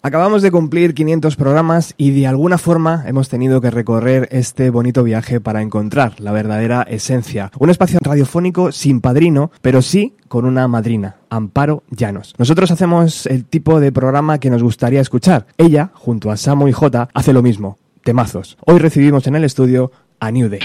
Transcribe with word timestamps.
Acabamos 0.00 0.42
de 0.42 0.52
cumplir 0.52 0.94
500 0.94 1.34
programas 1.34 1.94
y 1.96 2.12
de 2.12 2.28
alguna 2.28 2.56
forma 2.56 3.02
hemos 3.06 3.28
tenido 3.28 3.60
que 3.60 3.70
recorrer 3.70 4.28
este 4.30 4.70
bonito 4.70 5.02
viaje 5.02 5.40
para 5.40 5.60
encontrar 5.60 6.20
la 6.20 6.30
verdadera 6.30 6.82
esencia. 6.82 7.50
Un 7.58 7.70
espacio 7.70 7.98
radiofónico 8.00 8.70
sin 8.70 9.00
padrino, 9.00 9.50
pero 9.60 9.82
sí 9.82 10.14
con 10.28 10.44
una 10.44 10.68
madrina, 10.68 11.16
Amparo 11.30 11.82
Llanos. 11.90 12.34
Nosotros 12.38 12.70
hacemos 12.70 13.26
el 13.26 13.44
tipo 13.44 13.80
de 13.80 13.90
programa 13.90 14.38
que 14.38 14.50
nos 14.50 14.62
gustaría 14.62 15.00
escuchar. 15.00 15.46
Ella, 15.56 15.90
junto 15.94 16.30
a 16.30 16.36
Samu 16.36 16.68
y 16.68 16.72
Jota, 16.72 17.08
hace 17.12 17.32
lo 17.32 17.42
mismo. 17.42 17.78
Temazos. 18.04 18.56
Hoy 18.64 18.78
recibimos 18.78 19.26
en 19.26 19.34
el 19.34 19.44
estudio 19.44 19.90
a 20.20 20.30
New 20.30 20.48
Day. 20.48 20.60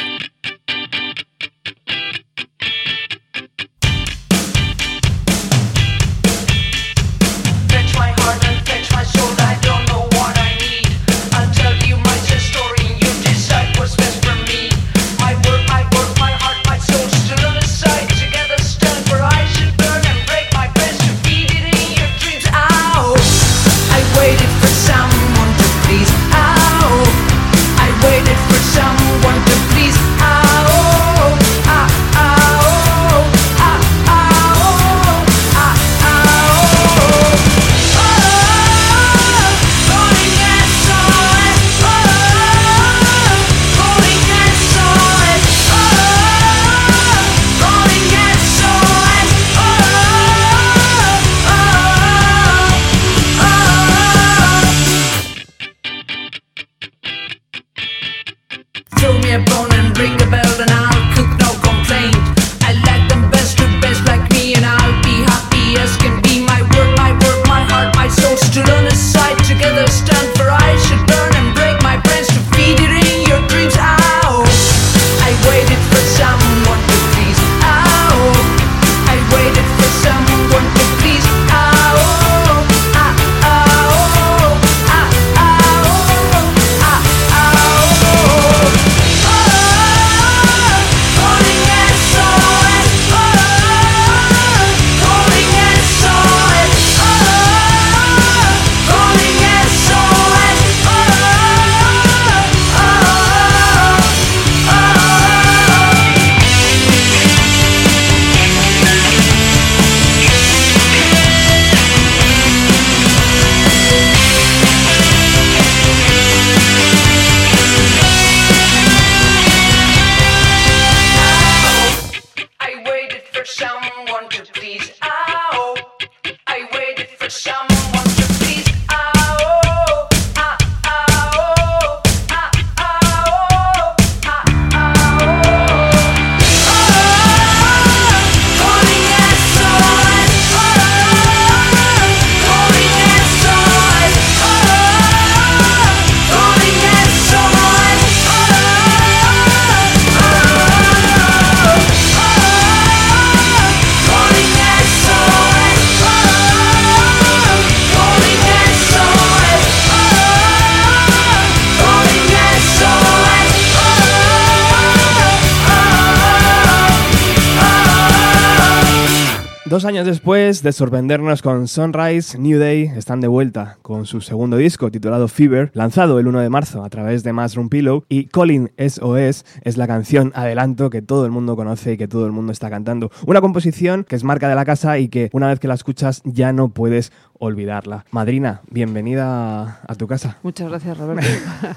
Dos 169.74 169.86
años 169.86 170.06
después 170.06 170.62
de 170.62 170.72
sorprendernos 170.72 171.42
con 171.42 171.68
Sunrise, 171.68 172.38
New 172.38 172.60
Day 172.60 172.92
están 172.96 173.22
de 173.22 173.28
vuelta 173.28 173.80
con 173.82 174.06
su 174.06 174.22
segundo 174.22 174.56
disco 174.58 174.92
titulado 174.92 175.28
Fever, 175.28 175.72
lanzado 175.74 176.20
el 176.20 176.28
1 176.28 176.42
de 176.42 176.50
marzo 176.52 176.84
a 176.84 176.90
través 176.92 177.24
de 177.24 177.34
Mushroom 177.34 177.70
Pillow 177.70 178.06
y 178.08 178.26
Calling 178.26 178.72
SOS 178.78 179.44
es 179.64 179.78
la 179.78 179.88
canción 179.88 180.32
adelanto 180.36 180.92
que 180.92 181.02
todo 181.02 181.26
el 181.26 181.32
mundo 181.32 181.56
conoce 181.56 181.94
y 181.94 181.98
que 181.98 182.08
todo 182.08 182.28
el 182.28 182.32
mundo 182.32 182.52
está 182.52 182.70
cantando. 182.70 183.10
Una 183.26 183.42
composición 183.42 184.04
que 184.04 184.16
es 184.16 184.24
marca 184.24 184.48
de 184.48 184.54
la 184.54 184.64
casa 184.64 185.00
y 185.00 185.08
que 185.08 185.32
una 185.34 185.48
vez 185.48 185.60
que 185.60 185.68
la 185.68 185.74
escuchas 185.74 186.22
ya 186.24 186.54
no 186.54 186.70
puedes 186.70 187.12
olvidarla. 187.40 188.06
Madrina, 188.12 188.62
bienvenida 188.70 189.82
a 189.88 189.96
tu 189.96 190.06
casa. 190.06 190.38
Muchas 190.44 190.70
gracias, 190.70 190.96
Roberto. 191.00 191.26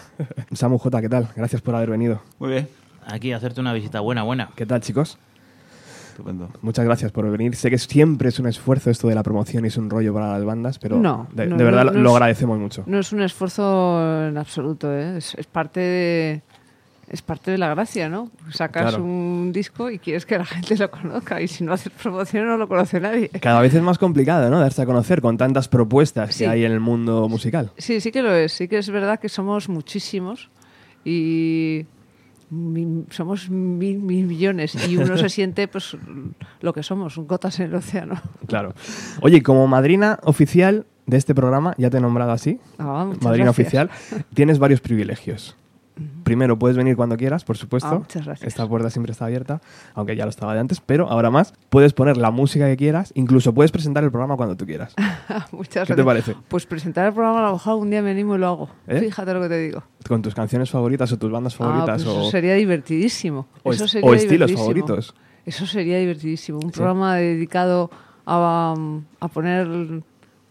Samu 0.52 0.76
J, 0.76 1.00
¿qué 1.00 1.08
tal? 1.08 1.28
Gracias 1.34 1.62
por 1.62 1.74
haber 1.74 1.88
venido. 1.88 2.20
Muy 2.40 2.50
bien. 2.50 2.68
Aquí 3.06 3.32
hacerte 3.32 3.62
una 3.62 3.72
visita 3.72 4.00
buena, 4.00 4.22
buena. 4.22 4.50
¿Qué 4.54 4.66
tal, 4.66 4.82
chicos? 4.82 5.18
Estupendo. 6.16 6.48
Muchas 6.62 6.84
gracias 6.86 7.12
por 7.12 7.30
venir. 7.30 7.54
Sé 7.56 7.68
que 7.70 7.76
siempre 7.76 8.30
es 8.30 8.38
un 8.38 8.46
esfuerzo 8.46 8.90
esto 8.90 9.06
de 9.08 9.14
la 9.14 9.22
promoción 9.22 9.64
y 9.64 9.68
es 9.68 9.76
un 9.76 9.90
rollo 9.90 10.14
para 10.14 10.32
las 10.32 10.44
bandas, 10.44 10.78
pero 10.78 10.96
No, 10.98 11.28
de, 11.34 11.46
no, 11.46 11.56
de 11.58 11.64
verdad 11.64 11.84
no, 11.84 11.90
lo- 11.90 11.96
no 11.98 12.02
lo 12.04 12.08
es- 12.10 12.14
agradecemos 12.16 12.58
mucho. 12.58 12.84
No 12.86 12.98
es 12.98 13.12
un 13.12 13.20
esfuerzo 13.22 14.26
en 14.28 14.38
absoluto, 14.38 14.90
¿eh? 14.96 15.18
es, 15.18 15.34
es 15.34 15.46
parte 15.46 15.80
de 15.80 16.42
es 17.08 17.22
parte 17.22 17.52
de 17.52 17.58
la 17.58 17.68
gracia, 17.68 18.08
¿no? 18.08 18.30
Sacas 18.50 18.88
Claro. 18.88 19.04
un 19.04 19.52
disco 19.52 19.90
y 19.90 19.98
quieres 20.00 20.26
que 20.26 20.38
la 20.38 20.44
gente 20.44 20.74
lo 20.76 20.90
conozca 20.90 21.40
y 21.40 21.46
si 21.46 21.62
no 21.62 21.72
haces 21.74 21.92
promoción 21.92 22.46
no 22.48 22.56
lo 22.56 22.66
conoce 22.66 22.98
nadie. 22.98 23.28
Cada 23.28 23.60
vez 23.60 23.72
es 23.74 23.82
más 23.82 23.98
complicado, 23.98 24.50
¿no? 24.50 24.58
Darse 24.58 24.82
a 24.82 24.86
conocer 24.86 25.20
con 25.20 25.36
tantas 25.36 25.68
propuestas 25.68 26.34
Sí. 26.34 26.42
que 26.44 26.50
hay 26.50 26.64
en 26.64 26.72
el 26.72 26.80
mundo 26.80 27.28
musical. 27.28 27.70
Sí, 27.78 28.00
sí 28.00 28.10
que 28.10 28.22
lo 28.22 28.34
es. 28.34 28.52
Sí 28.52 28.66
que 28.66 28.78
es 28.78 28.90
verdad 28.90 29.20
que 29.20 29.28
somos 29.28 29.68
muchísimos 29.68 30.50
y 31.04 31.84
somos 33.10 33.50
mil, 33.50 33.98
mil 33.98 34.26
millones 34.26 34.76
y 34.88 34.96
uno 34.96 35.16
se 35.18 35.28
siente 35.28 35.66
pues 35.68 35.96
lo 36.60 36.72
que 36.72 36.82
somos, 36.82 37.16
un 37.16 37.26
gotas 37.26 37.58
en 37.60 37.66
el 37.66 37.74
océano. 37.74 38.20
Claro. 38.46 38.74
Oye, 39.22 39.42
como 39.42 39.66
madrina 39.66 40.18
oficial 40.22 40.86
de 41.06 41.16
este 41.16 41.34
programa, 41.34 41.74
ya 41.78 41.90
te 41.90 41.98
he 41.98 42.00
nombrado 42.00 42.32
así, 42.32 42.58
Ah, 42.78 43.10
madrina 43.20 43.46
gracias. 43.46 43.48
oficial, 43.66 43.90
tienes 44.34 44.58
varios 44.58 44.80
privilegios. 44.80 45.56
Primero, 46.24 46.58
puedes 46.58 46.76
venir 46.76 46.94
cuando 46.96 47.16
quieras, 47.16 47.44
por 47.44 47.56
supuesto. 47.56 47.88
Ah, 47.88 47.98
muchas 47.98 48.24
gracias. 48.26 48.46
Esta 48.48 48.68
puerta 48.68 48.90
siempre 48.90 49.12
está 49.12 49.24
abierta, 49.24 49.62
aunque 49.94 50.14
ya 50.14 50.24
lo 50.24 50.30
estaba 50.30 50.52
de 50.52 50.60
antes, 50.60 50.80
pero 50.80 51.08
ahora 51.08 51.30
más. 51.30 51.54
Puedes 51.70 51.92
poner 51.94 52.16
la 52.18 52.30
música 52.30 52.66
que 52.66 52.76
quieras, 52.76 53.12
incluso 53.14 53.54
puedes 53.54 53.72
presentar 53.72 54.04
el 54.04 54.10
programa 54.10 54.36
cuando 54.36 54.56
tú 54.56 54.66
quieras. 54.66 54.94
Muchas 55.52 55.88
¿Qué 55.88 55.94
te 55.94 56.02
gracias. 56.02 56.26
parece? 56.26 56.34
Pues 56.48 56.66
presentar 56.66 57.06
el 57.06 57.12
programa 57.14 57.40
a 57.40 57.46
lo 57.48 57.52
mejor 57.54 57.76
un 57.78 57.88
día 57.90 58.02
me 58.02 58.10
animo 58.10 58.34
y 58.36 58.38
lo 58.38 58.46
hago. 58.46 58.68
¿Eh? 58.86 59.00
Fíjate 59.00 59.32
lo 59.32 59.40
que 59.40 59.48
te 59.48 59.58
digo. 59.58 59.82
Con 60.06 60.20
tus 60.20 60.34
canciones 60.34 60.68
favoritas 60.70 61.10
o 61.12 61.18
tus 61.18 61.30
bandas 61.30 61.54
Ah, 61.54 61.58
favoritas. 61.58 62.04
pues 62.04 62.14
o... 62.16 62.20
Eso 62.22 62.30
sería 62.30 62.54
divertidísimo. 62.54 63.46
o 63.62 63.72
Eso 63.72 63.84
est- 63.84 63.92
sería 63.92 64.10
o 64.10 64.14
estilos 64.14 64.52
favoritos. 64.52 65.14
Eso 65.46 65.66
sería 65.66 65.98
divertidísimo. 65.98 66.58
Un 66.62 66.72
programa 66.72 67.14
dedicado 67.16 67.90
a, 68.26 68.74
a 69.20 69.28
poner 69.28 70.02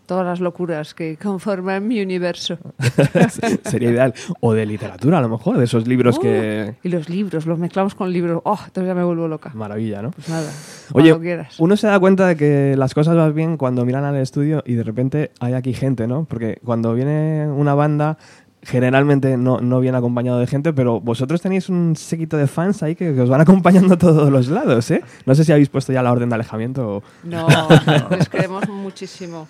todas 0.06 0.26
las 0.26 0.40
locuras 0.40 0.94
que 0.94 1.18
conforman 1.18 1.88
mi 1.88 2.02
universo. 2.02 2.58
Sería 3.64 3.92
ideal. 3.92 4.14
O 4.40 4.54
de 4.54 4.66
literatura, 4.66 5.20
a 5.20 5.22
lo 5.22 5.30
mejor, 5.30 5.58
de 5.58 5.66
esos 5.66 5.88
libros 5.88 6.20
que... 6.20 6.74
Oh, 6.74 6.80
y 6.84 6.90
los 6.90 7.10
libros, 7.10 7.46
los 7.46 7.60
mezclamos 7.60 7.96
con 7.96 8.12
libros. 8.12 8.42
Oh, 8.46 8.60
entonces 8.66 8.88
ya 8.88 8.96
me 8.96 9.04
vuelvo 9.04 9.28
loca. 9.28 9.52
Maravilla, 9.54 10.02
¿no? 10.02 10.12
Pues 10.12 10.30
nada, 10.30 10.50
Oye, 10.94 11.20
quieras. 11.20 11.60
uno 11.60 11.76
se 11.78 11.88
da 11.88 12.00
cuenta 12.00 12.28
de 12.28 12.36
que 12.36 12.76
las 12.78 12.94
cosas 12.94 13.16
van 13.16 13.34
bien 13.34 13.58
cuando 13.58 13.86
miran 13.86 14.04
al 14.04 14.16
estudio 14.18 14.64
y 14.66 14.74
de 14.74 14.84
repente 14.84 15.32
hay 15.40 15.54
aquí 15.54 15.74
gente, 15.74 16.08
¿no? 16.08 16.26
Porque 16.26 16.60
cuando 16.64 16.94
viene 16.94 17.48
una 17.48 17.74
banda, 17.74 18.18
generalmente 18.66 19.38
no, 19.38 19.60
no 19.60 19.80
viene 19.80 19.98
acompañado 19.98 20.40
de 20.40 20.48
gente, 20.48 20.74
pero 20.74 21.00
vosotros 21.00 21.42
tenéis 21.42 21.70
un 21.70 21.96
séquito 21.96 22.36
de 22.38 22.48
fans 22.48 22.84
ahí 22.84 22.96
que, 22.96 23.14
que 23.14 23.22
os 23.22 23.30
van 23.30 23.42
acompañando 23.42 23.94
a 23.94 23.98
todos 24.00 24.32
los 24.32 24.48
lados, 24.48 24.90
¿eh? 24.92 25.04
No 25.26 25.36
sé 25.36 25.46
si 25.46 25.52
habéis 25.52 25.70
puesto 25.70 25.94
ya 25.94 26.02
la 26.02 26.12
orden 26.12 26.30
de 26.30 26.36
alejamiento 26.36 26.98
o... 26.98 27.04
No, 27.24 27.48
les 28.10 28.30
queremos 28.30 28.68
muchísimo. 28.70 29.48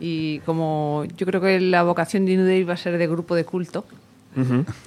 Y 0.00 0.40
como 0.40 1.04
yo 1.16 1.26
creo 1.26 1.40
que 1.40 1.60
la 1.60 1.82
vocación 1.82 2.26
de 2.26 2.36
New 2.36 2.46
Day 2.46 2.64
va 2.64 2.74
a 2.74 2.76
ser 2.76 2.98
de 2.98 3.06
grupo 3.06 3.34
de 3.34 3.44
culto, 3.44 3.84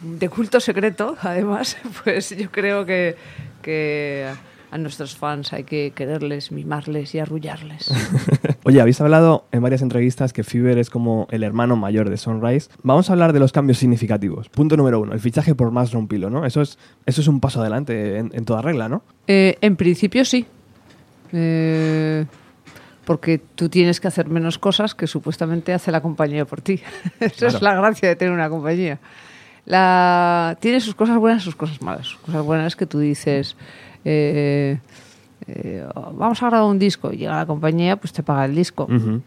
de 0.01 0.29
culto 0.29 0.59
secreto, 0.59 1.15
además, 1.21 1.77
pues 2.03 2.35
yo 2.37 2.51
creo 2.51 2.85
que, 2.85 3.15
que 3.63 4.27
a 4.71 4.77
nuestros 4.77 5.15
fans 5.15 5.53
hay 5.53 5.63
que 5.63 5.91
quererles, 5.95 6.51
mimarles 6.51 7.15
y 7.15 7.19
arrullarles. 7.19 7.91
Oye, 8.63 8.79
habéis 8.81 9.01
hablado 9.01 9.45
en 9.51 9.63
varias 9.63 9.81
entrevistas 9.81 10.33
que 10.33 10.43
Fever 10.43 10.77
es 10.77 10.89
como 10.89 11.27
el 11.31 11.43
hermano 11.43 11.75
mayor 11.75 12.09
de 12.09 12.17
Sunrise. 12.17 12.69
Vamos 12.83 13.09
a 13.09 13.13
hablar 13.13 13.33
de 13.33 13.39
los 13.39 13.51
cambios 13.51 13.79
significativos. 13.79 14.49
Punto 14.49 14.77
número 14.77 14.99
uno, 14.99 15.13
el 15.13 15.19
fichaje 15.19 15.55
por 15.55 15.71
más 15.71 15.91
rompilo, 15.91 16.29
¿no? 16.29 16.45
Eso 16.45 16.61
es, 16.61 16.77
eso 17.07 17.21
es 17.21 17.27
un 17.27 17.39
paso 17.39 17.61
adelante 17.61 18.17
en, 18.17 18.31
en 18.33 18.45
toda 18.45 18.61
regla, 18.61 18.87
¿no? 18.87 19.01
Eh, 19.25 19.57
en 19.61 19.75
principio 19.75 20.23
sí. 20.25 20.45
Eh, 21.31 22.25
porque 23.09 23.39
tú 23.55 23.69
tienes 23.69 23.99
que 23.99 24.07
hacer 24.07 24.29
menos 24.29 24.59
cosas 24.59 24.93
que 24.93 25.07
supuestamente 25.07 25.73
hace 25.73 25.91
la 25.91 25.99
compañía 25.99 26.45
por 26.45 26.61
ti. 26.61 26.79
Esa 27.19 27.47
es 27.47 27.55
Claro. 27.55 27.77
la 27.77 27.81
gracia 27.81 28.07
de 28.07 28.15
tener 28.15 28.31
una 28.31 28.47
compañía. 28.49 28.99
La, 29.65 30.55
tiene 30.59 30.79
sus 30.79 30.93
cosas 30.93 31.17
buenas 31.17 31.41
y 31.41 31.45
sus 31.45 31.55
cosas 31.55 31.81
malas. 31.81 32.05
Sus 32.05 32.19
cosas 32.19 32.45
buenas 32.45 32.67
es 32.67 32.75
que 32.75 32.85
tú 32.85 32.99
dices, 32.99 33.55
eh, 34.05 34.77
eh, 35.47 35.87
vamos 36.13 36.43
a 36.43 36.49
grabar 36.51 36.67
un 36.69 36.77
disco, 36.77 37.09
llega 37.09 37.35
la 37.35 37.47
compañía, 37.47 37.95
pues 37.95 38.13
te 38.13 38.21
paga 38.21 38.45
el 38.45 38.53
disco. 38.53 38.83
Ujú. 38.83 39.23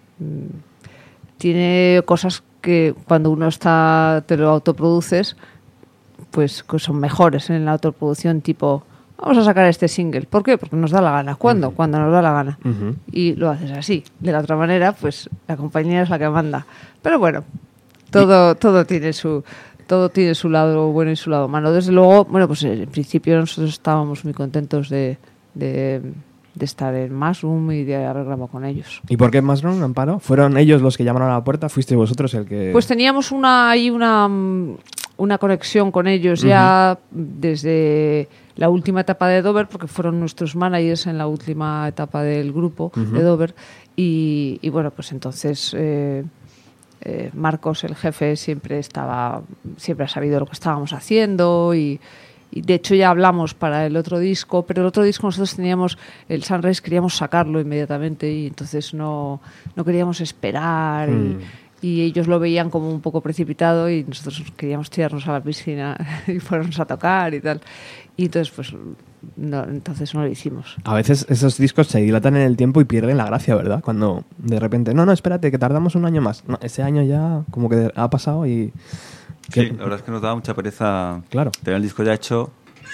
Tiene 1.38 2.02
cosas 2.04 2.44
que 2.60 2.94
cuando 3.08 3.32
uno 3.32 3.48
está 3.48 4.22
te 4.28 4.36
lo 4.36 4.48
autoproduces, 4.50 5.36
pues 6.30 6.62
que 6.62 6.78
son 6.78 7.00
mejores 7.00 7.50
en 7.50 7.64
la 7.64 7.72
autoproducción, 7.72 8.42
tipo, 8.42 8.84
vamos 9.22 9.38
a 9.38 9.44
sacar 9.44 9.66
este 9.66 9.88
single. 9.88 10.22
¿Por 10.22 10.42
qué? 10.42 10.58
Porque 10.58 10.76
nos 10.76 10.90
da 10.90 11.00
la 11.00 11.12
gana. 11.12 11.36
¿Cuándo? 11.36 11.70
Cuando 11.70 11.98
nos 11.98 12.12
da 12.12 12.20
la 12.20 12.32
gana. 12.32 12.58
Y 13.10 13.34
lo 13.36 13.50
haces 13.50 13.70
así. 13.70 14.04
De 14.20 14.32
la 14.32 14.40
otra 14.40 14.56
manera, 14.56 14.92
pues 14.92 15.30
la 15.46 15.56
compañía 15.56 16.02
es 16.02 16.10
la 16.10 16.18
que 16.18 16.28
manda. 16.28 16.66
Pero 17.00 17.18
bueno, 17.18 17.44
todo, 18.10 18.54
todo 18.56 18.84
tiene 18.84 19.12
su 19.12 19.42
todo 19.86 20.08
tiene 20.08 20.34
su 20.34 20.48
lado 20.48 20.90
bueno 20.92 21.10
y 21.10 21.16
su 21.16 21.30
lado 21.30 21.48
malo. 21.48 21.72
Desde 21.72 21.92
luego, 21.92 22.24
bueno, 22.24 22.46
pues 22.46 22.62
en 22.62 22.88
principio 22.88 23.38
nosotros 23.38 23.70
estábamos 23.70 24.24
muy 24.24 24.32
contentos 24.32 24.88
de, 24.88 25.18
de, 25.54 26.00
de 26.54 26.64
estar 26.64 26.94
en 26.94 27.14
Mushroom 27.14 27.72
y 27.72 27.84
de 27.84 27.96
haber 28.06 28.24
grabado 28.24 28.46
con 28.46 28.64
ellos. 28.64 29.02
¿Y 29.08 29.16
por 29.16 29.30
qué 29.30 29.42
Masron, 29.42 29.82
Amparo? 29.82 30.18
¿Fueron 30.18 30.56
ellos 30.56 30.80
los 30.82 30.96
que 30.96 31.04
llamaron 31.04 31.30
a 31.30 31.34
la 31.34 31.44
puerta? 31.44 31.68
¿Fuisteis 31.68 31.98
vosotros 31.98 32.32
el 32.34 32.46
que...? 32.46 32.70
Pues 32.72 32.86
teníamos 32.86 33.32
una 33.32 33.70
ahí 33.70 33.90
una, 33.90 34.28
mm, 34.28 34.76
una 35.22 35.38
conexión 35.38 35.92
con 35.92 36.08
ellos 36.08 36.42
ya 36.42 36.98
desde 37.12 38.28
la 38.56 38.68
última 38.68 39.02
etapa 39.02 39.28
de 39.28 39.40
Dover, 39.40 39.68
porque 39.68 39.86
fueron 39.86 40.18
nuestros 40.18 40.56
managers 40.56 41.06
en 41.06 41.16
la 41.16 41.28
última 41.28 41.86
etapa 41.86 42.24
del 42.24 42.52
grupo 42.52 42.90
de 42.96 43.22
Dover. 43.22 43.54
Y, 43.94 44.58
y 44.62 44.68
bueno, 44.70 44.90
pues 44.90 45.12
entonces 45.12 45.76
eh, 45.78 46.24
eh, 47.02 47.30
Marcos, 47.34 47.84
el 47.84 47.94
jefe, 47.94 48.34
siempre 48.34 48.80
estaba, 48.80 49.42
siempre 49.76 50.06
ha 50.06 50.08
sabido 50.08 50.40
lo 50.40 50.46
que 50.46 50.54
estábamos 50.54 50.92
haciendo 50.92 51.72
y, 51.72 52.00
y 52.50 52.62
de 52.62 52.74
hecho 52.74 52.96
ya 52.96 53.08
hablamos 53.10 53.54
para 53.54 53.86
el 53.86 53.96
otro 53.96 54.18
disco, 54.18 54.66
pero 54.66 54.82
el 54.82 54.88
otro 54.88 55.04
disco 55.04 55.28
nosotros 55.28 55.54
teníamos, 55.54 55.98
el 56.28 56.42
Sunrise 56.42 56.82
queríamos 56.82 57.16
sacarlo 57.16 57.60
inmediatamente 57.60 58.28
y 58.28 58.48
entonces 58.48 58.92
no, 58.92 59.40
no 59.76 59.84
queríamos 59.84 60.20
esperar 60.20 61.08
Mm. 61.10 61.12
y, 61.12 61.44
ellos 62.02 62.28
lo 62.28 62.38
veían 62.38 62.70
como 62.70 62.88
un 62.90 63.00
poco 63.00 63.20
precipitado 63.20 63.90
y 63.90 64.04
nosotros 64.04 64.42
queríamos 64.56 64.88
tirarnos 64.90 65.26
a 65.26 65.32
la 65.32 65.42
piscina 65.42 65.96
y 66.28 66.38
ponernos 66.38 66.78
a 66.80 66.84
tocar 66.84 67.34
y 67.34 67.40
tal. 67.40 67.60
Y 68.16 68.26
entonces 68.26 68.52
pues 68.54 68.72
no, 69.36 69.64
entonces 69.64 70.14
no 70.14 70.22
lo 70.22 70.28
hicimos. 70.28 70.76
A 70.84 70.94
veces 70.94 71.26
esos 71.28 71.58
discos 71.58 71.88
se 71.88 72.00
dilatan 72.00 72.36
en 72.36 72.42
el 72.42 72.56
tiempo 72.56 72.80
y 72.80 72.84
pierden 72.84 73.16
la 73.16 73.24
gracia, 73.26 73.54
¿verdad? 73.54 73.80
Cuando 73.82 74.24
de 74.38 74.60
repente, 74.60 74.94
no, 74.94 75.06
no, 75.06 75.12
espérate, 75.12 75.50
que 75.50 75.58
tardamos 75.58 75.94
un 75.94 76.04
año 76.04 76.20
más. 76.20 76.44
No, 76.46 76.58
ese 76.62 76.82
año 76.82 77.02
ya 77.02 77.42
como 77.50 77.68
que 77.68 77.90
ha 77.94 78.10
pasado 78.10 78.46
y... 78.46 78.72
Sí, 79.50 79.66
la 79.70 79.82
verdad 79.84 79.98
es 79.98 80.02
que 80.02 80.10
nos 80.12 80.22
daba 80.22 80.34
mucha 80.36 80.54
pereza 80.54 81.20
Claro. 81.30 81.50
tener 81.62 81.76
el 81.78 81.82
disco 81.82 82.02
ya 82.04 82.14
hecho 82.14 82.50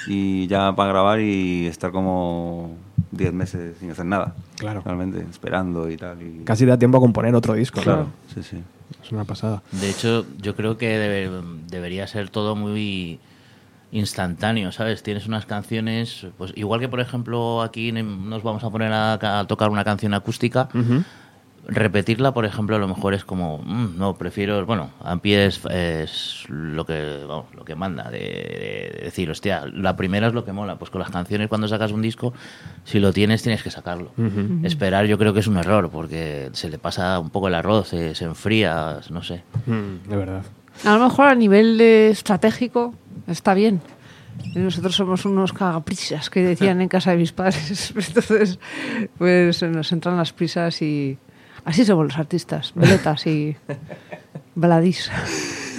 y 0.06 0.46
ya 0.46 0.74
para 0.74 0.90
grabar 0.90 1.20
y 1.20 1.66
estar 1.66 1.90
como 1.92 2.74
10 3.12 3.32
meses 3.32 3.76
sin 3.78 3.90
hacer 3.90 4.06
nada. 4.06 4.34
Claro. 4.56 4.82
Realmente, 4.84 5.24
esperando 5.30 5.90
y 5.90 5.96
tal. 5.96 6.22
Y... 6.22 6.44
Casi 6.44 6.64
da 6.64 6.78
tiempo 6.78 6.98
a 6.98 7.00
componer 7.00 7.34
otro 7.34 7.54
disco, 7.54 7.80
Claro, 7.82 8.08
claro. 8.32 8.42
sí, 8.46 8.56
sí. 8.56 8.62
Es 9.02 9.12
una 9.12 9.24
pasada. 9.24 9.62
De 9.72 9.90
hecho, 9.90 10.26
yo 10.40 10.54
creo 10.56 10.76
que 10.78 10.98
debe- 10.98 11.42
debería 11.68 12.06
ser 12.06 12.30
todo 12.30 12.56
muy 12.56 13.20
instantáneo, 13.90 14.70
¿sabes? 14.72 15.02
Tienes 15.02 15.26
unas 15.26 15.46
canciones, 15.46 16.26
pues 16.36 16.52
igual 16.56 16.80
que 16.80 16.88
por 16.88 17.00
ejemplo 17.00 17.62
aquí 17.62 17.90
nos 17.92 18.42
vamos 18.42 18.62
a 18.64 18.70
poner 18.70 18.92
a 18.92 19.44
tocar 19.48 19.70
una 19.70 19.84
canción 19.84 20.12
acústica, 20.14 20.68
repetirla, 21.68 22.32
por 22.32 22.46
ejemplo, 22.46 22.76
a 22.76 22.78
lo 22.78 22.88
mejor 22.88 23.12
es 23.12 23.24
como, 23.24 23.58
"Mm, 23.58 23.98
no, 23.98 24.14
prefiero, 24.16 24.64
bueno, 24.64 24.90
a 25.00 25.16
pie 25.18 25.44
es, 25.46 25.60
es 25.66 26.44
lo 26.48 26.86
que 26.86 27.24
vamos, 27.28 27.46
lo 27.54 27.64
que 27.64 27.74
manda, 27.74 28.10
de, 28.10 28.18
de- 28.18 28.92
de 28.98 29.00
decir, 29.04 29.30
hostia, 29.30 29.64
la 29.72 29.94
primera 29.94 30.28
es 30.28 30.32
lo 30.34 30.44
que 30.46 30.52
mola, 30.52 30.78
pues 30.78 30.90
con 30.90 31.00
las 31.00 31.10
canciones 31.10 31.48
cuando 31.48 31.68
sacas 31.68 31.92
un 31.92 32.00
disco, 32.00 32.32
si 32.84 32.98
lo 33.00 33.12
tienes 33.12 33.42
tienes 33.42 33.62
que 33.62 33.70
sacarlo. 33.70 34.12
Esperar 34.64 35.04
yo 35.06 35.18
creo 35.18 35.34
que 35.34 35.40
es 35.40 35.46
un 35.46 35.58
error, 35.58 35.90
porque 35.90 36.48
se 36.52 36.70
le 36.70 36.78
pasa 36.78 37.18
un 37.20 37.28
poco 37.30 37.48
el 37.48 37.54
arroz, 37.54 37.88
se, 37.88 38.14
se 38.14 38.24
enfría, 38.24 39.00
no 39.10 39.22
sé. 39.22 39.42
Mm, 39.66 40.08
de 40.08 40.16
verdad. 40.16 40.42
A 40.84 40.96
lo 40.96 41.04
mejor 41.04 41.26
a 41.28 41.34
nivel 41.34 41.76
de 41.76 42.08
estratégico 42.10 42.94
está 43.26 43.52
bien. 43.52 43.80
Nosotros 44.54 44.94
somos 44.94 45.24
unos 45.24 45.52
cagaprisas 45.52 46.30
que 46.30 46.40
decían 46.42 46.80
en 46.80 46.88
casa 46.88 47.10
de 47.10 47.16
mis 47.18 47.32
padres. 47.32 47.92
Entonces, 47.96 48.58
pues 49.18 49.62
nos 49.64 49.90
entran 49.92 50.16
las 50.16 50.32
prisas 50.32 50.80
y 50.80 51.18
así 51.64 51.84
somos 51.84 52.06
los 52.06 52.18
artistas, 52.18 52.72
veletas 52.74 53.26
y 53.26 53.56
baladís. 54.54 55.10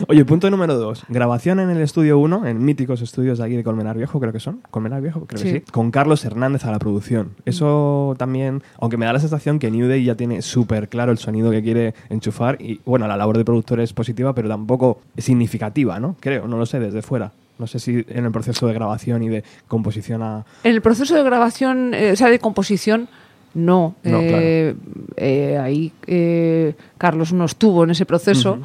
Oye, 0.08 0.24
punto 0.24 0.50
número 0.50 0.76
dos. 0.76 1.04
Grabación 1.10 1.60
en 1.60 1.70
el 1.72 1.82
estudio 1.82 2.20
1, 2.20 2.48
en 2.48 2.64
míticos 2.64 3.02
estudios 3.02 3.38
de 3.40 3.44
aquí 3.46 3.58
de 3.58 3.66
Colmenar 3.66 3.98
Viejo, 3.98 4.18
creo 4.22 4.32
que 4.32 4.40
son. 4.40 4.62
Colmenar 4.72 5.02
Viejo, 5.02 5.26
creo 5.26 5.42
que 5.42 5.50
Sí. 5.50 5.56
sí. 5.66 5.72
Con 5.72 5.92
Carlos 5.92 6.24
Hernández 6.24 6.64
a 6.64 6.72
la 6.72 6.80
producción. 6.80 7.32
Eso 7.44 8.16
también, 8.18 8.64
aunque 8.80 8.96
me 8.96 9.06
da 9.06 9.12
la 9.12 9.20
sensación 9.20 9.60
que 9.60 9.70
New 9.70 9.90
Day 9.90 10.06
ya 10.06 10.16
tiene 10.16 10.42
súper 10.42 10.88
claro 10.88 11.12
el 11.12 11.18
sonido 11.18 11.52
que 11.52 11.62
quiere 11.62 11.94
enchufar. 12.10 12.62
Y 12.62 12.80
bueno, 12.86 13.08
la 13.10 13.18
labor 13.18 13.38
de 13.38 13.44
productor 13.44 13.82
es 13.82 13.92
positiva, 13.92 14.34
pero 14.34 14.48
tampoco 14.48 15.02
es 15.18 15.26
significativa, 15.26 16.00
¿no? 16.00 16.16
Creo, 16.22 16.48
no 16.48 16.58
lo 16.58 16.66
sé, 16.66 16.80
desde 16.80 17.02
fuera. 17.02 17.34
No 17.58 17.68
sé 17.68 17.80
si 17.80 18.06
en 18.08 18.24
el 18.24 18.32
proceso 18.32 18.68
de 18.68 18.74
grabación 18.74 19.22
y 19.22 19.28
de 19.28 19.44
composición 19.68 20.22
a. 20.24 20.46
En 20.64 20.72
el 20.76 20.82
proceso 20.82 21.14
de 21.14 21.24
grabación, 21.24 21.94
eh, 21.94 22.14
o 22.14 22.16
sea, 22.16 22.30
de 22.30 22.40
composición, 22.40 23.10
no. 23.54 23.96
No, 24.04 24.20
Eh, 24.22 24.76
eh, 25.18 25.58
ahí 25.58 25.92
eh, 26.08 26.74
Carlos 26.98 27.34
no 27.34 27.46
estuvo 27.46 27.84
en 27.84 27.92
ese 27.92 28.06
proceso. 28.06 28.60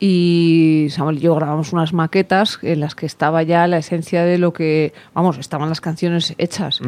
Y 0.00 0.88
Samuel 0.90 1.18
y 1.18 1.20
yo 1.20 1.34
grabamos 1.36 1.72
unas 1.72 1.92
maquetas 1.92 2.58
en 2.62 2.80
las 2.80 2.96
que 2.96 3.06
estaba 3.06 3.44
ya 3.44 3.68
la 3.68 3.78
esencia 3.78 4.24
de 4.24 4.36
lo 4.36 4.52
que, 4.52 4.92
vamos, 5.14 5.38
estaban 5.38 5.68
las 5.68 5.80
canciones 5.80 6.34
hechas. 6.38 6.80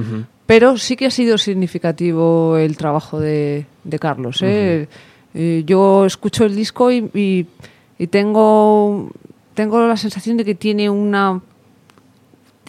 Pero 0.46 0.76
sí 0.78 0.96
que 0.96 1.06
ha 1.06 1.10
sido 1.12 1.38
significativo 1.38 2.56
el 2.56 2.76
trabajo 2.76 3.20
de, 3.20 3.66
de 3.84 3.98
Carlos. 4.00 4.40
yo 5.64 6.04
escucho 6.06 6.44
el 6.44 6.56
disco 6.56 6.90
y, 6.90 7.08
y- 7.14 7.46
y 7.98 8.06
tengo, 8.08 9.10
tengo 9.54 9.86
la 9.86 9.96
sensación 9.96 10.36
de 10.36 10.44
que 10.44 10.56
tiene 10.56 10.90
una 10.90 11.40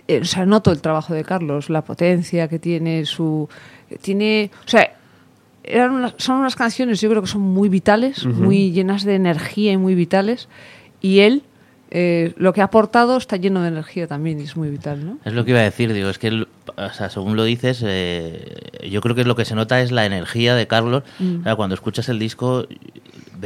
o 0.08 0.24
sea, 0.26 0.46
noto 0.46 0.72
el 0.72 0.82
trabajo 0.82 1.16
de 1.16 1.24
Carlos, 1.24 1.70
la 1.72 1.82
potencia 1.84 2.48
que 2.48 2.60
tiene, 2.60 3.06
su 3.06 3.50
tiene, 4.02 4.52
o 4.66 4.70
sea, 4.70 4.92
eran 5.64 5.92
unas- 5.92 6.14
son 6.18 6.38
unas 6.38 6.56
canciones, 6.56 7.02
yo 7.02 7.10
creo 7.10 7.22
que 7.22 7.28
son 7.28 7.42
muy 7.42 7.70
vitales, 7.70 8.26
muy 8.26 8.72
llenas 8.72 9.04
de 9.04 9.16
energía 9.16 9.72
y 9.72 9.78
muy 9.78 9.96
vitales, 9.96 10.48
y 11.02 11.20
él 11.20 11.44
eh, 11.92 12.34
lo 12.38 12.52
que 12.52 12.62
ha 12.62 12.66
aportado 12.66 13.16
está 13.16 13.38
lleno 13.38 13.62
de 13.62 13.68
energía 13.70 14.08
también 14.08 14.40
y 14.40 14.44
es 14.44 14.58
muy 14.58 14.70
vital, 14.70 15.06
¿no? 15.06 15.18
Es 15.24 15.34
lo 15.34 15.46
que 15.46 15.52
iba 15.52 15.60
a 15.60 15.64
decir, 15.64 15.94
digo, 15.94 16.10
es 16.10 16.18
que, 16.18 16.28
el- 16.28 16.48
o 16.76 16.90
sea, 16.92 17.10
según 17.10 17.36
lo 17.38 17.44
dices, 17.44 17.82
eh, 17.86 18.54
yo 18.90 19.02
creo 19.02 19.16
que 19.16 19.24
lo 19.24 19.36
que 19.36 19.46
se 19.46 19.56
nota 19.56 19.80
es 19.82 19.92
la 19.92 20.06
energía 20.06 20.56
de 20.56 20.68
Carlos. 20.68 21.04
O 21.42 21.44
sea, 21.44 21.56
cuando 21.56 21.76
escuchas 21.76 22.10
el 22.10 22.18
disco, 22.20 22.68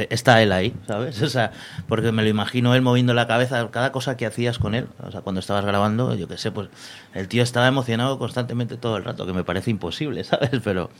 está 0.08 0.42
él 0.42 0.52
ahí, 0.52 0.74
¿sabes? 0.86 1.20
O 1.30 1.32
sea, 1.32 1.52
porque 1.88 2.12
me 2.12 2.22
lo 2.22 2.28
imagino 2.28 2.74
él 2.74 2.82
moviendo 2.82 3.14
la 3.14 3.26
cabeza, 3.26 3.68
cada 3.70 3.92
cosa 3.92 4.16
que 4.16 4.26
hacías 4.26 4.58
con 4.58 4.74
él. 4.74 4.88
O 5.02 5.10
sea, 5.10 5.20
cuando 5.20 5.40
estabas 5.40 5.64
grabando, 5.64 6.14
yo 6.14 6.28
qué 6.28 6.38
sé, 6.38 6.50
pues 6.50 6.68
el 7.14 7.28
tío 7.28 7.42
estaba 7.42 7.68
emocionado 7.68 8.18
constantemente 8.18 8.76
todo 8.76 8.96
el 8.96 9.04
rato, 9.04 9.26
que 9.26 9.32
me 9.32 9.44
parece 9.44 9.70
imposible, 9.70 10.24
¿sabes? 10.24 10.50
Pero 10.62 10.90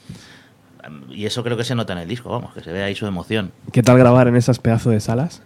y 1.11 1.27
eso 1.27 1.43
creo 1.43 1.57
que 1.57 1.65
se 1.65 1.75
nota 1.75 1.93
en 1.93 2.01
el 2.01 2.09
disco, 2.09 2.31
vamos, 2.31 2.55
que 2.55 2.61
se 2.61 2.73
ve 2.73 2.83
ahí 2.83 2.95
su 2.95 3.07
emoción. 3.07 3.53
¿Qué 3.73 3.83
tal 3.83 3.99
grabar 3.99 4.29
en 4.29 4.37
esas 4.37 4.59
pedazos 4.59 4.93
de 4.93 5.01
salas? 5.01 5.43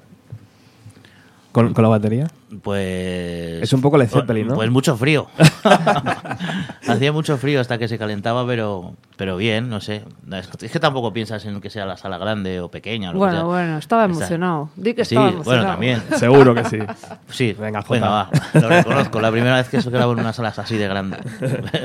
¿Con, 1.54 1.73
con 1.73 1.82
la 1.84 1.88
batería? 1.88 2.26
Pues. 2.62 3.62
Es 3.62 3.73
un 3.73 3.80
poco 3.80 3.96
Led 3.96 4.08
Zeppelin, 4.08 4.49
¿no? 4.49 4.56
Pues 4.56 4.68
mucho 4.73 4.96
frío. 4.96 5.28
Hacía 6.88 7.12
mucho 7.12 7.37
frío 7.38 7.61
hasta 7.61 7.78
que 7.78 7.87
se 7.87 7.96
calentaba, 7.96 8.44
pero, 8.44 8.94
pero 9.16 9.37
bien, 9.37 9.68
no 9.68 9.80
sé. 9.80 10.02
Es 10.61 10.73
que 10.73 10.80
tampoco 10.80 11.12
piensas 11.12 11.44
en 11.44 11.61
que 11.61 11.70
sea 11.70 11.87
la 11.87 11.96
sala 11.96 12.18
grande 12.18 12.58
o 12.61 12.70
pequeña. 12.73 13.11
o 13.11 13.12
lo 13.12 13.20
que 13.20 13.30
sea. 13.30 13.42
Bueno, 13.44 13.49
bueno, 13.49 13.78
estaba 13.78 14.04
emocionado. 14.04 14.70
Di 14.75 14.94
que 14.94 15.04
Sí, 15.04 15.14
estaba 15.14 15.26
bueno, 15.30 15.42
emocionado. 15.42 15.70
también. 15.73 16.02
Seguro 16.18 16.54
que 16.56 16.64
sí. 16.64 16.78
Sí, 17.30 17.52
Venga, 17.52 17.82
venga, 17.82 17.82
Jota. 17.82 18.08
va. 18.08 18.30
Lo 18.61 18.68
reconozco. 18.68 19.20
La 19.20 19.30
primera 19.30 19.54
vez 19.56 19.68
que 19.68 19.76
eso 19.76 19.92
grabo 19.92 20.12
en 20.12 20.18
una 20.20 20.32
sala 20.32 20.49
así 20.56 20.76
de 20.76 20.88
grande. 20.88 21.18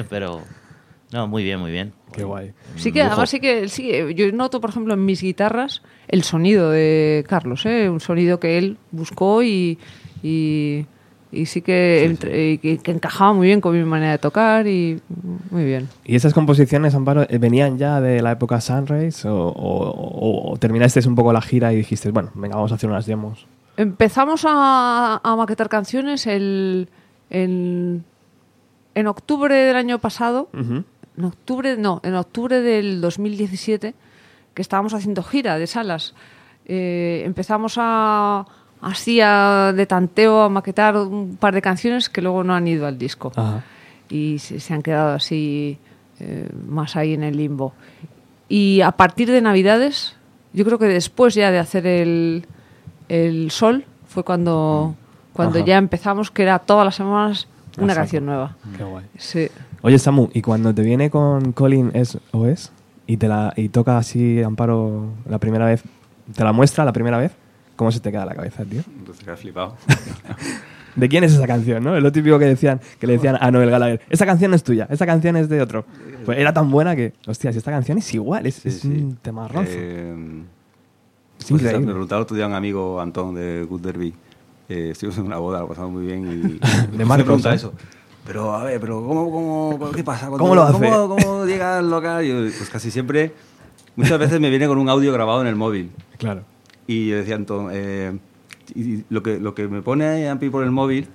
pero. 0.09 0.41
No, 1.11 1.27
muy 1.27 1.43
bien, 1.43 1.59
muy 1.59 1.71
bien. 1.71 1.93
Qué 2.11 2.23
guay. 2.23 2.53
Sí 2.75 2.91
que 2.91 3.01
además 3.01 3.29
sí 3.29 3.39
que 3.39 3.67
sí, 3.67 3.83
que 3.89 4.13
yo 4.15 4.31
noto, 4.31 4.61
por 4.61 4.69
ejemplo, 4.71 4.93
en 4.93 5.05
mis 5.05 5.21
guitarras 5.21 5.81
el 6.09 6.23
sonido 6.23 6.69
de 6.71 7.23
Carlos, 7.27 7.65
¿eh? 7.65 7.89
un 7.89 7.99
sonido 8.01 8.39
que 8.39 8.57
él 8.57 8.77
buscó 8.91 9.41
y, 9.43 9.77
y, 10.21 10.85
y 11.31 11.45
sí 11.45 11.61
que, 11.61 12.03
entre- 12.05 12.57
que, 12.57 12.79
que 12.79 12.91
encajaba 12.91 13.31
muy 13.33 13.47
bien 13.47 13.61
con 13.61 13.77
mi 13.77 13.83
manera 13.85 14.11
de 14.13 14.17
tocar 14.17 14.67
y 14.67 14.99
muy 15.51 15.63
bien. 15.63 15.87
¿Y 16.03 16.15
esas 16.15 16.33
composiciones, 16.33 16.95
Amparo, 16.95 17.23
eh, 17.29 17.37
venían 17.37 17.77
ya 17.77 18.01
de 18.01 18.21
la 18.21 18.31
época 18.33 18.59
Sunrise 18.59 19.27
o, 19.27 19.35
o- 19.35 19.89
o- 19.91 20.51
o 20.51 20.57
terminasteis 20.57 21.05
un 21.05 21.15
poco 21.15 21.31
la 21.31 21.41
gira 21.41 21.71
y 21.71 21.77
dijiste, 21.77 22.09
bueno, 22.11 22.31
venga, 22.33 22.55
vamos 22.55 22.71
a 22.71 22.75
hacer 22.75 22.89
unas 22.89 23.05
demos? 23.05 23.45
Empezamos 23.77 24.43
a, 24.47 25.21
a 25.23 25.35
maquetar 25.37 25.69
canciones 25.69 26.27
el, 26.27 26.89
en, 27.29 28.03
en 28.95 29.07
octubre 29.07 29.55
del 29.55 29.75
año 29.77 29.99
pasado. 29.99 30.49
En 30.53 31.23
octubre, 31.25 31.77
no, 31.77 32.01
en 32.03 32.15
octubre 32.15 32.61
del 32.61 32.99
2017, 32.99 33.93
que 34.59 34.61
estábamos 34.61 34.93
haciendo 34.93 35.23
gira 35.23 35.57
de 35.57 35.67
salas. 35.67 36.13
Eh, 36.65 37.23
empezamos 37.25 37.75
a 37.77 38.45
así 38.81 39.21
a, 39.21 39.71
de 39.73 39.85
tanteo 39.85 40.41
a 40.41 40.49
maquetar 40.49 40.97
un 40.97 41.37
par 41.37 41.53
de 41.53 41.61
canciones 41.61 42.09
que 42.09 42.21
luego 42.21 42.43
no 42.43 42.53
han 42.53 42.67
ido 42.67 42.85
al 42.85 42.97
disco 42.97 43.31
Ajá. 43.37 43.63
y 44.09 44.37
se, 44.39 44.59
se 44.59 44.73
han 44.73 44.81
quedado 44.81 45.13
así 45.13 45.77
eh, 46.19 46.49
más 46.67 46.97
ahí 46.97 47.13
en 47.13 47.23
el 47.23 47.37
limbo. 47.37 47.71
Y 48.49 48.81
a 48.81 48.91
partir 48.91 49.31
de 49.31 49.39
Navidades, 49.39 50.17
yo 50.51 50.65
creo 50.65 50.77
que 50.77 50.87
después 50.87 51.35
ya 51.35 51.51
de 51.51 51.59
hacer 51.59 51.87
el, 51.87 52.45
el 53.07 53.51
Sol, 53.51 53.85
fue 54.09 54.25
cuando, 54.25 54.93
cuando 55.31 55.59
Ajá. 55.59 55.67
ya 55.67 55.77
empezamos, 55.77 56.31
que 56.31 56.41
era 56.41 56.59
todas 56.59 56.83
las 56.83 56.95
semanas 56.95 57.47
una 57.77 57.93
Exacto. 57.93 57.95
canción 57.95 58.25
nueva. 58.25 58.57
Qué 58.75 58.83
guay. 58.83 59.05
Sí. 59.17 59.47
Oye, 59.83 59.97
Samu, 59.97 60.27
¿y 60.33 60.41
cuando 60.41 60.75
te 60.75 60.81
viene 60.81 61.09
con 61.09 61.53
Colin 61.53 61.91
es 61.93 62.17
o 62.33 62.45
es 62.45 62.73
y 63.09 63.17
te 63.17 63.27
la 63.27 63.51
y 63.55 63.69
toca 63.69 63.97
así 63.97 64.41
Amparo 64.43 65.07
la 65.27 65.39
primera 65.39 65.65
vez, 65.65 65.81
te 66.35 66.43
la 66.43 66.51
muestra 66.53 66.85
la 66.85 66.93
primera 66.93 67.17
vez? 67.17 67.31
¿Cómo 67.75 67.91
se 67.91 67.99
te 67.99 68.11
queda 68.11 68.23
la 68.23 68.35
cabeza, 68.35 68.63
tío? 68.63 68.81
Entonces 68.99 69.23
quedas 69.25 69.39
flipado. 69.39 69.75
¿De 70.95 71.09
quién 71.09 71.23
es 71.23 71.33
esa 71.33 71.47
canción, 71.47 71.83
no? 71.83 71.97
Es 71.97 72.03
lo 72.03 72.11
típico 72.11 72.37
que 72.37 72.45
decían, 72.45 72.79
que 72.99 73.07
le 73.07 73.13
decían 73.13 73.37
a 73.41 73.49
Noel 73.49 73.71
Gallagher, 73.71 74.01
esta 74.11 74.27
canción 74.27 74.51
no 74.51 74.55
es 74.55 74.63
tuya, 74.63 74.85
esta 74.91 75.07
canción 75.07 75.37
es 75.37 75.49
de 75.49 75.59
otro. 75.59 75.85
Pues 76.23 76.37
era 76.37 76.53
tan 76.53 76.69
buena 76.69 76.95
que, 76.95 77.13
hostias, 77.25 77.55
esta 77.55 77.71
canción 77.71 77.97
es 77.97 78.13
igual, 78.13 78.45
es, 78.45 78.55
Sí, 78.55 78.69
es 78.69 78.79
sí. 78.81 78.87
un 78.89 79.15
tema 79.15 79.47
ronzo. 79.47 79.71
Eh, 79.73 80.43
Es 81.39 81.45
pues, 81.49 81.63
me 81.63 81.79
preguntaba 81.79 82.21
otro 82.21 82.35
día 82.35 82.45
un 82.45 82.53
amigo, 82.53 83.01
Antón, 83.01 83.33
de 83.33 83.63
Good 83.67 83.81
Derby. 83.81 84.13
Eh, 84.67 84.89
estuvimos 84.91 85.17
en 85.17 85.25
una 85.25 85.37
boda, 85.37 85.61
lo 85.61 85.67
pasamos 85.67 85.91
muy 85.93 86.05
bien. 86.05 86.59
Y, 86.93 86.97
De 86.97 87.05
Marcos, 87.05 87.17
me 87.17 87.23
pregunta 87.23 87.55
¿eh? 87.55 87.59
Pero, 88.29 88.53
a 88.53 88.63
ver, 88.63 88.79
pero 88.79 89.03
¿cómo, 89.03 89.31
cómo, 89.31 89.91
qué 89.91 90.03
pasa? 90.03 90.27
¿Cómo 90.27 90.53
lo 90.53 90.61
hace? 90.61 90.73
¿Cómo, 90.73 91.15
cómo 91.15 91.45
llega 91.47 91.79
al 91.79 91.89
local? 91.89 92.23
Y 92.23 92.27
yo, 92.27 92.35
pues 92.35 92.69
casi 92.69 92.91
siempre, 92.91 93.33
muchas 93.95 94.19
veces 94.19 94.39
me 94.39 94.51
viene 94.51 94.67
con 94.67 94.77
un 94.77 94.87
audio 94.87 95.11
grabado 95.11 95.41
en 95.41 95.47
el 95.47 95.55
móvil. 95.55 95.89
Claro. 96.19 96.43
Y 96.85 97.07
yo 97.07 97.17
decía, 97.17 97.33
Antón, 97.33 97.69
eh, 97.71 98.19
y 98.75 99.03
lo, 99.09 99.23
que, 99.23 99.39
lo 99.39 99.55
que 99.55 99.67
me 99.67 99.81
pone 99.81 100.29
Ampi 100.29 100.51
por 100.51 100.63
el 100.63 100.69
móvil, 100.69 101.07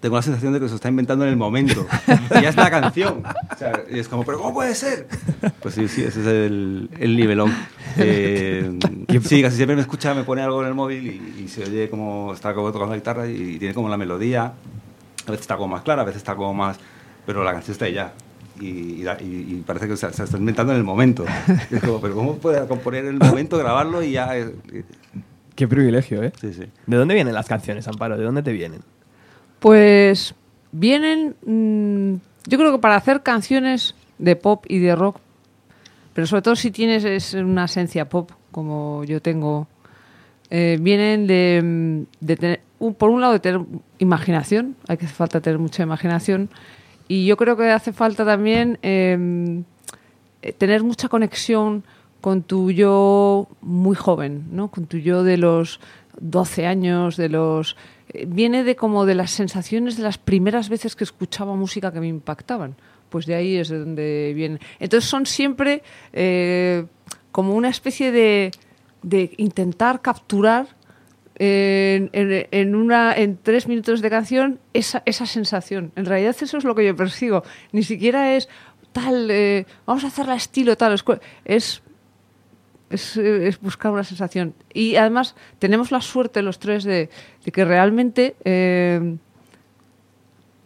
tengo 0.00 0.16
la 0.16 0.22
sensación 0.22 0.54
de 0.54 0.60
que 0.60 0.70
se 0.70 0.76
está 0.76 0.88
inventando 0.88 1.26
en 1.26 1.30
el 1.30 1.36
momento. 1.36 1.86
y 2.30 2.40
ya 2.40 2.48
es 2.48 2.56
la 2.56 2.70
canción. 2.70 3.22
O 3.52 3.58
sea, 3.58 3.82
y 3.90 3.98
es 3.98 4.08
como, 4.08 4.24
¿pero 4.24 4.38
cómo 4.38 4.54
puede 4.54 4.74
ser? 4.74 5.08
Pues 5.60 5.74
sí, 5.74 5.88
sí, 5.88 6.04
ese 6.04 6.22
es 6.22 6.26
el, 6.26 6.88
el 6.98 7.16
nivelón. 7.18 7.54
Eh, 7.98 8.78
sí, 9.24 9.42
casi 9.42 9.56
siempre 9.56 9.76
me 9.76 9.82
escucha, 9.82 10.14
me 10.14 10.24
pone 10.24 10.40
algo 10.40 10.62
en 10.62 10.68
el 10.68 10.74
móvil 10.74 11.06
y, 11.06 11.42
y 11.42 11.48
se 11.48 11.64
oye 11.64 11.90
como 11.90 12.32
está 12.32 12.54
como 12.54 12.72
tocando 12.72 12.94
la 12.94 12.96
guitarra 12.96 13.28
y, 13.28 13.58
tiene 13.58 13.74
como 13.74 13.90
la 13.90 13.98
melodía. 13.98 14.54
A 15.30 15.32
veces 15.32 15.44
está 15.44 15.56
como 15.56 15.68
más 15.74 15.82
clara, 15.82 16.02
a 16.02 16.04
veces 16.04 16.18
está 16.18 16.34
como 16.34 16.54
más... 16.54 16.78
Pero 17.24 17.44
la 17.44 17.52
canción 17.52 17.72
está 17.72 17.84
ahí 17.84 17.94
ya. 17.94 18.12
Y, 18.60 19.06
y 19.06 19.64
parece 19.66 19.88
que 19.88 19.96
se, 19.96 20.12
se 20.12 20.24
está 20.24 20.36
inventando 20.36 20.72
en 20.72 20.78
el 20.78 20.84
momento. 20.84 21.24
Es 21.70 21.80
como, 21.80 22.00
¿pero 22.00 22.14
cómo 22.14 22.36
puede 22.36 22.66
componer 22.66 23.06
en 23.06 23.14
el 23.14 23.18
momento, 23.18 23.56
grabarlo 23.58 24.02
y 24.02 24.12
ya... 24.12 24.30
Qué 25.54 25.68
privilegio, 25.68 26.22
¿eh? 26.22 26.32
Sí, 26.40 26.52
sí. 26.54 26.64
¿De 26.86 26.96
dónde 26.96 27.14
vienen 27.14 27.34
las 27.34 27.46
canciones, 27.46 27.86
Amparo? 27.86 28.16
¿De 28.16 28.24
dónde 28.24 28.42
te 28.42 28.52
vienen? 28.52 28.80
Pues 29.60 30.34
vienen, 30.72 31.36
mm, 31.44 32.14
yo 32.48 32.58
creo 32.58 32.72
que 32.72 32.78
para 32.78 32.96
hacer 32.96 33.22
canciones 33.22 33.94
de 34.18 34.36
pop 34.36 34.64
y 34.68 34.78
de 34.78 34.96
rock, 34.96 35.18
pero 36.14 36.26
sobre 36.26 36.42
todo 36.42 36.56
si 36.56 36.70
tienes 36.70 37.04
es 37.04 37.34
una 37.34 37.66
esencia 37.66 38.08
pop, 38.08 38.30
como 38.50 39.04
yo 39.04 39.20
tengo, 39.20 39.68
eh, 40.50 40.78
vienen 40.80 41.26
de, 41.26 42.06
tener, 42.36 42.60
un- 42.78 42.94
por 42.94 43.10
un 43.10 43.20
lado 43.20 43.32
de 43.34 43.40
tener 43.40 43.60
imaginación, 43.98 44.76
hay 44.88 44.96
que 44.96 45.06
hace 45.06 45.14
falta 45.14 45.40
tener 45.40 45.58
mucha 45.58 45.82
imaginación, 45.82 46.48
y 47.08 47.26
yo 47.26 47.36
creo 47.36 47.56
que 47.56 47.70
hace 47.70 47.92
falta 47.92 48.24
también 48.24 48.78
eh, 48.82 49.62
eh, 50.42 50.52
tener 50.52 50.82
mucha 50.82 51.08
conexión 51.08 51.84
con 52.20 52.42
tu 52.42 52.70
yo 52.70 53.48
muy 53.62 53.96
joven, 53.96 54.44
¿no? 54.52 54.68
Con 54.70 54.86
tu 54.86 54.98
yo 54.98 55.24
de 55.24 55.36
los 55.38 55.80
12 56.20 56.66
años, 56.66 57.16
de 57.16 57.28
los 57.30 57.76
eh, 58.12 58.26
viene 58.28 58.62
de 58.62 58.76
como 58.76 59.06
de 59.06 59.14
las 59.14 59.30
sensaciones 59.30 59.96
de 59.96 60.02
las 60.02 60.18
primeras 60.18 60.68
veces 60.68 60.94
que 60.96 61.04
escuchaba 61.04 61.54
música 61.56 61.92
que 61.92 62.00
me 62.00 62.08
impactaban. 62.08 62.74
Pues 63.08 63.26
de 63.26 63.34
ahí 63.34 63.56
es 63.56 63.68
de 63.70 63.78
donde 63.80 64.32
viene. 64.36 64.60
Entonces 64.78 65.08
son 65.10 65.26
siempre 65.26 65.82
como 67.32 67.54
una 67.54 67.68
especie 67.68 68.12
de, 68.12 68.50
de 69.02 69.32
intentar 69.38 70.02
capturar 70.02 70.66
en, 71.36 72.10
en- 72.12 72.74
una, 72.74 73.14
en 73.14 73.38
tres 73.38 73.66
minutos 73.66 74.02
de 74.02 74.10
canción 74.10 74.60
esa, 74.74 75.02
esa 75.06 75.24
sensación. 75.26 75.90
En 75.96 76.04
realidad 76.04 76.36
eso 76.40 76.58
es 76.58 76.64
lo 76.64 76.74
que 76.74 76.84
yo 76.84 76.94
persigo. 76.94 77.42
Ni 77.72 77.82
siquiera 77.82 78.34
es 78.36 78.48
tal, 78.92 79.30
eh, 79.30 79.66
vamos 79.86 80.04
a 80.04 80.08
hacerla 80.08 80.34
estilo 80.34 80.76
tal. 80.76 80.92
es 80.92 81.02
Es, 82.90 83.16
eh, 83.16 83.46
es 83.48 83.60
buscar 83.60 83.92
una 83.92 84.04
sensación. 84.04 84.54
Y 84.74 84.96
además 84.96 85.34
tenemos 85.58 85.92
la 85.92 86.00
suerte 86.02 86.42
los 86.42 86.58
tres 86.58 86.84
de, 86.84 87.08
que 87.52 87.64
realmente 87.64 88.34
eh, 88.44 89.16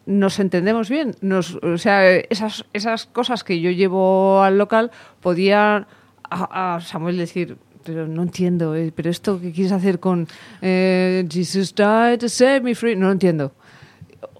nos 0.07 0.38
entendemos 0.41 0.88
bien. 0.88 1.14
Nos, 1.21 1.55
o 1.57 1.79
sea, 1.79 2.11
esas, 2.17 2.64
esas 2.73 3.07
cosas 3.07 3.45
que 3.45 3.61
yo 3.61 3.71
llevo 3.71 4.43
al 4.43 4.59
local 4.59 4.91
podía 5.21 5.87
a, 6.29 6.75
a 6.76 6.81
Samuel 6.81 7.17
decir, 7.17 7.59
pero 7.85 8.07
no 8.09 8.23
entiendo, 8.23 8.75
eh, 8.75 8.93
pero 8.95 9.11
esto 9.11 9.41
que 9.41 9.53
quieres 9.53 9.73
hacer 9.73 10.00
con 10.00 10.26
eh, 10.62 11.26
Jesus 11.31 11.75
died 11.75 12.19
to 12.19 12.29
set 12.29 12.62
me 12.62 12.75
free, 12.75 12.97
no 12.97 13.07
lo 13.07 13.12
entiendo. 13.12 13.53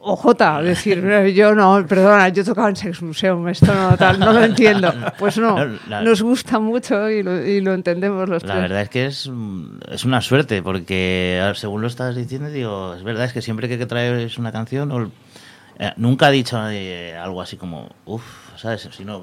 O 0.07 0.17
J, 0.17 0.61
decir, 0.63 0.99
"Eh, 1.05 1.33
yo 1.33 1.55
no, 1.55 1.83
perdona, 1.87 2.29
yo 2.29 2.45
tocaba 2.45 2.69
en 2.69 2.77
Sex 2.77 3.01
Museum, 3.01 3.49
esto 3.49 3.73
no, 3.75 3.97
tal, 3.97 4.19
no 4.21 4.33
lo 4.35 4.45
entiendo. 4.45 4.93
Pues 5.19 5.39
no, 5.39 5.57
La- 5.89 6.03
nos 6.03 6.21
gusta 6.23 6.59
mucho 6.59 7.09
y 7.09 7.23
lo, 7.23 7.43
y 7.43 7.61
lo 7.63 7.73
entendemos 7.73 8.29
los 8.29 8.43
La 8.43 8.49
tres. 8.53 8.63
verdad 8.63 8.83
es 8.83 8.89
que 8.91 9.07
es, 9.07 9.31
es 9.91 10.05
una 10.05 10.21
suerte, 10.21 10.63
porque 10.63 11.41
a 11.43 11.47
ver, 11.47 11.57
según 11.57 11.81
lo 11.81 11.87
estás 11.87 12.15
diciendo, 12.17 12.51
digo, 12.51 12.95
es 12.95 13.03
verdad, 13.03 13.25
es 13.25 13.33
que 13.33 13.41
siempre 13.41 13.67
que, 13.69 13.85
traes 13.87 14.37
una 14.37 14.53
canción, 14.53 14.93
o 14.93 15.11
eh, 15.79 15.93
nunca 15.97 16.27
ha 16.27 16.31
dicho 16.31 16.59
nadie 16.59 17.17
algo 17.17 17.41
así 17.41 17.57
como, 17.57 17.89
uff, 18.05 18.23
¿sabes? 18.57 18.87
Sino 18.93 19.23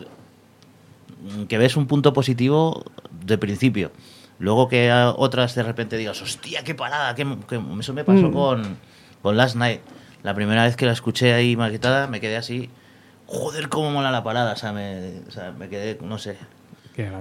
que 1.48 1.58
ves 1.60 1.78
un 1.78 1.86
punto 1.86 2.12
positivo 2.14 2.84
de 3.24 3.38
principio. 3.38 3.92
Luego 4.42 4.68
que 4.68 4.92
otras 5.18 5.54
de 5.56 5.64
repente 5.64 5.98
digas, 5.98 6.22
hostia, 6.22 6.64
qué 6.64 6.74
parada, 6.76 7.14
qué, 7.16 7.26
qué-". 7.48 7.62
eso 7.80 7.94
me 7.94 8.04
pasó 8.04 8.28
Mm. 8.30 8.34
con, 8.34 8.78
con 9.22 9.38
Last 9.38 9.56
Night. 9.56 9.82
La 10.24 10.34
primera 10.34 10.64
vez 10.64 10.76
que 10.76 10.86
la 10.86 10.92
escuché 10.94 11.34
ahí 11.34 11.56
maquetada, 11.56 12.08
me 12.08 12.20
quedé 12.20 12.38
así, 12.38 12.70
joder, 13.28 13.70
cómo 13.70 13.92
mola 13.92 14.12
la 14.12 14.24
parada, 14.24 14.54
o 14.54 14.56
sea, 14.56 14.74
me, 14.74 15.20
o 15.28 15.32
sea, 15.32 15.52
me 15.52 15.70
quedé, 15.70 15.98
no 16.04 16.18
sé, 16.18 16.38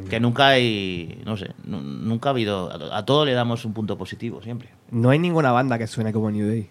que 0.09 0.19
nunca 0.21 0.49
hay, 0.49 1.23
no 1.25 1.37
sé, 1.37 1.51
nu- 1.65 1.81
nunca 1.81 2.31
ha 2.31 2.33
habido, 2.33 2.71
a, 2.93 2.99
a 2.99 3.05
todo 3.05 3.25
le 3.25 3.33
damos 3.33 3.65
un 3.65 3.73
punto 3.73 3.97
positivo 3.97 4.43
siempre. 4.43 4.69
No 4.91 5.11
hay 5.11 5.19
ninguna 5.19 5.53
banda 5.53 5.79
que 5.79 5.87
suene 5.87 6.13
como 6.13 6.31
New 6.31 6.47
Day. 6.49 6.69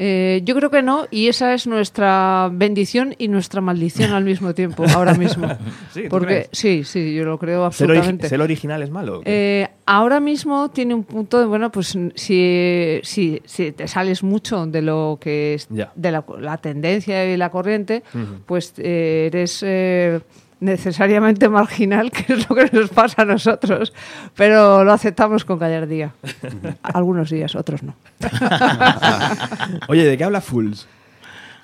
Eh, 0.00 0.42
yo 0.44 0.54
creo 0.54 0.70
que 0.70 0.80
no, 0.80 1.06
y 1.10 1.26
esa 1.28 1.52
es 1.54 1.66
nuestra 1.66 2.48
bendición 2.52 3.16
y 3.18 3.26
nuestra 3.28 3.60
maldición 3.60 4.12
al 4.12 4.24
mismo 4.24 4.54
tiempo, 4.54 4.84
ahora 4.94 5.14
mismo. 5.14 5.48
Sí, 5.92 6.02
¿tú 6.04 6.08
Porque 6.10 6.26
crees? 6.26 6.48
sí, 6.52 6.84
sí, 6.84 7.14
yo 7.14 7.24
lo 7.24 7.38
creo 7.38 7.70
¿Ser, 7.72 7.88
origi- 7.88 7.90
absolutamente. 7.96 8.28
ser 8.28 8.40
original 8.40 8.82
es 8.82 8.90
malo? 8.90 9.22
Eh, 9.24 9.66
ahora 9.86 10.20
mismo 10.20 10.70
tiene 10.70 10.94
un 10.94 11.02
punto 11.04 11.38
de, 11.40 11.46
bueno, 11.46 11.72
pues 11.72 11.98
si, 12.14 13.00
si, 13.02 13.42
si 13.44 13.72
te 13.72 13.88
sales 13.88 14.22
mucho 14.22 14.66
de 14.66 14.82
lo 14.82 15.18
que 15.20 15.54
es, 15.54 15.66
Ya. 15.70 15.90
de 15.96 16.12
la, 16.12 16.24
la 16.40 16.58
tendencia 16.58 17.24
y 17.32 17.36
la 17.36 17.50
corriente, 17.50 18.02
pues 18.46 18.74
eh, 18.78 19.30
eres, 19.32 19.62
eh, 19.66 20.20
necesariamente 20.60 21.48
marginal, 21.48 22.10
que 22.12 22.32
es 22.32 22.48
lo 22.48 22.54
que 22.54 22.70
nos 22.72 22.90
pasa 22.90 23.22
a 23.22 23.24
nosotros, 23.24 23.92
pero 24.34 24.84
lo 24.84 24.92
aceptamos 24.92 25.44
con 25.44 25.58
gallardía. 25.58 26.12
Algunos 26.82 27.30
días, 27.30 27.54
otros 27.54 27.82
no. 27.82 27.94
Oye, 29.88 30.04
¿de 30.04 30.18
qué 30.18 30.24
habla 30.24 30.40
Fools? 30.40 30.86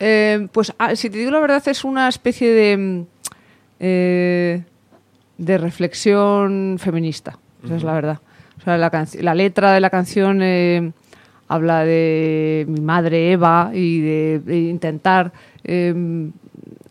Eh, 0.00 0.48
pues 0.52 0.72
ah, 0.78 0.96
si 0.96 1.08
te 1.08 1.18
digo 1.18 1.30
la 1.30 1.38
verdad 1.38 1.62
es 1.68 1.84
una 1.84 2.08
especie 2.08 2.52
de 2.52 3.04
eh, 3.78 4.62
de 5.38 5.58
reflexión 5.58 6.76
feminista, 6.78 7.38
esa 7.64 7.76
es 7.76 7.82
la 7.84 7.92
verdad. 7.92 8.18
O 8.58 8.62
sea, 8.64 8.76
la, 8.76 9.06
la 9.20 9.34
letra 9.34 9.72
de 9.72 9.80
la 9.80 9.90
canción 9.90 10.40
eh, 10.42 10.92
habla 11.48 11.84
de 11.84 12.64
mi 12.68 12.80
madre 12.80 13.32
Eva 13.32 13.70
y 13.72 14.00
de, 14.00 14.40
de 14.44 14.58
intentar 14.60 15.32
eh, 15.64 16.30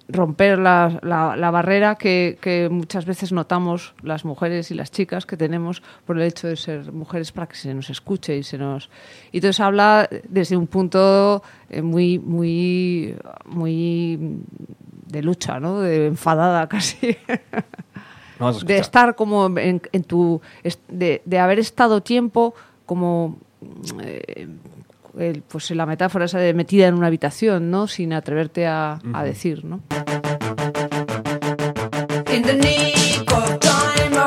romper 0.09 0.59
la, 0.59 0.99
la- 1.01 1.35
la 1.37 1.49
barrera 1.51 1.95
que, 1.95 2.37
que 2.41 2.67
muchas 2.69 3.05
veces 3.05 3.31
notamos 3.31 3.93
las 4.03 4.25
mujeres 4.25 4.69
y 4.69 4.73
las 4.73 4.91
chicas 4.91 5.25
que 5.25 5.37
tenemos 5.37 5.81
por 6.05 6.17
el 6.17 6.23
hecho 6.23 6.47
de 6.47 6.57
ser 6.57 6.91
mujeres 6.91 7.31
para 7.31 7.47
que 7.47 7.55
se 7.55 7.73
nos 7.73 7.89
escuche 7.89 8.35
y 8.37 8.43
se 8.43 8.57
nos 8.57 8.89
y 9.31 9.37
entonces 9.37 9.61
habla 9.61 10.09
desde 10.27 10.57
un 10.57 10.67
punto 10.67 11.41
eh, 11.69 11.81
muy 11.81 12.19
muy 12.19 13.15
muy 13.45 14.19
de 15.07 15.21
lucha 15.23 15.59
no 15.59 15.79
de 15.79 16.07
enfadada 16.07 16.67
casi. 16.73 17.15
De 18.65 18.77
estar 18.77 19.15
como 19.15 19.57
en, 19.57 19.81
en 19.93 20.03
tu 20.03 20.41
de, 20.89 21.21
de 21.23 21.39
haber 21.39 21.59
estado 21.59 22.01
tiempo 22.01 22.53
como 22.85 23.37
eh, 24.01 24.47
el- 25.17 25.43
pues 25.43 25.69
la 25.71 25.85
metáfora 25.85 26.25
esa 26.25 26.39
de 26.39 26.53
metida 26.53 26.87
en 26.87 26.95
una 26.95 27.07
habitación 27.07 27.69
no 27.71 27.87
sin 27.87 28.13
atreverte 28.13 28.65
a, 28.67 28.99
a 29.13 29.23
decir 29.23 29.63
no 29.65 29.81
In 32.33 32.41
the 32.43 32.53
nick 32.55 33.31
of 33.31 33.59
time, 33.59 34.17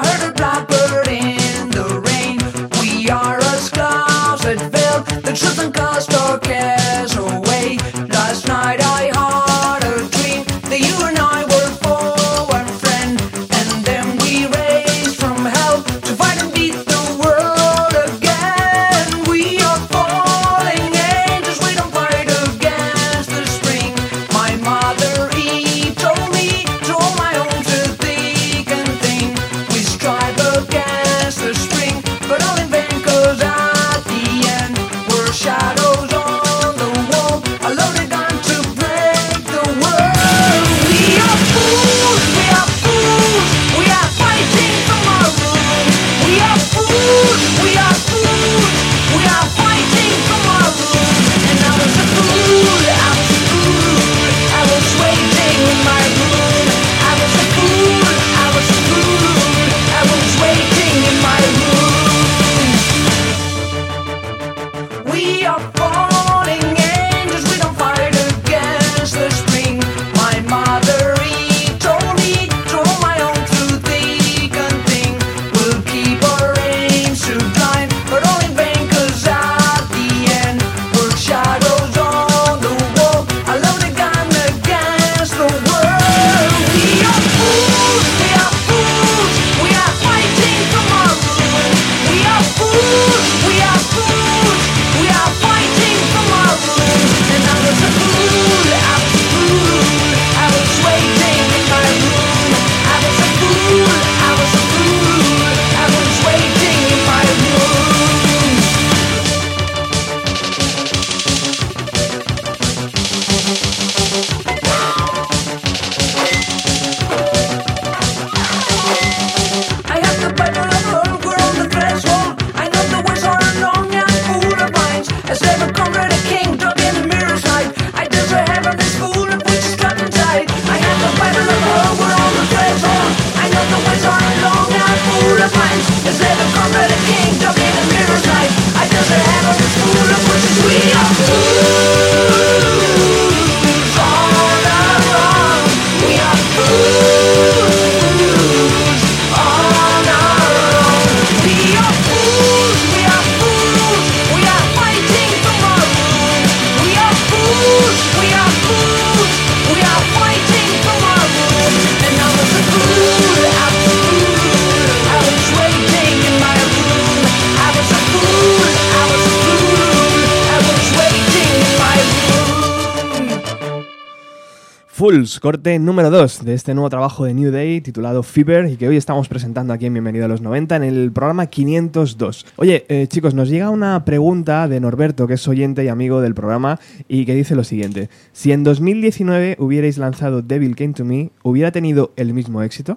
Fools, 174.96 175.40
corte 175.40 175.78
número 175.78 176.08
2 176.08 176.46
de 176.46 176.54
este 176.54 176.72
nuevo 176.72 176.88
trabajo 176.88 177.26
de 177.26 177.34
New 177.34 177.52
Day 177.52 177.82
titulado 177.82 178.22
Fever 178.22 178.64
y 178.70 178.78
que 178.78 178.88
hoy 178.88 178.96
estamos 178.96 179.28
presentando 179.28 179.74
aquí 179.74 179.84
en 179.84 179.92
Bienvenido 179.92 180.24
a 180.24 180.28
los 180.28 180.40
90 180.40 180.74
en 180.76 180.82
el 180.84 181.12
programa 181.12 181.48
502. 181.48 182.46
Oye, 182.56 182.86
eh, 182.88 183.06
chicos, 183.06 183.34
nos 183.34 183.50
llega 183.50 183.68
una 183.68 184.06
pregunta 184.06 184.66
de 184.68 184.80
Norberto, 184.80 185.26
que 185.26 185.34
es 185.34 185.46
oyente 185.48 185.84
y 185.84 185.88
amigo 185.88 186.22
del 186.22 186.34
programa, 186.34 186.80
y 187.08 187.26
que 187.26 187.34
dice 187.34 187.54
lo 187.54 187.62
siguiente. 187.62 188.08
Si 188.32 188.52
en 188.52 188.64
2019 188.64 189.56
hubierais 189.58 189.98
lanzado 189.98 190.40
Devil 190.40 190.74
Came 190.74 190.94
to 190.94 191.04
Me, 191.04 191.30
¿hubiera 191.42 191.70
tenido 191.72 192.12
el 192.16 192.32
mismo 192.32 192.62
éxito? 192.62 192.96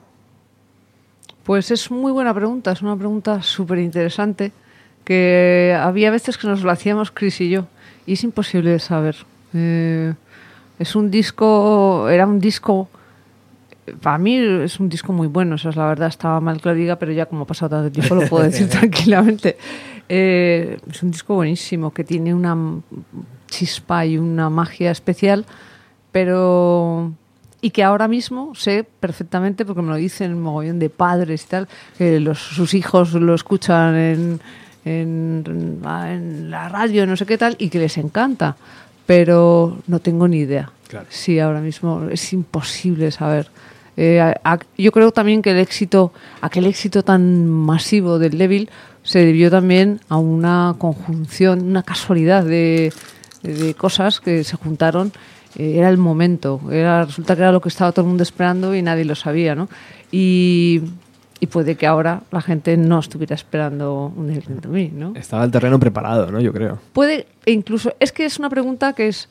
Pues 1.43 1.69
es 1.69 1.91
muy 1.91 2.13
buena 2.13 2.33
pregunta, 2.33 2.71
es 2.71 2.81
una 2.81 2.95
pregunta 2.95 3.43
súper 3.43 3.79
interesante 3.79 4.53
que 5.03 5.77
había 5.77 6.11
veces 6.11 6.37
que 6.37 6.47
nos 6.47 6.63
lo 6.63 6.71
hacíamos 6.71 7.11
Chris 7.11 7.41
y 7.41 7.49
yo 7.49 7.67
y 8.05 8.13
es 8.13 8.23
imposible 8.23 8.69
de 8.69 8.79
saber. 8.79 9.17
Eh, 9.53 10.13
es 10.79 10.95
un 10.95 11.11
disco, 11.11 12.07
era 12.09 12.25
un 12.25 12.39
disco, 12.39 12.87
para 14.01 14.17
mí 14.17 14.37
es 14.37 14.79
un 14.79 14.87
disco 14.87 15.11
muy 15.11 15.27
bueno, 15.27 15.55
esa 15.55 15.69
es 15.69 15.75
la 15.75 15.87
verdad, 15.87 16.07
estaba 16.07 16.39
mal 16.39 16.61
que 16.61 16.69
lo 16.69 16.75
diga, 16.75 16.95
pero 16.97 17.11
ya 17.11 17.25
como 17.25 17.43
ha 17.43 17.47
pasado 17.47 17.69
tanto 17.69 17.91
tiempo 17.91 18.15
lo 18.15 18.27
puedo 18.27 18.43
decir 18.45 18.69
tranquilamente. 18.69 19.57
Eh, 20.07 20.79
es 20.89 21.03
un 21.03 21.11
disco 21.11 21.35
buenísimo 21.35 21.91
que 21.91 22.03
tiene 22.03 22.33
una 22.33 22.57
chispa 23.47 24.05
y 24.05 24.17
una 24.17 24.49
magia 24.49 24.89
especial, 24.89 25.45
pero 26.11 27.11
y 27.61 27.71
que 27.71 27.83
ahora 27.83 28.07
mismo 28.07 28.55
sé 28.55 28.85
perfectamente, 28.99 29.65
porque 29.65 29.81
me 29.81 29.89
lo 29.89 29.95
dicen 29.95 30.33
un 30.33 30.41
mogollón 30.41 30.79
de 30.79 30.89
padres 30.89 31.43
y 31.43 31.47
tal, 31.47 31.67
que 31.97 32.21
los, 32.21 32.39
sus 32.39 32.73
hijos 32.73 33.13
lo 33.13 33.35
escuchan 33.35 33.95
en, 33.95 34.39
en, 34.85 35.81
en 35.83 36.49
la 36.49 36.69
radio, 36.69 37.05
no 37.05 37.17
sé 37.17 37.25
qué 37.25 37.37
tal, 37.37 37.57
y 37.59 37.69
que 37.69 37.79
les 37.79 37.97
encanta. 37.97 38.55
Pero 39.09 39.79
no 39.87 39.97
tengo 39.99 40.27
ni 40.27 40.37
idea. 40.37 40.71
Claro. 40.87 41.07
Sí, 41.09 41.39
ahora 41.39 41.61
mismo 41.61 42.03
es 42.11 42.31
imposible 42.31 43.09
saber. 43.09 43.49
Eh, 43.97 44.21
a- 44.21 44.39
a- 44.43 44.59
yo 44.77 44.91
creo 44.91 45.11
también 45.11 45.41
que 45.41 45.49
el 45.49 45.57
éxito, 45.57 46.13
aquel 46.41 46.67
éxito 46.67 47.01
tan 47.01 47.47
masivo 47.47 48.19
del 48.19 48.37
Devil 48.37 48.69
se 49.01 49.17
debió 49.25 49.49
también 49.49 49.99
a 50.09 50.17
una 50.17 50.75
conjunción, 50.77 51.63
una 51.63 51.81
casualidad 51.81 52.43
de, 52.43 52.93
de 53.41 53.73
cosas 53.73 54.19
que 54.19 54.43
se 54.43 54.55
juntaron. 54.57 55.11
Eh, 55.57 55.77
era 55.79 55.89
el 55.89 55.97
momento, 55.97 56.61
era, 56.71 57.05
resulta 57.05 57.35
que 57.35 57.41
era 57.41 57.51
lo 57.51 57.61
que 57.61 57.69
estaba 57.69 57.91
todo 57.91 58.03
el 58.03 58.09
mundo 58.09 58.21
esperando 58.21 58.75
y 58.75 58.83
nadie 58.83 59.05
lo 59.05 59.15
sabía, 59.15 59.55
¿no? 59.55 59.69
Y, 60.11 60.81
y 61.39 61.47
puede 61.47 61.75
que 61.75 61.87
ahora 61.87 62.21
la 62.31 62.41
gente 62.41 62.75
no 62.77 62.99
estuviera 62.99 63.35
esperando 63.35 64.11
un 64.15 64.41
to 64.61 64.69
Me, 64.69 64.89
¿no? 64.89 65.13
Estaba 65.15 65.43
el 65.43 65.51
terreno 65.51 65.79
preparado, 65.79 66.31
¿no? 66.31 66.41
Yo 66.41 66.51
creo. 66.51 66.79
Puede, 66.93 67.27
e 67.45 67.51
incluso, 67.51 67.93
es 67.99 68.11
que 68.11 68.25
es 68.25 68.39
una 68.39 68.49
pregunta 68.49 68.93
que 68.93 69.07
es 69.07 69.29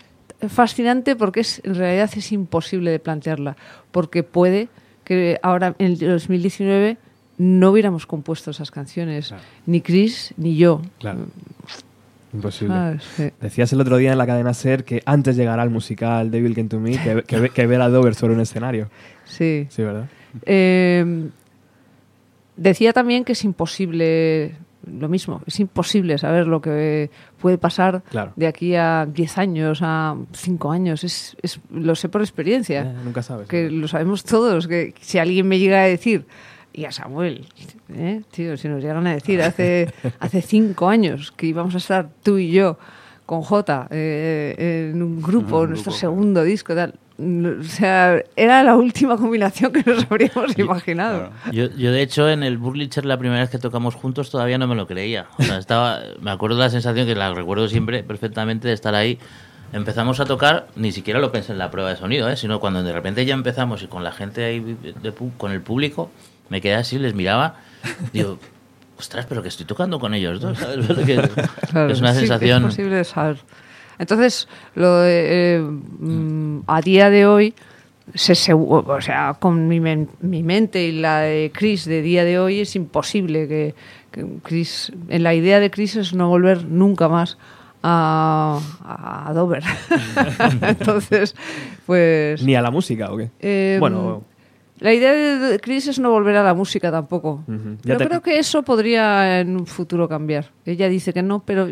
fascinante 0.48 1.16
porque 1.16 1.40
es, 1.40 1.60
en 1.64 1.74
realidad 1.74 2.10
es 2.14 2.32
imposible 2.32 2.90
de 2.90 2.98
plantearla, 2.98 3.56
porque 3.90 4.22
puede 4.22 4.68
que 5.04 5.38
ahora 5.42 5.74
en 5.78 5.86
el 5.86 5.98
2019 5.98 6.96
no 7.38 7.70
hubiéramos 7.70 8.06
compuesto 8.06 8.50
esas 8.50 8.70
canciones, 8.70 9.34
ni 9.66 9.80
Chris 9.80 10.34
ni 10.36 10.56
yo. 10.56 10.82
Claro. 10.98 11.26
Imposible. 12.32 12.98
Sí. 13.16 13.30
Decías 13.40 13.72
el 13.72 13.80
otro 13.80 13.96
día 13.96 14.12
en 14.12 14.18
la 14.18 14.26
cadena 14.26 14.52
Ser 14.52 14.84
que 14.84 15.02
antes 15.06 15.36
llegará 15.36 15.62
el 15.62 15.70
musical 15.70 16.30
Devil 16.30 16.54
Came 16.54 16.68
to 16.68 16.78
Me 16.78 16.90
que, 16.90 17.22
que, 17.22 17.48
que 17.48 17.66
ver 17.66 17.80
a 17.80 17.88
Dover 17.88 18.14
sobre 18.14 18.34
un 18.34 18.40
escenario. 18.40 18.90
Sí. 19.24 19.66
Sí, 19.70 19.82
¿verdad? 19.82 20.08
Eh, 20.44 21.30
decía 22.58 22.92
también 22.92 23.24
que 23.24 23.32
es 23.32 23.42
imposible, 23.44 24.54
lo 24.86 25.08
mismo, 25.08 25.40
es 25.46 25.58
imposible 25.60 26.18
saber 26.18 26.46
lo 26.46 26.60
que 26.60 27.10
puede 27.40 27.56
pasar 27.58 28.02
Claro. 28.10 28.32
de 28.36 28.46
aquí 28.46 28.74
a 28.74 29.06
10 29.06 29.38
años, 29.38 29.78
a 29.82 30.16
5 30.32 30.70
años. 30.70 31.04
Es, 31.04 31.36
es- 31.42 31.60
lo 31.70 31.94
sé 31.94 32.08
por 32.08 32.20
experiencia. 32.20 32.82
Eh, 32.82 32.94
nunca 33.04 33.22
sabes. 33.22 33.48
que 33.48 33.70
lo 33.70 33.88
sabemos 33.88 34.24
todos, 34.24 34.68
que 34.68 34.94
si 35.00 35.18
alguien 35.18 35.48
me 35.48 35.58
llega 35.58 35.80
a 35.82 35.86
decir, 35.86 36.26
y 36.72 36.84
a 36.84 36.92
Samuel, 36.92 37.46
¿eh? 37.92 38.20
tío, 38.30 38.56
si 38.56 38.68
nos 38.68 38.80
llegan 38.82 39.06
a 39.06 39.14
decir 39.14 39.40
hace, 39.42 39.92
hace 40.20 40.42
cinco 40.42 40.88
años 40.88 41.32
que 41.32 41.46
íbamos 41.46 41.74
a 41.74 41.78
estar 41.78 42.10
tú 42.22 42.38
y 42.38 42.50
yo 42.52 42.78
con 43.26 43.42
Jota 43.42 43.88
eh, 43.90 44.90
en 44.92 45.02
un 45.02 45.20
grupo, 45.20 45.60
un 45.62 45.70
nuestro 45.70 45.90
grupo. 45.92 45.98
segundo 45.98 46.42
disco, 46.44 46.74
tal. 46.74 46.94
O 47.18 47.62
sea, 47.64 48.22
era 48.36 48.62
la 48.62 48.76
última 48.76 49.16
combinación 49.16 49.72
que 49.72 49.82
nos 49.84 50.04
habríamos 50.08 50.56
imaginado. 50.56 51.30
Claro. 51.30 51.52
Yo, 51.52 51.68
yo, 51.76 51.90
de 51.90 52.02
hecho, 52.02 52.28
en 52.30 52.44
el 52.44 52.58
Burlicher, 52.58 53.04
la 53.04 53.18
primera 53.18 53.40
vez 53.40 53.50
que 53.50 53.58
tocamos 53.58 53.96
juntos, 53.96 54.30
todavía 54.30 54.56
no 54.56 54.68
me 54.68 54.76
lo 54.76 54.86
creía. 54.86 55.26
O 55.36 55.42
sea, 55.42 55.58
estaba, 55.58 56.00
me 56.20 56.30
acuerdo 56.30 56.56
de 56.56 56.62
la 56.64 56.70
sensación 56.70 57.06
que 57.06 57.16
la 57.16 57.34
recuerdo 57.34 57.66
siempre 57.68 58.04
perfectamente 58.04 58.68
de 58.68 58.74
estar 58.74 58.94
ahí. 58.94 59.18
Empezamos 59.72 60.20
a 60.20 60.24
tocar, 60.26 60.68
ni 60.76 60.92
siquiera 60.92 61.18
lo 61.18 61.32
pensé 61.32 61.52
en 61.52 61.58
la 61.58 61.70
prueba 61.70 61.90
de 61.90 61.96
sonido, 61.96 62.28
¿eh? 62.30 62.36
sino 62.36 62.60
cuando 62.60 62.82
de 62.84 62.92
repente 62.92 63.26
ya 63.26 63.34
empezamos 63.34 63.82
y 63.82 63.88
con 63.88 64.04
la 64.04 64.12
gente 64.12 64.44
ahí, 64.44 64.60
de 64.60 65.12
con 65.36 65.50
el 65.52 65.60
público, 65.60 66.10
me 66.48 66.60
quedé 66.60 66.74
así, 66.76 66.98
les 66.98 67.14
miraba, 67.14 67.56
digo, 68.12 68.38
ostras, 68.96 69.26
pero 69.28 69.42
que 69.42 69.48
estoy 69.48 69.66
tocando 69.66 69.98
con 70.00 70.14
ellos 70.14 70.40
dos, 70.40 70.56
¿sabes? 70.56 70.86
Que- 71.04 71.28
Claro, 71.70 71.92
es 71.92 72.00
una 72.00 72.12
sí, 72.14 72.20
sensación... 72.20 72.62
es 72.62 72.68
posible 72.76 73.04
saber. 73.04 73.36
Entonces, 73.98 74.48
lo 74.74 74.98
de, 75.00 75.56
eh, 75.56 75.60
mm, 75.60 76.60
a 76.66 76.80
día 76.80 77.10
de 77.10 77.26
hoy, 77.26 77.54
se, 78.14 78.32
segu- 78.34 78.84
o 78.86 79.00
sea, 79.00 79.34
con 79.38 79.68
mi, 79.68 79.80
men- 79.80 80.08
mi 80.20 80.42
mente 80.42 80.84
y 80.86 80.92
la 80.92 81.20
de 81.20 81.50
Chris 81.54 81.84
de 81.84 82.00
día 82.02 82.24
de 82.24 82.38
hoy, 82.38 82.60
es 82.60 82.74
imposible 82.76 83.46
que, 83.48 83.74
que 84.12 84.24
Chris, 84.42 84.92
en 85.08 85.22
la 85.22 85.34
idea 85.34 85.60
de 85.60 85.70
Chris 85.70 85.96
es 85.96 86.14
no 86.14 86.28
volver 86.28 86.64
nunca 86.64 87.08
más 87.08 87.36
a, 87.82 88.58
a 89.28 89.32
Dover. 89.34 89.62
Entonces, 90.62 91.34
pues... 91.86 92.42
Ni 92.42 92.54
a 92.54 92.62
la 92.62 92.70
música, 92.70 93.10
¿o 93.12 93.16
qué? 93.16 93.30
Eh, 93.40 93.76
bueno, 93.80 94.22
La 94.80 94.92
idea 94.94 95.12
de 95.12 95.58
Chris 95.60 95.88
es 95.88 95.98
no 95.98 96.10
volver 96.10 96.36
a 96.36 96.42
la 96.42 96.54
música 96.54 96.90
tampoco. 96.90 97.42
Pero 97.82 97.98
te- 97.98 98.06
creo 98.06 98.22
que 98.22 98.38
eso 98.38 98.62
podría 98.62 99.40
en 99.40 99.56
un 99.56 99.66
futuro 99.66 100.08
cambiar. 100.08 100.50
Ella 100.64 100.88
dice 100.88 101.12
que 101.12 101.22
no, 101.22 101.40
pero 101.44 101.68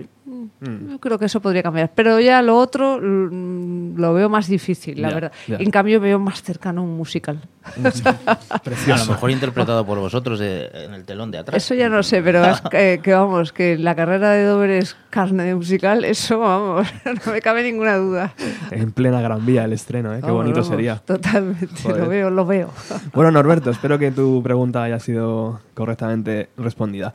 mm, 0.60 0.90
yo 0.90 0.98
creo 0.98 1.18
que 1.18 1.26
eso 1.26 1.40
podría 1.40 1.62
cambiar. 1.62 1.92
Pero 1.94 2.20
ya 2.20 2.42
lo 2.42 2.56
otro 2.58 2.98
mm, 3.02 3.96
lo 3.96 4.14
veo 4.14 4.28
más 4.28 4.48
difícil, 4.48 5.00
la 5.00 5.08
Ya, 5.08 5.14
verdad. 5.14 5.32
ya. 5.46 5.56
En 5.58 5.70
cambio, 5.70 6.00
veo 6.00 6.18
más 6.18 6.42
cercano 6.42 6.82
un 6.82 6.96
musical. 6.96 7.40
A 8.06 8.96
lo 8.98 9.06
mejor 9.06 9.30
interpretado 9.30 9.84
por 9.84 9.98
vosotros 9.98 10.38
de- 10.38 10.70
en 10.72 10.94
el 10.94 11.04
telón 11.04 11.30
de 11.30 11.38
atrás. 11.38 11.62
Eso 11.62 11.74
ya 11.74 11.88
no 11.88 12.02
sé, 12.02 12.22
pero 12.22 12.44
es 12.44 12.60
que, 12.62 13.00
que 13.02 13.12
vamos, 13.14 13.52
que 13.52 13.76
la 13.78 13.94
carrera 13.94 14.30
de 14.30 14.44
Dover 14.44 14.70
es 14.70 14.96
carne 15.10 15.44
de 15.44 15.54
musical, 15.54 16.04
eso 16.04 16.38
vamos, 16.38 16.86
no 17.26 17.32
me 17.32 17.40
cabe 17.40 17.62
ninguna 17.62 17.96
duda. 17.96 18.34
en 18.70 18.92
plena 18.92 19.20
Gran 19.20 19.44
Vía 19.46 19.64
el 19.64 19.72
estreno, 19.72 20.12
¿eh? 20.14 20.16
Qué 20.16 20.22
Vamos, 20.26 20.38
bonito 20.38 20.60
vamos, 20.60 20.68
sería. 20.68 20.96
Totalmente, 20.96 21.68
Joder. 21.82 22.00
lo 22.02 22.08
veo, 22.08 22.30
lo 22.30 22.46
veo. 22.46 22.70
Bueno, 23.14 23.30
Norberto, 23.30 23.70
espero 23.70 23.98
que 23.98 24.10
tu 24.10 24.42
pregunta 24.42 24.82
haya 24.82 24.98
sido 25.00 25.60
correctamente 25.74 26.48
respondida. 26.56 27.12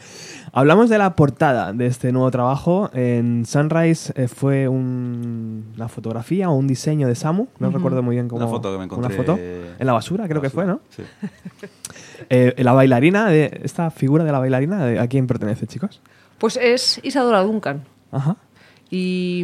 Hablamos 0.54 0.90
de 0.90 0.98
la 0.98 1.16
portada 1.16 1.74
de 1.74 1.88
este 1.88 2.12
nuevo 2.12 2.30
trabajo. 2.32 2.90
En 2.94 3.46
Sunrise 3.46 4.14
eh, 4.16 4.28
fue 4.28 4.68
un- 4.68 5.72
una 5.76 5.88
fotografía 5.88 6.50
o 6.50 6.54
un 6.56 6.68
diseño 6.68 7.08
de 7.08 7.16
Samu. 7.16 7.48
No 7.60 7.70
recuerdo 7.72 8.04
muy 8.04 8.16
bien 8.16 8.28
cómo. 8.28 8.42
Una 8.42 8.50
foto 8.50 8.72
que 8.72 8.78
me 8.78 8.84
encontré 8.86 9.08
Una 9.08 9.16
foto 9.16 9.38
en 9.40 9.86
la 9.88 9.94
basura, 9.94 10.28
creo 10.28 10.41
que 10.42 10.50
fue, 10.50 10.66
¿no? 10.66 10.82
Sí. 10.90 11.04
Eh, 12.30 12.54
la 12.60 12.72
bailarina, 12.74 13.28
de, 13.30 13.62
esta 13.64 13.90
figura 13.90 14.24
de 14.24 14.32
la 14.32 14.38
bailarina, 14.40 14.86
¿de- 14.86 15.00
¿a 15.00 15.08
quién 15.08 15.26
pertenece, 15.28 15.66
chicos? 15.66 16.02
Pues 16.38 16.56
es 16.56 17.00
Isadora 17.04 17.42
Duncan. 17.42 17.84
Ajá. 18.12 18.38
Y 18.92 19.44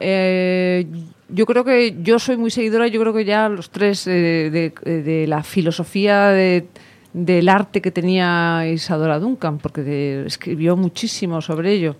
eh, 0.00 0.86
yo 1.28 1.46
creo 1.46 1.64
que 1.64 1.96
yo 2.02 2.18
soy 2.18 2.36
muy 2.36 2.50
seguidora, 2.50 2.88
yo 2.88 3.00
creo 3.00 3.12
que 3.14 3.24
ya 3.24 3.48
los 3.48 3.70
tres 3.70 4.06
eh, 4.06 4.50
de, 4.84 5.00
de 5.02 5.26
la 5.26 5.42
filosofía 5.42 6.26
de- 6.28 6.66
del 7.12 7.48
arte 7.48 7.80
que 7.80 7.90
tenía 7.90 8.68
Isadora 8.68 9.18
Duncan, 9.18 9.58
porque 9.58 10.24
escribió 10.26 10.76
muchísimo 10.76 11.40
sobre 11.40 11.72
ello. 11.72 11.96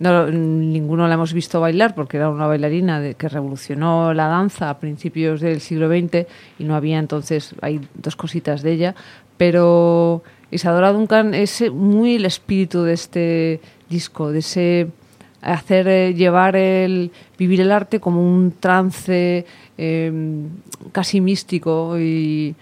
No, 0.00 0.28
ninguno 0.30 1.08
la 1.08 1.14
hemos 1.14 1.32
visto 1.32 1.60
bailar 1.60 1.94
porque 1.94 2.18
era 2.18 2.30
una 2.30 2.46
bailarina 2.46 3.14
que 3.14 3.28
revolucionó 3.28 4.14
la 4.14 4.28
danza 4.28 4.70
a 4.70 4.78
principios 4.78 5.40
del 5.40 5.60
siglo 5.60 5.88
XX 5.88 6.26
y 6.58 6.64
no 6.64 6.76
había 6.76 6.98
entonces, 6.98 7.54
hay 7.62 7.80
dos 7.94 8.14
cositas 8.14 8.62
de 8.62 8.72
ella, 8.72 8.94
pero 9.36 10.22
Isadora 10.52 10.92
Duncan 10.92 11.34
es 11.34 11.64
muy 11.72 12.14
el 12.14 12.26
espíritu 12.26 12.84
de 12.84 12.92
este 12.92 13.60
disco, 13.88 14.30
de 14.30 14.38
ese 14.38 14.88
hacer 15.42 15.88
eh, 15.88 16.14
llevar 16.14 16.54
el 16.54 17.10
vivir 17.36 17.60
el 17.60 17.72
arte 17.72 17.98
como 17.98 18.22
un 18.22 18.52
trance 18.58 19.46
eh, 19.76 20.12
casi 20.92 21.20
místico 21.20 21.98
y 21.98 22.54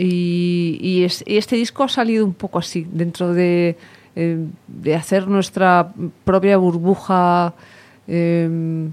y 0.00 1.04
este 1.04 1.56
disco 1.56 1.82
ha 1.82 1.88
salido 1.88 2.24
un 2.24 2.34
poco 2.34 2.60
así 2.60 2.86
dentro 2.88 3.34
de, 3.34 3.76
eh, 4.20 4.48
de 4.66 4.96
hacer 4.96 5.28
nuestra 5.28 5.92
propia 6.24 6.56
burbuja 6.56 7.54
eh, 8.08 8.90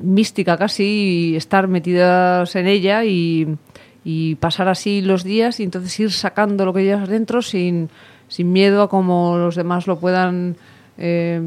mística 0.00 0.56
casi 0.56 0.84
y 1.32 1.36
estar 1.36 1.66
metidas 1.66 2.54
en 2.54 2.68
ella 2.68 3.04
y, 3.04 3.56
y 4.04 4.36
pasar 4.36 4.68
así 4.68 5.02
los 5.02 5.24
días 5.24 5.58
y 5.58 5.64
entonces 5.64 5.98
ir 5.98 6.12
sacando 6.12 6.64
lo 6.64 6.72
que 6.72 6.84
llevas 6.84 7.08
dentro 7.08 7.42
sin, 7.42 7.90
sin 8.28 8.52
miedo 8.52 8.82
a 8.82 8.88
cómo 8.88 9.36
los 9.36 9.56
demás 9.56 9.88
lo 9.88 9.98
puedan 9.98 10.54
eh, 10.96 11.42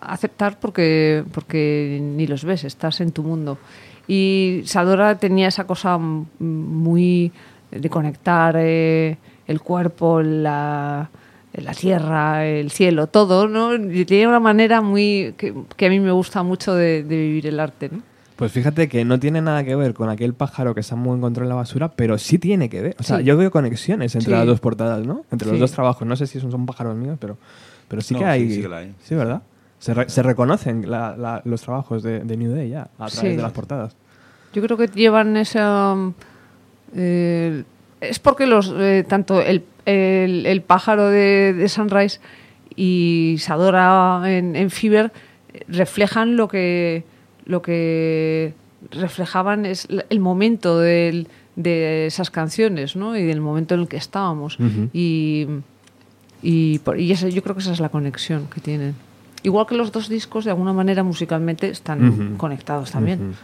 aceptar 0.00 0.60
porque, 0.60 1.24
porque 1.34 1.98
ni 2.00 2.28
los 2.28 2.44
ves, 2.44 2.62
estás 2.62 3.00
en 3.00 3.10
tu 3.10 3.24
mundo. 3.24 3.58
Y 4.06 4.62
Sadora 4.64 5.18
tenía 5.18 5.48
esa 5.48 5.66
cosa 5.66 5.98
muy 5.98 7.32
de 7.68 7.90
conectar 7.90 8.56
el 8.56 9.60
cuerpo, 9.60 10.22
la, 10.22 11.10
la 11.62 11.72
tierra, 11.72 12.44
el 12.46 12.70
cielo, 12.70 13.06
todo, 13.06 13.48
¿no? 13.48 13.74
Y 13.74 14.04
tenía 14.04 14.28
una 14.28 14.40
manera 14.40 14.80
muy 14.80 15.34
que, 15.36 15.54
que 15.76 15.86
a 15.86 15.90
mí 15.90 16.00
me 16.00 16.12
gusta 16.12 16.42
mucho 16.42 16.74
de, 16.74 17.02
de 17.02 17.16
vivir 17.16 17.46
el 17.46 17.60
arte, 17.60 17.88
¿no? 17.90 18.02
Pues 18.36 18.52
fíjate 18.52 18.88
que 18.88 19.02
no 19.06 19.18
tiene 19.18 19.40
nada 19.40 19.64
que 19.64 19.74
ver 19.76 19.94
con 19.94 20.10
aquel 20.10 20.34
pájaro 20.34 20.74
que 20.74 20.82
Samu 20.82 21.14
encontró 21.14 21.44
en 21.44 21.48
la 21.48 21.54
basura, 21.54 21.92
pero 21.92 22.18
sí 22.18 22.38
tiene 22.38 22.68
que 22.68 22.82
ver. 22.82 22.96
O 23.00 23.02
sea, 23.02 23.18
Sí. 23.18 23.24
yo 23.24 23.36
veo 23.38 23.50
conexiones 23.50 24.14
entre 24.14 24.32
Sí. 24.32 24.36
las 24.38 24.46
dos 24.46 24.60
portadas, 24.60 25.06
¿no? 25.06 25.24
Entre 25.32 25.48
los 25.48 25.58
dos 25.58 25.72
trabajos. 25.72 26.06
No 26.06 26.16
sé 26.16 26.26
si 26.26 26.38
son, 26.38 26.50
son 26.50 26.66
pájaros 26.66 26.94
míos, 26.96 27.16
pero, 27.18 27.38
pero 27.88 28.02
sí 28.02 28.12
No, 28.12 28.20
que 28.20 28.26
hay. 28.26 28.50
sí 28.52 28.60
que 28.60 28.68
la 28.68 28.76
hay. 28.78 28.94
Sí, 29.02 29.14
¿verdad? 29.14 29.40
Se, 29.78 29.94
re- 29.94 30.10
se 30.10 30.22
reconocen 30.22 30.90
la- 30.90 31.16
la- 31.16 31.40
los 31.46 31.62
trabajos 31.62 32.02
de, 32.02 32.20
de 32.20 32.36
New 32.36 32.54
Day 32.54 32.68
ya 32.68 32.82
a 32.98 33.06
través 33.06 33.14
Sí. 33.14 33.28
de 33.28 33.42
las 33.42 33.52
portadas. 33.52 33.96
Yo 34.52 34.60
creo 34.62 34.76
que 34.76 34.88
llevan 34.88 35.36
esa. 35.38 35.94
eh, 36.94 37.64
es 38.00 38.18
porque 38.18 38.46
los 38.46 38.72
eh, 38.76 39.04
tanto 39.08 39.40
el, 39.40 39.64
el- 39.86 40.44
el 40.46 40.60
pájaro 40.62 41.08
de, 41.08 41.54
de 41.54 41.68
Sunrise 41.68 42.20
y 42.74 43.36
Sadora 43.38 44.20
en, 44.26 44.54
en 44.56 44.70
Fever 44.70 45.12
reflejan 45.68 46.36
lo 46.36 46.48
que 46.48 47.04
lo 47.46 47.62
que 47.62 48.52
reflejaban 48.90 49.64
es 49.66 49.88
el 50.10 50.20
momento 50.20 50.78
del- 50.80 51.28
de 51.54 52.06
esas 52.06 52.30
canciones, 52.30 52.96
¿no? 52.96 53.16
Y 53.16 53.22
del 53.22 53.40
momento 53.40 53.74
en 53.74 53.80
el 53.82 53.88
que 53.88 53.96
estábamos. 53.96 54.58
Y 54.92 55.46
y, 56.42 56.78
por- 56.80 57.00
y 57.00 57.10
esa- 57.12 57.28
yo 57.30 57.42
creo 57.42 57.54
que 57.56 57.62
esa 57.62 57.72
es 57.72 57.80
la 57.80 57.88
conexión 57.88 58.46
que 58.52 58.60
tienen. 58.60 58.94
Igual 59.42 59.66
que 59.66 59.74
los 59.76 59.90
dos 59.92 60.08
discos, 60.08 60.44
de 60.44 60.50
alguna 60.50 60.72
manera 60.74 61.02
musicalmente 61.02 61.68
están 61.70 62.34
conectados 62.36 62.90
también. 62.90 63.34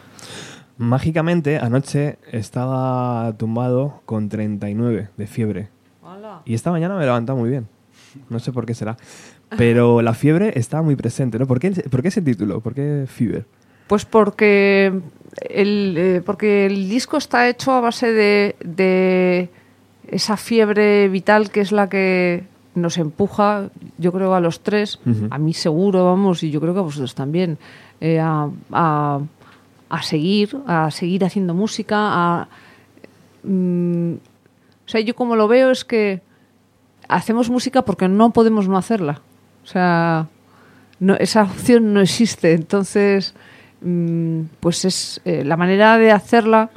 Mágicamente, 0.78 1.58
anoche 1.58 2.18
estaba 2.30 3.32
tumbado 3.38 4.02
con 4.04 4.28
39 4.28 5.08
de 5.16 5.26
fiebre. 5.26 5.68
Y 6.44 6.54
esta 6.54 6.70
mañana 6.70 6.94
me 6.96 7.02
he 7.02 7.06
levantado 7.06 7.38
muy 7.38 7.50
bien. 7.50 7.66
No 8.28 8.38
sé 8.38 8.52
por 8.52 8.66
qué 8.66 8.74
será. 8.74 8.96
Pero 9.56 10.02
la 10.08 10.14
fiebre 10.14 10.52
está 10.58 10.82
muy 10.82 10.96
presente, 10.96 11.38
¿no? 11.38 11.46
¿Por 11.46 11.60
qué, 11.60 11.70
por 11.70 12.02
qué 12.02 12.08
ese 12.08 12.22
título? 12.22 12.60
¿Por 12.60 12.74
qué 12.74 13.04
Fever? 13.08 13.44
Pues 13.86 14.04
porque 14.04 14.92
el, 15.48 15.94
eh, 15.98 16.22
porque 16.24 16.66
el 16.66 16.88
disco 16.88 17.16
está 17.16 17.48
hecho 17.48 17.72
a 17.72 17.80
base 17.80 18.12
de, 18.12 18.56
de 18.64 19.48
esa 20.08 20.36
fiebre 20.36 21.08
vital 21.08 21.50
que 21.50 21.60
es 21.60 21.72
la 21.72 21.88
que 21.88 22.44
nos 22.74 22.96
empuja, 22.96 23.68
yo 23.98 24.12
creo 24.12 24.34
a 24.34 24.40
los 24.40 24.60
tres, 24.60 24.98
a 25.30 25.36
mí 25.38 25.52
seguro, 25.52 26.06
vamos, 26.06 26.42
y 26.42 26.50
yo 26.50 26.58
creo 26.60 26.72
que 26.72 26.80
a 26.80 26.82
vosotros 26.82 27.14
también, 27.14 27.58
eh, 28.00 28.18
a, 28.18 28.48
a- 28.72 29.20
a 29.90 30.02
seguir, 30.02 30.56
a 30.66 30.90
seguir 30.90 31.22
haciendo 31.22 31.52
música, 31.52 31.96
a... 31.98 32.48
mm, 33.44 34.14
sea, 34.92 35.00
yo 35.00 35.14
como 35.16 35.34
lo 35.36 35.48
veo 35.48 35.70
es 35.70 35.84
que 35.84 36.20
hacemos 37.08 37.50
música 37.50 37.82
porque 37.82 38.08
no 38.08 38.30
podemos 38.32 38.68
no 38.68 38.76
hacerla. 38.78 39.20
O 39.64 39.66
sea, 39.66 40.28
esa 41.18 41.42
opción 41.42 41.92
no 41.92 42.00
existe. 42.00 42.52
Entonces, 42.52 43.34
mm, 43.80 44.42
pues 44.60 44.84
es 44.84 45.20
eh, 45.24 45.44
la 45.44 45.56
manera 45.56 45.98
de 45.98 46.12
hacerla. 46.12 46.70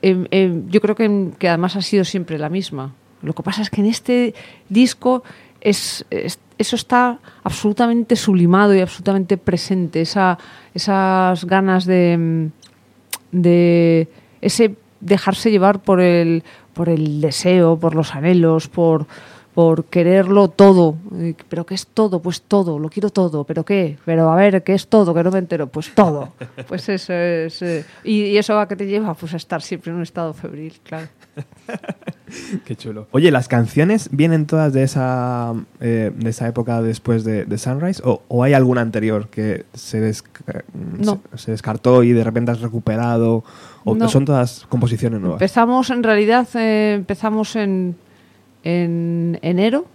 em, 0.00 0.26
em, 0.30 0.68
yo 0.68 0.80
creo 0.80 0.94
que, 0.94 1.48
además 1.48 1.74
ha 1.76 1.82
sido 1.82 2.04
siempre 2.04 2.38
la 2.38 2.48
misma. 2.48 2.94
Lo 3.22 3.32
que 3.32 3.42
pasa 3.42 3.62
es 3.62 3.70
que 3.70 3.80
en 3.80 3.88
este 3.88 4.32
disco 4.68 5.24
es- 5.60 6.04
eso 6.56 6.76
está 6.76 7.18
absolutamente 7.42 8.14
sublimado 8.14 8.74
y 8.76 8.80
absolutamente 8.80 9.36
presente. 9.38 10.00
Esa, 10.00 10.38
esas 10.74 11.44
ganas 11.46 11.84
de, 11.84 12.16
mm, 12.16 12.46
de 13.32 14.08
ese 14.40 14.76
dejarse 15.00 15.50
llevar 15.50 15.80
por 15.82 16.00
el, 16.00 16.42
por 16.78 16.88
el 16.88 17.20
deseo, 17.20 17.76
por 17.76 17.96
los 17.96 18.14
anhelos, 18.14 18.68
por, 18.68 19.04
por 19.52 19.86
quererlo 19.86 20.46
todo. 20.46 20.94
¿Pero 21.48 21.66
qué 21.66 21.74
es 21.74 21.88
todo? 21.88 22.20
Pues 22.22 22.42
todo, 22.42 22.78
lo 22.78 22.88
quiero 22.88 23.10
todo. 23.10 23.42
¿Pero 23.42 23.64
qué? 23.64 23.98
Pero 24.04 24.30
a 24.30 24.36
ver, 24.36 24.62
¿qué 24.62 24.74
es 24.74 24.86
todo? 24.86 25.12
Que 25.12 25.24
no 25.24 25.32
me 25.32 25.40
entero. 25.40 25.66
Pues 25.66 25.92
todo. 25.92 26.28
Pues 26.68 26.88
eso 26.88 27.12
es. 27.12 27.60
eh, 27.62 27.84
y, 28.04 28.26
y 28.26 28.38
eso 28.38 28.56
a 28.60 28.68
qué 28.68 28.76
te 28.76 28.86
lleva? 28.86 29.12
Pues 29.14 29.34
a 29.34 29.38
estar 29.38 29.60
siempre 29.60 29.90
en 29.90 29.96
un 29.96 30.04
estado 30.04 30.32
febril, 30.32 30.74
claro. 30.84 31.08
Qué 32.66 32.76
chulo. 32.76 33.06
Oye, 33.10 33.30
¿las 33.30 33.48
canciones 33.48 34.10
vienen 34.12 34.46
todas 34.46 34.72
de 34.72 34.82
esa, 34.82 35.54
eh, 35.80 36.12
de 36.14 36.30
esa 36.30 36.46
época 36.46 36.82
después 36.82 37.24
de, 37.24 37.44
de 37.46 37.58
Sunrise? 37.58 38.02
¿O, 38.04 38.22
o 38.28 38.44
hay 38.44 38.52
alguna 38.52 38.82
anterior 38.82 39.28
que 39.28 39.64
se, 39.72 40.00
desca- 40.02 40.62
No. 40.74 41.20
se, 41.32 41.38
se 41.44 41.50
descartó 41.52 42.02
y 42.02 42.12
de 42.12 42.22
repente 42.24 42.50
has 42.50 42.60
recuperado? 42.60 43.44
¿O 43.84 43.94
No. 43.94 44.08
son 44.08 44.24
todas 44.26 44.66
composiciones 44.68 45.20
nuevas? 45.20 45.36
Empezamos, 45.40 45.88
en 45.90 46.02
realidad, 46.02 46.46
eh, 46.54 46.94
empezamos 46.96 47.56
en, 47.56 47.96
en 48.62 49.38
enero. 49.42 49.86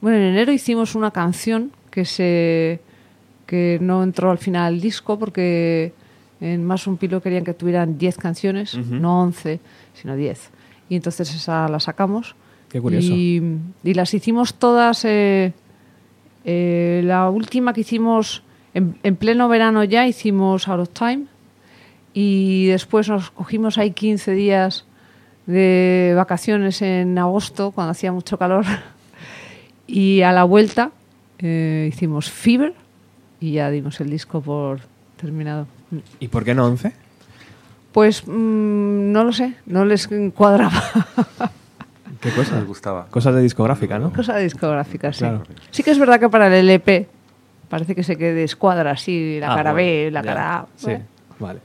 Bueno, 0.00 0.16
en 0.18 0.24
enero 0.24 0.52
hicimos 0.52 0.94
una 0.96 1.10
canción 1.12 1.70
que 1.90 2.04
se 2.04 2.80
que 3.46 3.78
no 3.80 4.02
entró 4.02 4.32
al 4.32 4.38
final 4.38 4.74
al 4.74 4.80
disco 4.80 5.18
porque 5.20 5.92
en 6.40 6.64
Más 6.64 6.86
un 6.86 6.96
Pilo 6.96 7.22
querían 7.22 7.44
que 7.44 7.54
tuvieran 7.54 7.98
10 7.98 8.16
canciones, 8.18 8.76
no 8.76 9.22
11, 9.22 9.60
sino 9.94 10.16
10. 10.16 10.50
Y 10.88 10.96
entonces 10.96 11.34
esa 11.34 11.68
la 11.68 11.80
sacamos. 11.80 12.34
Qué 12.68 12.80
curioso. 12.80 13.12
Y, 13.12 13.42
y 13.84 13.94
las 13.94 14.12
hicimos 14.14 14.54
todas. 14.54 15.04
eh, 15.04 15.52
eh, 16.44 17.02
la 17.04 17.28
última 17.28 17.72
que 17.72 17.80
hicimos 17.80 18.42
en, 18.74 18.98
en 19.02 19.16
pleno 19.16 19.48
verano 19.48 19.82
ya 19.82 20.06
hicimos 20.06 20.68
Out 20.68 20.80
of 20.80 20.88
Time. 20.90 21.24
Y 22.14 22.66
después 22.66 23.08
nos 23.08 23.30
cogimos 23.30 23.78
ahí 23.78 23.90
15 23.90 24.32
días 24.32 24.86
de 25.46 26.12
vacaciones 26.16 26.82
en 26.82 27.18
agosto, 27.18 27.70
cuando 27.72 27.90
hacía 27.92 28.12
mucho 28.12 28.38
calor. 28.38 28.64
Y 29.88 30.22
a 30.22 30.32
la 30.32 30.42
vuelta 30.42 30.90
eh, 31.38 31.88
hicimos 31.92 32.28
Fever 32.28 32.74
y 33.38 33.52
ya 33.52 33.70
dimos 33.70 34.00
el 34.00 34.10
disco 34.10 34.40
por 34.40 34.80
terminado. 35.16 35.68
¿Y 36.20 36.28
por 36.28 36.44
qué 36.44 36.54
no 36.54 36.66
11? 36.66 36.92
Pues 37.92 38.24
mm, 38.26 39.12
no 39.12 39.24
lo 39.24 39.32
sé, 39.32 39.54
no 39.66 39.84
les 39.84 40.08
cuadraba. 40.34 40.82
¿Qué 42.20 42.30
cosa? 42.30 42.56
Les 42.56 42.66
gustaba. 42.66 43.06
Cosas 43.10 43.34
de 43.34 43.42
discográfica, 43.42 43.98
¿no? 43.98 44.12
Cosa 44.12 44.36
discográfica, 44.38 45.12
sí. 45.12 45.20
Claro. 45.20 45.42
Sí 45.70 45.82
que 45.82 45.90
es 45.90 45.98
verdad 45.98 46.18
que 46.18 46.28
para 46.28 46.46
el 46.48 46.54
LP 46.68 47.08
parece 47.68 47.94
que 47.94 48.02
se 48.02 48.16
quede 48.16 48.42
escuadra 48.44 48.92
así, 48.92 49.38
la 49.40 49.52
Ah, 49.52 49.56
cara 49.56 49.72
bueno, 49.72 49.86
B, 49.86 50.10
la 50.10 50.22
ya. 50.22 50.26
cara 50.26 50.56
A. 50.58 50.66
Sí, 50.76 50.86
Bueno. 50.86 51.04
vale. 51.38 51.60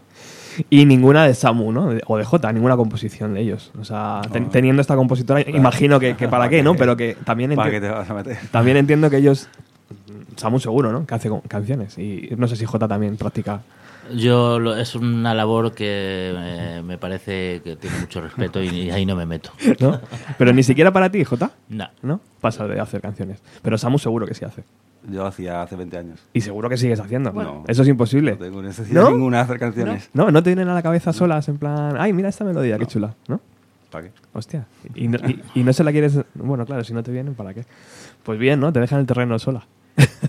Y 0.70 0.86
ninguna 0.86 1.26
de 1.26 1.34
Samu, 1.34 1.72
¿no? 1.72 1.88
De- 1.94 2.02
O 2.08 2.18
de 2.18 2.26
J, 2.26 2.52
ninguna 2.52 2.76
composición 2.76 3.34
de 3.34 3.42
ellos. 3.42 3.72
O 3.80 3.86
sea, 3.86 4.22
ten- 4.32 4.50
teniendo 4.50 4.82
esta 4.82 4.96
compositora, 4.96 5.42
imagino 5.50 6.00
que, 6.00 6.16
que 6.18 6.28
para 6.28 6.50
qué, 6.50 6.62
¿no? 6.62 6.76
Pero 6.76 6.98
que 6.98 7.16
también, 7.24 7.52
¿Para 7.56 7.70
enti- 7.70 7.72
qué 7.72 7.82
te 7.82 7.90
vas 7.90 8.10
a 8.10 8.14
meter? 8.14 8.38
también 8.52 8.78
entiendo 8.78 9.10
que 9.10 9.18
ellos, 9.18 9.48
Samu 10.36 10.60
seguro, 10.60 10.92
¿no? 10.92 11.06
Que 11.06 11.16
hace 11.16 11.30
canciones. 11.48 11.98
Y 11.98 12.30
no 12.38 12.48
sé 12.48 12.56
si 12.58 12.66
J 12.66 12.88
también 12.88 13.16
practica. 13.18 13.62
Yo 14.16 14.60
lo- 14.60 14.76
es 14.76 14.96
una 14.96 15.34
labor 15.34 15.74
que 15.74 16.34
eh, 16.36 16.82
me 16.84 16.98
parece 16.98 17.62
que 17.64 17.76
tiene 17.76 18.00
mucho 18.00 18.22
respeto 18.22 18.62
y, 18.62 18.68
y 18.70 18.92
ahí 18.92 19.06
no 19.06 19.16
me 19.16 19.26
meto. 19.26 19.52
¿no? 19.80 20.00
Pero 20.38 20.54
ni 20.54 20.64
siquiera 20.64 20.92
para 20.92 21.10
ti, 21.12 21.24
J, 21.24 21.52
No. 21.70 21.88
¿no? 22.02 22.22
Pasa 22.40 22.68
de 22.68 22.80
hacer 22.80 23.02
canciones. 23.02 23.40
Pero 23.62 23.78
Samu 23.78 24.00
seguro 24.00 24.26
que 24.26 24.34
sí 24.34 24.46
hace. 24.46 24.64
Yo 25.10 25.26
hacía 25.26 25.62
hace 25.64 25.76
20 25.76 25.98
años. 25.98 26.20
Y 26.34 26.42
seguro 26.42 26.70
que 26.70 26.78
sigues 26.78 27.00
haciendo. 27.00 27.32
Bueno. 27.32 27.64
Eso 27.68 27.82
es 27.82 27.88
imposible. 27.88 28.34
No 28.34 28.38
tengo 28.38 28.62
necesidad 28.62 29.02
¿No? 29.04 29.12
ninguna 29.12 29.38
de 29.38 29.44
hacer 29.44 29.60
canciones. 29.60 30.10
No, 30.14 30.30
no 30.30 30.44
te 30.44 30.52
vienen 30.52 30.68
a 30.68 30.74
la 30.76 30.84
cabeza 30.84 31.12
solas 31.12 31.48
en 31.50 31.58
plan, 31.58 31.96
ay, 32.00 32.14
mira 32.14 32.30
esta 32.30 32.44
melodía, 32.46 32.78
qué 32.78 32.86
chula, 32.86 33.16
¿no? 33.28 33.42
¿Para 33.90 34.06
qué? 34.06 34.12
Hostia. 34.34 34.68
Y 34.96 35.08
no, 35.08 35.18
y- 35.28 35.42
y 35.56 35.64
no 35.64 35.74
se 35.74 35.84
la 35.84 35.92
quieres. 35.92 36.20
Bueno, 36.36 36.66
claro, 36.66 36.84
si 36.84 36.94
no 36.94 37.02
te 37.04 37.12
vienen, 37.12 37.34
¿para 37.34 37.54
qué? 37.54 37.66
Pues 38.24 38.38
bien, 38.40 38.60
¿no? 38.60 38.72
Te 38.72 38.80
dejan 38.80 39.00
el 39.00 39.06
terreno 39.08 39.38
sola. 39.40 39.66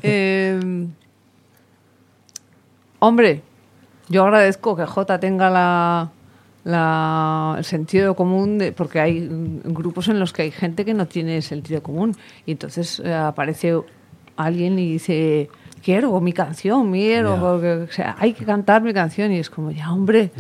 Eh, 0.02 0.58
hombre, 2.98 3.42
yo 4.08 4.24
agradezco 4.24 4.76
que 4.76 4.84
J 4.86 5.18
tenga 5.20 5.50
la, 5.50 6.10
la- 6.64 7.54
el 7.58 7.64
sentido 7.64 8.14
común, 8.14 8.58
de, 8.58 8.72
porque 8.72 9.00
hay 9.00 9.28
grupos 9.64 10.08
en 10.08 10.18
los 10.18 10.32
que 10.32 10.42
hay 10.42 10.50
gente 10.50 10.84
que 10.84 10.94
no 10.94 11.06
tiene 11.06 11.42
sentido 11.42 11.82
común. 11.82 12.16
Y 12.46 12.52
entonces 12.52 13.00
eh, 13.04 13.12
aparece 13.14 13.74
alguien 14.36 14.78
y 14.78 14.92
dice, 14.92 15.50
quiero 15.84 16.20
mi 16.20 16.32
canción, 16.32 16.90
quiero, 16.92 17.34
Ya. 17.36 17.40
porque, 17.40 17.72
o 17.72 17.92
sea, 17.92 18.16
hay 18.18 18.32
que 18.34 18.44
cantar 18.44 18.82
mi 18.82 18.92
canción. 18.94 19.32
Y 19.32 19.38
es 19.38 19.50
como, 19.50 19.70
ya, 19.70 19.92
hombre, 19.92 20.30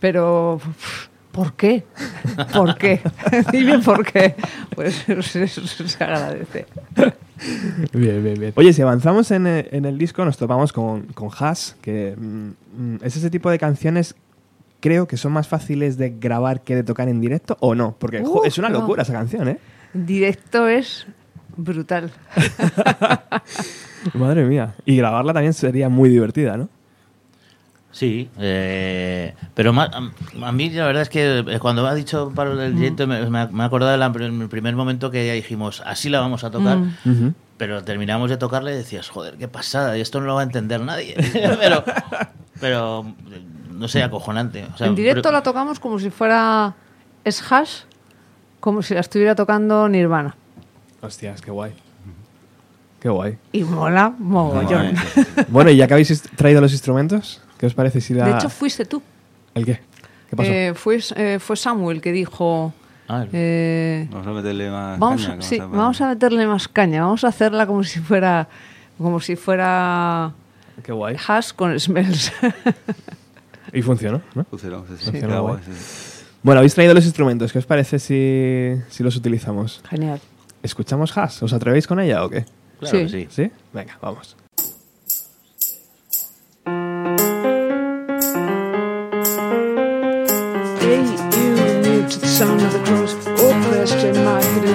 pero... 0.00 0.60
¿Por 1.32 1.54
qué? 1.54 1.82
¿Por 2.52 2.76
qué? 2.78 3.00
Dime 3.50 3.80
por 3.80 4.06
qué. 4.06 4.36
Pues 4.72 5.08
eso 5.08 5.66
se 5.66 6.04
agradece. 6.04 6.66
Bien, 7.92 8.22
bien, 8.22 8.38
bien. 8.38 8.52
Oye, 8.56 8.72
si 8.72 8.82
avanzamos 8.82 9.30
en 9.30 9.46
el, 9.46 9.68
en 9.72 9.84
el 9.84 9.98
disco, 9.98 10.24
nos 10.24 10.36
topamos 10.36 10.72
con, 10.72 11.02
con 11.14 11.30
Hash, 11.36 11.72
que 11.80 12.14
mm, 12.16 12.48
mm, 12.76 12.98
es 13.02 13.16
ese 13.16 13.30
tipo 13.30 13.50
de 13.50 13.58
canciones. 13.58 14.14
Creo 14.80 15.08
que 15.08 15.16
son 15.16 15.32
más 15.32 15.48
fáciles 15.48 15.96
de 15.96 16.10
grabar 16.10 16.62
que 16.62 16.76
de 16.76 16.84
tocar 16.84 17.08
en 17.08 17.20
directo, 17.20 17.56
¿o 17.60 17.74
no? 17.74 17.96
Porque 17.98 18.22
jo, 18.22 18.44
es 18.44 18.58
una 18.58 18.68
no. 18.68 18.80
locura 18.80 19.02
esa 19.02 19.14
canción, 19.14 19.48
¿eh? 19.48 19.58
Directo 19.94 20.68
es 20.68 21.06
brutal. 21.56 22.10
Madre 24.14 24.44
mía. 24.44 24.74
Y 24.84 24.96
grabarla 24.96 25.32
también 25.32 25.54
sería 25.54 25.88
muy 25.88 26.10
divertida, 26.10 26.56
¿no? 26.56 26.68
Sí, 27.94 28.28
eh, 28.40 29.34
pero 29.54 29.72
ma- 29.72 29.84
a, 30.42 30.48
a 30.48 30.52
mí 30.52 30.68
la 30.70 30.84
verdad 30.86 31.02
es 31.02 31.08
que 31.08 31.38
eh, 31.46 31.58
cuando 31.60 31.84
me 31.84 31.88
ha 31.90 31.94
dicho 31.94 32.32
Pablo 32.34 32.56
del 32.56 32.74
directo 32.74 33.06
me, 33.06 33.20
me, 33.30 33.46
me 33.46 33.62
he 33.62 33.66
acordado 33.66 33.92
del 33.96 34.22
el 34.42 34.48
primer 34.48 34.74
momento 34.74 35.12
que 35.12 35.24
ya 35.24 35.32
dijimos, 35.34 35.80
así 35.86 36.08
la 36.10 36.18
vamos 36.18 36.42
a 36.42 36.50
tocar, 36.50 36.78
Mm. 37.04 37.34
Pero 37.56 37.84
terminamos 37.84 38.30
de 38.30 38.36
tocarla 38.36 38.72
y 38.72 38.74
decías, 38.74 39.08
joder, 39.08 39.36
qué 39.36 39.46
pasada, 39.46 39.96
y 39.96 40.00
esto 40.00 40.18
no 40.18 40.26
lo 40.26 40.34
va 40.34 40.40
a 40.40 40.42
entender 40.42 40.80
nadie. 40.80 41.14
pero, 41.60 41.84
pero, 42.60 43.06
no 43.70 43.86
sé, 43.86 44.02
acojonante. 44.02 44.66
O 44.74 44.76
sea, 44.76 44.88
en 44.88 44.96
directo 44.96 45.22
pero- 45.22 45.34
la 45.34 45.42
tocamos 45.44 45.78
como 45.78 46.00
si 46.00 46.10
fuera 46.10 46.74
es 47.24 47.40
hash, 47.52 47.82
como 48.58 48.82
si 48.82 48.94
la 48.94 49.00
estuviera 49.00 49.36
tocando 49.36 49.88
Nirvana. 49.88 50.34
Hostias, 51.00 51.40
qué 51.40 51.52
guay. 51.52 51.74
Qué 52.98 53.08
guay. 53.08 53.38
Y 53.52 53.62
mola 53.62 54.12
mogollón. 54.18 54.94
Bueno, 55.48 55.70
y 55.70 55.76
ya 55.76 55.86
que 55.86 55.92
habéis 55.94 56.22
traído 56.34 56.60
los 56.60 56.72
instrumentos, 56.72 57.40
¿qué 57.58 57.66
os 57.66 57.74
parece 57.74 58.00
si 58.00 58.14
la... 58.14 58.26
De 58.26 58.32
hecho, 58.32 58.48
fuiste 58.48 58.84
tú. 58.84 59.02
¿El 59.54 59.64
qué? 59.64 59.80
¿Qué 60.30 60.36
pasó? 60.36 60.50
Eh, 60.50 60.72
fue, 60.74 61.00
eh, 61.16 61.38
fue 61.40 61.56
Samuel 61.56 62.00
que 62.00 62.12
dijo... 62.12 62.72
Ah, 63.08 63.26
eh, 63.32 64.08
Vamos 64.10 64.26
a 64.26 64.30
meterle 64.30 64.70
más 64.70 64.98
vamos, 64.98 65.26
caña, 65.26 65.42
sí, 65.42 65.58
vamos 65.58 65.74
a- 65.74 65.78
vamos 65.78 66.00
a 66.00 66.08
meterle 66.08 66.46
más 66.46 66.68
caña. 66.68 67.02
Vamos 67.02 67.24
a 67.24 67.28
hacerla 67.28 67.66
como 67.66 67.84
si 67.84 68.00
fuera... 68.00 68.48
Como 68.96 69.20
si 69.20 69.34
fuera 69.36 70.32
qué 70.84 70.92
guay. 70.92 71.16
hash 71.26 71.50
con 71.52 71.78
smells. 71.78 72.32
Y 73.72 73.82
funcionó, 73.82 74.22
¿no? 74.34 74.44
Funcionó, 74.44 74.84
sí. 74.86 75.04
Funcionó 75.10 75.42
guay. 75.42 75.56
guay, 75.56 75.74
sí. 75.76 76.24
Bueno, 76.44 76.58
habéis 76.60 76.74
traído 76.74 76.94
los 76.94 77.04
instrumentos. 77.04 77.52
¿Qué 77.52 77.58
os 77.58 77.66
parece 77.66 77.98
si, 77.98 78.74
si 78.88 79.02
los 79.02 79.16
utilizamos? 79.16 79.82
Genial. 79.90 80.20
¿Escuchamos 80.62 81.16
Hash? 81.18 81.42
¿Os 81.42 81.52
atrevéis 81.52 81.86
con 81.86 81.98
ella 82.00 82.24
o 82.24 82.28
qué? 82.30 82.44
claro 82.78 82.98
que 82.98 83.08
sí. 83.08 83.26
¿Sí? 83.30 83.50
Venga, 83.72 83.98
vamos. 84.00 84.36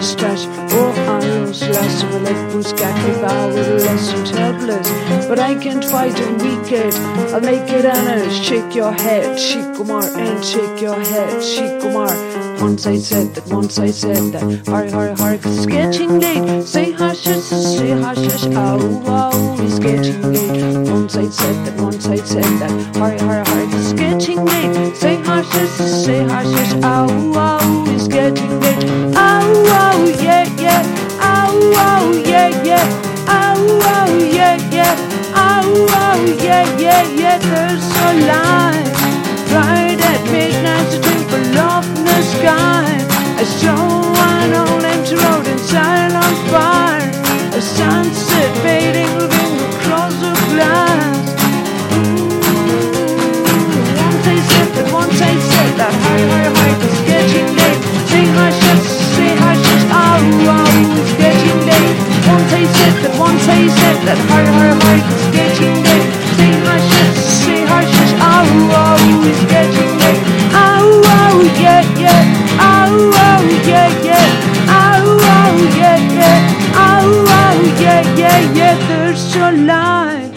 Oh, 0.01 0.93
I 0.95 1.41
was 1.41 1.61
less 1.61 2.03
of 2.03 2.13
a 2.13 2.19
left 2.19 2.55
buscat 2.55 3.09
if 3.09 3.21
I 3.21 3.47
were 3.47 3.79
less 3.79 4.13
and 4.13 4.27
helpless. 4.29 5.27
But 5.27 5.39
I 5.39 5.55
can't 5.55 5.83
fight 5.83 6.17
and 6.21 6.41
weaken. 6.41 6.93
I'll 7.33 7.41
make 7.41 7.69
it 7.69 7.85
honest. 7.85 8.41
Shake 8.41 8.73
your 8.73 8.93
head, 8.93 9.37
Shikumar, 9.37 10.07
and 10.15 10.43
shake 10.43 10.81
your 10.81 10.95
head, 10.95 11.41
Shikumar. 11.43 12.15
Once 12.61 12.87
I 12.87 12.97
said 12.97 13.35
that, 13.35 13.45
once 13.47 13.77
I 13.77 13.91
said 13.91 14.31
that. 14.31 14.67
Hurry, 14.67 14.89
hurry, 14.89 15.17
hurry, 15.17 15.37
cause 15.37 15.57
it's 15.57 15.65
getting 15.65 16.17
late. 16.21 16.63
Say 16.63 16.93
hush, 16.93 17.19
say 17.19 17.89
hush, 17.89 18.19
hush. 18.19 18.45
Oh, 18.55 19.03
oh, 19.05 19.57
it's 19.59 19.79
getting 19.79 20.21
late. 20.31 20.89
Once 20.89 21.17
I 21.17 21.27
said 21.27 21.65
that, 21.65 21.81
once 21.81 22.07
I 22.07 22.15
said 22.15 22.43
that. 22.61 22.71
Hurry, 22.95 23.19
hurry, 23.19 23.45
hurry, 23.45 23.65
cause 23.69 23.91
it's 23.91 23.99
getting 23.99 24.45
late. 24.45 24.95
Say 24.95 25.21
hush, 25.23 25.49
say 26.05 26.23
hush. 26.23 26.73
Oh, 26.83 27.33
oh, 27.35 27.85
it's 27.93 28.07
getting 28.07 28.61
late. 28.61 29.08
Oh, 29.51 30.05
yeah, 30.21 30.45
yeah. 30.57 30.83
Oh, 31.21 32.21
yeah, 32.25 32.49
yeah. 32.63 32.85
Oh, 33.27 34.17
yeah, 34.17 34.57
yeah. 34.71 34.95
Oh, 35.33 36.35
yeah, 36.41 36.77
yeah, 36.77 37.03
yeah. 37.21 37.37
There's 37.39 37.87
a 38.07 38.11
line 38.29 38.85
right 39.53 39.99
at 40.11 40.21
midnight 40.31 40.89
the 42.05 42.21
sky. 42.21 42.85
I 43.37 43.43
saw 43.43 43.75
old 44.61 44.83
empty 44.83 45.15
road 45.15 45.47
in 45.47 45.57
silent 45.57 46.37
fire. 46.51 47.09
A 47.57 47.61
sunset 47.61 48.51
fading, 48.63 49.11
looking 49.17 49.55
across 49.69 50.13
the 50.21 50.33
glass. 50.53 51.09
That, 55.79 57.08
hush, 60.19 60.47
oh, 60.47 60.55
oh, 60.55 60.99
it's 61.01 61.13
getting 61.21 61.59
late. 61.69 61.97
Once 62.27 62.51
I 62.53 62.63
said 62.77 62.95
that, 63.03 63.13
once 63.19 63.45
I 63.47 63.61
said 63.67 63.97
that, 64.07 64.19
hurry, 64.29 64.51
hurry, 64.57 64.75
hurry, 64.83 65.01
'cause 65.01 65.21
it's 65.21 65.31
getting 65.37 65.75
late. 65.83 66.09
Say 66.37 66.51
hush, 66.65 66.89
hush, 66.95 67.17
say 67.41 67.61
hush, 67.65 67.93
hush, 67.97 68.13
oh, 68.21 68.77
oh, 68.81 69.29
it's 69.29 69.43
getting 69.53 69.91
late. 70.03 70.21
Oh, 70.53 71.01
oh, 71.17 71.37
yeah, 71.59 71.83
yeah, 72.03 72.23
oh, 72.59 73.11
oh, 73.27 73.43
yeah, 73.71 73.89
yeah, 74.07 74.27
oh, 74.69 75.19
oh, 75.35 75.57
yeah, 75.77 75.97
yeah, 76.19 76.37
oh, 76.75 77.25
oh, 77.39 77.81
yeah, 77.83 78.01
yeah, 78.21 78.39
yeah, 78.59 78.75
there's 78.87 79.35
a 79.35 79.51
light. 79.51 80.31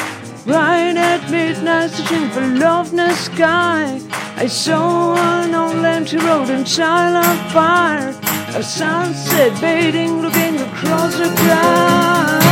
Right 0.47 0.97
at 0.97 1.31
midnight, 1.31 1.90
searching 1.90 2.29
for 2.31 2.47
love 2.47 2.90
in 2.90 2.97
the 2.97 3.14
sky. 3.14 4.01
I 4.42 4.48
saw 4.48 5.14
an 5.14 5.55
old 5.55 5.85
empty 5.85 6.16
road 6.16 6.50
and 6.50 6.66
silent 6.66 7.38
fire. 7.52 8.11
A 8.59 8.61
sunset 8.61 9.57
fading, 9.59 10.20
looking 10.20 10.57
across 10.59 11.14
the 11.14 11.31
grass. 11.38 12.42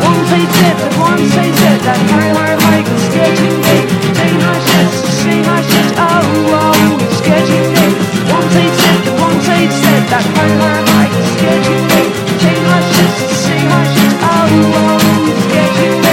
Once 0.00 0.30
I 0.32 0.42
said 0.48 0.76
that, 0.80 0.96
once 0.96 1.36
I 1.36 1.48
said 1.60 1.80
that, 1.84 2.00
hurry, 2.08 2.32
hurry, 2.32 2.56
hurry, 2.56 2.80
it's 2.88 3.08
getting 3.12 3.56
late. 3.68 3.88
Say 4.16 4.32
hush, 4.40 4.64
hush, 4.80 5.12
say 5.12 5.38
hush, 5.44 5.68
hush, 5.76 5.92
oh, 5.92 6.24
oh, 6.64 7.04
it's 7.04 7.20
getting 7.20 7.68
late. 7.76 8.00
Once 8.32 8.48
I 8.48 8.66
said 8.80 9.00
that, 9.04 9.16
once 9.20 9.44
I 9.44 9.68
said 9.68 10.04
that, 10.08 10.24
hurry, 10.24 10.56
hurry, 10.56 10.88
hurry, 10.88 11.20
it's 11.20 11.36
getting 11.44 11.84
late. 11.92 12.16
Say 12.40 12.56
hush, 12.64 12.96
hush, 12.96 13.20
say 13.44 13.60
hush, 13.60 13.92
hush, 13.92 14.24
oh, 14.24 14.72
oh, 14.80 15.28
it's 15.28 15.44
getting. 15.52 16.03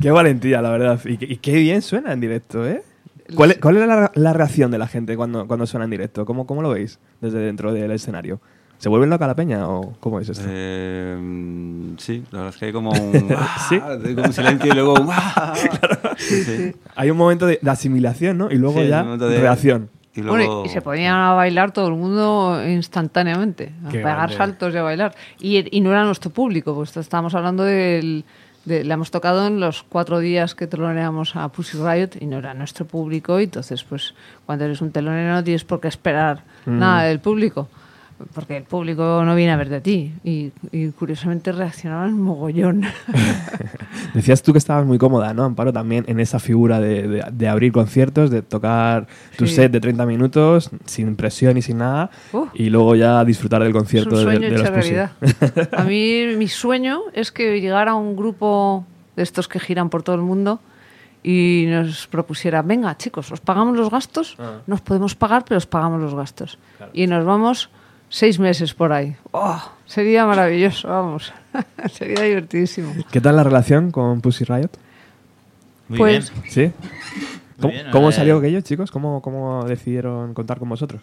Qué 0.00 0.10
valentía, 0.10 0.62
la 0.62 0.70
verdad. 0.70 1.00
Y, 1.04 1.16
qué- 1.16 1.26
y 1.28 1.36
qué 1.38 1.52
bien 1.56 1.82
suena 1.82 2.12
en 2.12 2.20
directo, 2.20 2.66
¿eh? 2.66 2.82
¿Cuál, 3.34 3.52
es- 3.52 3.58
cuál 3.58 3.76
es 3.78 3.86
la, 3.88 4.10
la 4.14 4.32
reacción 4.32 4.70
de 4.70 4.78
la 4.78 4.86
gente 4.86 5.16
cuando, 5.16 5.46
cuando 5.46 5.66
suena 5.66 5.84
en 5.84 5.90
directo? 5.90 6.24
¿Cómo, 6.26 6.46
¿Cómo 6.46 6.62
lo 6.62 6.70
veis 6.70 6.98
desde 7.20 7.38
dentro 7.38 7.72
del 7.72 7.90
escenario? 7.90 8.40
¿Se 8.84 8.90
vuelven 8.90 9.08
loca 9.08 9.26
la 9.26 9.34
peña 9.34 9.66
o 9.66 9.94
cómo 9.98 10.20
es 10.20 10.28
esto? 10.28 10.44
Eh, 10.46 11.16
sí, 11.96 12.22
la 12.32 12.40
verdad 12.40 12.54
es 12.54 12.60
que 12.60 12.66
hay 12.66 12.72
como 12.74 12.90
un, 12.92 13.12
¿Sí? 13.70 13.78
¡ah! 13.82 13.96
como 14.14 14.26
un 14.26 14.32
silencio 14.34 14.70
y 14.70 14.74
luego 14.74 14.92
un 15.00 15.08
¡ah! 15.10 15.54
Sí, 16.18 16.42
sí. 16.44 16.74
Hay 16.94 17.10
un 17.10 17.16
momento 17.16 17.46
de, 17.46 17.58
de 17.62 17.70
asimilación, 17.70 18.36
¿no? 18.36 18.50
Y 18.50 18.56
luego 18.56 18.82
Sí, 18.82 18.88
ya 18.88 19.02
de- 19.02 19.40
reacción. 19.40 19.88
Y 20.14 20.20
luego, 20.20 20.36
Bueno, 20.36 20.62
y 20.66 20.68
se 20.68 20.82
ponían 20.82 21.16
a 21.16 21.32
bailar 21.32 21.72
todo 21.72 21.88
el 21.88 21.94
mundo 21.94 22.60
instantáneamente, 22.68 23.72
a 23.86 23.88
Qué 23.88 23.98
pegar 24.00 24.16
grande. 24.18 24.36
saltos 24.36 24.74
y 24.74 24.76
a 24.76 24.82
bailar. 24.82 25.14
Y, 25.40 25.76
y 25.76 25.80
no 25.80 25.90
era 25.90 26.04
nuestro 26.04 26.30
público, 26.30 26.74
pues 26.74 26.94
estábamos 26.98 27.34
hablando 27.34 27.64
del... 27.64 28.26
de- 28.66 28.84
le 28.84 28.92
hemos 28.92 29.10
tocado 29.10 29.46
en 29.46 29.60
los 29.60 29.82
cuatro 29.82 30.18
días 30.18 30.54
que 30.54 30.66
teloneamos 30.66 31.36
a 31.36 31.48
Pussy 31.48 31.78
Riot 31.78 32.10
y 32.20 32.26
no 32.26 32.36
era 32.36 32.52
nuestro 32.52 32.84
público. 32.84 33.40
Y 33.40 33.44
entonces, 33.44 33.82
pues, 33.82 34.14
cuando 34.44 34.66
eres 34.66 34.82
un 34.82 34.90
telonero 34.92 35.32
no 35.32 35.42
tienes 35.42 35.64
por 35.64 35.80
qué 35.80 35.88
esperar 35.88 36.44
Mm. 36.66 36.78
nada 36.78 37.02
del 37.04 37.20
público. 37.20 37.68
Porque 38.32 38.56
el 38.56 38.62
público 38.64 39.22
no 39.24 39.34
viene 39.34 39.52
a 39.52 39.56
ver 39.56 39.68
de 39.68 39.80
ti. 39.80 40.12
Y, 40.24 40.52
y 40.72 40.88
curiosamente 40.90 41.52
reaccionaban 41.52 42.18
mogollón. 42.20 42.82
Decías 44.14 44.42
tú 44.42 44.52
que 44.52 44.58
estabas 44.58 44.86
muy 44.86 44.98
cómoda, 44.98 45.34
¿no, 45.34 45.44
Amparo? 45.44 45.72
También 45.72 46.04
en 46.08 46.20
esa 46.20 46.38
figura 46.38 46.80
de, 46.80 47.08
de- 47.08 47.24
de 47.30 47.48
abrir 47.48 47.72
conciertos, 47.72 48.30
de 48.30 48.42
tocar 48.42 49.06
tu 49.36 49.46
Sí. 49.46 49.54
set 49.54 49.72
de 49.72 49.80
30 49.80 50.06
minutos, 50.06 50.70
sin 50.84 51.16
presión 51.16 51.56
y 51.56 51.62
sin 51.62 51.78
nada, 51.78 52.10
Uh. 52.32 52.46
y 52.54 52.70
luego 52.70 52.94
ya 52.94 53.24
disfrutar 53.24 53.60
del 53.62 53.70
Es 53.72 53.76
concierto 53.76 54.10
un 54.10 54.16
de- 54.16 54.22
sueño 54.22 54.40
de, 54.50 54.54
hecho 54.54 54.70
realidad. 54.70 55.10
A 55.72 55.82
mí 55.84 56.26
mi 56.36 56.48
sueño 56.48 57.00
es 57.12 57.32
que 57.32 57.60
llegara 57.60 57.94
un 57.94 58.16
grupo 58.16 58.84
de 59.16 59.22
estos 59.22 59.48
que 59.48 59.58
giran 59.58 59.90
por 59.90 60.02
todo 60.02 60.16
el 60.16 60.22
mundo 60.22 60.60
y 61.22 61.64
nos 61.68 62.06
propusiera, 62.06 62.62
venga 62.62 62.96
chicos, 62.96 63.32
os 63.32 63.40
pagamos 63.40 63.76
los 63.76 63.90
gastos, 63.90 64.36
Ah. 64.38 64.58
nos 64.66 64.80
podemos 64.80 65.14
pagar, 65.14 65.44
pero 65.46 65.58
os 65.58 65.66
pagamos 65.66 66.00
los 66.00 66.14
gastos. 66.14 66.58
Y 66.92 67.06
nos 67.06 67.24
vamos 67.24 67.70
seis 68.08 68.38
meses 68.38 68.74
por 68.74 68.92
ahí. 68.92 69.16
¡Oh! 69.32 69.62
sería 69.86 70.24
maravilloso, 70.26 70.88
vamos. 70.88 71.32
sería 71.92 72.22
divertidísimo. 72.22 72.92
¿Qué 73.10 73.20
tal 73.20 73.36
la 73.36 73.44
relación 73.44 73.90
con 73.90 74.20
Pussy 74.20 74.44
Riot? 74.44 74.70
Muy 75.88 75.98
Pues- 75.98 76.32
bien. 76.32 76.50
¿Sí? 76.50 76.72
¿Cómo, 77.60 77.72
bien, 77.72 77.86
cómo 77.92 78.10
eh. 78.10 78.12
salió 78.12 78.38
aquello, 78.38 78.60
chicos? 78.62 78.90
¿Cómo, 78.90 79.22
¿Cómo 79.22 79.64
decidieron 79.64 80.34
contar 80.34 80.58
con 80.58 80.68
vosotros? 80.68 81.02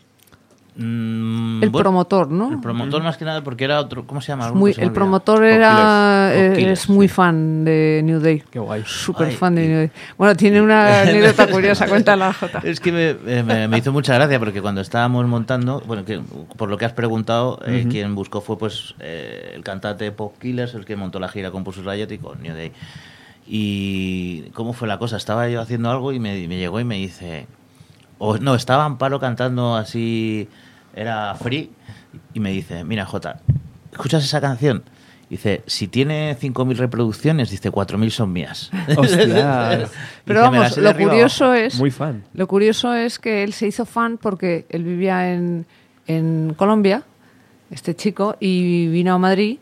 Mm, 0.74 1.62
El 1.64 1.70
bueno, 1.70 1.84
promotor, 1.84 2.32
¿no? 2.32 2.50
El 2.54 2.62
promotor 2.62 3.04
más 3.04 3.18
que 3.18 3.26
nada 3.26 3.44
porque 3.44 3.66
era 3.66 3.80
otro... 3.82 4.08
¿Cómo 4.08 4.22
se 4.22 4.30
llama? 4.30 4.52
Muy- 4.54 4.74
Se 4.74 4.82
el 4.82 4.94
promotor 4.94 5.44
era 5.44 6.32
Killers. 6.34 6.54
eh, 6.54 6.60
Killers, 6.62 6.84
es 6.84 6.90
muy 6.90 7.10
sí. 7.10 7.14
fan 7.14 7.66
de 7.66 8.02
New 8.06 8.20
Day. 8.22 8.42
Qué 8.50 8.58
guay. 8.60 8.82
Súper 8.86 9.32
fan 9.34 9.56
de 9.56 9.66
y- 9.66 9.68
New 9.68 9.78
Day. 9.80 9.92
Bueno, 10.18 10.36
tiene 10.36 10.62
una 10.62 11.02
anécdota 11.02 11.48
curiosa, 11.48 11.88
cuéntala, 11.88 12.32
Jota. 12.32 12.62
Es 12.64 12.80
que 12.80 12.92
me, 12.94 13.10
eh, 13.10 13.44
me- 13.44 13.68
me 13.68 13.78
hizo 13.80 13.92
mucha 13.92 14.14
gracia 14.16 14.40
porque 14.40 14.62
cuando 14.62 14.80
estábamos 14.80 15.28
montando, 15.28 15.82
bueno, 15.86 16.06
que 16.06 16.22
por 16.56 16.70
lo 16.70 16.78
que 16.78 16.86
has 16.86 16.94
preguntado, 16.94 17.60
eh, 17.66 17.86
quien 17.90 18.16
buscó 18.16 18.40
fue 18.40 18.58
pues 18.58 18.96
eh, 19.02 19.52
el 19.54 19.64
cantante 19.64 20.10
Pop 20.14 20.36
Killers, 20.40 20.74
el 20.74 20.86
que 20.86 20.96
montó 20.96 21.20
la 21.20 21.28
gira 21.28 21.52
con 21.52 21.66
Pussy 21.66 21.82
Riot 21.82 22.12
y 22.12 22.18
con 22.18 22.42
New 22.42 22.56
Day. 22.56 22.72
Y 23.48 24.44
cómo 24.54 24.72
fue 24.72 24.88
la 24.88 24.98
cosa, 24.98 25.18
estaba 25.18 25.50
yo 25.50 25.60
haciendo 25.60 25.92
algo 25.92 26.14
y 26.14 26.20
me, 26.20 26.48
me 26.48 26.58
llegó 26.58 26.80
y 26.80 26.86
me 26.86 26.96
dice, 26.96 27.48
o 28.24 28.38
no, 28.38 28.54
estaba 28.54 28.86
Amparo 28.86 29.20
cantando 29.20 29.76
así, 29.76 30.48
era 30.96 31.34
free, 31.36 31.72
y 32.36 32.40
me 32.40 32.52
dice, 32.52 32.84
mira 32.84 33.04
Jota, 33.06 33.40
¿escuchas 33.92 34.24
esa 34.24 34.40
canción? 34.40 34.84
Dice, 35.28 35.64
si 35.66 35.88
tiene 35.88 36.38
5.000 36.40 36.76
reproducciones, 36.76 37.50
dice 37.50 37.72
4.000 37.72 38.10
son 38.12 38.32
mías. 38.32 38.70
Pero 38.86 39.02
Dice, 39.02 39.90
"Me 40.26 40.34
vamos, 40.36 40.78
lo 40.78 40.94
curioso 40.96 41.46
abajo". 41.46 41.60
es... 41.60 41.76
Muy 41.80 41.90
fan. 41.90 42.24
Lo 42.34 42.48
curioso 42.48 42.94
es 42.94 43.18
que 43.18 43.44
él 43.44 43.54
se 43.54 43.66
hizo 43.68 43.86
fan 43.86 44.18
porque 44.18 44.66
él 44.70 44.84
vivía 44.84 45.34
en, 45.34 45.66
en 46.06 46.54
Colombia, 46.58 47.04
este 47.72 47.96
chico, 47.96 48.36
y 48.40 48.88
vino 48.90 49.14
a 49.14 49.18
Madrid 49.18 49.58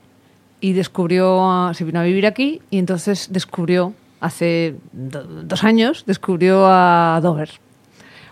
y 0.59 0.73
descubrió, 0.73 1.49
a- 1.49 1.73
se 1.73 1.85
vino 1.85 1.99
a 1.99 2.03
vivir 2.03 2.25
aquí 2.25 2.61
y 2.71 2.79
entonces 2.79 3.29
descubrió, 3.31 3.93
hace 4.19 4.75
do- 4.91 5.23
dos 5.23 5.63
años, 5.63 6.03
descubrió 6.07 6.65
a 6.67 7.19
Dover. 7.21 7.51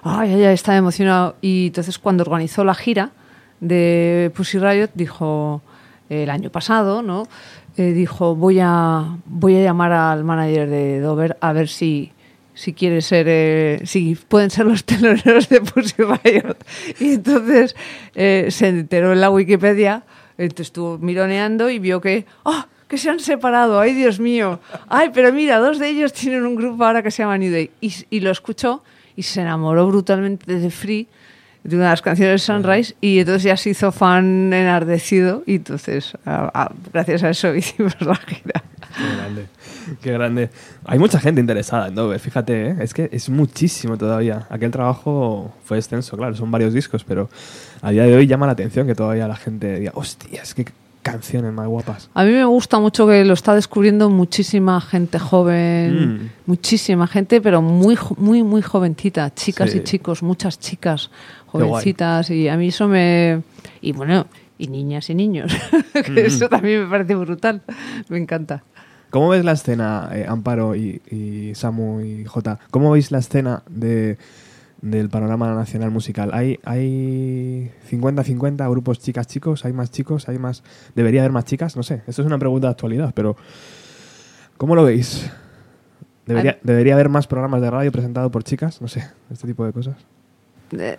Ay, 0.09 0.33
ay, 0.33 0.53
estaba 0.53 0.77
emocionado. 0.77 1.35
Y 1.41 1.67
entonces 1.67 1.99
cuando 1.99 2.23
organizó 2.23 2.63
la 2.63 2.75
gira 2.75 3.11
de 3.59 4.31
Pussy 4.35 4.59
Riot, 4.59 4.91
dijo, 4.93 5.61
el 6.09 6.29
año 6.29 6.49
pasado, 6.49 7.01
¿no? 7.01 7.27
Eh, 7.75 7.91
dijo, 7.91 8.35
voy 8.35 8.59
a, 8.61 9.17
voy 9.25 9.57
a 9.57 9.63
llamar 9.63 9.91
al 9.91 10.23
manager 10.23 10.69
de 10.69 10.99
Dover 10.99 11.37
a 11.41 11.53
ver 11.53 11.67
si, 11.67 12.11
si 12.53 12.73
quiere 12.73 13.01
ser, 13.01 13.27
eh, 13.29 13.81
si 13.85 14.15
pueden 14.15 14.49
ser 14.49 14.65
los 14.65 14.83
teloneros 14.85 15.49
de 15.49 15.61
Pussy 15.61 16.01
Riot. 16.01 16.57
Y 16.99 17.13
entonces 17.15 17.75
eh, 18.15 18.47
se 18.49 18.69
enteró 18.69 19.13
en 19.13 19.21
la 19.21 19.29
Wikipedia, 19.29 20.03
entonces 20.37 20.67
estuvo 20.67 20.97
mironeando 20.97 21.69
y 21.69 21.79
vio 21.79 22.01
que, 22.01 22.25
¡ah! 22.45 22.67
que 22.87 22.97
se 22.97 23.09
han 23.09 23.19
separado, 23.19 23.79
ay 23.79 23.93
Dios 23.93 24.19
mío. 24.19 24.59
Ay, 24.87 25.11
pero 25.13 25.33
mira, 25.33 25.59
dos 25.59 25.77
de 25.77 25.89
ellos 25.89 26.13
tienen 26.13 26.45
un 26.45 26.55
grupo 26.55 26.85
ahora 26.85 27.03
que 27.03 27.11
se 27.11 27.21
llama 27.21 27.37
New 27.37 27.51
Day. 27.51 27.69
Y, 27.81 27.93
y 28.09 28.21
lo 28.21 28.31
escuchó 28.31 28.81
y 29.17 29.23
se 29.23 29.41
enamoró 29.41 29.85
brutalmente 29.87 30.49
de 30.53 30.61
The 30.61 30.69
Free, 30.71 31.07
de 31.65 31.75
una 31.75 31.85
de 31.85 31.89
las 31.91 32.01
canciones 32.01 32.33
de 32.41 32.53
Sunrise, 32.53 32.95
y 33.01 33.19
entonces 33.19 33.43
ya 33.43 33.57
se 33.57 33.71
hizo 33.71 33.91
fan 33.91 34.53
enardecido 34.53 35.43
y 35.45 35.55
entonces, 35.55 36.13
a- 36.25 36.49
a- 36.53 36.71
gracias 36.93 37.23
a 37.23 37.29
eso 37.31 37.53
hicimos 37.55 37.93
la 37.99 38.15
gira. 38.15 38.63
Qué 38.95 39.15
grande. 39.17 39.45
Qué 40.01 40.11
grande. 40.11 40.49
Hay 40.85 40.97
mucha 40.99 41.19
gente 41.19 41.41
interesada 41.41 41.87
en 41.89 41.95
Dover, 41.95 42.19
fíjate, 42.19 42.69
¿eh? 42.69 42.75
es 42.79 42.93
que 42.93 43.09
es 43.11 43.29
muchísimo 43.29 43.97
todavía. 43.97 44.47
Aquel 44.49 44.71
trabajo 44.71 45.53
fue 45.65 45.77
extenso, 45.77 46.15
claro, 46.15 46.35
son 46.35 46.49
varios 46.51 46.73
discos, 46.73 47.03
pero 47.03 47.29
a 47.81 47.91
día 47.91 48.03
de 48.03 48.15
hoy 48.15 48.27
llama 48.27 48.45
la 48.45 48.53
atención 48.53 48.87
que 48.87 48.95
todavía 48.95 49.27
la 49.27 49.35
gente 49.35 49.79
diga, 49.79 49.91
hostias, 49.95 50.53
qué 50.53 50.65
canciones 51.11 51.53
más 51.53 51.67
guapas. 51.67 52.09
A 52.13 52.23
mí 52.23 52.31
me 52.31 52.45
gusta 52.45 52.79
mucho 52.79 53.07
que 53.07 53.23
lo 53.25 53.33
está 53.33 53.55
descubriendo 53.55 54.09
muchísima 54.09 54.79
gente 54.81 55.19
joven, 55.19 56.15
Mm. 56.25 56.29
muchísima 56.45 57.07
gente, 57.07 57.41
pero 57.41 57.61
muy, 57.61 57.97
muy, 58.17 58.43
muy 58.43 58.61
jovencita, 58.61 59.33
chicas 59.33 59.71
Sí. 59.71 59.79
y 59.79 59.83
chicos, 59.83 60.23
muchas 60.23 60.59
chicas 60.59 61.09
jovencitas, 61.47 62.29
y 62.29 62.47
a 62.49 62.57
mí 62.57 62.67
eso 62.69 62.87
me... 62.87 63.41
Y 63.81 63.91
bueno, 63.93 64.27
y 64.57 64.67
niñas 64.67 65.09
y 65.09 65.15
niños, 65.15 65.51
que 66.05 66.25
eso 66.25 66.49
también 66.49 66.83
me 66.83 66.87
parece 66.89 67.15
brutal, 67.15 67.61
me 68.09 68.17
encanta. 68.17 68.63
¿Cómo 69.09 69.29
ves 69.29 69.45
la 69.45 69.53
escena, 69.53 70.09
eh, 70.13 70.25
Amparo 70.27 70.75
y, 70.75 71.01
y 71.09 71.55
Samu 71.55 72.01
y 72.01 72.25
Jota? 72.25 72.59
¿Cómo 72.71 72.91
veis 72.91 73.09
la 73.11 73.19
escena 73.19 73.63
de, 73.69 74.17
del 74.81 75.09
panorama 75.09 75.53
nacional 75.53 75.91
musical? 75.91 76.29
¿Hay, 76.33 76.59
¿Hay 76.63 77.71
50-50 77.89 78.69
grupos 78.69 78.99
chicas-chicos? 78.99 79.65
¿Hay 79.65 79.73
más 79.73 79.91
chicos? 79.91 80.29
¿Hay 80.29 80.37
más? 80.39 80.63
¿Debería 80.95 81.21
haber 81.21 81.31
más 81.31 81.45
chicas? 81.45 81.75
No 81.75 81.83
sé, 81.83 82.01
esto 82.07 82.21
es 82.21 82.25
una 82.27 82.37
pregunta 82.37 82.67
de 82.67 82.71
actualidad, 82.71 83.13
pero 83.15 83.35
¿cómo 84.57 84.75
lo 84.75 84.83
veis? 84.83 85.29
¿Debería. 86.25 86.57
¿Debería 86.61 86.93
haber 86.93 87.09
más 87.09 87.25
programas 87.27 87.61
de 87.61 87.71
radio 87.71 87.91
presentados 87.91 88.31
por 88.31 88.43
chicas? 88.43 88.81
No 88.81 88.87
sé, 88.87 89.03
este 89.31 89.47
tipo 89.47 89.65
de 89.65 89.71
cosas. 89.71 89.95
Eh, 90.71 90.95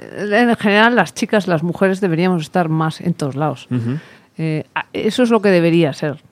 En 0.49 0.57
general, 0.57 0.97
las 0.97 1.12
chicas, 1.14 1.47
las 1.47 1.62
mujeres 1.62 2.01
deberíamos 2.01 2.43
estar 2.43 2.68
más 2.70 3.01
en 3.01 3.12
todos 3.14 3.37
lados. 3.37 3.68
Eh, 4.39 4.64
eso 4.93 5.22
es 5.22 5.31
lo 5.31 5.43
que 5.43 5.51
debería 5.51 5.93
ser. 5.93 6.22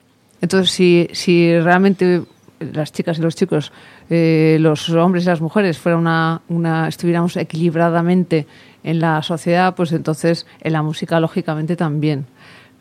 Entonces, 0.41 0.71
si, 0.71 1.07
si 1.13 1.59
realmente 1.59 2.23
las 2.59 2.91
chicas 2.91 3.19
y 3.19 3.21
los 3.21 3.35
chicos, 3.35 3.71
eh, 4.09 4.57
los 4.59 4.89
hombres 4.89 5.23
y 5.23 5.27
las 5.27 5.41
mujeres, 5.41 5.77
fuera 5.77 5.97
una, 5.97 6.41
una, 6.49 6.87
estuviéramos 6.87 7.37
equilibradamente 7.37 8.47
en 8.83 8.99
la 8.99 9.21
sociedad, 9.21 9.75
pues 9.75 9.91
entonces 9.91 10.45
en 10.61 10.73
la 10.73 10.81
música, 10.81 11.19
lógicamente, 11.19 11.75
también. 11.75 12.25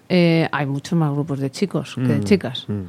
Eh, 0.09 0.49
hay 0.53 0.67
muchos 0.67 0.99
más 0.99 1.13
grupos 1.13 1.41
de 1.41 1.51
chicos 1.51 1.95
que 1.97 2.03
de 2.03 2.19
Mm, 2.19 2.25
chicas. 2.25 2.65
mm. 2.69 2.83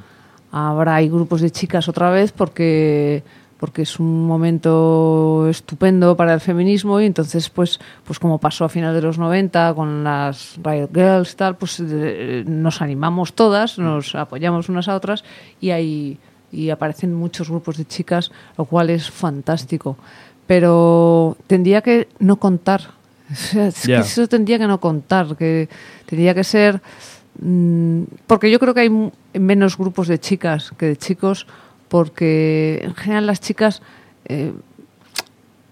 Ahora 0.51 0.95
hay 0.95 1.09
grupos 1.09 1.41
de 1.41 1.51
chicas 1.51 1.89
otra 1.89 2.09
vez 2.09 2.31
porque 2.31 3.23
porque 3.59 3.81
es 3.81 3.99
un 3.99 4.27
momento 4.27 5.47
estupendo 5.49 6.15
para 6.15 6.33
el 6.35 6.39
feminismo 6.39 7.01
y 7.01 7.05
entonces 7.05 7.49
pues 7.49 7.79
pues 8.05 8.19
como 8.19 8.37
pasó 8.37 8.65
a 8.65 8.69
finales 8.69 9.01
de 9.01 9.07
los 9.07 9.17
90 9.17 9.73
con 9.73 10.03
las 10.03 10.59
Riot 10.63 10.89
Girls 10.93 11.33
y 11.33 11.35
tal 11.35 11.57
pues 11.57 11.81
eh, 11.83 12.43
nos 12.47 12.81
animamos 12.83 13.33
todas 13.33 13.79
nos 13.79 14.13
apoyamos 14.13 14.69
unas 14.69 14.87
a 14.87 14.95
otras 14.95 15.23
y 15.59 15.71
hay 15.71 16.19
y 16.51 16.69
aparecen 16.69 17.13
muchos 17.13 17.49
grupos 17.49 17.77
de 17.77 17.85
chicas 17.85 18.31
lo 18.57 18.65
cual 18.65 18.89
es 18.89 19.09
fantástico 19.09 19.97
pero 20.45 21.35
tendría 21.47 21.81
que 21.81 22.07
no 22.19 22.37
contar 22.37 22.81
O 23.31 23.35
sea, 23.35 23.67
es 23.67 23.81
que 23.81 23.91
Ya. 23.91 23.99
eso 23.99 24.27
tendría 24.27 24.57
que 24.57 24.67
no 24.67 24.79
contar 24.79 25.35
que 25.35 25.67
tendría 26.05 26.33
que 26.33 26.43
ser 26.43 26.81
Mm, 27.39 28.05
porque 28.25 28.49
yo 28.49 28.57
creo 28.59 28.73
que 28.73 28.79
hay 28.81 29.11
menos 29.39 29.77
grupos 29.77 30.07
de 30.07 30.19
chicas 30.19 30.71
que 30.77 30.87
de 30.87 30.95
chicos, 30.97 31.45
porque 31.87 32.81
en 32.83 32.95
general 32.95 33.27
las 33.27 33.39
chicas, 33.39 33.83
eh, 34.25 34.53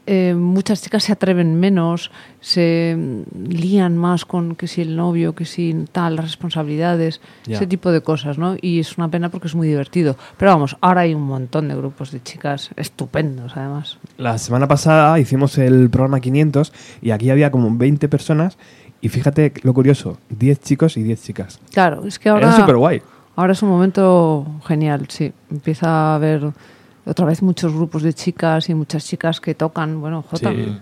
eh, 0.07 0.35
muchas 0.35 0.81
chicas 0.83 1.03
se 1.03 1.11
atreven 1.11 1.59
menos, 1.59 2.11
se 2.39 2.95
lían 3.35 3.97
más 3.97 4.25
con 4.25 4.55
que 4.55 4.67
si 4.67 4.81
el 4.81 4.95
novio, 4.95 5.33
que 5.33 5.45
si 5.45 5.85
tal, 5.91 6.15
las 6.17 6.25
responsabilidades, 6.25 7.21
Ya. 7.45 7.55
ese 7.55 7.67
tipo 7.67 7.91
de 7.91 8.01
cosas, 8.01 8.37
¿no? 8.37 8.55
Y 8.61 8.79
es 8.79 8.97
una 8.97 9.09
pena 9.09 9.29
porque 9.29 9.47
es 9.47 9.55
muy 9.55 9.67
divertido. 9.67 10.15
Pero 10.37 10.51
vamos, 10.51 10.77
ahora 10.81 11.01
hay 11.01 11.13
un 11.15 11.23
montón 11.23 11.67
de 11.67 11.75
grupos 11.75 12.11
de 12.11 12.21
chicas 12.21 12.69
estupendos, 12.75 13.57
además. 13.57 13.97
La 14.17 14.37
semana 14.37 14.67
pasada 14.67 15.19
hicimos 15.19 15.57
el 15.57 15.89
programa 15.89 16.19
500 16.19 16.71
y 17.01 17.11
aquí 17.11 17.29
había 17.29 17.49
como 17.51 17.75
20 17.75 18.07
personas 18.07 18.57
y 19.01 19.09
fíjate 19.09 19.53
lo 19.63 19.73
curioso, 19.73 20.17
10 20.29 20.59
chicos 20.61 20.97
y 20.97 21.03
10 21.03 21.21
chicas. 21.23 21.59
Claro, 21.73 22.05
es 22.05 22.19
que 22.19 22.29
ahora... 22.29 22.47
Era 22.47 22.55
súper 22.57 22.75
guay. 22.77 23.01
Ahora 23.35 23.53
es 23.53 23.61
un 23.61 23.69
momento 23.69 24.45
genial, 24.65 25.07
sí. 25.09 25.33
Empieza 25.51 25.87
a 25.89 26.15
haber 26.15 26.53
otra 27.05 27.25
vez 27.25 27.41
muchos 27.41 27.73
grupos 27.73 28.03
de 28.03 28.13
chicas 28.13 28.69
y 28.69 28.73
muchas 28.73 29.05
chicas 29.05 29.39
que 29.39 29.55
tocan. 29.55 29.99
Bueno, 30.01 30.23
Jota. 30.23 30.51
Sí. 30.51 30.77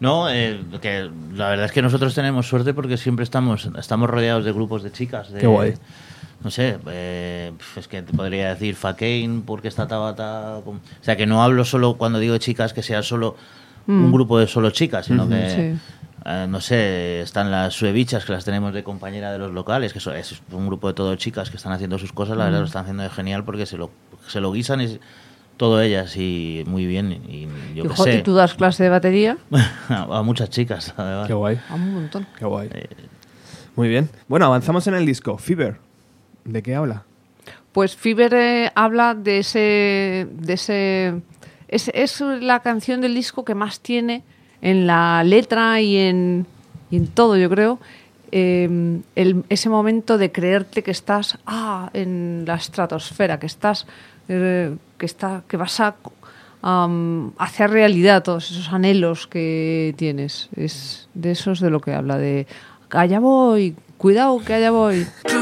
No, 0.00 0.30
eh, 0.30 0.60
que 0.80 1.10
la 1.34 1.50
verdad 1.50 1.66
es 1.66 1.72
que 1.72 1.82
nosotros 1.82 2.14
tenemos 2.14 2.48
suerte 2.48 2.72
porque 2.72 2.96
siempre 2.96 3.22
estamos, 3.22 3.68
estamos 3.78 4.08
rodeados 4.08 4.44
de 4.44 4.52
grupos 4.52 4.82
de 4.82 4.90
chicas. 4.92 5.30
De, 5.30 5.40
Qué 5.40 5.46
guay. 5.46 5.74
No 6.42 6.50
sé, 6.50 6.78
eh, 6.86 7.52
es 7.76 7.86
que 7.86 8.00
te 8.00 8.14
podría 8.14 8.48
decir 8.54 8.74
Fakein 8.74 9.42
porque 9.42 9.68
está 9.68 9.86
Tabata. 9.86 10.62
con- 10.64 10.76
O 10.76 10.80
sea, 11.02 11.14
que 11.16 11.26
no 11.26 11.42
hablo 11.42 11.66
solo 11.66 11.94
cuando 11.98 12.18
digo 12.18 12.38
chicas 12.38 12.72
que 12.72 12.82
sea 12.82 13.02
solo 13.02 13.36
un 13.86 14.12
grupo 14.12 14.38
de 14.38 14.46
solo 14.46 14.70
chicas, 14.70 15.06
sino 15.06 15.28
que. 15.28 15.34
Mm. 15.34 15.48
Sí. 15.74 15.80
eh, 16.26 16.46
no 16.48 16.60
sé, 16.60 17.20
están 17.22 17.50
las 17.50 17.74
suevichas 17.74 18.24
que 18.24 18.32
las 18.32 18.44
tenemos 18.44 18.72
de 18.72 18.82
compañera 18.84 19.32
de 19.32 19.38
los 19.38 19.50
locales, 19.52 19.92
que 19.92 19.98
eso 19.98 20.12
es 20.14 20.40
un 20.52 20.66
grupo 20.66 20.88
de 20.88 20.94
todo 20.94 21.14
chicas 21.16 21.50
que 21.50 21.56
están 21.56 21.72
haciendo 21.72 21.98
sus 21.98 22.12
cosas, 22.12 22.36
la 22.36 22.44
Mm. 22.44 22.46
verdad 22.46 22.60
lo 22.60 22.66
están 22.66 22.82
haciendo 22.82 23.02
de 23.02 23.10
genial 23.10 23.42
porque 23.44 23.66
se 23.66 23.76
lo, 23.76 23.90
se 24.28 24.40
lo 24.40 24.52
guisan 24.52 24.80
y 24.82 24.98
todo 25.60 25.82
ellas 25.82 26.16
y 26.16 26.64
muy 26.66 26.86
bien. 26.86 27.12
Y 27.28 27.42
yo 27.74 27.84
y, 27.84 27.88
qué 27.88 27.94
jo- 27.94 28.08
y 28.08 28.12
sé. 28.12 28.18
tú 28.22 28.32
das 28.34 28.54
clase 28.54 28.82
de 28.82 28.88
batería 28.88 29.36
a 29.90 30.22
muchas 30.22 30.48
chicas, 30.48 30.94
además. 30.96 31.26
Qué 31.26 31.34
guay, 31.34 31.60
a 31.68 31.74
un 31.74 31.92
montón. 31.94 32.26
qué 32.38 32.46
guay. 32.46 32.70
Eh, 32.72 32.88
Muy 33.76 33.88
bien. 33.88 34.08
Bueno, 34.26 34.46
avanzamos 34.46 34.86
en 34.86 34.94
el 34.94 35.04
disco. 35.04 35.36
Fever. 35.36 35.76
¿De 36.46 36.62
qué 36.62 36.74
habla? 36.74 37.04
Pues 37.72 37.94
Fiber 37.94 38.32
eh, 38.34 38.72
habla 38.74 39.14
de 39.14 39.38
ese, 39.40 40.26
de 40.32 40.52
ese 40.54 41.20
es, 41.68 41.88
es 41.94 42.20
la 42.22 42.60
canción 42.60 43.02
del 43.02 43.14
disco 43.14 43.44
que 43.44 43.54
más 43.54 43.80
tiene 43.80 44.22
en 44.62 44.86
la 44.86 45.22
letra 45.24 45.78
y 45.82 45.96
en, 45.98 46.46
y 46.90 46.96
en 46.96 47.06
todo, 47.08 47.36
yo 47.36 47.50
creo. 47.50 47.78
eh, 48.32 48.98
el- 49.14 49.44
ese 49.50 49.68
momento 49.68 50.16
de 50.16 50.32
creerte 50.32 50.82
que 50.82 50.90
estás 50.90 51.38
ah, 51.46 51.90
en 51.92 52.44
la 52.46 52.54
estratosfera, 52.54 53.38
que 53.38 53.46
estás 53.46 53.86
eh, 54.30 54.76
que 54.96 55.06
está, 55.06 55.42
que 55.48 55.56
vas 55.56 55.80
a 55.80 55.96
am, 56.62 57.32
hacer 57.38 57.70
realidad 57.70 58.22
todos 58.22 58.50
esos 58.50 58.72
anhelos 58.72 59.26
que 59.26 59.94
tienes. 59.96 60.48
Es 60.56 61.08
de 61.14 61.32
eso 61.32 61.52
es 61.52 61.60
de 61.60 61.70
lo 61.70 61.80
que 61.80 61.92
habla 61.92 62.16
de 62.16 62.46
allá 62.90 63.20
voy, 63.20 63.74
cuidado 63.98 64.40
que 64.44 64.54
allá 64.54 64.70
voy. 64.70 65.06
The. 65.24 65.40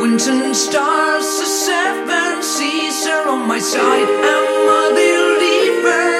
Winds 0.00 0.28
and 0.28 0.56
stars, 0.56 1.40
the 1.40 1.44
seven 1.44 2.42
seas 2.42 3.06
are 3.06 3.28
on 3.28 3.46
my 3.46 3.58
side. 3.58 4.08
I'm 4.08 4.68
a 4.68 4.94
believer. 4.94 6.19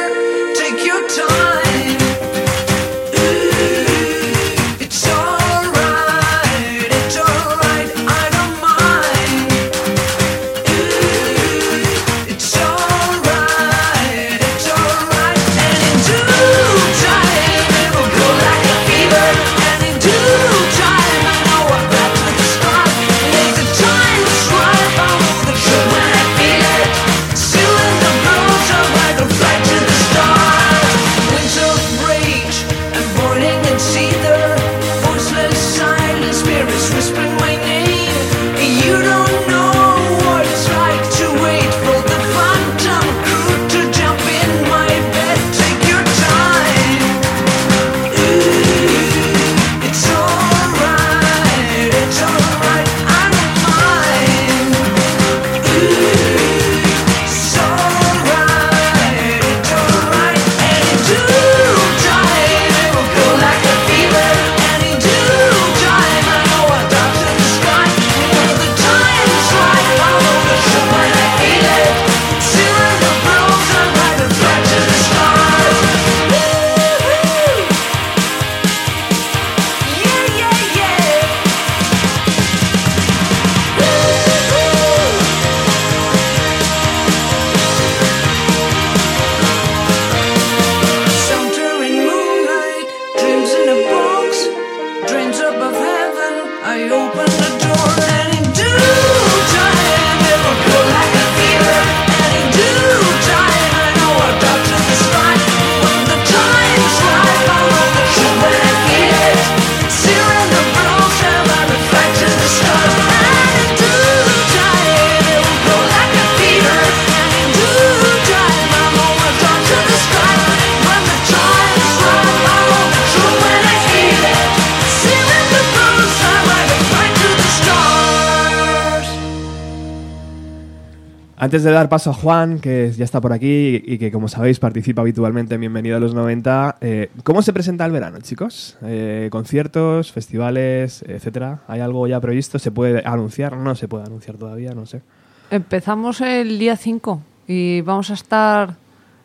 Antes 131.50 131.64
de 131.64 131.72
dar 131.72 131.88
paso 131.88 132.10
a 132.10 132.14
Juan, 132.14 132.60
que 132.60 132.92
ya 132.92 133.04
está 133.04 133.20
por 133.20 133.32
aquí 133.32 133.82
y 133.84 133.98
que, 133.98 134.12
como 134.12 134.28
sabéis, 134.28 134.60
participa 134.60 135.02
habitualmente 135.02 135.56
en 135.56 135.60
Bienvenido 135.62 135.96
a 135.96 135.98
los 135.98 136.14
90, 136.14 136.76
eh, 136.80 137.10
¿cómo 137.24 137.42
se 137.42 137.52
presenta 137.52 137.84
el 137.84 137.90
verano, 137.90 138.18
chicos? 138.20 138.78
Eh, 138.82 139.26
¿Conciertos, 139.32 140.12
festivales, 140.12 141.02
etcétera? 141.08 141.62
¿Hay 141.66 141.80
algo 141.80 142.06
ya 142.06 142.20
previsto? 142.20 142.60
¿Se 142.60 142.70
puede 142.70 143.02
anunciar? 143.04 143.56
No 143.56 143.74
se 143.74 143.88
puede 143.88 144.04
anunciar 144.04 144.36
todavía, 144.36 144.74
no 144.74 144.86
sé. 144.86 145.02
Empezamos 145.50 146.20
el 146.20 146.56
día 146.60 146.76
5 146.76 147.20
y 147.48 147.80
vamos 147.80 148.10
a 148.12 148.14
estar, 148.14 148.76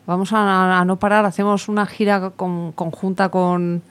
vamos 0.04 0.32
a, 0.32 0.80
a 0.80 0.84
no 0.84 0.96
parar, 0.98 1.24
hacemos 1.26 1.68
una 1.68 1.86
gira 1.86 2.30
con- 2.30 2.72
conjunta 2.72 3.28
con, 3.28 3.82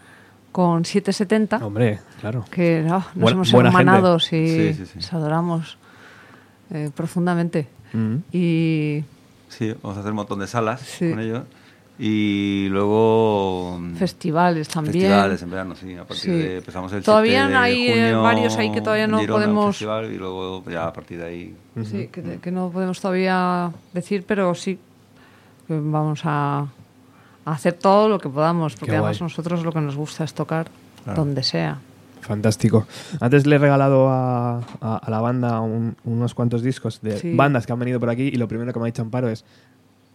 con 0.51 0.83
770, 0.83 1.65
Hombre, 1.65 1.99
claro. 2.19 2.43
que 2.51 2.85
ah, 2.89 2.95
nos 2.97 3.13
Buena- 3.15 3.31
hemos 3.31 3.51
buena 3.53 3.69
hermanado 3.69 4.17
y 4.17 4.19
Sí, 4.19 4.73
sí, 4.73 4.85
sí. 4.87 4.91
nos 4.97 5.13
adoramos 5.13 5.77
eh, 6.71 6.89
profundamente. 6.93 7.69
Mm. 7.95 8.17
Y 8.31 9.03
Sí, 9.49 9.73
vamos 9.81 9.97
a 9.97 9.99
hacer 10.01 10.11
un 10.11 10.17
montón 10.17 10.39
de 10.39 10.47
salas 10.47 10.81
Sí. 10.81 11.09
con 11.09 11.19
ellos. 11.19 11.43
Y 11.97 12.67
luego. 12.71 13.77
mm, 13.79 13.95
festivales 13.95 14.67
también. 14.67 14.93
Festivales 14.93 15.41
en 15.41 15.49
verano, 15.49 15.75
sí. 15.75 15.93
A 15.95 16.03
partir 16.03 16.23
Sí. 16.25 16.31
de, 16.31 16.57
empezamos 16.57 16.91
el 16.91 17.03
Todavía 17.03 17.43
7 17.47 17.51
de 17.51 17.55
hay, 17.57 17.87
eh, 17.87 17.93
junio 17.93 18.21
varios 18.21 18.57
ahí 18.57 18.71
que 18.71 18.81
todavía 18.81 19.07
no 19.07 19.19
Girona, 19.19 19.45
podemos- 19.45 19.75
festival, 19.77 20.11
y 20.11 20.17
luego 20.17 20.61
ya 20.69 20.87
a 20.87 20.91
partir 20.93 21.19
de 21.19 21.25
ahí. 21.25 21.55
Sí, 21.85 22.09
que, 22.11 22.39
que 22.41 22.51
no 22.51 22.69
podemos 22.69 22.99
todavía 22.99 23.71
decir, 23.93 24.25
pero 24.27 24.53
sí 24.55 24.77
que 25.67 25.79
vamos 25.79 26.21
a, 26.25 26.59
a 27.45 27.51
hacer 27.51 27.73
todo 27.73 28.09
lo 28.09 28.19
que 28.19 28.27
podamos, 28.27 28.73
porque 28.73 28.87
Qué 28.91 28.97
además 28.97 29.19
guay. 29.19 29.29
nosotros 29.29 29.63
lo 29.63 29.71
que 29.71 29.79
nos 29.79 29.95
gusta 29.95 30.25
es 30.25 30.33
tocar 30.33 30.67
Claro. 31.05 31.23
donde 31.23 31.43
sea. 31.43 31.79
Fantástico. 32.25 32.87
Antes 33.19 33.45
le 33.45 33.55
he 33.55 33.59
regalado 33.59 34.09
a, 34.09 34.57
a- 34.81 34.97
a 34.97 35.09
la 35.11 35.21
banda 35.21 35.59
un- 35.61 35.95
unos 36.05 36.33
cuantos 36.33 36.63
discos 36.63 37.01
de 37.01 37.17
Sí. 37.19 37.35
bandas 37.35 37.65
que 37.67 37.73
han 37.73 37.79
venido 37.79 37.99
por 37.99 38.09
aquí 38.09 38.29
y 38.33 38.37
lo 38.37 38.47
primero 38.47 38.73
que 38.73 38.79
me 38.79 38.85
ha 38.85 38.87
dicho 38.87 39.01
Amparo 39.03 39.29
es 39.29 39.45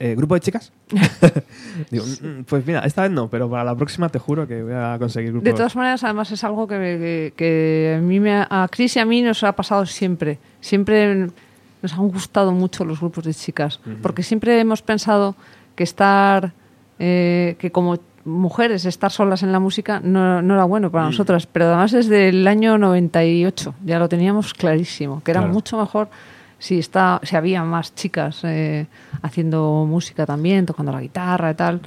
eh, 0.03 0.15
¿grupo 0.17 0.35
de 0.35 0.41
chicas? 0.41 0.73
Digo, 1.91 2.05
"Mm, 2.07 2.27
mm, 2.41 2.45
pues 2.45 2.67
mira, 2.67 2.81
esta 2.81 3.03
vez 3.03 3.11
no, 3.11 3.29
pero 3.29 3.51
para 3.51 3.65
la 3.65 3.75
próxima 3.77 4.09
te 4.09 4.19
juro 4.19 4.47
que 4.49 4.63
voy 4.63 4.73
a 4.73 4.97
conseguir 4.99 5.31
grupo. 5.31 5.45
De 5.45 5.53
todas 5.53 5.77
maneras, 5.77 6.03
además 6.05 6.31
es 6.33 6.43
algo 6.43 6.67
que, 6.67 6.75
que, 6.77 7.33
que 7.37 7.97
a, 7.99 8.01
mí 8.01 8.19
me, 8.19 8.33
a 8.49 8.67
Chris 8.71 8.97
y 8.97 8.99
a 8.99 9.05
mí 9.05 9.21
nos 9.23 9.45
ha 9.45 9.53
pasado 9.53 9.85
siempre. 9.87 10.39
Siempre 10.61 11.29
nos 11.83 11.93
han 11.93 12.09
gustado 12.09 12.51
mucho 12.53 12.85
los 12.87 12.99
grupos 12.99 13.25
de 13.25 13.35
chicas, 13.35 13.79
porque 14.03 14.23
siempre 14.23 14.59
hemos 14.59 14.81
pensado 14.83 15.37
que 15.77 15.85
estar, 15.85 16.53
eh, 16.99 17.57
que 17.59 17.71
como 17.71 17.99
mujeres 18.25 18.85
estar 18.85 19.11
solas 19.11 19.43
en 19.43 19.53
la 19.53 19.59
música 19.61 20.01
no, 20.03 20.43
no 20.43 20.55
era 20.55 20.65
bueno 20.65 20.91
para 20.91 21.05
nosotras, 21.07 21.47
pero 21.47 21.67
además 21.67 21.93
desde 21.93 22.29
el 22.29 22.47
año 22.47 22.77
98 22.79 23.75
ya 23.85 23.99
lo 23.99 24.09
teníamos 24.09 24.53
clarísimo, 24.55 25.23
que 25.23 25.31
era 25.31 25.41
Claro. 25.41 25.53
mucho 25.55 25.79
mejor 25.79 26.09
si, 26.59 26.79
está, 26.79 27.21
si 27.23 27.37
había 27.37 27.65
más 27.65 27.95
chicas 27.95 28.41
eh, 28.45 28.87
haciendo 29.23 29.87
música 29.89 30.27
también, 30.27 30.67
tocando 30.67 30.93
la 30.93 31.01
guitarra 31.01 31.51
y 31.51 31.55
tal, 31.55 31.81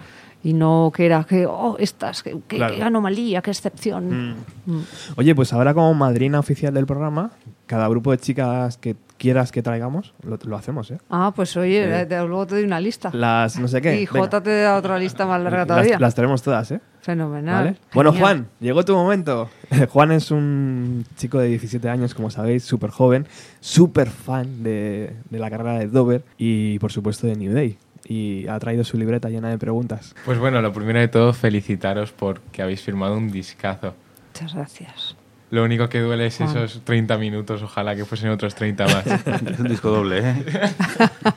y 0.44 0.54
no 0.54 0.92
que 0.94 1.06
era 1.06 1.24
que, 1.24 1.46
oh, 1.46 1.78
estas, 1.80 2.22
que, 2.22 2.38
que- 2.48 2.58
Claro. 2.58 2.76
qué 2.76 2.84
anomalía, 2.84 3.42
qué 3.42 3.52
excepción. 3.52 4.36
Mm. 4.66 4.82
Oye, 5.16 5.34
pues 5.36 5.54
ahora 5.54 5.74
como 5.74 5.94
madrina 5.94 6.40
oficial 6.40 6.74
del 6.74 6.86
programa, 6.86 7.32
cada 7.66 7.88
grupo 7.88 8.12
de 8.12 8.18
chicas 8.18 8.78
que 8.78 8.96
quieras 9.18 9.54
que 9.54 9.62
traigamos, 9.64 10.14
lo, 10.22 10.38
lo 10.44 10.58
hacemos, 10.58 10.92
¿eh? 10.92 10.98
Ah, 11.10 11.32
pues 11.34 11.56
oye, 11.56 12.02
Eh, 12.02 12.08
luego 12.10 12.46
te 12.46 12.56
doy 12.56 12.66
una 12.66 12.80
lista. 12.82 13.10
Las 13.14 13.58
no 13.58 13.70
sé 13.70 13.82
qué. 13.82 14.02
y 14.02 14.06
venga. 14.06 14.20
J 14.20 14.42
te 14.44 14.62
da 14.64 14.76
otra 14.78 15.00
lista 15.00 15.26
más 15.26 15.42
larga 15.42 15.60
Las- 15.60 15.68
todavía. 15.68 15.98
Las, 16.00 16.14
tenemos 16.14 16.42
todas, 16.42 16.72
¿eh? 16.72 16.82
Fenomenal. 17.02 17.64
¿Vale? 17.66 17.78
Bueno. 17.94 18.14
Juan, 18.14 18.48
llegó 18.60 18.84
tu 18.84 18.94
momento. 18.96 19.50
Juan 19.90 20.12
es 20.12 20.30
un 20.32 21.06
chico 21.16 21.40
de 21.40 21.48
17 21.48 21.88
años, 21.90 22.14
como 22.14 22.30
sabéis, 22.30 22.64
súper 22.64 22.90
joven, 22.90 23.26
súper 23.62 24.10
fan 24.10 24.62
de, 24.64 25.14
de 25.30 25.40
la 25.40 25.50
carrera 25.50 25.80
de 25.80 25.88
Dover 25.88 26.24
y, 26.38 26.80
por 26.80 26.92
supuesto, 26.92 27.28
de 27.28 27.36
New 27.38 27.54
Day. 27.54 27.78
Y 28.08 28.48
ha 28.48 28.60
traído 28.60 28.84
su 28.84 28.98
libreta 28.98 29.30
llena 29.30 29.50
de 29.50 29.58
preguntas. 29.58 30.14
Pues 30.26 30.38
bueno, 30.40 30.62
lo 30.62 30.74
primero 30.74 31.00
de 31.00 31.08
todo, 31.08 31.32
felicitaros 31.34 32.12
porque 32.12 32.62
habéis 32.62 32.82
firmado 32.82 33.16
un 33.18 33.32
discazo. 33.32 33.96
Muchas 34.34 34.54
gracias. 34.54 35.16
Lo 35.52 35.64
único 35.64 35.88
que 35.88 36.00
duele 36.00 36.26
es 36.26 36.38
Juan. 36.38 36.50
esos 36.50 36.82
30 36.84 37.18
minutos, 37.18 37.62
ojalá 37.62 37.96
que 37.96 38.06
fuesen 38.06 38.30
otros 38.32 38.56
30 38.56 38.86
más. 38.88 39.06
Es 39.52 39.60
un 39.60 39.68
disco 39.68 39.90
doble, 39.92 40.20
¿eh? 40.20 40.36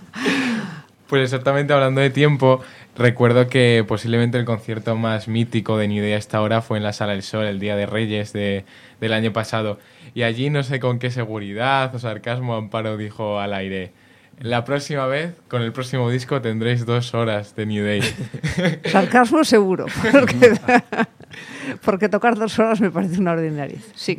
Pues 1.09 1.23
exactamente 1.23 1.73
hablando 1.73 2.01
de 2.01 2.11
tiempo, 2.11 2.61
recuerdo 2.97 3.47
que 3.47 3.85
posiblemente 3.87 4.39
el 4.39 4.45
concierto 4.45 4.97
más 4.97 5.29
mítico 5.29 5.79
de 5.79 5.87
New 5.87 6.03
Day 6.03 6.15
hasta 6.15 6.39
ahora 6.39 6.63
fue 6.63 6.79
en 6.79 6.83
la 6.83 6.93
Sala 6.93 7.13
del 7.13 7.23
Sol, 7.23 7.45
el 7.45 7.61
Día 7.61 7.77
de 7.77 7.87
Reyes 7.87 8.33
de- 8.33 8.65
del 9.01 9.13
año 9.13 9.33
pasado. 9.33 9.79
Y 10.15 10.23
allí 10.25 10.51
no 10.51 10.65
sé 10.65 10.81
con 10.81 10.99
qué 10.99 11.13
seguridad 11.13 11.95
o 11.95 12.01
sarcasmo 12.01 12.57
Amparo 12.57 12.97
dijo 12.97 13.39
al 13.39 13.55
aire, 13.55 13.93
la 14.39 14.65
próxima 14.65 15.07
vez, 15.07 15.35
con 15.49 15.63
el 15.63 15.73
próximo 15.73 16.11
disco, 16.11 16.43
tendréis 16.43 16.85
dos 16.85 17.15
horas 17.15 17.57
de 17.57 17.67
New 17.67 17.85
Day. 17.85 18.03
Sarcasmo 18.85 19.45
seguro. 19.45 19.87
Porque, 20.13 20.53
porque 21.85 22.09
tocar 22.09 22.37
dos 22.37 22.59
horas 22.59 22.81
me 22.81 22.91
parece 22.91 23.19
una 23.19 23.33
ordinaria. 23.33 23.79
Sí. 23.95 24.19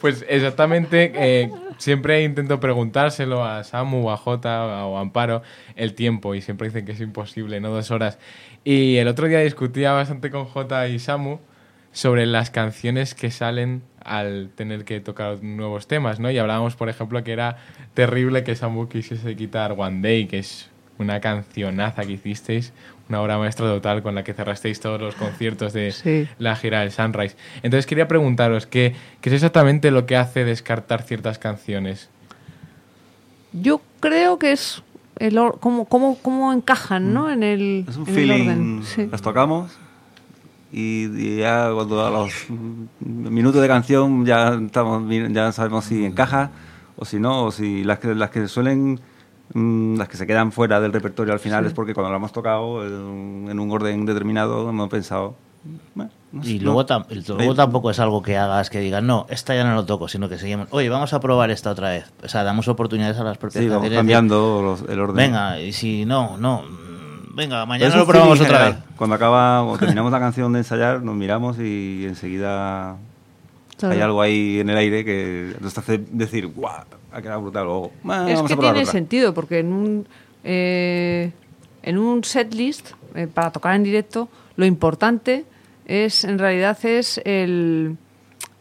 Pues 0.00 0.24
exactamente, 0.28 1.12
eh, 1.14 1.50
siempre 1.78 2.22
intento 2.24 2.60
preguntárselo 2.60 3.44
a 3.44 3.64
Samu, 3.64 4.10
a 4.10 4.18
Jota 4.18 4.84
o 4.86 4.98
a 4.98 5.00
Amparo 5.00 5.42
el 5.76 5.94
tiempo 5.94 6.34
y 6.34 6.42
siempre 6.42 6.68
dicen 6.68 6.84
que 6.84 6.92
es 6.92 7.00
imposible, 7.00 7.58
no 7.60 7.70
dos 7.70 7.90
horas. 7.90 8.18
Y 8.64 8.96
el 8.96 9.08
otro 9.08 9.28
día 9.28 9.40
discutía 9.40 9.92
bastante 9.92 10.30
con 10.30 10.44
Jota 10.44 10.86
y 10.88 10.98
Samu 10.98 11.38
sobre 11.92 12.26
las 12.26 12.50
canciones 12.50 13.14
que 13.14 13.30
salen 13.30 13.82
al 14.04 14.50
tener 14.54 14.84
que 14.84 15.00
tocar 15.00 15.42
nuevos 15.42 15.86
temas, 15.86 16.18
¿no? 16.20 16.30
Y 16.30 16.38
hablábamos, 16.38 16.74
por 16.74 16.88
ejemplo, 16.88 17.22
que 17.22 17.32
era 17.32 17.58
terrible 17.94 18.44
que 18.44 18.56
Samu 18.56 18.88
quisiese 18.88 19.36
quitar 19.36 19.74
One 19.76 20.00
Day, 20.00 20.26
que 20.26 20.38
es 20.38 20.70
una 20.98 21.20
cancionaza 21.20 22.02
que 22.04 22.12
hicisteis, 22.12 22.72
una 23.08 23.20
obra 23.20 23.36
maestra 23.38 23.66
total 23.66 24.02
con 24.02 24.14
la 24.14 24.24
que 24.24 24.32
cerrasteis 24.32 24.80
todos 24.80 25.00
los 25.00 25.14
conciertos 25.16 25.72
de 25.72 25.92
Sí. 25.92 26.28
la 26.38 26.56
gira 26.56 26.80
del 26.80 26.92
Sunrise. 26.92 27.36
Entonces 27.62 27.86
quería 27.86 28.08
preguntaros, 28.08 28.66
¿qué, 28.66 28.94
qué 29.20 29.28
es 29.28 29.34
exactamente 29.34 29.90
lo 29.90 30.06
que 30.06 30.16
hace 30.16 30.44
descartar 30.44 31.02
ciertas 31.02 31.38
canciones? 31.38 32.08
Yo 33.52 33.82
creo 34.00 34.38
que 34.38 34.52
es 34.52 34.82
el 35.18 35.34
cómo, 35.60 35.84
cómo, 35.84 36.16
cómo 36.22 36.52
encajan 36.52 37.12
¿no? 37.12 37.30
en 37.30 37.42
el, 37.42 37.84
Es 37.88 37.96
un 37.96 38.04
en 38.04 38.08
el 38.08 38.14
feeling. 38.14 38.48
orden. 38.48 38.82
Sí. 38.84 39.08
Las 39.10 39.20
tocamos 39.22 39.72
y, 40.72 41.36
ya 41.38 41.70
cuando 41.74 42.04
a 42.06 42.10
los 42.10 42.32
minutos 43.00 43.60
de 43.60 43.68
canción 43.68 44.24
ya 44.24 44.54
estamos 44.54 45.02
ya 45.30 45.52
sabemos 45.52 45.84
si 45.84 46.04
encaja 46.04 46.50
o 46.96 47.04
si 47.04 47.18
no, 47.20 47.44
o 47.44 47.50
si 47.50 47.84
las 47.84 47.98
que, 47.98 48.14
las 48.14 48.30
que 48.30 48.48
suelen. 48.48 49.00
mm, 49.54 49.96
Las 49.98 50.08
que 50.08 50.16
se 50.16 50.26
quedan 50.26 50.50
fuera 50.52 50.80
del 50.80 50.92
repertorio 50.92 51.32
al 51.34 51.40
final 51.40 51.64
Sí. 51.64 51.68
es 51.68 51.74
porque 51.74 51.92
cuando 51.94 52.10
lo 52.10 52.16
hemos 52.16 52.32
tocado 52.32 52.86
en, 52.86 53.58
un 53.60 53.70
orden 53.70 54.06
determinado 54.06 54.68
hemos 54.70 54.88
pensado. 54.88 55.34
"Bueno, 55.94 56.10
no 56.32 56.42
sé, 56.42 56.50
Y 56.52 56.58
no". 56.58 56.64
luego, 56.64 56.86
tam- 56.86 57.04
y 57.10 57.22
luego 57.36 57.54
tampoco 57.54 57.90
es 57.90 58.00
algo 58.00 58.20
que 58.22 58.36
hagas 58.38 58.68
que 58.70 58.80
digas, 58.80 59.02
no, 59.02 59.26
esta 59.28 59.54
ya 59.54 59.62
no 59.64 59.74
lo 59.74 59.84
toco, 59.84 60.08
sino 60.08 60.28
que 60.28 60.38
seguimos, 60.38 60.68
oye, 60.70 60.88
vamos 60.88 61.12
a 61.12 61.20
probar 61.20 61.50
esta 61.50 61.70
otra 61.70 61.90
vez. 61.90 62.10
O 62.24 62.28
sea, 62.28 62.42
damos 62.44 62.66
oportunidades 62.68 63.18
a 63.18 63.24
las 63.24 63.36
propias 63.38 63.62
Sí, 63.62 63.68
vamos 63.68 63.82
canciones 63.82 63.90
de- 63.92 63.96
cambiando 63.98 64.60
los- 64.62 64.90
el 64.90 64.98
orden. 65.00 65.16
Venga, 65.16 65.60
y 65.60 65.72
si 65.72 66.04
no, 66.06 66.36
no, 66.38 66.62
venga, 67.34 67.64
mañana 67.66 67.96
lo 67.96 68.06
probamos 68.06 68.40
otra 68.40 68.64
vez. 68.66 68.76
Cuando 68.96 69.16
acaba, 69.16 69.62
o 69.66 69.78
terminamos 69.78 70.12
la 70.12 70.20
canción 70.20 70.52
de 70.52 70.60
ensayar, 70.60 71.02
nos 71.02 71.14
miramos 71.14 71.58
y 71.58 72.04
enseguida 72.06 72.96
hay 73.82 74.00
algo 74.00 74.22
ahí 74.22 74.60
en 74.60 74.70
el 74.70 74.76
aire 74.76 75.04
que 75.04 75.56
nos 75.60 75.76
hace 75.76 75.98
decir, 76.10 76.46
guau, 76.46 76.84
ha 77.12 77.20
quedado 77.22 77.42
brutal. 77.42 77.66
O, 77.68 77.90
"Bueno, 78.02 78.28
Es 78.28 78.34
vamos 78.36 78.48
que 78.50 78.54
a 78.54 78.58
tiene 78.60 78.80
otra". 78.80 78.92
sentido, 78.92 79.34
porque 79.34 79.58
en 79.58 79.72
un, 79.72 80.06
eh, 80.44 81.32
en 81.82 81.98
un 81.98 82.22
set 82.22 82.54
list, 82.54 82.90
eh, 83.14 83.26
para 83.26 83.50
tocar 83.50 83.74
en 83.74 83.82
directo, 83.82 84.28
lo 84.56 84.64
importante 84.66 85.44
es, 85.86 86.22
en 86.24 86.38
realidad, 86.38 86.78
es 86.84 87.20
el 87.24 87.96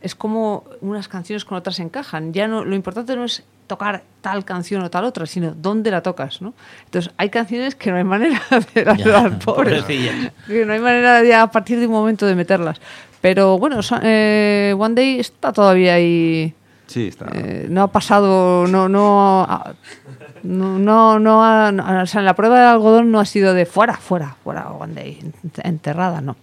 es 0.01 0.15
como 0.15 0.63
unas 0.82 1.07
canciones 1.07 1.45
con 1.45 1.59
otras 1.59 1.80
encajan. 1.80 2.34
Ya 2.34 2.47
no, 2.47 2.65
lo 2.65 2.76
importante 2.76 3.15
no 3.15 3.24
es 3.26 3.43
tocar 3.72 4.03
tal 4.19 4.43
canción 4.43 4.82
o 4.84 4.89
tal 4.89 5.05
otra, 5.05 5.26
sino 5.26 5.51
dónde 5.55 5.91
la 5.91 6.01
tocas, 6.03 6.41
¿no? 6.41 6.53
Entonces, 6.86 7.13
hay 7.17 7.30
canciones 7.30 7.74
que 7.76 7.89
no 7.89 7.97
hay 7.97 8.03
manera 8.03 8.41
de 8.76 8.84
Ya, 8.84 8.91
ayudar, 8.91 9.39
pobres. 9.45 9.84
Que 9.86 10.65
no 10.65 10.74
hay 10.74 10.80
manera 10.80 11.22
de, 11.22 11.34
a 11.34 11.47
partir 11.47 11.80
de 11.80 11.88
un 11.88 11.93
momento 11.93 12.26
de 12.26 12.36
meterlas. 12.36 12.82
Pero 13.22 13.57
bueno, 13.57 13.80
eh, 14.01 14.76
One 14.78 14.95
Day 14.95 15.19
está 15.19 15.53
todavía 15.53 15.93
ahí. 15.93 16.53
Sí, 16.88 17.07
está. 17.07 17.28
Eh, 17.34 17.67
no 17.69 17.84
ha 17.84 17.88
pasado, 17.88 18.67
no, 18.67 18.89
no, 18.89 19.43
ha- 19.43 19.74
no, 20.43 20.78
no, 20.78 21.19
no 21.19 21.45
ha- 21.45 21.72
no- 21.72 22.01
o 22.03 22.05
sea, 22.05 22.19
en 22.19 22.26
la 22.26 22.36
prueba 22.36 22.59
de 22.59 22.65
algodón 22.65 23.11
no 23.11 23.19
ha 23.22 23.26
sido 23.26 23.53
de 23.53 23.65
fuera, 23.65 23.95
fuera, 23.95 24.36
fuera, 24.43 24.67
One 24.72 24.93
Day, 24.95 25.19
enterrada, 25.63 26.19
no. 26.19 26.36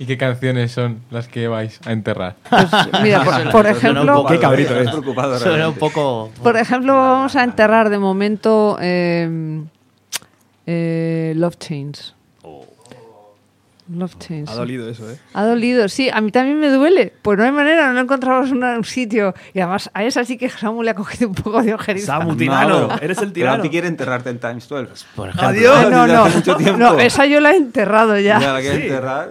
¿Y 0.00 0.06
qué 0.06 0.16
canciones 0.18 0.72
son 0.72 1.00
las 1.10 1.28
que 1.28 1.46
vais 1.46 1.78
a 1.86 1.92
enterrar? 1.92 2.34
Pues, 2.48 2.66
mira, 3.02 3.22
por, 3.22 3.34
por 3.52 3.62
Suena 3.66 3.70
un 3.70 3.76
ejemplo, 3.76 4.14
poco- 4.14 4.28
Qué 4.30 4.38
cabrito 4.40 4.70
Estás 4.70 4.86
es. 4.86 4.90
preocupado 5.00 5.38
Suena 5.38 5.68
un 5.68 5.74
poco... 5.74 6.30
por 6.42 6.56
ejemplo, 6.56 6.94
vamos 6.94 7.36
a 7.36 7.44
enterrar 7.44 7.90
de 7.90 7.98
momento 7.98 8.78
eh, 8.80 9.60
eh, 10.66 11.34
Love 11.36 11.56
Chains. 11.58 12.14
Love 13.92 14.16
Chains. 14.20 14.48
Ha 14.48 14.54
dolido 14.54 14.88
eso, 14.88 15.10
¿eh? 15.10 15.16
Ha 15.34 15.44
dolido, 15.44 15.88
sí, 15.88 16.08
a 16.12 16.20
mí 16.20 16.30
también 16.30 16.60
me 16.60 16.68
duele. 16.70 17.12
Pues 17.22 17.36
no 17.36 17.42
hay 17.44 17.50
manera, 17.50 17.92
no 17.92 17.98
encontramos 17.98 18.52
una- 18.52 18.76
un 18.78 18.84
sitio. 18.84 19.34
Y 19.52 19.58
además, 19.58 19.90
a 19.92 20.04
esa 20.04 20.24
sí 20.24 20.38
que 20.38 20.48
Samu 20.48 20.84
le 20.84 20.92
ha 20.92 20.94
cogido 20.94 21.28
un 21.28 21.34
poco 21.34 21.60
de 21.60 21.74
ojeriza. 21.74 22.18
Samu, 22.18 22.36
tirano, 22.36 22.86
pero- 22.88 23.02
eres 23.02 23.18
el 23.18 23.24
Pero 23.24 23.32
tirano. 23.32 23.58
a 23.58 23.62
ti 23.62 23.68
quiere 23.68 23.88
enterrarte 23.88 24.30
en 24.30 24.38
Times 24.38 24.68
12. 24.68 25.04
Por 25.16 25.30
ejemplo. 25.30 25.48
Adiós. 25.48 25.90
No, 25.90 26.06
no, 26.76 26.98
esa 27.00 27.26
yo 27.26 27.40
la 27.40 27.50
he 27.50 27.56
enterrado 27.56 28.16
ya. 28.18 28.38
Ya 28.38 28.52
la 28.52 28.60
quiere 28.60 28.82
enterrar. 28.84 29.30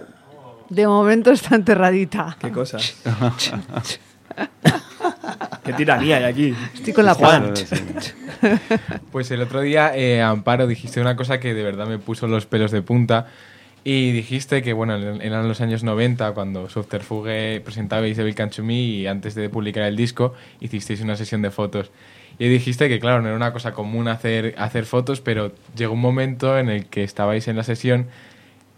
De 0.70 0.86
momento 0.86 1.32
está 1.32 1.56
enterradita. 1.56 2.36
Qué 2.40 2.50
cosas. 2.50 2.96
Qué 5.64 5.72
tiranía 5.72 6.18
hay 6.18 6.24
aquí. 6.24 6.54
Estoy 6.74 6.92
con 6.92 7.04
la 7.04 7.14
paz. 7.14 7.66
Pues 9.12 9.30
el 9.32 9.42
otro 9.42 9.60
día, 9.60 9.94
eh, 9.94 10.22
Amparo, 10.22 10.66
dijiste 10.66 10.98
una 10.98 11.14
cosa 11.14 11.38
que 11.40 11.52
de 11.52 11.62
verdad 11.62 11.86
me 11.86 11.98
puso 11.98 12.26
los 12.26 12.46
pelos 12.46 12.70
de 12.70 12.80
punta. 12.80 13.26
Y 13.84 14.12
dijiste 14.12 14.62
que, 14.62 14.72
bueno, 14.72 14.94
eran 14.94 15.48
los 15.48 15.60
años 15.60 15.82
90 15.82 16.32
cuando 16.32 16.70
Subterfuge 16.70 17.60
presentabais 17.62 18.16
Devil 18.16 18.34
Can 18.34 18.50
To 18.50 18.62
Me 18.62 18.74
y 18.74 19.06
antes 19.06 19.34
de 19.34 19.50
publicar 19.50 19.82
el 19.84 19.96
disco 19.96 20.34
hicisteis 20.60 21.00
una 21.02 21.16
sesión 21.16 21.42
de 21.42 21.50
fotos. 21.50 21.90
Y 22.38 22.48
dijiste 22.48 22.88
que, 22.88 23.00
claro, 23.00 23.20
no 23.20 23.28
era 23.28 23.36
una 23.36 23.52
cosa 23.52 23.72
común 23.72 24.08
hacer, 24.08 24.54
hacer 24.56 24.86
fotos, 24.86 25.20
pero 25.20 25.52
llegó 25.76 25.92
un 25.94 26.00
momento 26.00 26.58
en 26.58 26.70
el 26.70 26.86
que 26.86 27.04
estabais 27.04 27.48
en 27.48 27.56
la 27.56 27.64
sesión 27.64 28.06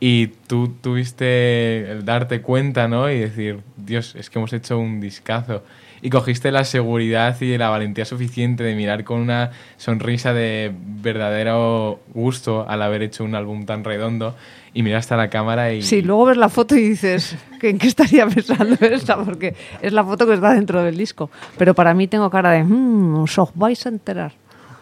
y 0.05 0.27
tú 0.49 0.67
tuviste 0.81 1.89
el 1.93 2.05
darte 2.05 2.41
cuenta, 2.41 2.89
¿no? 2.89 3.09
Y 3.09 3.21
decir, 3.21 3.61
Dios, 3.77 4.17
es 4.17 4.31
que 4.31 4.41
hemos 4.41 4.53
hecho 4.53 4.77
un 4.77 5.01
discazo. 5.01 5.63
Y 6.01 6.11
cogiste 6.11 6.51
la 6.51 6.65
seguridad 6.65 7.41
y 7.41 7.57
la 7.57 7.69
valentía 7.69 8.05
suficiente 8.05 8.65
de 8.65 8.75
mirar 8.75 9.05
con 9.05 9.21
una 9.21 9.53
sonrisa 9.77 10.33
de 10.35 10.73
verdadero 10.77 12.01
gusto 12.15 12.69
al 12.69 12.83
haber 12.83 13.03
hecho 13.03 13.23
un 13.23 13.37
álbum 13.37 13.65
tan 13.65 13.85
redondo 13.85 14.35
y 14.75 14.83
miraste 14.83 15.15
a 15.15 15.19
la 15.19 15.31
cámara 15.31 15.73
y... 15.73 15.83
Sí, 15.83 16.03
luego 16.03 16.25
ves 16.25 16.37
la 16.37 16.49
foto 16.49 16.75
y 16.75 16.81
dices, 16.81 17.37
¿que 17.61 17.71
¿en 17.71 17.79
qué 17.79 17.87
estaría 17.87 18.27
pensando 18.27 18.77
esta? 18.85 19.25
Porque 19.25 19.55
es 19.81 19.93
la 19.93 20.03
foto 20.03 20.27
que 20.27 20.35
está 20.35 20.53
dentro 20.53 20.83
del 20.83 20.97
disco. 20.97 21.31
Pero 21.57 21.75
para 21.75 21.95
mí 21.95 22.09
tengo 22.09 22.29
cara 22.29 22.51
de, 22.51 22.65
mmm, 22.65 23.23
os 23.23 23.39
vais 23.55 23.87
a 23.87 23.89
enterar. 23.91 24.33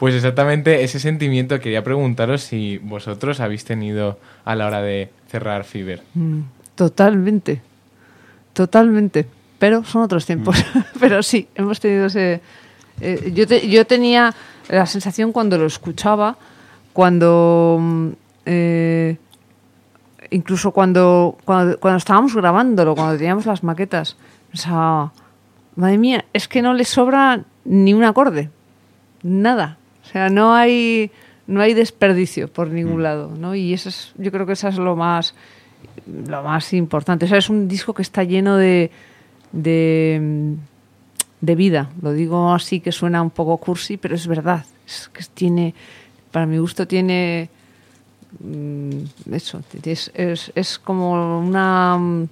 Pues 0.00 0.14
exactamente 0.14 0.82
ese 0.82 0.98
sentimiento 0.98 1.60
quería 1.60 1.84
preguntaros 1.84 2.40
si 2.40 2.78
vosotros 2.78 3.38
habéis 3.38 3.64
tenido 3.66 4.18
a 4.46 4.56
la 4.56 4.66
hora 4.66 4.80
de 4.80 5.10
cerrar 5.28 5.62
Fiverr. 5.64 6.00
Mm, 6.14 6.40
totalmente, 6.74 7.60
totalmente. 8.54 9.26
Pero 9.58 9.84
son 9.84 10.00
otros 10.02 10.24
tiempos. 10.24 10.56
Pero 11.00 11.22
sí, 11.22 11.48
hemos 11.54 11.80
tenido 11.80 12.06
ese... 12.06 12.40
eh, 13.02 13.30
yo, 13.34 13.46
te- 13.46 13.68
yo 13.68 13.86
tenía 13.86 14.34
la 14.70 14.86
sensación 14.86 15.32
cuando 15.32 15.58
lo 15.58 15.66
escuchaba, 15.66 16.38
cuando... 16.94 17.76
mm, 17.78 18.08
eh, 18.46 19.16
incluso 20.30 20.70
cuando, 20.70 21.36
cuando, 21.44 21.78
cuando 21.78 21.98
estábamos 21.98 22.34
grabándolo, 22.34 22.94
cuando 22.94 23.18
teníamos 23.18 23.44
las 23.44 23.62
maquetas, 23.62 24.16
pensaba, 24.50 25.12
madre 25.76 25.98
mía, 25.98 26.24
es 26.32 26.48
que 26.48 26.62
no 26.62 26.72
le 26.72 26.86
sobra 26.86 27.42
ni 27.66 27.92
un 27.92 28.04
acorde, 28.04 28.48
nada. 29.22 29.76
O 30.10 30.12
sea, 30.12 30.28
no 30.28 30.54
hay, 30.54 31.12
no 31.46 31.60
hay 31.60 31.72
desperdicio 31.72 32.48
por 32.52 32.68
ningún 32.68 33.04
lado, 33.04 33.32
¿no? 33.38 33.54
Y 33.54 33.72
eso 33.72 33.90
es, 33.90 34.12
yo 34.18 34.32
creo 34.32 34.44
que 34.44 34.54
eso 34.54 34.66
es 34.66 34.76
lo 34.76 34.96
más, 34.96 35.36
lo 36.26 36.42
más 36.42 36.72
importante. 36.72 37.26
O 37.26 37.28
sea, 37.28 37.38
es 37.38 37.48
un 37.48 37.68
disco 37.68 37.94
que 37.94 38.02
está 38.02 38.24
lleno 38.24 38.56
de, 38.56 38.90
de, 39.52 40.56
de 41.40 41.54
vida. 41.54 41.90
Lo 42.02 42.12
digo 42.12 42.52
así 42.52 42.80
que 42.80 42.90
suena 42.90 43.22
un 43.22 43.30
poco 43.30 43.56
cursi, 43.58 43.98
pero 43.98 44.16
es 44.16 44.26
verdad. 44.26 44.66
Es 44.84 45.08
que 45.12 45.22
tiene, 45.32 45.76
para 46.32 46.44
mi 46.44 46.58
gusto 46.58 46.88
tiene 46.88 47.48
mm, 48.40 49.02
eso, 49.30 49.62
es, 49.84 50.10
es, 50.12 50.50
es 50.56 50.78
como 50.80 51.38
una 51.38 51.96
mm, 51.96 52.28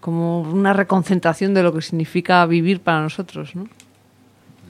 como 0.00 0.40
una 0.40 0.72
reconcentración 0.72 1.52
de 1.52 1.62
lo 1.62 1.74
que 1.74 1.82
significa 1.82 2.44
vivir 2.46 2.80
para 2.80 3.02
nosotros, 3.02 3.54
¿no? 3.54 3.68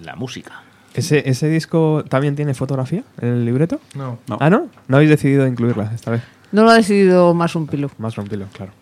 La 0.03 0.17
música. 0.17 0.65
¿Ese, 0.95 1.29
¿Ese 1.29 1.49
disco 1.49 2.05
también 2.09 2.37
tiene 2.37 2.55
fotografía 2.55 3.03
en 3.21 3.29
el 3.29 3.45
libreto? 3.45 3.81
No. 3.95 4.19
No. 4.29 4.37
Ah, 4.41 4.51
¿no? 4.51 4.69
No 4.89 4.97
habéis 4.97 5.11
decidido 5.11 5.47
incluirla 5.47 5.91
esta 5.95 6.11
vez. 6.11 6.23
No 6.53 6.65
lo 6.65 6.71
ha 6.71 6.75
decidido 6.75 7.33
más 7.35 7.55
un 7.57 7.67
pilo. 7.67 7.91
Más 7.99 8.15
rompilo, 8.17 8.47
claro. 8.53 8.73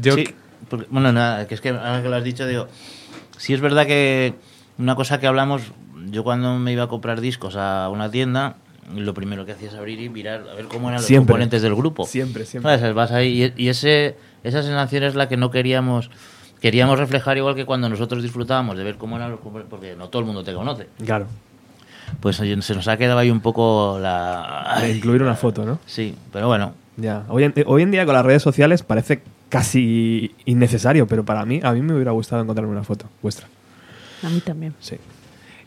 Yo 0.00 0.14
Sí, 0.14 0.28
porque- 0.68 0.86
bueno, 0.90 1.12
nada, 1.12 1.46
que 1.46 1.54
es 1.54 1.60
que 1.60 1.70
ahora 1.70 2.02
que 2.02 2.08
lo 2.08 2.16
has 2.16 2.24
dicho, 2.24 2.46
digo, 2.46 2.66
si 3.36 3.54
es 3.54 3.60
verdad 3.60 3.86
que 3.86 4.34
una 4.78 4.94
cosa 4.96 5.20
que 5.20 5.26
hablamos, 5.26 5.62
yo 6.10 6.24
cuando 6.24 6.58
me 6.58 6.72
iba 6.72 6.84
a 6.84 6.88
comprar 6.88 7.20
discos 7.20 7.56
a 7.56 7.88
una 7.88 8.10
tienda, 8.10 8.56
lo 8.94 9.14
primero 9.14 9.44
que 9.46 9.52
hacía 9.52 9.68
es 9.68 9.74
abrir 9.74 10.00
y 10.00 10.08
mirar 10.08 10.44
a 10.50 10.54
ver 10.54 10.66
cómo 10.66 10.88
eran 10.88 11.00
los 11.00 11.06
Siempre. 11.06 11.32
componentes 11.32 11.62
del 11.62 11.74
grupo. 11.74 12.04
Siempre, 12.06 12.46
siempre. 12.46 12.92
Vas 12.92 13.10
ahí 13.12 13.52
y, 13.56 13.64
y 13.64 13.68
ese, 13.68 14.16
esa 14.44 14.62
sensación 14.62 15.02
es 15.04 15.14
la 15.14 15.28
que 15.28 15.36
no 15.36 15.50
queríamos 15.50 16.10
queríamos 16.60 16.98
reflejar 16.98 17.36
igual 17.36 17.54
que 17.54 17.64
cuando 17.64 17.88
nosotros 17.88 18.22
disfrutábamos 18.22 18.76
de 18.76 18.84
ver 18.84 18.96
cómo 18.96 19.16
eran 19.16 19.30
los 19.30 19.40
porque 19.68 19.94
no 19.96 20.08
todo 20.08 20.20
el 20.20 20.26
mundo 20.26 20.44
te 20.44 20.54
conoce. 20.54 20.88
Claro. 21.04 21.26
Pues 22.20 22.40
oye, 22.40 22.60
se 22.62 22.74
nos 22.74 22.88
ha 22.88 22.96
quedado 22.96 23.18
ahí 23.18 23.30
un 23.30 23.40
poco 23.40 23.98
la... 24.00 24.78
De 24.80 24.96
incluir 24.96 25.22
una 25.22 25.34
foto, 25.34 25.64
¿no? 25.64 25.78
Sí, 25.86 26.14
pero 26.32 26.48
bueno, 26.48 26.74
Ya. 26.96 27.24
Hoy 27.28 27.44
en, 27.44 27.54
hoy 27.66 27.82
en 27.82 27.90
día 27.90 28.06
con 28.06 28.14
las 28.14 28.24
redes 28.24 28.42
sociales 28.42 28.82
parece 28.82 29.22
casi 29.48 30.34
innecesario, 30.44 31.06
pero 31.06 31.24
para 31.24 31.44
mí, 31.44 31.60
a 31.62 31.72
mí 31.72 31.82
me 31.82 31.94
hubiera 31.94 32.12
gustado 32.12 32.42
encontrarme 32.42 32.72
una 32.72 32.84
foto 32.84 33.06
vuestra. 33.22 33.46
A 34.22 34.30
mí 34.30 34.40
también. 34.40 34.74
Sí. 34.80 34.96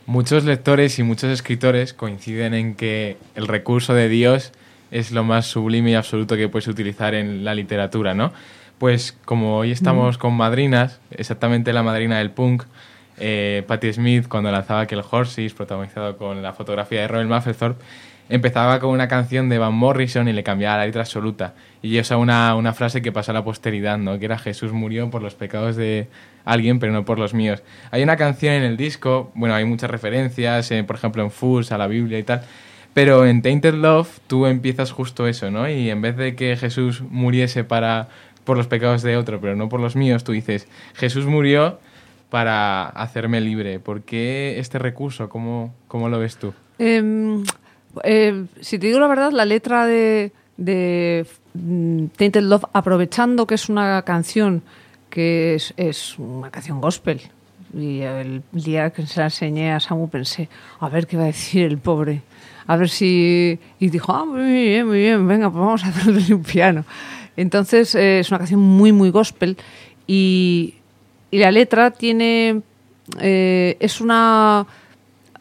Muchos 0.05 0.43
lectores 0.43 0.99
y 0.99 1.03
muchos 1.03 1.29
escritores 1.29 1.93
coinciden 1.93 2.53
en 2.53 2.75
que 2.75 3.17
el 3.35 3.47
recurso 3.47 3.93
de 3.93 4.09
Dios 4.09 4.51
es 4.89 5.11
lo 5.11 5.23
más 5.23 5.45
sublime 5.45 5.91
y 5.91 5.95
absoluto 5.95 6.35
que 6.35 6.49
puedes 6.49 6.67
utilizar 6.67 7.13
en 7.13 7.45
la 7.45 7.55
literatura, 7.55 8.13
¿no? 8.13 8.33
Pues 8.81 9.15
como 9.25 9.57
hoy 9.57 9.69
estamos 9.69 10.17
con 10.17 10.33
madrinas, 10.33 10.99
exactamente 11.11 11.71
la 11.71 11.83
madrina 11.83 12.17
del 12.17 12.31
punk, 12.31 12.63
eh, 13.19 13.63
Patti 13.67 13.93
Smith, 13.93 14.27
cuando 14.27 14.49
lanzaba 14.51 14.79
aquel 14.79 15.03
Horses, 15.07 15.53
protagonizado 15.53 16.17
con 16.17 16.41
la 16.41 16.51
fotografía 16.53 17.01
de 17.01 17.07
Robert 17.07 17.29
Mapplethorpe, 17.29 17.79
empezaba 18.27 18.79
con 18.79 18.89
una 18.89 19.07
canción 19.07 19.49
de 19.49 19.59
Van 19.59 19.75
Morrison 19.75 20.27
y 20.27 20.33
le 20.33 20.41
cambiaba 20.41 20.77
la 20.77 20.87
letra 20.87 21.01
absoluta. 21.01 21.53
Y 21.83 21.99
usa 21.99 22.17
una, 22.17 22.55
una 22.55 22.73
frase 22.73 23.03
que 23.03 23.11
pasa 23.11 23.33
a 23.33 23.35
la 23.35 23.43
posteridad, 23.43 23.99
¿no? 23.99 24.17
Que 24.17 24.25
era 24.25 24.39
Jesús 24.39 24.71
murió 24.71 25.11
por 25.11 25.21
los 25.21 25.35
pecados 25.35 25.75
de 25.75 26.07
alguien, 26.43 26.79
pero 26.79 26.91
no 26.91 27.05
por 27.05 27.19
los 27.19 27.35
míos. 27.35 27.61
Hay 27.91 28.01
una 28.01 28.17
canción 28.17 28.55
en 28.55 28.63
el 28.63 28.77
disco, 28.77 29.31
bueno, 29.35 29.53
hay 29.53 29.65
muchas 29.65 29.91
referencias, 29.91 30.71
eh, 30.71 30.83
por 30.83 30.95
ejemplo 30.95 31.21
en 31.21 31.29
Fools, 31.29 31.71
a 31.71 31.77
la 31.77 31.85
Biblia 31.85 32.17
y 32.17 32.23
tal, 32.23 32.41
pero 32.95 33.25
en 33.25 33.41
Tainted 33.41 33.75
Love 33.75 34.19
tú 34.27 34.47
empiezas 34.47 34.91
justo 34.91 35.27
eso, 35.27 35.49
¿no? 35.49 35.69
Y 35.69 35.89
en 35.89 36.01
vez 36.01 36.17
de 36.17 36.35
que 36.35 36.57
Jesús 36.57 37.01
muriese 37.01 37.63
para 37.63 38.09
por 38.43 38.57
los 38.57 38.67
pecados 38.67 39.01
de 39.01 39.17
otro, 39.17 39.39
pero 39.39 39.55
no 39.55 39.69
por 39.69 39.79
los 39.79 39.95
míos, 39.95 40.23
tú 40.23 40.31
dices, 40.31 40.67
Jesús 40.95 41.25
murió 41.25 41.79
para 42.29 42.85
hacerme 42.87 43.41
libre. 43.41 43.79
¿Por 43.79 44.01
qué 44.01 44.59
este 44.59 44.79
recurso? 44.79 45.29
¿Cómo, 45.29 45.73
cómo 45.87 46.09
lo 46.09 46.19
ves 46.19 46.37
tú? 46.37 46.53
Eh, 46.79 47.43
eh, 48.03 48.45
si 48.61 48.79
te 48.79 48.87
digo 48.87 48.99
la 48.99 49.07
verdad, 49.07 49.31
la 49.31 49.45
letra 49.45 49.85
de, 49.85 50.31
de 50.57 51.25
mm, 51.53 52.05
Tainted 52.17 52.43
Love, 52.43 52.65
aprovechando 52.73 53.45
que 53.45 53.55
es 53.55 53.69
una 53.69 54.01
canción 54.03 54.63
que 55.09 55.55
es, 55.55 55.73
es 55.75 56.17
una 56.17 56.49
canción 56.49 56.79
gospel, 56.79 57.21
y 57.73 58.01
el 58.01 58.43
día 58.51 58.89
que 58.91 59.05
se 59.05 59.19
la 59.19 59.25
enseñé 59.25 59.71
a 59.71 59.79
Samu 59.79 60.09
pensé, 60.09 60.49
a 60.79 60.89
ver 60.89 61.07
qué 61.07 61.17
va 61.17 61.23
a 61.23 61.27
decir 61.27 61.65
el 61.65 61.77
pobre, 61.77 62.21
a 62.67 62.75
ver 62.77 62.89
si... 62.89 63.59
Y 63.79 63.89
dijo, 63.89 64.13
ah, 64.13 64.25
muy 64.25 64.43
bien, 64.43 64.87
muy 64.87 64.99
bien, 64.99 65.27
venga, 65.27 65.49
pues 65.49 65.59
vamos 65.59 65.83
a 65.83 65.89
hacerle 65.89 66.33
un 66.33 66.43
piano. 66.43 66.85
Entonces 67.37 67.95
eh, 67.95 68.19
es 68.19 68.29
una 68.29 68.39
canción 68.39 68.59
muy, 68.59 68.91
muy 68.91 69.09
gospel 69.09 69.57
y, 70.07 70.75
y 71.31 71.37
la 71.39 71.51
letra 71.51 71.91
tiene... 71.91 72.61
eh, 73.19 73.77
es 73.79 74.01
una... 74.01 74.65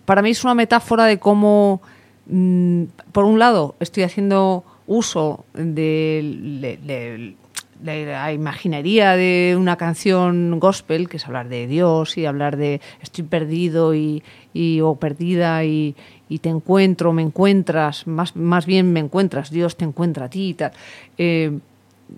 Para 0.05 0.22
mí 0.22 0.30
es 0.30 0.43
una 0.45 0.55
metáfora 0.55 1.05
de 1.05 1.18
cómo, 1.18 1.80
mm, 2.26 2.84
por 3.12 3.24
un 3.24 3.38
lado, 3.38 3.76
estoy 3.80 4.03
haciendo 4.03 4.64
uso 4.86 5.45
de, 5.55 7.36
la 7.84 8.32
imaginería 8.32 9.12
de 9.16 9.57
una 9.59 9.76
canción 9.76 10.59
gospel, 10.59 11.09
que 11.09 11.16
es 11.18 11.26
hablar 11.26 11.49
de 11.49 11.66
Dios 11.68 12.18
y 12.18 12.26
hablar 12.26 12.57
de 12.57 12.80
estoy 13.01 13.24
perdido 13.24 13.95
y, 13.95 14.22
y- 14.53 14.80
o 14.80 14.97
perdida 14.97 15.64
y, 15.64 15.95
y 16.28 16.38
te 16.41 16.49
encuentro, 16.49 17.12
me 17.12 17.22
encuentras, 17.22 18.07
más, 18.07 18.34
más 18.36 18.66
bien 18.66 18.93
me 18.93 19.01
encuentras, 19.01 19.51
Dios 19.51 19.76
te 19.76 19.84
encuentra 19.84 20.26
a 20.26 20.28
ti 20.30 20.49
y 20.51 20.55
tal. 20.55 20.72
Eh, 21.18 21.59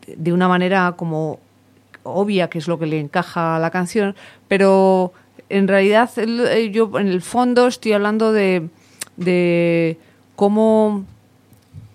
de- 0.07 0.33
una 0.33 0.49
manera 0.49 0.95
como 0.97 1.39
obvia, 2.05 2.49
que 2.49 2.59
es 2.59 2.69
lo 2.69 2.79
que 2.79 2.87
le 2.87 2.99
encaja 3.01 3.57
a 3.57 3.59
la 3.59 3.71
canción, 3.71 4.15
pero 4.49 5.13
en 5.49 5.69
realidad 5.69 6.11
eh, 6.17 6.71
yo 6.73 6.91
en 6.99 7.09
el 7.09 7.23
fondo 7.23 7.67
estoy 7.69 7.93
hablando 7.93 8.33
de, 8.33 8.69
de 9.17 9.99
cómo 10.37 11.05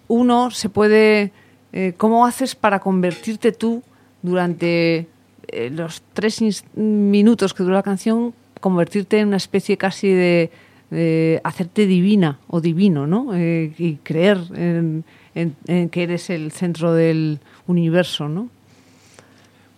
uno 0.08 0.52
se 0.52 0.70
puede, 0.70 1.32
eh, 1.74 1.94
cómo 1.98 2.26
haces 2.26 2.56
para 2.56 2.80
convertirte 2.80 3.52
tú 3.52 3.84
durante 4.22 5.08
eh, 5.50 5.70
los 5.72 6.02
tres 6.14 6.42
minutos 6.76 7.54
que 7.54 7.64
dura 7.64 7.76
la 7.78 7.84
canción, 7.84 8.34
convertirte 8.62 9.20
en 9.20 9.28
una 9.28 9.38
especie 9.38 9.78
casi 9.78 10.10
de, 10.10 10.50
eh, 10.92 11.42
hacerte 11.44 11.86
divina 11.86 12.40
o 12.48 12.62
divino, 12.62 13.08
¿no? 13.08 13.34
Eh, 13.36 13.74
y 13.78 13.96
creer 13.98 14.38
en, 14.56 15.04
en- 15.36 15.56
en 15.68 15.90
que 15.90 16.04
eres 16.04 16.30
el 16.30 16.52
centro 16.52 16.94
del 16.94 17.40
universo, 17.68 18.30
¿no? 18.30 18.50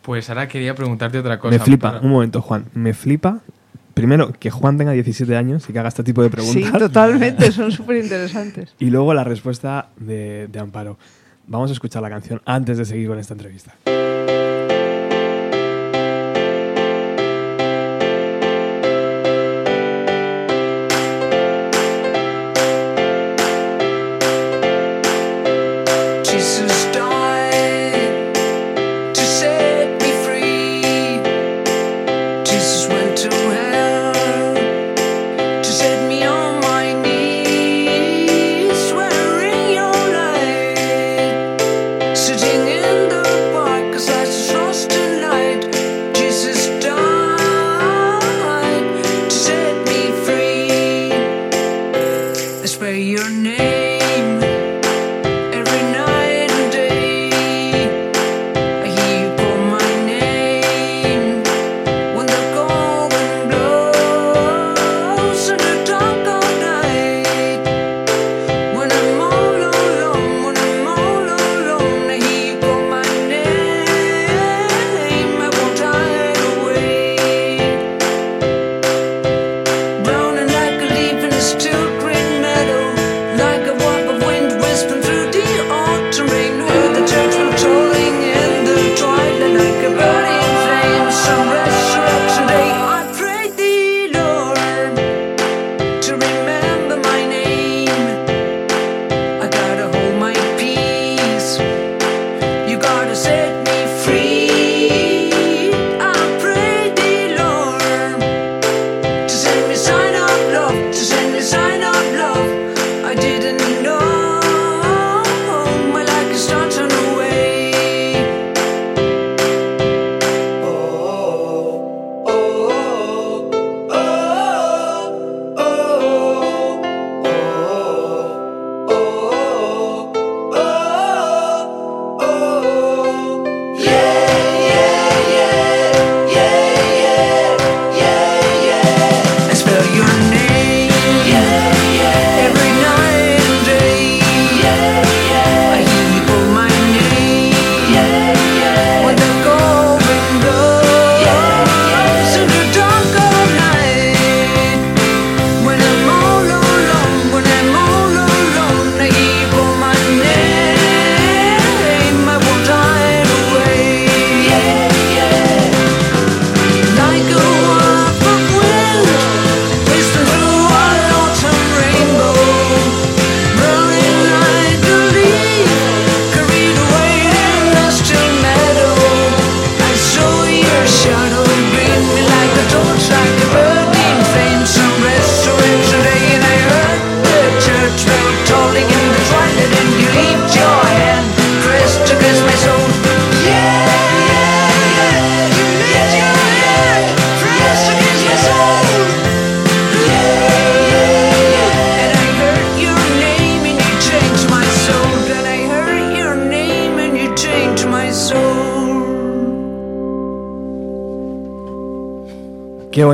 Pues 0.01 0.29
ahora 0.29 0.47
quería 0.47 0.73
preguntarte 0.75 1.17
otra 1.19 1.39
cosa. 1.39 1.51
Me 1.51 1.59
flipa, 1.59 1.99
un 2.01 2.09
momento, 2.09 2.41
Juan. 2.41 2.65
Me 2.73 2.93
flipa, 2.93 3.41
primero, 3.93 4.31
que 4.33 4.49
Juan 4.49 4.77
tenga 4.77 4.91
17 4.91 5.35
años 5.35 5.69
y 5.69 5.73
que 5.73 5.79
haga 5.79 5.89
este 5.89 6.03
tipo 6.03 6.23
de 6.23 6.29
preguntas. 6.29 6.63
Sí, 6.63 6.71
totalmente, 6.77 7.51
son 7.51 7.71
súper 7.71 7.97
interesantes. 7.97 8.73
Y 8.79 8.89
luego 8.89 9.13
la 9.13 9.23
respuesta 9.23 9.89
de, 9.97 10.47
de 10.47 10.59
Amparo. 10.59 10.97
Vamos 11.47 11.69
a 11.71 11.73
escuchar 11.73 12.01
la 12.01 12.09
canción 12.09 12.41
antes 12.45 12.77
de 12.77 12.85
seguir 12.85 13.07
con 13.07 13.19
esta 13.19 13.33
entrevista. 13.33 13.73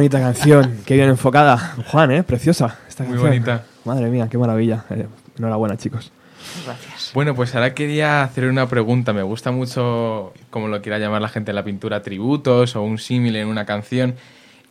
Bonita 0.05 0.19
canción, 0.19 0.77
qué 0.85 0.95
bien 0.95 1.09
enfocada. 1.09 1.57
Juan, 1.87 2.11
¿eh? 2.11 2.23
Preciosa 2.23 2.77
esta 2.87 3.03
Muy 3.03 3.13
canción. 3.13 3.31
bonita. 3.31 3.63
Madre 3.85 4.09
mía, 4.09 4.27
qué 4.29 4.37
maravilla. 4.37 4.85
Eh, 4.91 5.07
enhorabuena, 5.37 5.77
chicos. 5.77 6.11
Gracias. 6.63 7.11
Bueno, 7.13 7.33
pues 7.35 7.55
ahora 7.55 7.73
quería 7.73 8.21
hacer 8.23 8.45
una 8.45 8.67
pregunta. 8.67 9.13
Me 9.13 9.23
gusta 9.23 9.51
mucho, 9.51 10.31
como 10.51 10.67
lo 10.67 10.81
quiera 10.81 10.99
llamar 10.99 11.21
la 11.21 11.29
gente, 11.29 11.53
la 11.53 11.63
pintura 11.63 12.01
tributos 12.03 12.75
o 12.75 12.83
un 12.83 12.99
símil 12.99 13.35
en 13.35 13.47
una 13.47 13.65
canción. 13.65 14.15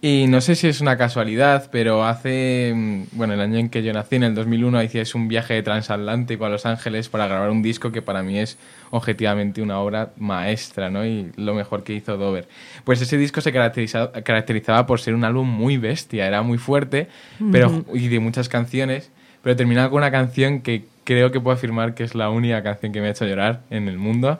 Y 0.06 0.26
no 0.26 0.42
sé 0.42 0.54
si 0.54 0.66
es 0.68 0.82
una 0.82 0.98
casualidad, 0.98 1.70
pero 1.72 2.04
hace, 2.04 2.74
mm, 2.76 3.04
bueno, 3.12 3.32
el 3.32 3.40
año 3.40 3.56
en 3.56 3.70
que 3.70 3.82
yo 3.82 3.90
nací, 3.94 4.16
en 4.16 4.24
el 4.24 4.34
2001, 4.34 4.82
hice 4.82 5.02
un 5.14 5.28
viaje 5.28 5.62
transatlántico 5.62 6.44
a 6.44 6.50
Los 6.50 6.66
Ángeles 6.66 7.08
para 7.08 7.26
grabar 7.26 7.48
un 7.48 7.62
disco 7.62 7.90
que 7.90 8.02
para 8.02 8.22
mí 8.22 8.38
es 8.38 8.58
objetivamente 8.90 9.62
una 9.62 9.78
obra 9.78 10.10
maestra, 10.18 10.90
¿no? 10.90 11.06
Y 11.06 11.32
lo 11.36 11.54
mejor 11.54 11.84
que 11.84 11.94
hizo 11.94 12.18
Dover. 12.18 12.46
Pues 12.84 13.00
ese 13.00 13.16
disco 13.16 13.40
se 13.40 13.50
caracteriza- 13.50 14.12
caracterizaba 14.24 14.84
por 14.84 15.00
ser 15.00 15.14
un 15.14 15.24
álbum 15.24 15.48
muy 15.48 15.78
bestia, 15.78 16.26
era 16.26 16.42
muy 16.42 16.58
fuerte, 16.58 17.08
pero 17.50 17.82
y 17.94 18.08
de 18.08 18.20
muchas 18.20 18.50
canciones, 18.50 19.10
pero 19.42 19.56
terminaba 19.56 19.88
con 19.88 19.96
una 20.02 20.10
canción 20.10 20.60
que 20.60 20.84
creo 21.04 21.32
que 21.32 21.40
puedo 21.40 21.56
afirmar 21.56 21.94
que 21.94 22.04
es 22.04 22.14
la 22.14 22.28
única 22.28 22.62
canción 22.62 22.92
que 22.92 23.00
me 23.00 23.06
ha 23.06 23.10
hecho 23.12 23.24
llorar 23.24 23.62
en 23.70 23.88
el 23.88 23.96
mundo. 23.96 24.38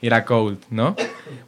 Y 0.00 0.06
era 0.06 0.24
Cold, 0.24 0.58
¿no? 0.70 0.94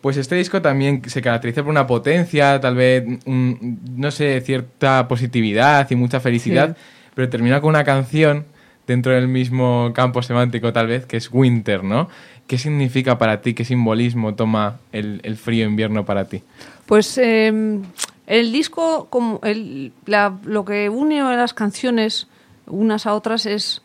Pues 0.01 0.16
este 0.16 0.34
disco 0.34 0.61
también 0.61 1.03
se 1.09 1.22
caracteriza 1.22 1.62
por 1.62 1.70
una 1.70 1.86
potencia, 1.86 2.61
tal 2.61 2.74
vez, 2.74 3.05
un- 3.26 3.78
no 3.96 4.11
sé, 4.11 4.40
cierta 4.40 5.07
positividad 5.07 5.88
y 5.90 5.96
mucha 5.96 6.18
felicidad, 6.20 6.76
Sí. 6.76 6.82
pero 7.14 7.28
termina 7.28 7.61
con 7.61 7.70
una 7.70 7.84
canción 7.84 8.44
dentro 8.86 9.12
del 9.12 9.28
mismo 9.28 9.92
campo 9.94 10.20
semántico 10.22 10.72
tal 10.72 10.88
vez, 10.88 11.07
que 11.07 11.16
es 11.16 11.30
Winter, 11.32 11.84
¿no? 11.84 12.09
¿Qué 12.48 12.59
significa 12.59 13.18
para 13.18 13.40
ti, 13.40 13.55
qué 13.55 13.64
simbolismo 13.64 14.34
toma 14.34 14.80
el, 14.90 15.20
el 15.22 15.36
frío 15.36 15.64
invierno 15.66 16.05
para 16.05 16.24
ti? 16.24 16.42
Pues 16.86 17.16
eh, 17.18 17.78
el 18.26 18.53
disco, 18.53 19.07
como 19.11 19.38
el- 19.44 19.92
la- 20.07 20.36
lo 20.44 20.64
que 20.64 20.88
une 20.88 21.20
a 21.20 21.36
las 21.36 21.55
canciones 21.55 22.26
unas 22.66 23.07
a 23.07 23.14
otras 23.14 23.46
es, 23.46 23.82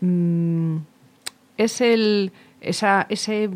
mm, 0.00 0.76
es 1.58 1.80
el, 1.82 2.32
esa, 2.62 3.06
ese, 3.10 3.50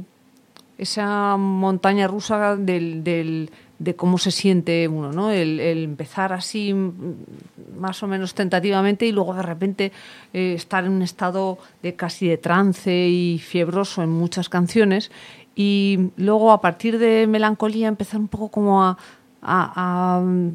esa 0.81 1.37
montaña 1.37 2.07
rusa 2.07 2.57
del, 2.57 3.05
del, 3.05 3.51
de 3.79 3.97
cómo 3.97 4.17
se 4.17 4.31
siente 4.31 4.89
uno, 4.89 5.13
¿no? 5.13 5.31
El, 5.31 5.61
empezar 5.61 6.33
así 6.33 6.75
más 7.77 8.03
o 8.03 8.07
menos 8.07 8.35
tentativamente 8.35 9.05
y 9.05 9.13
luego 9.13 9.35
de 9.35 9.43
repente 9.43 9.93
eh, 10.33 10.55
estar 10.55 10.85
en 10.85 10.93
un 10.93 11.03
estado 11.03 11.59
de 11.83 11.97
casi 11.97 12.29
de 12.29 12.39
trance 12.39 12.91
y 12.93 13.39
fiebroso 13.39 14.03
en 14.03 14.09
muchas 14.09 14.49
canciones 14.49 15.11
y 15.55 16.11
luego 16.17 16.51
a 16.51 16.63
partir 16.63 16.99
de 16.99 17.27
melancolía 17.27 17.89
empezar 17.89 18.19
un 18.19 18.29
poco 18.29 18.49
como 18.49 18.97
a, 19.43 20.21
mm, 20.25 20.49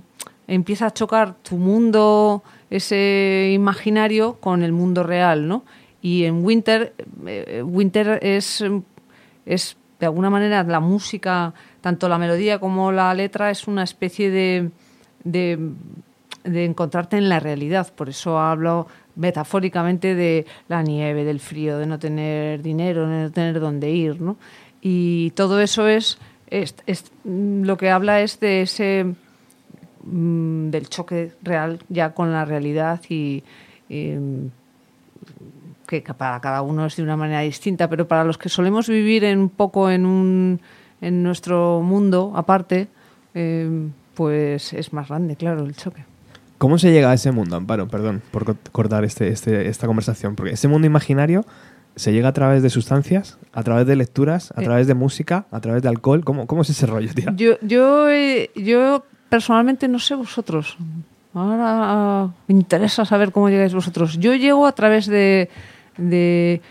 empieza 0.48 0.88
a 0.88 0.94
chocar 0.94 1.36
tu 1.36 1.58
mundo 1.58 2.42
ese 2.72 3.52
imaginario 3.54 4.38
con 4.40 4.64
el 4.64 4.72
mundo 4.72 5.04
real, 5.04 5.48
¿no? 5.48 5.66
Y 6.02 6.26
en 6.26 6.44
Winter, 6.44 6.96
eh, 7.28 7.64
Winter 7.64 8.20
es, 8.22 8.64
es 9.46 9.78
de 10.00 10.06
alguna 10.06 10.30
manera 10.30 10.64
la 10.64 10.80
música, 10.80 11.54
tanto 11.82 12.10
la 12.10 12.18
melodía 12.18 12.60
como 12.60 12.92
la 12.92 13.14
letra, 13.14 13.50
es 13.52 13.68
una 13.68 13.84
especie 13.84 14.30
de, 14.32 14.70
de, 15.24 15.60
encontrarte 16.66 17.18
en 17.18 17.30
la 17.30 17.40
realidad. 17.40 17.92
Por 17.96 18.10
eso 18.10 18.38
hablo 18.40 18.88
metafóricamente 19.16 20.14
de 20.16 20.46
la 20.68 20.82
nieve, 20.84 21.24
del 21.24 21.40
frío, 21.40 21.78
de 21.78 21.86
no 21.86 21.98
tener 22.00 22.62
dinero, 22.62 23.08
de 23.08 23.24
no 23.24 23.32
tener 23.32 23.60
dónde 23.60 23.90
ir, 23.92 24.20
¿no? 24.22 24.36
Y 24.82 25.32
todo 25.32 25.60
eso 25.62 25.88
es, 25.88 26.18
es- 26.50 26.76
es- 26.86 27.12
lo 27.24 27.78
que 27.78 27.90
habla 27.90 28.22
es 28.22 28.40
de 28.40 28.62
ese 28.62 29.06
mm, 30.04 30.70
del 30.70 30.90
choque 30.90 31.32
real 31.42 31.80
ya 31.90 32.14
con 32.14 32.32
la 32.32 32.46
realidad 32.46 33.02
y, 33.10 33.44
que 35.88 36.02
para 36.02 36.40
cada 36.42 36.62
uno 36.62 36.86
es 36.86 36.96
de 36.96 37.04
una 37.04 37.16
manera 37.18 37.42
distinta, 37.42 37.90
pero 37.90 38.08
para 38.08 38.24
los 38.24 38.38
que 38.38 38.50
solemos 38.50 38.88
vivir 38.88 39.24
en, 39.24 39.40
un 39.40 39.50
poco 39.50 39.90
en, 39.90 40.06
un, 40.06 40.60
en 41.02 41.24
nuestro 41.24 41.82
mundo 41.82 42.34
aparte, 42.36 42.88
eh, 43.34 43.88
pues 44.14 44.74
es 44.74 44.94
más 44.94 45.10
grande, 45.10 45.36
claro, 45.36 45.64
el 45.66 45.76
choque. 45.76 46.04
¿Cómo 46.58 46.78
se 46.78 46.92
llega 46.92 47.12
a 47.12 47.14
ese 47.14 47.32
mundo, 47.32 47.58
Amparo? 47.58 47.88
Perdón 47.88 48.22
por 48.32 48.46
co- 48.46 48.56
cortar 48.72 49.04
este, 49.04 49.28
este- 49.28 49.68
esta 49.68 49.88
conversación. 49.88 50.36
Porque 50.36 50.54
ese 50.54 50.68
mundo 50.70 50.88
imaginario 50.88 51.46
se 51.98 52.14
llega 52.14 52.30
a 52.30 52.34
través 52.34 52.64
de 52.64 52.70
sustancias, 52.70 53.38
a 53.54 53.62
través 53.64 53.86
de 53.88 53.96
lecturas, 53.98 54.54
a 54.56 54.62
Eh. 54.62 54.66
través 54.66 54.88
de 54.88 54.94
música, 54.94 55.46
a 55.52 55.60
través 55.60 55.84
de 55.84 55.90
alcohol. 55.90 56.24
¿Cómo, 56.24 56.48
cómo 56.48 56.62
es 56.62 56.70
ese 56.70 56.86
rollo, 56.86 57.14
tía? 57.14 57.34
Yo, 57.36 57.60
yo, 57.62 58.10
eh, 58.10 58.52
yo 58.56 59.04
personalmente 59.30 59.88
no 59.90 60.00
sé 60.00 60.16
vosotros. 60.16 60.78
Ahora 61.34 61.66
ah, 61.68 62.30
me 62.48 62.56
interesa 62.56 63.04
saber 63.04 63.34
cómo 63.34 63.50
llegáis 63.50 63.74
vosotros. 63.74 64.18
Yo 64.18 64.34
llego 64.36 64.66
a 64.66 64.72
través 64.72 65.08
de, 65.08 65.50
de- 65.98 66.62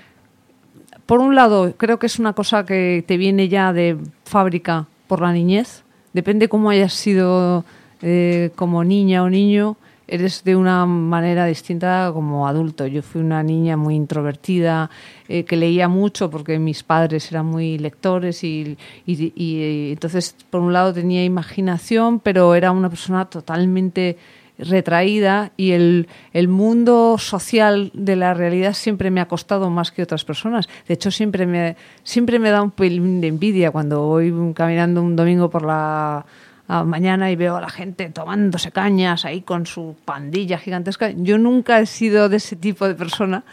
Por 1.06 1.20
un 1.20 1.34
lado, 1.34 1.74
creo 1.76 1.98
que 1.98 2.06
es 2.06 2.18
una 2.18 2.32
cosa 2.32 2.64
que 2.64 3.04
te 3.06 3.16
viene 3.18 3.48
ya 3.48 3.72
de 3.74 3.98
fábrica 4.24 4.86
por 5.06 5.20
la 5.20 5.32
niñez. 5.32 5.82
Depende 6.14 6.48
cómo 6.48 6.70
hayas 6.70 6.94
sido 6.94 7.64
eh, 8.00 8.50
como 8.56 8.84
niña 8.84 9.22
o 9.22 9.28
niño, 9.28 9.76
eres 10.08 10.44
de 10.44 10.56
una 10.56 10.86
manera 10.86 11.44
distinta 11.46 12.10
como 12.14 12.46
adulto. 12.48 12.86
Yo 12.86 13.02
fui 13.02 13.20
una 13.20 13.42
niña 13.42 13.76
muy 13.76 13.94
introvertida, 13.96 14.88
eh, 15.28 15.44
que 15.44 15.56
leía 15.56 15.88
mucho 15.88 16.30
porque 16.30 16.58
mis 16.58 16.82
padres 16.82 17.30
eran 17.30 17.46
muy 17.46 17.76
lectores 17.78 18.42
y, 18.44 18.76
y- 19.06 19.32
eh, 19.36 19.92
entonces, 19.92 20.34
por 20.50 20.60
un 20.62 20.72
lado, 20.72 20.92
tenía 20.94 21.22
imaginación, 21.24 22.18
pero 22.20 22.54
era 22.54 22.70
una 22.72 22.88
persona 22.88 23.24
totalmente 23.26 24.16
retraída 24.58 25.52
y 25.56 25.72
el, 25.72 26.08
el 26.32 26.48
mundo 26.48 27.16
social 27.18 27.90
de 27.94 28.16
la 28.16 28.34
realidad 28.34 28.74
siempre 28.74 29.10
me 29.10 29.20
ha 29.20 29.26
costado 29.26 29.70
más 29.70 29.90
que 29.90 30.02
otras 30.02 30.24
personas. 30.24 30.68
De 30.86 30.94
hecho, 30.94 31.10
siempre 31.10 31.46
me, 31.46 31.76
siempre 32.02 32.38
me 32.38 32.50
da 32.50 32.62
un 32.62 32.70
pelín 32.70 33.20
de 33.20 33.28
envidia 33.28 33.70
cuando 33.70 34.06
voy 34.06 34.32
caminando 34.54 35.02
un 35.02 35.16
domingo 35.16 35.50
por 35.50 35.64
la 35.64 36.24
mañana 36.66 37.30
y 37.30 37.36
veo 37.36 37.56
a 37.56 37.60
la 37.60 37.68
gente 37.68 38.08
tomándose 38.08 38.72
cañas 38.72 39.24
ahí 39.24 39.42
con 39.42 39.66
su 39.66 39.96
pandilla 40.04 40.58
gigantesca. 40.58 41.10
Yo 41.10 41.36
nunca 41.38 41.80
he 41.80 41.86
sido 41.86 42.28
de 42.28 42.38
ese 42.38 42.56
tipo 42.56 42.88
de 42.88 42.94
persona. 42.94 43.44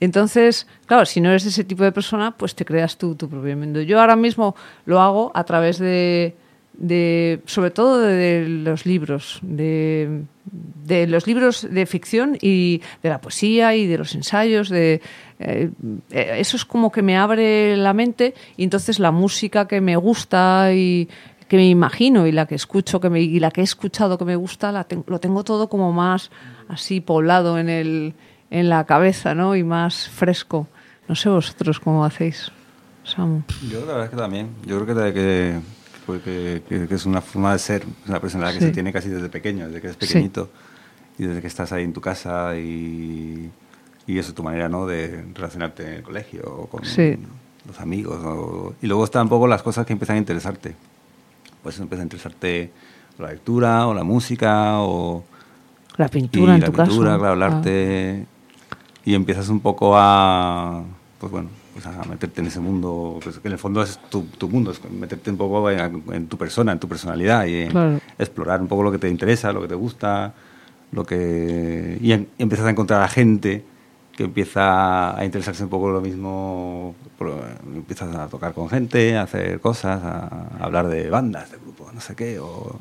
Entonces, 0.00 0.66
claro, 0.86 1.06
si 1.06 1.20
no 1.20 1.30
eres 1.30 1.44
de 1.44 1.50
ese 1.50 1.64
tipo 1.64 1.84
de 1.84 1.92
persona, 1.92 2.32
pues 2.32 2.54
te 2.54 2.64
creas 2.64 2.98
tú 2.98 3.14
tu 3.14 3.28
propio 3.28 3.56
mundo. 3.56 3.80
Yo 3.82 4.00
ahora 4.00 4.16
mismo 4.16 4.54
lo 4.84 5.00
hago 5.00 5.30
a 5.34 5.44
través 5.44 5.78
de, 5.78 6.34
de 6.74 7.40
sobre 7.46 7.70
todo 7.70 8.00
de, 8.00 8.46
los 8.48 8.86
libros, 8.86 9.38
de, 9.42 10.22
de 10.44 11.06
los 11.06 11.26
libros 11.26 11.66
de 11.70 11.86
ficción 11.86 12.36
y 12.40 12.82
de 13.02 13.08
la 13.08 13.20
poesía 13.20 13.74
y 13.74 13.86
de 13.86 13.98
los 13.98 14.14
ensayos. 14.14 14.68
De, 14.68 15.00
eh, 15.38 15.70
eh, 16.10 16.34
eso 16.38 16.56
es 16.56 16.64
como 16.64 16.90
que 16.90 17.02
me 17.02 17.16
abre 17.16 17.76
la 17.76 17.92
mente 17.92 18.34
y 18.56 18.64
entonces 18.64 18.98
la 18.98 19.10
música 19.10 19.68
que 19.68 19.80
me 19.80 19.96
gusta 19.96 20.72
y 20.74 21.08
que 21.48 21.56
me 21.56 21.68
imagino 21.68 22.26
y 22.26 22.32
la 22.32 22.46
que 22.46 22.54
escucho 22.54 23.00
que 23.00 23.10
me, 23.10 23.20
y 23.20 23.38
la 23.38 23.50
que 23.50 23.60
he 23.60 23.64
escuchado 23.64 24.18
que 24.18 24.24
me 24.24 24.36
gusta 24.36 24.72
la 24.72 24.86
lo 25.06 25.20
tengo 25.20 25.44
todo 25.44 25.68
como 25.68 25.92
más 25.92 26.30
así 26.68 27.00
poblado 27.00 27.58
en 27.58 27.68
el 27.68 28.14
en 28.50 28.70
la 28.70 28.84
cabeza 28.86 29.34
¿no? 29.34 29.54
y 29.54 29.62
más 29.62 30.08
fresco 30.08 30.66
no 31.08 31.14
sé 31.14 31.28
vosotros 31.28 31.78
cómo 31.78 32.06
hacéis 32.06 32.50
Samu 33.04 33.42
Yo 33.68 33.84
la 33.84 33.94
verdad 33.94 34.10
que 34.10 34.16
también. 34.16 34.50
Yo 34.64 34.84
creo 34.84 34.96
que, 34.96 35.12
que, 35.12 35.60
pues 36.06 36.22
que, 36.22 36.62
que- 36.68 36.86
que 36.88 36.94
es 36.94 37.06
una 37.06 37.20
forma 37.20 37.52
de 37.52 37.58
ser, 37.58 37.82
es 38.04 38.08
una 38.08 38.20
personalidad 38.20 38.58
que 38.58 38.66
se 38.66 38.72
tiene 38.72 38.92
casi 38.92 39.08
desde 39.08 39.28
pequeño, 39.28 39.66
desde 39.66 39.80
que 39.80 39.86
eres 39.88 39.96
Sí. 40.00 40.06
pequeñito 40.06 40.50
y 41.18 41.24
desde 41.24 41.40
que 41.40 41.46
estás 41.46 41.72
ahí 41.72 41.84
en 41.84 41.92
tu 41.92 42.00
casa 42.00 42.56
y, 42.56 43.50
y 44.06 44.18
eso 44.18 44.30
es 44.30 44.34
tu 44.34 44.42
manera 44.42 44.68
¿no? 44.68 44.86
de 44.86 45.24
relacionarte 45.34 45.86
en 45.86 45.92
el 45.94 46.02
colegio 46.02 46.42
o 46.44 46.66
con 46.66 46.84
Sí. 46.84 47.16
los 47.66 47.80
amigos. 47.80 48.20
o- 48.24 48.74
y 48.82 48.86
luego 48.86 49.04
están 49.04 49.22
un 49.24 49.28
poco 49.28 49.46
las 49.46 49.62
cosas 49.62 49.86
que 49.86 49.92
empiezan 49.92 50.16
a 50.16 50.18
interesarte. 50.18 50.74
Pues 51.62 51.78
empieza 51.78 52.02
a 52.02 52.04
interesarte 52.04 52.72
la 53.18 53.30
lectura 53.30 53.86
o 53.86 53.94
la 53.94 54.02
música 54.02 54.80
o 54.80 55.22
la 55.96 56.08
pintura 56.08 56.52
y 56.52 56.54
en 56.56 56.60
la 56.62 56.66
tu 56.66 56.72
pintura, 56.72 57.10
caso 57.12 57.18
claro, 57.20 57.34
el 57.34 57.42
Ah. 57.42 57.46
arte. 57.46 58.26
Y 59.04 59.14
empiezas 59.14 59.48
un 59.48 59.60
poco 59.60 59.92
a, 59.96 60.82
pues 61.20 61.30
bueno, 61.30 61.48
pues 61.72 61.86
a 61.86 62.02
meterte 62.04 62.40
en 62.40 62.48
ese 62.48 62.60
mundo, 62.60 63.18
pues 63.22 63.38
que 63.38 63.48
en 63.48 63.52
el 63.52 63.58
fondo 63.58 63.82
es 63.82 63.98
tu, 64.10 64.22
tu 64.24 64.48
mundo, 64.48 64.70
es 64.72 64.80
meterte 64.90 65.30
un 65.30 65.36
poco 65.36 65.70
en, 65.70 66.02
en 66.12 66.26
tu 66.26 66.36
persona, 66.36 66.72
en 66.72 66.78
tu 66.78 66.88
personalidad 66.88 67.46
y 67.46 67.62
en 67.62 67.70
Claro. 67.70 67.98
explorar 68.18 68.60
un 68.60 68.68
poco 68.68 68.82
lo 68.82 68.92
que 68.92 68.98
te 68.98 69.08
interesa, 69.08 69.52
lo 69.52 69.62
que 69.62 69.68
te 69.68 69.74
gusta, 69.74 70.34
lo 70.92 71.04
que 71.04 71.98
y 72.00 72.12
en- 72.12 72.28
empiezas 72.38 72.66
a 72.66 72.70
encontrar 72.70 73.02
a 73.02 73.08
gente 73.08 73.64
que 74.16 74.24
empieza 74.24 75.16
a 75.18 75.24
interesarse 75.24 75.64
un 75.64 75.70
poco 75.70 75.86
en 75.88 75.94
lo 75.94 76.00
mismo, 76.02 76.94
por- 77.16 77.32
empiezas 77.74 78.14
a 78.14 78.26
tocar 78.28 78.52
con 78.52 78.68
gente, 78.68 79.16
a 79.16 79.22
hacer 79.22 79.58
cosas, 79.60 80.02
a 80.04 80.48
hablar 80.60 80.88
de 80.88 81.08
bandas, 81.08 81.50
de 81.50 81.56
grupos, 81.56 81.94
no 81.94 82.00
sé 82.02 82.14
qué, 82.14 82.38
o 82.38 82.76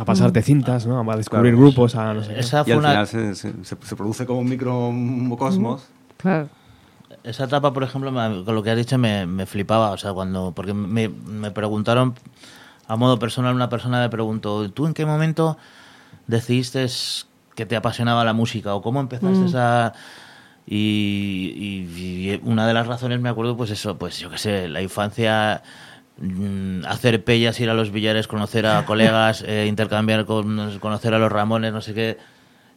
A 0.00 0.06
pasarte 0.06 0.40
cintas, 0.40 0.86
¿no? 0.86 0.98
A 1.12 1.16
descubrir 1.18 1.52
Claro. 1.52 1.66
grupos, 1.66 1.94
a 1.96 2.14
no 2.14 2.22
sé 2.24 2.32
qué. 2.32 2.40
Esa 2.40 2.62
y 2.62 2.64
fue 2.64 2.72
al 2.72 2.78
una, 2.78 2.88
final 2.88 3.06
se, 3.06 3.34
se- 3.34 3.52
se- 3.64 3.76
se 3.82 3.96
produce 3.96 4.24
como 4.24 4.40
un 4.40 4.48
microcosmos. 4.48 5.84
claro 6.16 6.48
esa 7.24 7.44
etapa, 7.44 7.72
por 7.72 7.82
ejemplo, 7.84 8.10
me- 8.12 8.44
con 8.44 8.54
lo 8.54 8.62
que 8.62 8.70
has 8.70 8.76
dicho 8.76 8.98
me, 8.98 9.26
me 9.26 9.46
flipaba, 9.46 9.90
o 9.90 9.96
sea, 9.98 10.12
cuando 10.12 10.52
porque 10.54 10.74
me, 10.74 11.08
me 11.08 11.50
preguntaron 11.50 12.14
a 12.88 12.96
modo 12.96 13.18
personal, 13.18 13.54
una 13.54 13.68
persona 13.68 14.00
me 14.00 14.08
preguntó, 14.08 14.70
¿tú 14.70 14.86
en 14.86 14.94
qué 14.94 15.06
momento 15.06 15.56
decidiste 16.26 16.86
que 17.54 17.66
te 17.66 17.76
apasionaba 17.76 18.24
la 18.24 18.32
música 18.32 18.74
o 18.74 18.82
cómo 18.82 19.00
empezaste 19.00 19.56
a 19.58 19.92
y, 20.66 21.52
y- 21.56 22.30
y 22.32 22.40
una 22.44 22.66
de 22.66 22.74
las 22.74 22.86
razones 22.86 23.20
me 23.20 23.28
acuerdo 23.28 23.56
pues 23.56 23.70
eso, 23.70 23.98
pues 23.98 24.18
yo 24.18 24.30
qué 24.30 24.38
sé, 24.38 24.68
la 24.68 24.80
infancia 24.82 25.62
mm, 26.18 26.84
hacer 26.86 27.24
pellas, 27.24 27.58
ir 27.60 27.68
a 27.70 27.74
los 27.74 27.90
billares, 27.90 28.28
conocer 28.28 28.66
a 28.66 28.84
colegas, 28.84 29.42
eh, 29.46 29.66
intercambiar 29.68 30.24
con 30.24 30.78
conocer 30.78 31.14
a 31.14 31.18
los 31.18 31.32
Ramones, 31.32 31.72
no 31.72 31.80
sé 31.80 31.94
qué. 31.94 32.18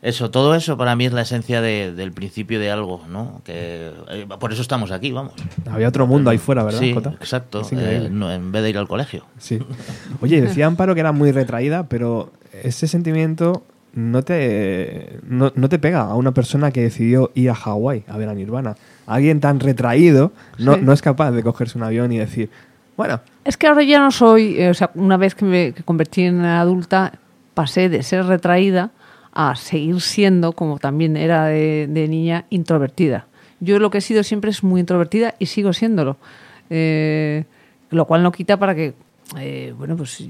Eso, 0.05 0.29
todo 0.29 0.53
eso 0.53 0.77
para 0.77 0.95
mí 0.95 1.05
es 1.07 1.13
la 1.13 1.21
esencia 1.21 1.61
de- 1.61 1.91
del 1.91 2.11
principio 2.11 2.59
de 2.59 2.69
algo, 2.69 3.01
¿no? 3.09 3.41
Que 3.43 3.91
eh, 4.09 4.27
por 4.39 4.53
eso 4.53 4.61
estamos 4.61 4.91
aquí, 4.91 5.11
vamos. 5.11 5.33
Había 5.69 5.87
otro 5.87 6.05
mundo 6.05 6.29
ahí 6.29 6.37
fuera, 6.37 6.63
¿verdad, 6.63 6.79
Sí, 6.79 6.93
Jota? 6.93 7.09
exacto. 7.19 7.63
Eh, 7.71 8.09
no, 8.11 8.31
en 8.31 8.51
vez 8.51 8.61
de 8.61 8.69
ir 8.69 8.77
al 8.77 8.87
colegio. 8.87 9.25
Sí. 9.39 9.59
Oye, 10.21 10.41
decía 10.41 10.67
Amparo 10.67 10.93
que 10.93 10.99
era 10.99 11.11
muy 11.11 11.31
retraída, 11.31 11.87
pero 11.89 12.31
ese 12.63 12.87
sentimiento 12.87 13.63
no 13.93 14.21
te, 14.23 15.19
no, 15.27 15.51
no 15.55 15.69
te 15.69 15.79
pega 15.79 16.01
a 16.01 16.13
una 16.15 16.33
persona 16.33 16.69
que 16.71 16.81
decidió 16.81 17.31
ir 17.33 17.49
a 17.49 17.55
Hawái 17.55 18.03
a 18.07 18.17
ver 18.17 18.29
a 18.29 18.33
Nirvana. 18.35 18.75
Alguien 19.07 19.39
tan 19.39 19.59
retraído 19.59 20.33
no, 20.59 20.75
Sí. 20.75 20.81
no 20.83 20.93
es 20.93 21.01
capaz 21.01 21.31
de 21.31 21.41
cogerse 21.43 21.77
un 21.77 21.83
avión 21.83 22.11
y 22.11 22.19
decir, 22.19 22.49
bueno, 22.97 23.21
Es 23.43 23.57
que 23.57 23.67
ahora 23.67 23.83
ya 23.83 23.99
no 23.99 24.11
soy, 24.11 24.59
eh, 24.59 24.69
o 24.69 24.73
sea, 24.75 24.91
una 24.95 25.17
vez 25.17 25.33
que 25.33 25.45
me 25.45 25.71
que 25.73 25.81
convertí 25.83 26.21
en 26.23 26.41
adulta, 26.45 27.13
pasé 27.53 27.89
de 27.89 28.03
ser 28.03 28.25
retraída 28.25 28.91
a 29.35 29.55
seguir 29.55 30.01
siendo, 30.01 30.53
como 30.53 30.79
también 30.79 31.17
era 31.17 31.45
de, 31.45 31.87
de 31.87 32.07
niña, 32.07 32.45
introvertida. 32.49 33.27
Yo 33.59 33.79
lo 33.79 33.91
que 33.91 33.99
he 33.99 34.01
sido 34.01 34.23
siempre 34.23 34.49
es 34.49 34.63
muy 34.63 34.79
introvertida 34.79 35.35
y 35.37 35.45
sigo 35.45 35.73
siéndolo. 35.73 36.17
Eh, 36.69 37.43
lo 37.91 38.05
cual 38.05 38.23
no 38.23 38.31
quita 38.31 38.57
para 38.57 38.73
que, 38.73 38.93
eh, 39.37 39.73
bueno, 39.77 39.95
pues 39.95 40.27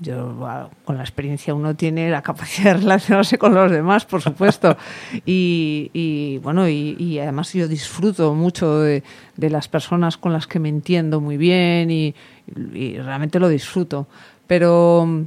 yo 0.00 0.46
ah, 0.46 0.68
con 0.84 0.96
la 0.96 1.02
experiencia 1.02 1.54
uno 1.54 1.74
tiene 1.76 2.10
la 2.10 2.22
capacidad 2.22 2.74
de 2.74 2.80
relacionarse 2.80 3.38
con 3.38 3.54
los 3.54 3.70
demás, 3.70 4.04
por 4.04 4.22
supuesto. 4.22 4.76
Y, 5.26 5.90
y, 5.92 6.38
bueno, 6.38 6.68
y, 6.68 6.96
y 6.98 7.18
además 7.18 7.52
yo 7.52 7.68
disfruto 7.68 8.34
mucho 8.34 8.80
de, 8.80 9.02
de 9.36 9.50
las 9.50 9.68
personas 9.68 10.16
con 10.16 10.32
las 10.32 10.46
que 10.46 10.58
me 10.58 10.68
entiendo 10.68 11.20
muy 11.20 11.36
bien 11.36 11.90
y, 11.90 12.14
y 12.72 12.98
realmente 12.98 13.38
lo 13.38 13.48
disfruto. 13.48 14.06
pero 14.46 15.26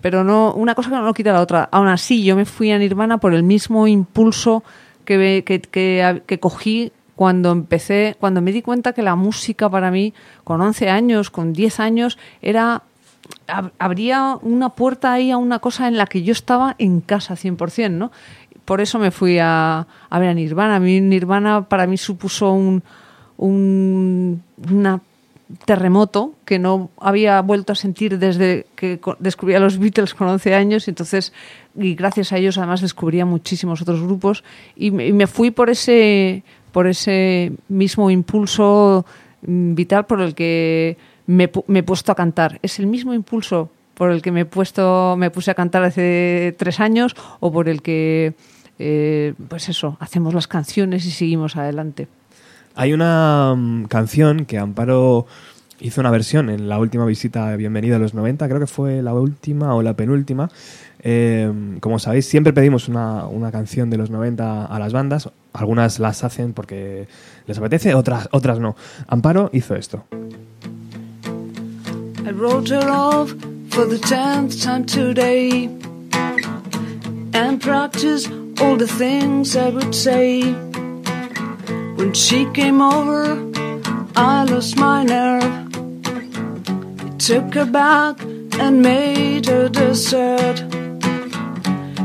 pero 0.00 0.24
no 0.24 0.52
una 0.54 0.74
cosa 0.74 0.90
que 0.90 0.96
no 0.96 1.02
lo 1.02 1.14
quita 1.14 1.32
la 1.32 1.40
otra. 1.40 1.68
Aún 1.72 1.88
así, 1.88 2.22
yo 2.24 2.36
me 2.36 2.44
fui 2.44 2.70
a 2.70 2.78
Nirvana 2.78 3.18
por 3.18 3.34
el 3.34 3.42
mismo 3.42 3.86
impulso 3.86 4.62
que, 5.04 5.42
que, 5.46 5.60
que- 5.60 6.38
cogí 6.40 6.92
cuando 7.14 7.50
empecé, 7.52 8.16
cuando 8.20 8.42
me 8.42 8.52
di 8.52 8.60
cuenta 8.62 8.92
que 8.92 9.02
la 9.02 9.14
música 9.16 9.70
para 9.70 9.90
mí, 9.90 10.12
con 10.44 10.60
11 10.60 10.90
años, 10.90 11.30
con 11.30 11.52
10 11.52 11.80
años, 11.80 12.18
era 12.42 12.82
ab- 13.48 13.72
abría 13.78 14.38
una 14.42 14.68
puerta 14.70 15.12
ahí 15.14 15.30
a 15.30 15.38
una 15.38 15.58
cosa 15.60 15.88
en 15.88 15.96
la 15.96 16.06
que 16.06 16.22
yo 16.22 16.32
estaba 16.32 16.74
en 16.78 17.00
casa 17.00 17.34
100%, 17.34 17.90
¿no? 17.92 18.12
Por 18.66 18.80
eso 18.80 18.98
me 18.98 19.12
fui 19.12 19.38
a, 19.38 19.86
a 20.10 20.18
ver 20.18 20.28
a 20.28 20.34
Nirvana. 20.34 20.76
A 20.76 20.80
mí 20.80 21.00
Nirvana 21.00 21.62
para 21.68 21.86
mí 21.86 21.96
supuso 21.96 22.52
un, 22.52 22.82
un 23.38 24.42
una 24.72 25.00
terremoto 25.64 26.34
que 26.44 26.58
no 26.58 26.90
había 27.00 27.40
vuelto 27.40 27.72
a 27.72 27.76
sentir 27.76 28.18
desde 28.18 28.66
que 28.74 29.00
descubrí 29.20 29.54
a 29.54 29.60
los 29.60 29.78
Beatles 29.78 30.14
con 30.14 30.28
11 30.28 30.54
años. 30.54 30.88
Entonces, 30.88 31.32
y 31.76 31.94
gracias 31.94 32.32
a 32.32 32.38
ellos 32.38 32.58
además 32.58 32.80
descubría 32.80 33.24
muchísimos 33.24 33.80
otros 33.80 34.02
grupos 34.02 34.42
y 34.74 34.90
me, 34.90 35.06
y 35.06 35.26
fui 35.26 35.50
por 35.50 35.70
ese, 35.70 36.42
por 36.72 36.86
ese 36.86 37.52
mismo 37.68 38.10
impulso 38.10 39.06
mm, 39.42 39.74
vital 39.74 40.06
por 40.06 40.20
el 40.20 40.34
que 40.34 40.96
me, 41.26 41.50
me 41.68 41.78
he 41.80 41.82
puesto 41.82 42.12
a 42.12 42.16
cantar. 42.16 42.58
Es 42.62 42.78
el 42.78 42.86
mismo 42.86 43.14
impulso 43.14 43.70
por 43.94 44.10
el 44.10 44.20
que 44.20 44.30
me 44.30 44.40
he 44.40 44.44
puesto, 44.44 45.16
me 45.16 45.30
puse 45.30 45.50
a 45.50 45.54
cantar 45.54 45.82
hace 45.82 46.54
tres 46.58 46.80
años 46.80 47.16
o 47.40 47.50
por 47.50 47.68
el 47.68 47.80
que, 47.80 48.34
eh, 48.78 49.32
pues 49.48 49.70
eso, 49.70 49.96
hacemos 50.00 50.34
las 50.34 50.46
canciones 50.48 51.06
y 51.06 51.10
seguimos 51.10 51.56
adelante. 51.56 52.08
Hay 52.76 52.92
una 52.92 53.54
mm, 53.56 53.86
canción 53.86 54.44
que 54.44 54.58
Amparo 54.58 55.26
hizo 55.80 56.02
una 56.02 56.10
versión 56.10 56.50
en 56.50 56.68
la 56.68 56.78
última 56.78 57.06
visita 57.06 57.48
de 57.50 57.56
Bienvenida 57.56 57.96
a 57.96 57.98
los 57.98 58.12
90, 58.12 58.46
creo 58.46 58.60
que 58.60 58.66
fue 58.66 59.02
la 59.02 59.14
última 59.14 59.74
o 59.74 59.82
la 59.82 59.94
penúltima. 59.94 60.50
Eh, 61.00 61.50
como 61.80 61.98
sabéis, 61.98 62.26
siempre 62.26 62.52
pedimos 62.52 62.88
una, 62.88 63.26
una 63.26 63.50
canción 63.50 63.88
de 63.88 63.96
los 63.96 64.10
90 64.10 64.66
a 64.66 64.78
las 64.78 64.92
bandas. 64.92 65.30
Algunas 65.54 65.98
las 66.00 66.22
hacen 66.22 66.52
porque 66.52 67.08
les 67.46 67.56
apetece, 67.56 67.94
otras, 67.94 68.28
otras 68.30 68.60
no. 68.60 68.76
Amparo 69.08 69.48
hizo 69.54 69.74
esto. 69.74 70.04
I 72.26 72.32
wrote 72.32 72.68
her 72.68 72.90
off 72.90 73.30
for 73.70 73.88
the 73.88 73.98
tenth 73.98 74.60
time 74.60 74.84
today 74.84 75.70
and 77.32 77.58
practiced 77.58 78.30
all 78.60 78.76
the 78.76 78.86
things 78.86 79.56
I 79.56 79.70
would 79.70 79.94
say. 79.94 80.54
When 81.96 82.12
she 82.12 82.44
came 82.52 82.82
over, 82.82 83.22
I 84.14 84.44
lost 84.44 84.76
my 84.76 85.02
nerve. 85.02 85.52
It 87.06 87.18
took 87.18 87.54
her 87.54 87.64
back 87.64 88.20
and 88.60 88.82
made 88.82 89.46
her 89.46 89.68
dessert. 89.70 90.62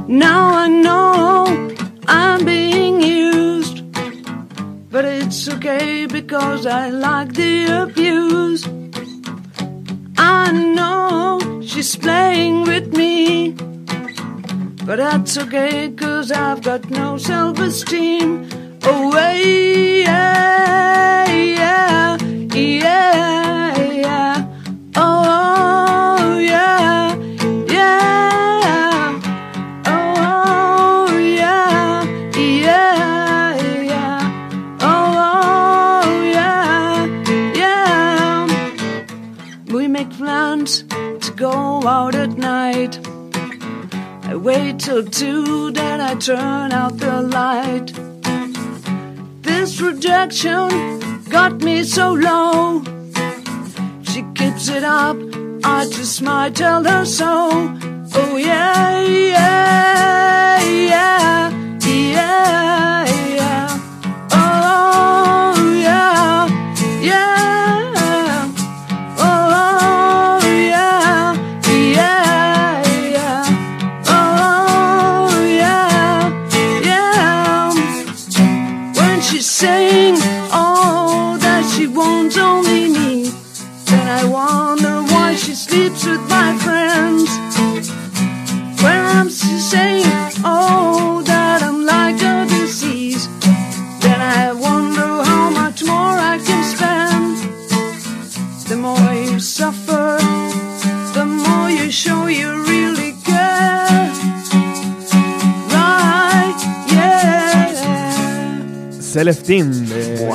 Now 0.07 0.55
I 0.63 0.67
know 0.67 1.75
I'm 2.07 2.45
being 2.45 3.01
used, 3.01 3.83
but 4.89 5.03
it's 5.03 5.49
okay 5.49 6.05
because 6.05 6.65
I 6.65 6.89
like 6.89 7.33
the 7.33 7.83
abuse. 7.83 8.65
I 10.17 10.51
know 10.51 11.61
she's 11.61 11.97
playing 11.97 12.63
with 12.63 12.95
me. 12.95 13.51
But 14.85 14.97
that's 14.97 15.37
okay, 15.37 15.89
cause 15.91 16.31
I've 16.31 16.61
got 16.63 16.89
no 16.89 17.17
self 17.17 17.59
esteem. 17.59 18.60
Oh, 18.83 19.13
yeah, 19.15 20.07
yeah. 23.91 24.45
Oh, 24.95 26.39
yeah, 26.39 27.15
yeah. 27.67 29.19
Oh, 29.85 31.17
yeah, 31.17 32.03
yeah. 32.35 34.19
Oh, 34.81 36.21
yeah, 36.33 37.05
yeah. 37.55 38.47
We 39.67 39.87
make 39.87 40.09
plans 40.11 40.83
to 40.83 41.31
go 41.35 41.51
out 41.87 42.15
at 42.15 42.37
night. 42.37 42.99
I 44.23 44.35
wait 44.35 44.79
till 44.79 45.03
two, 45.05 45.71
then 45.71 46.01
I 46.01 46.15
turn 46.15 46.71
out 46.71 46.97
the 46.97 47.21
light. 47.21 47.91
Rejection 49.81 50.69
got 51.29 51.61
me 51.63 51.83
so 51.83 52.13
low. 52.13 52.83
She 54.03 54.21
keeps 54.35 54.69
it 54.69 54.83
up, 54.83 55.17
I 55.63 55.87
just 55.89 56.21
might 56.21 56.55
tell 56.55 56.83
her 56.83 57.03
so. 57.03 57.49
Oh 58.13 58.37
yeah, 58.37 59.01
yeah, 59.01 60.61
yeah, 60.61 61.49
yeah, 61.83 63.05
yeah. 63.35 63.79
Oh 64.31 65.73
yeah, 65.75 66.47
yeah. 67.01 67.50
She 86.01 86.07
sleeps 86.07 86.19
with 86.19 86.29
my 86.29 86.57
friends. 86.57 87.20
Self 109.11 109.43
Team 109.43 109.71
de, 109.87 110.29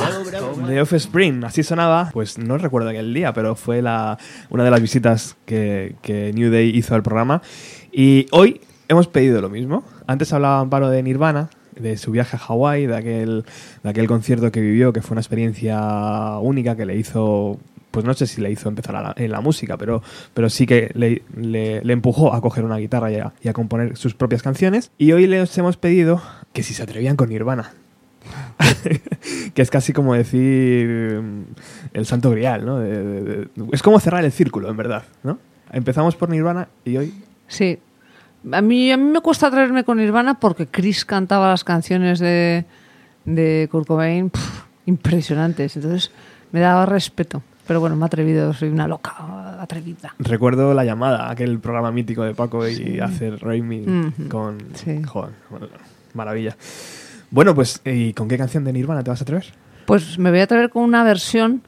de 0.67 0.81
Offspring. 0.81 1.43
Así 1.43 1.63
sonaba, 1.63 2.09
pues 2.13 2.37
no 2.37 2.57
recuerdo 2.57 2.89
aquel 2.89 3.13
día, 3.13 3.33
pero 3.33 3.55
fue 3.55 3.81
la, 3.81 4.17
una 4.49 4.63
de 4.63 4.71
las 4.71 4.81
visitas 4.81 5.35
que, 5.45 5.95
que 6.01 6.31
New 6.33 6.51
Day 6.51 6.69
hizo 6.75 6.93
al 6.95 7.01
programa. 7.03 7.41
Y 7.91 8.27
hoy 8.31 8.61
hemos 8.87 9.07
pedido 9.07 9.41
lo 9.41 9.49
mismo. 9.49 9.83
Antes 10.05 10.31
hablaba 10.33 10.59
Amparo 10.59 10.89
de 10.89 11.01
Nirvana, 11.01 11.49
de 11.75 11.97
su 11.97 12.11
viaje 12.11 12.35
a 12.37 12.39
Hawái, 12.39 12.85
de 12.85 12.95
aquel, 12.95 13.45
de 13.83 13.89
aquel 13.89 14.07
concierto 14.07 14.51
que 14.51 14.61
vivió, 14.61 14.93
que 14.93 15.01
fue 15.01 15.15
una 15.15 15.21
experiencia 15.21 16.37
única 16.39 16.75
que 16.75 16.85
le 16.85 16.95
hizo. 16.97 17.59
Pues 17.89 18.05
no 18.05 18.13
sé 18.13 18.27
si 18.27 18.41
le 18.41 18.51
hizo 18.51 18.69
empezar 18.69 18.93
la- 18.93 19.13
en 19.17 19.31
la 19.31 19.41
música, 19.41 19.75
pero, 19.77 20.03
pero 20.35 20.49
sí 20.51 20.67
que 20.67 20.91
le, 20.93 21.23
le- 21.35 21.81
le 21.83 21.93
empujó 21.93 22.33
a 22.33 22.41
coger 22.41 22.63
una 22.63 22.77
guitarra 22.77 23.11
y 23.11 23.15
a, 23.15 23.33
y 23.41 23.47
a 23.47 23.53
componer 23.53 23.97
sus 23.97 24.13
propias 24.13 24.43
canciones. 24.43 24.91
Y 24.99 25.13
hoy 25.13 25.25
les 25.25 25.57
hemos 25.57 25.77
pedido 25.77 26.21
que 26.53 26.61
si 26.61 26.75
se 26.75 26.83
atrevían 26.83 27.15
con 27.15 27.29
Nirvana 27.29 27.71
que 29.53 29.61
es 29.61 29.69
casi 29.69 29.93
como 29.93 30.13
decir 30.13 30.87
mm, 31.21 31.43
el 31.93 32.05
santo 32.05 32.31
grial, 32.31 32.65
¿no? 32.65 32.79
De- 32.79 33.03
de- 33.03 33.21
de- 33.23 33.47
es 33.71 33.81
como 33.83 33.99
cerrar 33.99 34.23
el 34.25 34.31
círculo, 34.31 34.69
en 34.69 34.77
verdad, 34.77 35.03
¿no? 35.23 35.39
Empezamos 35.71 36.15
por 36.15 36.29
Nirvana 36.29 36.67
y 36.85 36.97
hoy... 36.97 37.13
Sí. 37.47 37.77
A 38.51 38.61
mí, 38.61 38.91
a 38.91 38.97
mí 38.97 39.03
me 39.03 39.19
cuesta 39.21 39.49
traerme 39.51 39.83
con 39.83 39.97
Nirvana 39.97 40.39
porque 40.39 40.67
Chris 40.67 41.03
cantaba 41.05 41.49
las 41.49 41.63
canciones 41.63 42.19
de, 42.19 42.65
de 43.25 43.67
Kurt 43.71 43.87
Cobain 43.87 44.31
impresionantes. 44.85 45.75
Entonces 45.75 46.11
me 46.51 46.59
daba 46.61 46.85
respeto. 46.85 47.41
Pero 47.67 47.81
bueno, 47.81 47.97
me 47.97 48.03
he 48.03 48.05
atrevido, 48.05 48.53
soy 48.53 48.69
una 48.69 48.87
loca 48.87 49.61
atrevida. 49.61 50.15
Recuerdo 50.19 50.73
la 50.73 50.85
llamada, 50.85 51.29
aquel 51.29 51.59
programa 51.59 51.91
mítico 51.91 52.23
de 52.23 52.33
Paco 52.33 52.65
y 52.65 53.01
hacer 53.01 53.39
Raimi 53.41 53.85
con... 54.29 54.57
Sí. 54.75 55.01
Joder, 55.03 55.33
maravilla. 56.13 56.55
Bueno, 57.29 57.53
pues, 57.53 57.81
¿y 57.85 58.13
con 58.13 58.27
qué 58.27 58.37
canción 58.37 58.63
de 58.63 58.73
Nirvana 58.73 59.03
te 59.03 59.09
vas 59.09 59.21
a 59.21 59.23
atrever? 59.23 59.45
Pues 59.85 60.17
me 60.17 60.31
voy 60.31 60.39
a 60.39 60.43
atrever 60.43 60.69
con 60.69 60.83
una 60.83 61.03
versión 61.03 61.61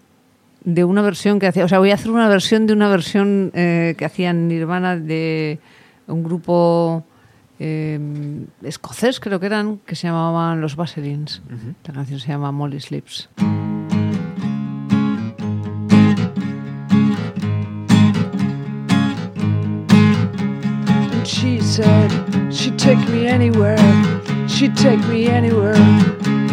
de 0.63 0.83
una 0.83 1.01
versión 1.01 1.39
que 1.39 1.47
hacía, 1.47 1.65
o 1.65 1.67
sea, 1.67 1.79
voy 1.79 1.91
a 1.91 1.95
hacer 1.95 2.11
una 2.11 2.27
versión 2.27 2.67
de 2.67 2.73
una 2.73 2.89
versión 2.89 3.51
eh, 3.53 3.95
que 3.97 4.05
hacían 4.05 4.47
Nirvana 4.47 4.97
de 4.97 5.59
un 6.07 6.23
grupo 6.23 7.05
eh, 7.59 7.99
escocés, 8.63 9.19
creo 9.19 9.39
que 9.39 9.45
eran, 9.45 9.79
que 9.85 9.95
se 9.95 10.07
llamaban 10.07 10.61
Los 10.61 10.75
Vaselines. 10.75 11.41
La 11.85 11.93
canción 11.93 12.19
se 12.19 12.29
llama 12.29 12.51
Molly 12.51 12.79
Sleeps. 12.79 13.29
And 21.11 21.27
she 21.27 21.59
said 21.59 22.11
she'd 22.49 22.77
take 22.77 22.99
me 23.09 23.27
anywhere, 23.27 23.77
she'd 24.49 24.75
take 24.75 24.99
me 25.07 25.27
anywhere, 25.27 25.75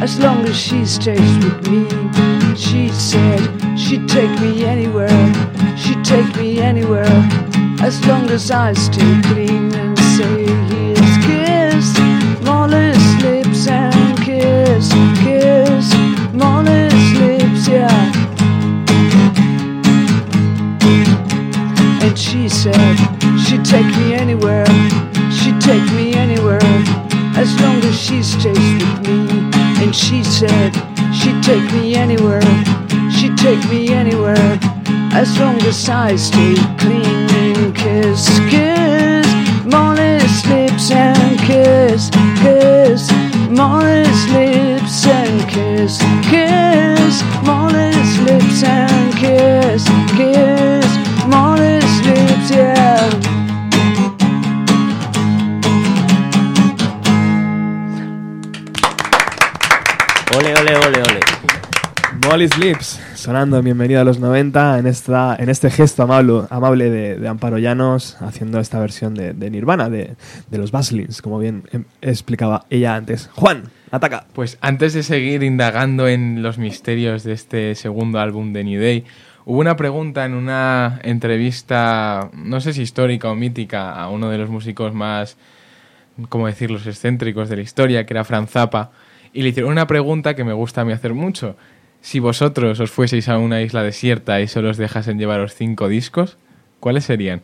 as 0.03 0.18
long 0.20 0.44
as 0.47 0.57
she 0.57 0.84
stays 0.84 1.44
with 1.44 1.68
me. 1.70 1.88
She 2.55 2.88
said 2.90 3.40
she'd 3.78 4.09
take 4.09 4.30
me 4.40 4.64
anywhere, 4.64 5.09
she'd 5.76 6.05
take 6.05 6.36
me 6.36 6.61
anywhere 6.61 7.07
as 7.80 8.05
long 8.07 8.30
as 8.30 8.51
I 8.51 8.72
stay 8.72 9.20
clean 9.22 9.74
and 9.74 9.99
say 9.99 10.44
his 10.72 11.11
kiss, 11.26 11.99
Molly's 12.42 13.22
lips 13.22 13.66
and 13.68 14.18
kiss, 14.18 14.88
kiss, 15.22 15.94
Molly's 16.32 17.12
lips, 17.18 17.68
yeah. 17.68 18.12
And 22.03 22.18
she 22.18 22.49
said 22.49 22.97
she'd 23.38 23.64
take 23.64 23.86
me 23.97 24.14
anywhere, 24.14 24.66
she'd 25.30 25.61
take 25.61 25.84
me 25.92 26.14
anywhere 26.14 27.16
as 27.37 27.55
long 27.61 27.76
as 27.84 28.01
she 28.01 28.22
stays 28.22 28.57
with 28.57 29.09
me. 29.09 29.51
And 29.82 29.95
she 29.95 30.24
said 30.24 30.72
she'd 31.14 31.43
take 31.43 31.70
me 31.72 31.95
anywhere, 31.95 32.41
she'd 33.12 33.37
take 33.37 33.62
me 33.68 33.93
anywhere. 33.93 34.59
As 35.12 35.39
long 35.39 35.61
as 35.62 35.89
I 35.89 36.16
stay 36.16 36.55
clean 36.78 37.28
and 37.45 37.74
kiss, 37.74 38.28
kiss, 38.51 39.26
Molly's 39.64 40.47
lips 40.47 40.91
and 40.91 41.39
kiss, 41.41 42.11
kiss, 42.43 43.11
Molly's 43.51 44.22
lips 44.32 45.07
and 45.07 45.49
kiss, 45.49 45.99
kiss, 46.30 47.22
Molly's 47.45 48.18
lips 48.28 48.62
and 48.64 49.14
kiss, 49.16 49.84
kiss, 50.16 50.91
Molly's 51.26 51.95
lips, 52.07 52.51
yeah. 52.51 53.06
Ole, 60.37 60.53
ole, 60.53 60.76
ole, 60.76 61.01
ole. 61.01 61.20
Molly's 62.26 62.59
Lips, 62.59 63.01
sonando 63.14 63.57
en 63.57 63.64
Bienvenido 63.64 64.03
a 64.03 64.05
los 64.05 64.18
90 64.18 64.80
en, 64.80 64.87
esta, 64.87 65.34
en 65.39 65.49
este 65.49 65.70
gesto 65.70 66.03
amable, 66.03 66.43
amable 66.51 66.91
de, 66.91 67.16
de 67.16 67.26
Amparo 67.26 67.57
Llanos, 67.57 68.18
haciendo 68.20 68.61
esta 68.61 68.78
versión 68.78 69.14
de, 69.14 69.32
de 69.32 69.51
Nirvana, 69.51 69.89
de, 69.89 70.14
de 70.51 70.59
los 70.59 70.72
Baslins, 70.72 71.22
como 71.22 71.39
bien 71.39 71.62
em, 71.72 71.84
explicaba 72.03 72.66
ella 72.68 72.97
antes. 72.97 73.30
Juan, 73.32 73.70
ataca. 73.91 74.26
Pues 74.34 74.59
antes 74.61 74.93
de 74.93 75.05
seguir 75.05 75.43
indagando 75.43 76.07
en 76.07 76.43
los 76.43 76.59
misterios 76.59 77.24
de 77.24 77.32
este 77.32 77.74
segundo 77.74 78.20
álbum 78.20 78.53
de 78.53 78.64
New 78.64 78.82
Day, 78.82 79.07
hubo 79.47 79.61
una 79.61 79.76
pregunta 79.76 80.26
en 80.26 80.34
una 80.34 81.01
entrevista, 81.03 82.28
no 82.34 82.61
sé 82.61 82.74
si 82.74 82.82
histórica 82.82 83.30
o 83.30 83.34
mítica, 83.34 83.95
a 83.95 84.11
uno 84.11 84.28
de 84.28 84.37
los 84.37 84.51
músicos 84.51 84.93
más, 84.93 85.39
¿cómo 86.28 86.47
decirlo?, 86.47 86.76
excéntricos 86.76 87.49
de 87.49 87.57
la 87.57 87.62
historia, 87.62 88.05
que 88.05 88.12
era 88.12 88.24
Franz 88.24 88.51
Zappa, 88.51 88.91
y 89.37 89.43
le 89.43 89.51
hicieron 89.51 89.70
una 89.70 89.87
pregunta 89.87 90.34
que 90.34 90.45
me 90.45 90.55
gusta 90.55 90.80
a 90.80 90.84
mí 90.87 90.93
hacer 90.93 91.12
mucho. 91.12 91.57
Si 92.01 92.20
vosotros 92.20 92.80
os 92.80 92.91
fueseis 92.91 93.28
a 93.28 93.37
una 93.37 93.61
isla 93.61 93.82
desierta 93.82 94.41
y 94.41 94.49
solo 94.49 94.70
os 94.70 94.78
dejasen 94.78 95.18
llevaros 95.18 95.55
cinco 95.55 95.89
discos, 95.89 96.39
¿cuáles 96.80 97.05
serían? 97.05 97.43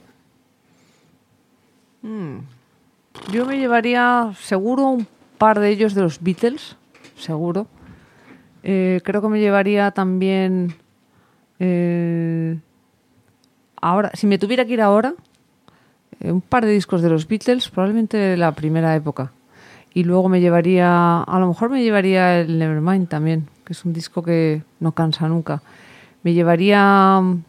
Yo 3.31 3.45
me 3.45 3.59
llevaría 3.59 4.33
seguro 4.41 4.87
un 4.87 5.07
par 5.37 5.61
de 5.61 5.69
ellos 5.69 5.95
de 5.95 6.01
los 6.01 6.23
Beatles, 6.23 6.77
seguro. 7.19 7.67
Eh, 8.63 9.03
creo 9.05 9.21
que 9.21 9.29
me 9.29 9.41
llevaría 9.41 9.91
también. 9.91 10.75
eh, 11.59 12.59
ahora, 13.83 14.13
si 14.15 14.27
me 14.27 14.39
tuviera 14.39 14.65
que 14.65 14.73
ir 14.73 14.81
ahora, 14.81 15.13
eh, 16.21 16.33
un 16.33 16.41
par 16.41 16.65
de 16.65 16.73
discos 16.73 17.03
de 17.03 17.11
los 17.11 17.29
Beatles, 17.29 17.69
probablemente 17.69 18.39
la 18.39 18.53
primera 18.53 18.97
época. 18.97 19.33
Y 19.95 20.05
luego 20.05 20.29
me 20.29 20.41
llevaría, 20.41 21.23
a 21.23 21.39
lo 21.39 21.49
mejor 21.49 21.71
me 21.71 21.83
llevaría 21.83 22.41
el 22.41 22.59
Nevermind 22.59 23.09
también, 23.09 23.49
que 23.65 23.75
es 23.75 23.85
un 23.85 23.93
disco 23.93 24.23
que 24.23 24.63
no 24.81 24.93
cansa 24.93 25.29
nunca. 25.29 25.63
Me 26.23 26.33
llevaría 26.33 27.21
mm, 27.21 27.43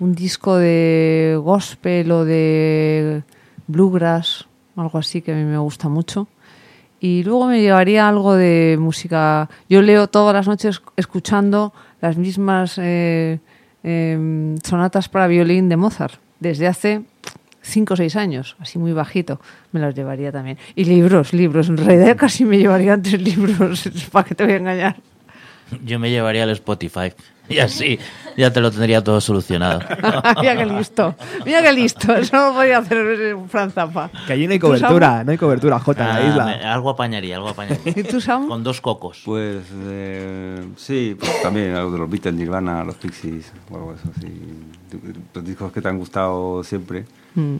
un 0.00 0.14
disco 0.14 0.56
de 0.56 1.38
gospel 1.42 2.10
o 2.10 2.24
de 2.24 3.22
bluegrass, 3.66 4.46
algo 4.76 4.98
así 4.98 5.22
que 5.22 5.32
a 5.32 5.36
mí 5.36 5.44
me 5.44 5.58
gusta 5.58 5.88
mucho. 5.88 6.26
Y 7.00 7.22
luego 7.22 7.46
me 7.46 7.60
llevaría 7.60 8.08
algo 8.08 8.34
de 8.34 8.76
música. 8.80 9.48
Yo 9.68 9.82
leo 9.82 10.08
todas 10.08 10.34
las 10.34 10.48
noches 10.48 10.82
escuchando 10.96 11.72
las 12.00 12.16
mismas 12.16 12.76
eh, 12.78 13.38
em, 13.84 14.56
sonatas 14.64 15.08
para 15.08 15.28
violín 15.28 15.68
de 15.68 15.76
Mozart, 15.76 16.14
desde 16.40 16.66
hace 16.66 17.04
cinco 17.68 17.94
o 17.94 17.96
seis 17.96 18.16
años, 18.16 18.56
así 18.58 18.78
muy 18.78 18.92
bajito, 18.92 19.40
me 19.72 19.80
las 19.80 19.94
llevaría 19.94 20.32
también. 20.32 20.58
Y 20.74 20.84
libros, 20.84 21.32
libros. 21.32 21.68
En 21.68 21.76
realidad 21.76 22.16
casi 22.16 22.44
me 22.44 22.58
llevaría 22.58 22.94
antes 22.94 23.20
libros, 23.20 23.88
¿para 24.12 24.26
qué 24.28 24.34
te 24.34 24.44
voy 24.44 24.54
a 24.54 24.56
engañar? 24.56 24.96
Yo 25.84 25.98
me 25.98 26.10
llevaría 26.10 26.44
el 26.44 26.50
Spotify. 26.50 27.12
Y 27.50 27.60
así 27.60 27.98
ya 28.36 28.52
te 28.52 28.60
lo 28.60 28.70
tendría 28.70 29.02
todo 29.02 29.22
solucionado. 29.22 29.80
mira 30.40 30.54
qué 30.56 30.66
listo, 30.66 31.14
mira 31.46 31.62
qué 31.62 31.72
listo. 31.72 32.14
Eso 32.14 32.36
no 32.36 32.48
lo 32.48 32.54
podía 32.56 32.76
hacer 32.78 33.36
Fran 33.48 33.70
Zappa. 33.70 34.10
Que 34.26 34.34
allí 34.34 34.46
no 34.46 34.52
hay 34.52 34.58
¿Tú, 34.58 34.66
cobertura, 34.66 35.24
no 35.24 35.30
hay 35.32 35.38
cobertura, 35.38 35.78
J, 35.78 36.02
en 36.02 36.08
la 36.08 36.14
Ah, 36.16 36.28
isla. 36.28 36.44
me- 36.44 36.64
algo 36.66 36.90
apañaría, 36.90 37.36
algo 37.36 37.48
apañaría. 37.48 37.94
¿Y 37.96 38.02
tú, 38.02 38.20
Sam? 38.20 38.48
Con 38.48 38.62
dos 38.62 38.82
cocos. 38.82 39.22
Pues 39.24 39.64
eh, 39.74 40.62
sí, 40.76 41.16
pues 41.18 41.40
también 41.42 41.74
algo 41.74 41.90
de 41.92 41.98
los 41.98 42.10
Beatles, 42.10 42.34
Nirvana, 42.34 42.84
los 42.84 42.96
Pixies, 42.96 43.50
o 43.70 43.76
algo 43.76 43.90
de 43.92 43.96
eso, 43.98 44.08
sí. 44.20 44.98
Los 45.34 45.44
discos 45.44 45.72
que 45.72 45.80
te 45.80 45.88
han 45.88 45.98
gustado 45.98 46.62
siempre 46.64 47.06
Mm. 47.40 47.56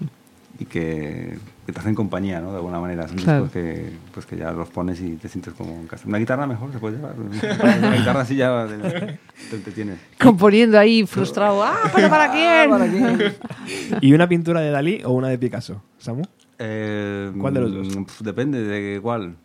y 0.60 0.64
que, 0.64 1.38
que 1.66 1.72
te 1.72 1.78
hacen 1.78 1.94
compañía, 1.94 2.40
¿no? 2.40 2.50
De 2.50 2.56
alguna 2.56 2.80
manera. 2.80 3.06
Son 3.06 3.16
Claro. 3.18 3.44
discos 3.44 3.52
que, 3.52 3.92
pues 4.12 4.26
que 4.26 4.36
ya 4.36 4.50
los 4.50 4.68
pones 4.70 5.00
y 5.00 5.10
te 5.16 5.28
sientes 5.28 5.54
como 5.54 5.72
en 5.74 5.86
casa. 5.86 6.08
Una 6.08 6.18
guitarra 6.18 6.46
mejor 6.48 6.72
se 6.72 6.78
puede 6.78 6.96
llevar. 6.96 7.14
Una 7.78 7.94
guitarra 7.96 8.20
así 8.22 8.34
ya 8.36 8.66
te, 8.66 9.18
te 9.50 9.56
entretienes. 9.56 9.98
Componiendo 10.20 10.78
ahí 10.78 11.06
frustrado. 11.06 11.62
¡Ah, 11.64 11.76
pero 11.94 12.08
para 12.08 12.30
quién! 12.32 13.34
¿Y 14.00 14.12
una 14.12 14.28
pintura 14.28 14.60
de 14.60 14.70
Dalí 14.70 15.00
o 15.04 15.12
una 15.12 15.28
de 15.28 15.38
Picasso? 15.38 15.80
¿Samu? 15.98 16.22
Eh, 16.58 17.30
¿Cuál 17.40 17.54
de 17.54 17.60
los 17.60 17.72
dos? 17.94 18.16
Depende 18.24 18.62
de 18.64 19.00
cuál. 19.00 19.36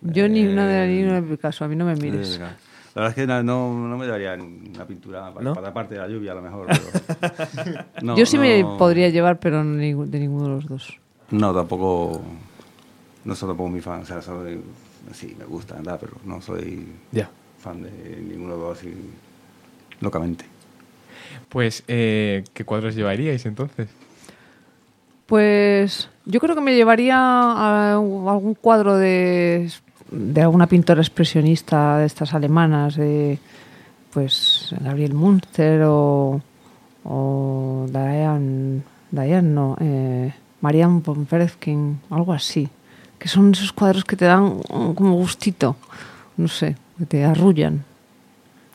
Yo 0.00 0.26
ni 0.28 0.46
una 0.46 0.66
de 0.66 0.84
Eh, 0.84 0.88
ni 0.96 1.02
una 1.04 1.20
de 1.20 1.22
Picasso, 1.22 1.64
a 1.64 1.68
mí 1.68 1.76
no 1.76 1.84
me 1.84 1.94
mires. 1.94 2.40
Eh, 2.40 2.46
La 2.94 3.02
verdad 3.02 3.18
es 3.18 3.22
que 3.22 3.26
no, 3.26 3.42
no, 3.42 3.96
me 3.96 4.06
daría 4.06 4.34
una 4.34 4.86
pintura 4.86 5.32
para, 5.32 5.44
¿No? 5.44 5.54
para 5.54 5.72
parte 5.72 5.94
de 5.94 6.00
la 6.00 6.08
lluvia, 6.08 6.32
a 6.32 6.34
lo 6.34 6.42
mejor. 6.42 6.66
pero- 6.68 7.84
No, 8.02 8.16
Yo 8.16 8.26
sí 8.26 8.36
me 8.38 8.62
no- 8.62 8.76
podría 8.76 9.08
llevar, 9.08 9.38
pero 9.40 9.64
de 9.64 10.18
ninguno 10.20 10.44
de 10.48 10.54
los 10.56 10.66
dos. 10.66 10.98
No, 11.30 11.54
tampoco. 11.54 12.20
No 13.24 13.34
soy 13.34 13.48
tampoco 13.48 13.70
muy 13.70 13.80
fan. 13.80 14.02
O 14.02 14.04
sea, 14.04 14.20
soy, 14.20 14.60
sí, 15.12 15.34
me 15.38 15.44
gusta, 15.46 15.76
¿verdad? 15.76 15.98
Pero 16.00 16.14
no 16.24 16.40
soy 16.42 16.86
fan 17.58 17.82
de 17.82 17.90
ninguno 18.20 18.54
de 18.54 18.58
los 18.58 18.68
dos 18.68 18.78
así 18.78 18.94
locamente. 20.00 20.44
Pues, 21.48 21.84
eh, 21.88 22.44
¿qué 22.52 22.64
cuadros 22.64 22.94
llevaríais 22.94 23.46
entonces? 23.46 23.88
Pues 25.26 26.10
yo 26.26 26.40
creo 26.40 26.54
que 26.54 26.60
me 26.60 26.74
llevaría 26.74 27.16
a 27.16 27.92
algún 27.94 28.54
cuadro 28.54 28.96
de, 28.96 29.70
de 30.12 30.42
alguna 30.42 30.66
pintora 30.66 31.00
expresionista 31.00 31.98
de 31.98 32.06
estas 32.06 32.34
alemanas, 32.34 32.96
de 32.96 33.38
pues 34.12 34.74
Gabriel 34.80 35.14
Münster 35.14 35.82
o, 35.84 36.40
o 37.04 37.86
Diane, 37.88 38.82
Diane 39.10 39.48
no, 39.48 39.76
eh, 39.80 40.32
Marianne 40.60 41.00
von 41.04 41.26
Feretzking, 41.26 42.00
algo 42.10 42.32
así. 42.32 42.68
Que 43.18 43.28
son 43.28 43.52
esos 43.52 43.72
cuadros 43.72 44.04
que 44.04 44.16
te 44.16 44.26
dan 44.26 44.60
mm, 44.68 44.92
como 44.94 45.14
gustito, 45.14 45.76
no 46.36 46.48
sé, 46.48 46.76
que 46.98 47.06
te 47.06 47.24
arrullan. 47.24 47.84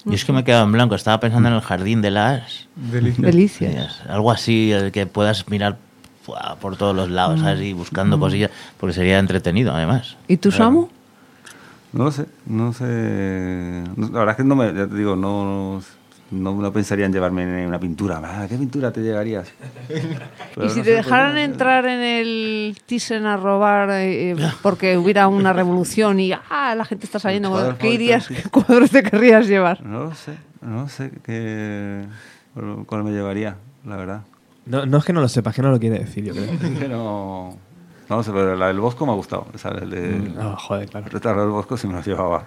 Yo 0.05 0.13
es 0.13 0.23
que 0.23 0.31
me 0.31 0.39
he 0.39 0.43
quedado 0.43 0.63
en 0.63 0.71
blanco. 0.71 0.95
Estaba 0.95 1.19
pensando 1.19 1.49
en 1.49 1.55
el 1.55 1.61
jardín 1.61 2.01
de 2.01 2.11
las... 2.11 2.67
Delicias. 2.75 4.01
Algo 4.07 4.31
así, 4.31 4.71
el 4.71 4.93
que 4.93 5.05
puedas 5.05 5.49
mirar 5.49 5.77
por 6.61 6.77
todos 6.77 6.95
los 6.95 7.09
lados, 7.09 7.41
¿sabes? 7.41 7.61
Y 7.61 7.73
buscando 7.73 8.19
cosillas, 8.19 8.51
porque 8.77 8.93
sería 8.93 9.19
entretenido, 9.19 9.73
además. 9.73 10.15
¿Y 10.27 10.37
tú, 10.37 10.51
Samu? 10.51 10.87
No 11.93 12.03
lo 12.05 12.11
sé, 12.11 12.25
no 12.45 12.73
sé. 12.73 13.83
la 13.97 14.07
verdad 14.19 14.29
es 14.31 14.35
que 14.37 14.43
no 14.43 14.55
me. 14.55 14.73
Ya 14.73 14.87
te 14.87 14.95
digo, 14.95 15.15
no. 15.15 15.81
No, 16.29 16.53
no 16.61 16.73
pensaría 16.73 17.05
en 17.05 17.13
llevarme 17.13 17.43
en 17.43 17.69
una 17.69 17.79
pintura. 17.79 18.19
Ah, 18.21 18.45
¿Qué 18.49 18.57
pintura 18.57 18.91
te 18.91 18.99
llevarías? 19.01 19.47
Pero 19.87 20.67
y 20.67 20.69
si 20.69 20.79
no 20.79 20.83
te 20.83 20.89
sé, 20.89 20.95
dejaran 20.97 21.29
podría- 21.29 21.45
entrar 21.45 21.85
en 21.85 21.99
el 22.01 22.77
Thyssen 22.85 23.25
a 23.25 23.37
robar 23.37 23.89
eh, 23.91 24.31
eh, 24.31 24.35
porque 24.61 24.97
hubiera 24.97 25.29
una 25.29 25.53
revolución 25.53 26.19
y 26.19 26.33
ah, 26.33 26.75
la 26.75 26.83
gente 26.83 27.05
está 27.05 27.17
saliendo, 27.19 27.51
Cuadros 27.51 27.75
¿qué 27.77 27.91
irías, 27.93 28.27
qué 28.27 28.43
cuadros 28.49 28.91
te 28.91 29.03
querrías 29.03 29.47
llevar? 29.47 29.81
No 29.85 30.03
lo 30.03 30.15
sé, 30.15 30.33
no 30.61 30.89
sé 30.89 31.11
qué. 31.23 32.03
cuál- 32.53 32.83
¿Cuál 32.85 33.03
me 33.05 33.11
llevaría, 33.11 33.55
la 33.85 33.95
verdad? 33.95 34.21
No, 34.65 34.85
no 34.85 34.97
es 34.97 35.05
que 35.05 35.13
no 35.13 35.21
lo 35.21 35.29
sepas, 35.29 35.55
que 35.55 35.61
no 35.61 35.71
lo 35.71 35.79
quiere 35.79 35.99
decir, 35.99 36.25
yo 36.25 36.33
creo. 36.33 36.47
Que 36.79 36.89
no. 36.89 37.57
No 38.09 38.23
sé, 38.23 38.31
pero 38.31 38.55
la 38.55 38.67
del 38.67 38.79
Bosco 38.79 39.05
me 39.05 39.11
ha 39.11 39.15
gustado. 39.15 39.47
Esa, 39.53 39.69
el 39.69 39.89
de. 39.89 40.31
Ah, 40.39 40.55
joder, 40.57 40.89
claro. 40.89 41.05
El 41.07 41.11
retrato 41.11 41.41
del 41.41 41.49
Bosco 41.49 41.75
sí 41.77 41.87
me 41.87 41.93
lo 41.95 42.01
llevaba. 42.01 42.45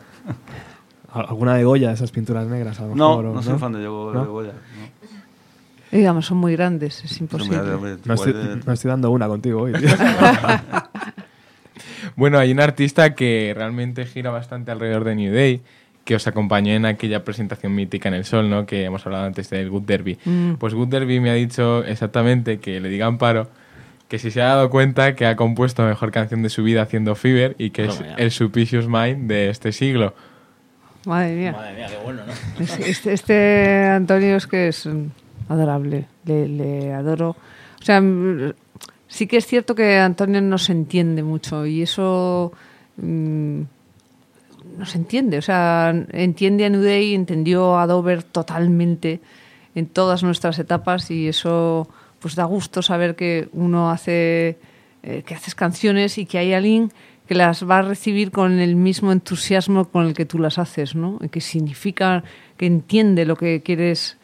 ¿Al- 1.13 1.27
¿Alguna 1.29 1.55
de 1.57 1.65
Goya, 1.65 1.93
esas 1.93 2.11
pinturas 2.13 2.47
negras? 2.47 2.79
A 2.81 2.87
lo 2.87 2.95
No, 2.95 3.17
mejor, 3.19 3.35
no 3.35 3.43
soy 3.43 3.59
fan 3.59 3.73
de, 3.73 3.83
Yo- 3.83 4.11
¿No? 4.15 4.23
de 4.23 4.29
Goya. 4.29 4.53
No. 4.53 5.01
Digamos, 5.99 6.25
son 6.27 6.39
muy 6.39 6.53
grandes, 6.53 7.05
es 7.05 7.21
imposible. 7.21 7.57
grandes, 7.57 7.75
hombre, 7.75 7.97
No 8.05 8.15
estoy, 8.15 8.31
igual 8.33 8.61
de- 8.61 8.65
no 8.65 8.73
estoy 8.73 8.89
dando 8.91 9.11
una 9.11 9.27
contigo 9.29 9.63
hoy, 9.63 9.73
tío. 9.73 9.89
Bueno, 12.17 12.39
hay 12.39 12.51
un 12.53 12.61
artista 12.61 13.15
que 13.15 13.53
realmente 13.55 14.05
gira 14.07 14.31
bastante 14.31 14.71
alrededor 14.71 15.05
de 15.05 15.15
New 15.15 15.33
Day, 15.35 15.61
que 16.05 16.15
os 16.17 16.27
acompañó 16.27 16.73
en 16.73 16.85
aquella 16.87 17.25
presentación 17.25 17.75
mítica 17.75 18.09
en 18.09 18.15
el 18.15 18.25
Sol, 18.25 18.49
¿no? 18.51 18.67
Que 18.67 18.85
hemos 18.85 19.05
hablado 19.07 19.27
antes 19.27 19.49
del 19.51 19.71
Good 19.71 19.83
Derby. 19.83 20.19
Mm. 20.25 20.55
Pues 20.55 20.75
Good 20.75 20.89
Derby 20.89 21.21
me 21.21 21.31
ha 21.31 21.35
dicho 21.35 21.85
exactamente 21.85 22.59
que 22.59 22.81
le 22.81 22.89
diga 22.89 23.07
Amparo 23.07 23.49
que 24.11 24.19
si 24.19 24.31
se 24.31 24.43
ha 24.43 24.47
dado 24.49 24.69
cuenta 24.69 25.15
que 25.15 25.25
ha 25.25 25.37
compuesto 25.37 25.83
la 25.83 25.89
mejor 25.89 26.11
canción 26.11 26.43
de 26.43 26.51
su 26.51 26.63
vida 26.63 26.83
haciendo 26.83 27.15
Fever 27.15 27.55
y 27.59 27.71
que 27.71 27.87
es 27.87 28.03
el 28.19 28.31
Supicious 28.33 28.87
Mind 28.89 29.29
de 29.29 29.49
este 29.49 29.73
siglo. 29.73 30.15
Madre 31.07 31.35
mía. 31.37 31.53
Madre 31.53 31.75
mía, 31.77 31.87
qué 31.89 31.97
bueno, 32.05 32.23
¿no? 32.27 32.33
Es- 32.65 32.79
Este, 32.81 33.13
este 33.15 33.85
Antonio 33.87 34.37
es 34.37 34.47
que 34.47 34.69
es 34.69 34.87
adorable, 35.49 36.07
le, 36.27 36.49
le 36.49 36.93
adoro. 36.93 37.31
O 37.81 37.83
sea, 37.85 38.01
mm, 38.01 38.53
sí 39.09 39.27
que 39.27 39.37
es 39.39 39.47
cierto 39.47 39.75
que 39.75 39.97
Antonio 39.99 40.43
no 40.43 40.59
se 40.59 40.73
entiende 40.73 41.23
mucho 41.23 41.65
y 41.65 41.83
eso 41.83 42.53
mm, 42.97 43.61
no 44.77 44.87
se 44.87 44.99
entiende. 44.99 45.39
O 45.39 45.43
sea, 45.43 45.95
entiende 46.13 46.65
a 46.67 46.69
New 46.69 46.83
Day, 46.83 47.15
entendió 47.15 47.79
a 47.79 47.87
Dover 47.87 48.25
totalmente 48.25 49.21
en 49.75 49.87
todas 49.87 50.23
nuestras 50.25 50.59
etapas 50.59 51.11
y 51.13 51.29
eso 51.29 51.89
pues 52.21 52.35
da 52.37 52.45
gusto 52.45 52.83
saber 52.83 53.17
que 53.17 53.49
uno 53.53 53.91
hace 53.91 54.59
eh, 55.03 55.23
que 55.27 55.35
haces 55.35 55.55
canciones 55.55 56.19
y 56.19 56.27
que 56.27 56.39
hay 56.39 56.53
alguien 56.53 56.93
que 57.27 57.35
las 57.35 57.69
va 57.69 57.79
a 57.79 57.83
recibir 57.83 58.31
con 58.33 58.59
el 58.61 58.75
mismo 58.77 59.13
entusiasmo 59.13 59.87
con 59.87 60.07
el 60.07 60.15
que 60.15 60.27
tú 60.27 60.39
las 60.39 60.59
haces, 60.59 60.95
¿no? 60.97 61.19
Que 61.31 61.41
significa, 61.41 62.25
que 62.57 62.67
entiende 62.67 63.25
lo 63.25 63.37
que 63.37 63.63
quieres, 63.63 64.19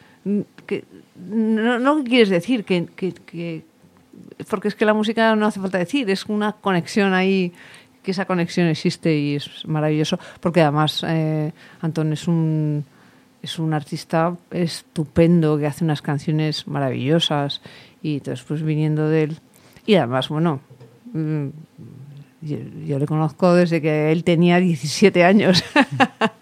que, 0.65 0.83
no, 1.29 1.79
no 1.79 2.03
que 2.03 2.09
quieres 2.09 2.29
decir, 2.29 2.65
que, 2.65 2.85
que- 2.95 3.13
que- 3.13 3.63
porque 4.49 4.67
es 4.67 4.75
que 4.75 4.85
la 4.85 4.93
música 4.93 5.35
no 5.35 5.45
hace 5.45 5.59
falta 5.59 5.77
decir, 5.77 6.09
es 6.09 6.25
una 6.25 6.51
conexión 6.53 7.13
ahí, 7.13 7.53
que 8.03 8.11
esa 8.11 8.25
conexión 8.25 8.67
existe 8.67 9.15
y 9.17 9.35
es 9.35 9.65
maravilloso, 9.65 10.19
porque 10.41 10.61
además 10.61 11.03
eh, 11.07 11.51
Antón 11.81 12.13
es 12.13 12.27
un 12.27 12.85
es 13.41 13.59
un 13.59 13.73
artista 13.73 14.35
estupendo 14.51 15.57
que 15.57 15.67
hace 15.67 15.83
unas 15.85 16.01
canciones 16.01 16.67
maravillosas 16.67 17.61
y 18.01 18.15
entonces 18.15 18.45
pues 18.47 18.63
viniendo 18.63 19.07
de 19.09 19.23
él. 19.23 19.37
Y 19.85 19.95
además 19.95 20.29
bueno 20.29 20.59
mm, 21.13 21.47
yo, 22.41 22.57
yo 22.85 22.99
le 22.99 23.05
conozco 23.05 23.53
desde 23.53 23.81
que 23.81 24.11
él 24.11 24.23
tenía 24.23 24.59
17 24.59 25.23
años 25.23 25.63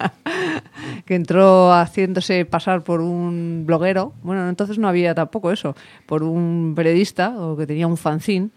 que 1.06 1.16
entró 1.16 1.72
haciéndose 1.72 2.46
pasar 2.46 2.84
por 2.84 3.02
un 3.02 3.64
bloguero. 3.66 4.14
Bueno 4.24 4.48
entonces 4.50 4.78
no 4.78 4.88
había 4.88 5.16
tampoco 5.16 5.52
eso 5.52 5.76
por 6.06 6.24
un 6.24 6.74
periodista 6.76 7.30
o 7.38 7.56
que 7.56 7.68
tenía 7.68 7.88
un 7.88 7.98
fanzine 7.98 8.50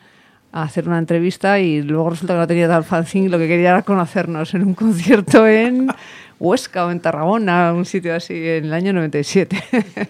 a 0.53 0.63
hacer 0.63 0.89
una 0.89 0.99
entrevista 0.99 1.61
y 1.61 1.83
luego 1.83 2.11
resulta 2.11 2.35
que 2.35 2.39
no 2.39 2.47
tenía 2.47 2.69
tal 2.69 2.85
fanzine 2.85 3.29
lo 3.29 3.39
que 3.39 3.49
quería 3.49 3.71
era 3.71 3.83
conocernos 3.83 4.55
en 4.55 4.63
un 4.63 4.75
concierto 4.75 5.47
en 5.47 5.89
Huesca 6.41 6.87
o 6.87 6.91
en 6.91 7.01
Tarragona, 7.01 7.73
un 7.73 7.85
sitio 7.85 8.15
así, 8.15 8.35
en 8.35 8.67
el 8.67 8.73
año 8.73 8.93
97. 8.93 9.65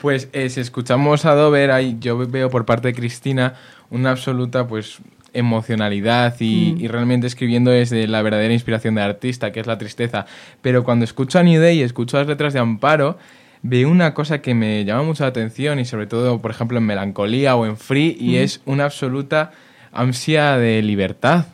Pues 0.00 0.28
eh, 0.32 0.48
si 0.48 0.60
escuchamos 0.60 1.26
a 1.26 1.34
Dover, 1.34 1.70
ahí 1.70 1.98
yo 2.00 2.16
veo 2.16 2.48
por 2.48 2.64
parte 2.64 2.88
de 2.88 2.94
Cristina 2.94 3.56
una 3.90 4.12
absoluta 4.12 4.66
pues 4.66 4.98
emocionalidad 5.34 6.34
y, 6.40 6.74
y 6.78 6.88
realmente 6.88 7.26
escribiendo 7.26 7.70
desde 7.70 8.08
la 8.08 8.22
verdadera 8.22 8.54
inspiración 8.54 8.94
del 8.94 9.04
artista, 9.04 9.52
que 9.52 9.60
es 9.60 9.66
la 9.66 9.76
tristeza. 9.76 10.24
Pero 10.62 10.84
cuando 10.84 11.04
escucho 11.04 11.38
a 11.38 11.42
New 11.42 11.60
Day 11.60 11.80
y 11.80 11.82
escucho 11.82 12.16
las 12.16 12.26
letras 12.26 12.54
de 12.54 12.60
Amparo, 12.60 13.18
veo 13.62 13.90
una 13.90 14.14
cosa 14.14 14.40
que 14.40 14.54
me 14.54 14.84
llama 14.84 15.02
mucho 15.02 15.24
la 15.24 15.28
atención 15.28 15.78
y 15.78 15.84
sobre 15.84 16.06
todo, 16.06 16.40
por 16.40 16.50
ejemplo, 16.50 16.78
en 16.78 16.84
Melancolía 16.84 17.56
o 17.56 17.66
en 17.66 17.76
Free, 17.76 18.16
y 18.18 18.36
es 18.36 18.60
una 18.64 18.84
absoluta 18.84 19.52
ansia 19.92 20.56
de 20.56 20.82
libertad. 20.82 21.46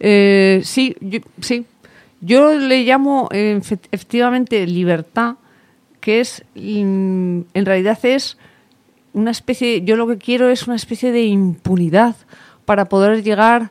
Eh, 0.00 0.60
sí, 0.64 0.96
yo, 1.00 1.20
sí. 1.40 1.66
Yo 2.20 2.54
le 2.54 2.82
llamo 2.84 3.28
efe- 3.30 3.78
efectivamente 3.92 4.66
libertad, 4.66 5.36
que 6.00 6.20
es, 6.20 6.44
mm, 6.54 7.40
en 7.54 7.66
realidad 7.66 7.98
es 8.04 8.38
una 9.12 9.30
especie, 9.30 9.82
yo 9.84 9.96
lo 9.96 10.06
que 10.06 10.18
quiero 10.18 10.48
es 10.48 10.66
una 10.66 10.76
especie 10.76 11.12
de 11.12 11.24
impunidad 11.24 12.16
para 12.64 12.86
poder 12.86 13.22
llegar 13.22 13.70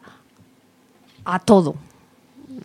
a 1.25 1.39
todo. 1.39 1.75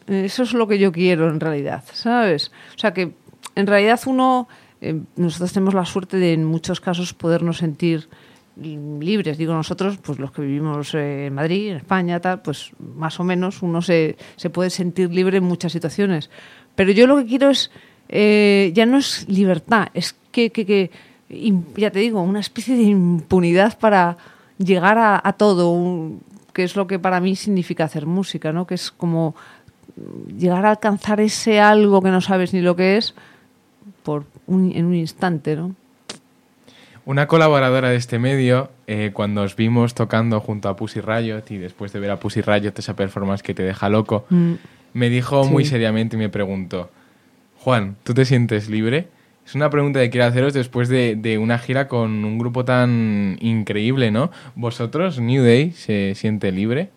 Eso 0.07 0.43
es 0.43 0.53
lo 0.53 0.67
que 0.69 0.79
yo 0.79 0.91
quiero 0.93 1.29
en 1.29 1.41
realidad, 1.41 1.85
¿sabes? 1.93 2.51
O 2.75 2.79
sea 2.79 2.93
que 2.95 3.15
en 3.55 3.67
realidad 3.67 4.01
uno, 4.07 4.49
eh, 4.81 5.01
nosotros 5.17 5.53
tenemos 5.53 5.75
la 5.75 5.85
suerte 5.85 6.17
de 6.17 6.33
en 6.33 6.45
muchos 6.45 6.81
casos 6.81 7.13
podernos 7.13 7.59
sentir 7.59 8.09
libres. 8.57 9.39
Digo 9.39 9.55
nosotros, 9.55 9.99
pues 9.99 10.19
los 10.19 10.33
que 10.33 10.43
vivimos 10.43 10.95
eh, 10.95 11.27
en 11.27 11.35
Madrid, 11.35 11.71
en 11.71 11.77
España, 11.79 12.21
tal, 12.21 12.43
pues 12.43 12.73
más 12.79 13.19
o 13.21 13.25
menos 13.25 13.63
uno 13.63 13.83
se, 13.83 14.17
puede 14.53 14.71
sentir 14.71 15.11
libre 15.11 15.39
en 15.39 15.45
muchas 15.45 15.73
situaciones. 15.73 16.31
Pero 16.75 16.93
yo 16.93 17.07
lo 17.07 17.17
que 17.19 17.27
quiero 17.27 17.51
es, 17.51 17.71
eh, 18.09 18.73
ya 18.75 18.87
no 18.87 18.99
es 18.99 19.27
libertad, 19.29 19.89
es 19.95 20.15
que, 20.31 20.91
ya 21.77 21.91
te 21.91 21.99
digo, 21.99 22.21
una 22.23 22.41
especie 22.41 22.77
de 22.77 22.83
impunidad 22.83 23.79
para 23.79 24.17
llegar 24.59 24.99
a, 24.99 25.33
todo, 25.33 25.71
un- 25.71 26.21
que 26.53 26.65
es 26.65 26.77
lo 26.77 26.87
que 26.87 26.99
para 26.99 27.21
mí 27.21 27.37
significa 27.37 27.85
hacer 27.85 28.07
música, 28.07 28.53
¿no? 28.53 28.67
Que 28.67 28.75
es 28.75 28.91
como 28.91 29.35
llegar 30.39 30.65
a 30.67 30.71
alcanzar 30.71 31.21
ese 31.21 31.61
algo 31.61 32.01
que 32.03 32.11
no 32.11 32.21
sabes 32.21 32.53
ni 32.53 32.61
lo 32.61 32.77
que 32.77 32.97
es 32.97 33.15
por 34.03 34.25
en 34.49 34.85
un 34.85 34.95
instante, 34.95 35.57
¿no? 35.57 35.75
Una 37.05 37.27
colaboradora 37.27 37.91
de 37.91 37.97
este 37.97 38.19
medio, 38.21 38.71
eh, 38.87 39.11
cuando 39.13 39.43
os 39.43 39.57
vimos 39.57 39.95
tocando 39.95 40.39
junto 40.41 40.69
a 40.69 40.77
Pussy 40.77 41.01
Riot 41.01 41.43
y 41.51 41.59
después 41.59 41.93
de 41.93 41.99
ver 41.99 42.11
a 42.13 42.21
Pussy 42.21 42.43
Riot 42.43 42.73
esa 42.77 42.95
performance 42.95 43.43
que 43.43 43.55
te 43.55 43.65
deja 43.65 43.89
loco, 43.89 44.25
Mm. 44.31 44.53
me 44.95 45.09
dijo 45.09 45.43
Sí. 45.45 45.51
muy 45.51 45.65
seriamente 45.65 46.15
y 46.17 46.19
me 46.21 46.29
preguntó, 46.29 46.91
Juan, 47.59 47.97
¿tú 48.05 48.15
te 48.15 48.25
sientes 48.25 48.69
libre? 48.69 49.09
Es 49.45 49.57
una 49.57 49.69
pregunta 49.71 49.99
que 49.99 50.11
quiero 50.11 50.27
haceros 50.29 50.55
después 50.55 50.89
de, 50.89 51.17
de 51.17 51.39
una 51.39 51.59
gira 51.59 51.89
con 51.89 52.25
un 52.25 52.39
grupo 52.39 52.65
tan 52.65 53.37
increíble, 53.41 54.13
¿no? 54.13 54.31
¿Vosotros, 54.55 55.19
New 55.19 55.43
Day, 55.43 55.73
se 55.73 56.15
siente 56.15 56.53
libre? 56.53 56.91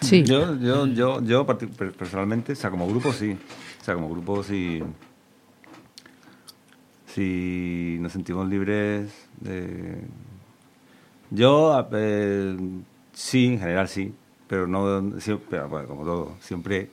Sí. 0.00 0.24
Yo, 0.24 0.58
yo, 0.60 0.86
yo, 0.88 1.22
yo 1.22 1.46
personalmente, 1.46 2.52
o 2.52 2.56
sea, 2.56 2.70
como 2.70 2.88
grupo 2.88 3.12
sí. 3.12 3.36
O 3.80 3.84
sea, 3.84 3.94
como 3.94 4.08
grupo 4.10 4.42
sí. 4.42 4.82
Sí 7.14 7.96
nos 8.00 8.12
sentimos 8.12 8.48
libres 8.48 9.08
de. 9.40 9.98
Yo, 11.30 11.86
eh, 11.92 12.56
sí, 13.12 13.46
en 13.46 13.58
general 13.60 13.88
sí. 13.88 14.12
Pero 14.48 14.66
no. 14.66 15.20
Siempre, 15.20 15.62
bueno, 15.62 15.86
como 15.88 16.04
todo, 16.04 16.36
siempre 16.40 16.88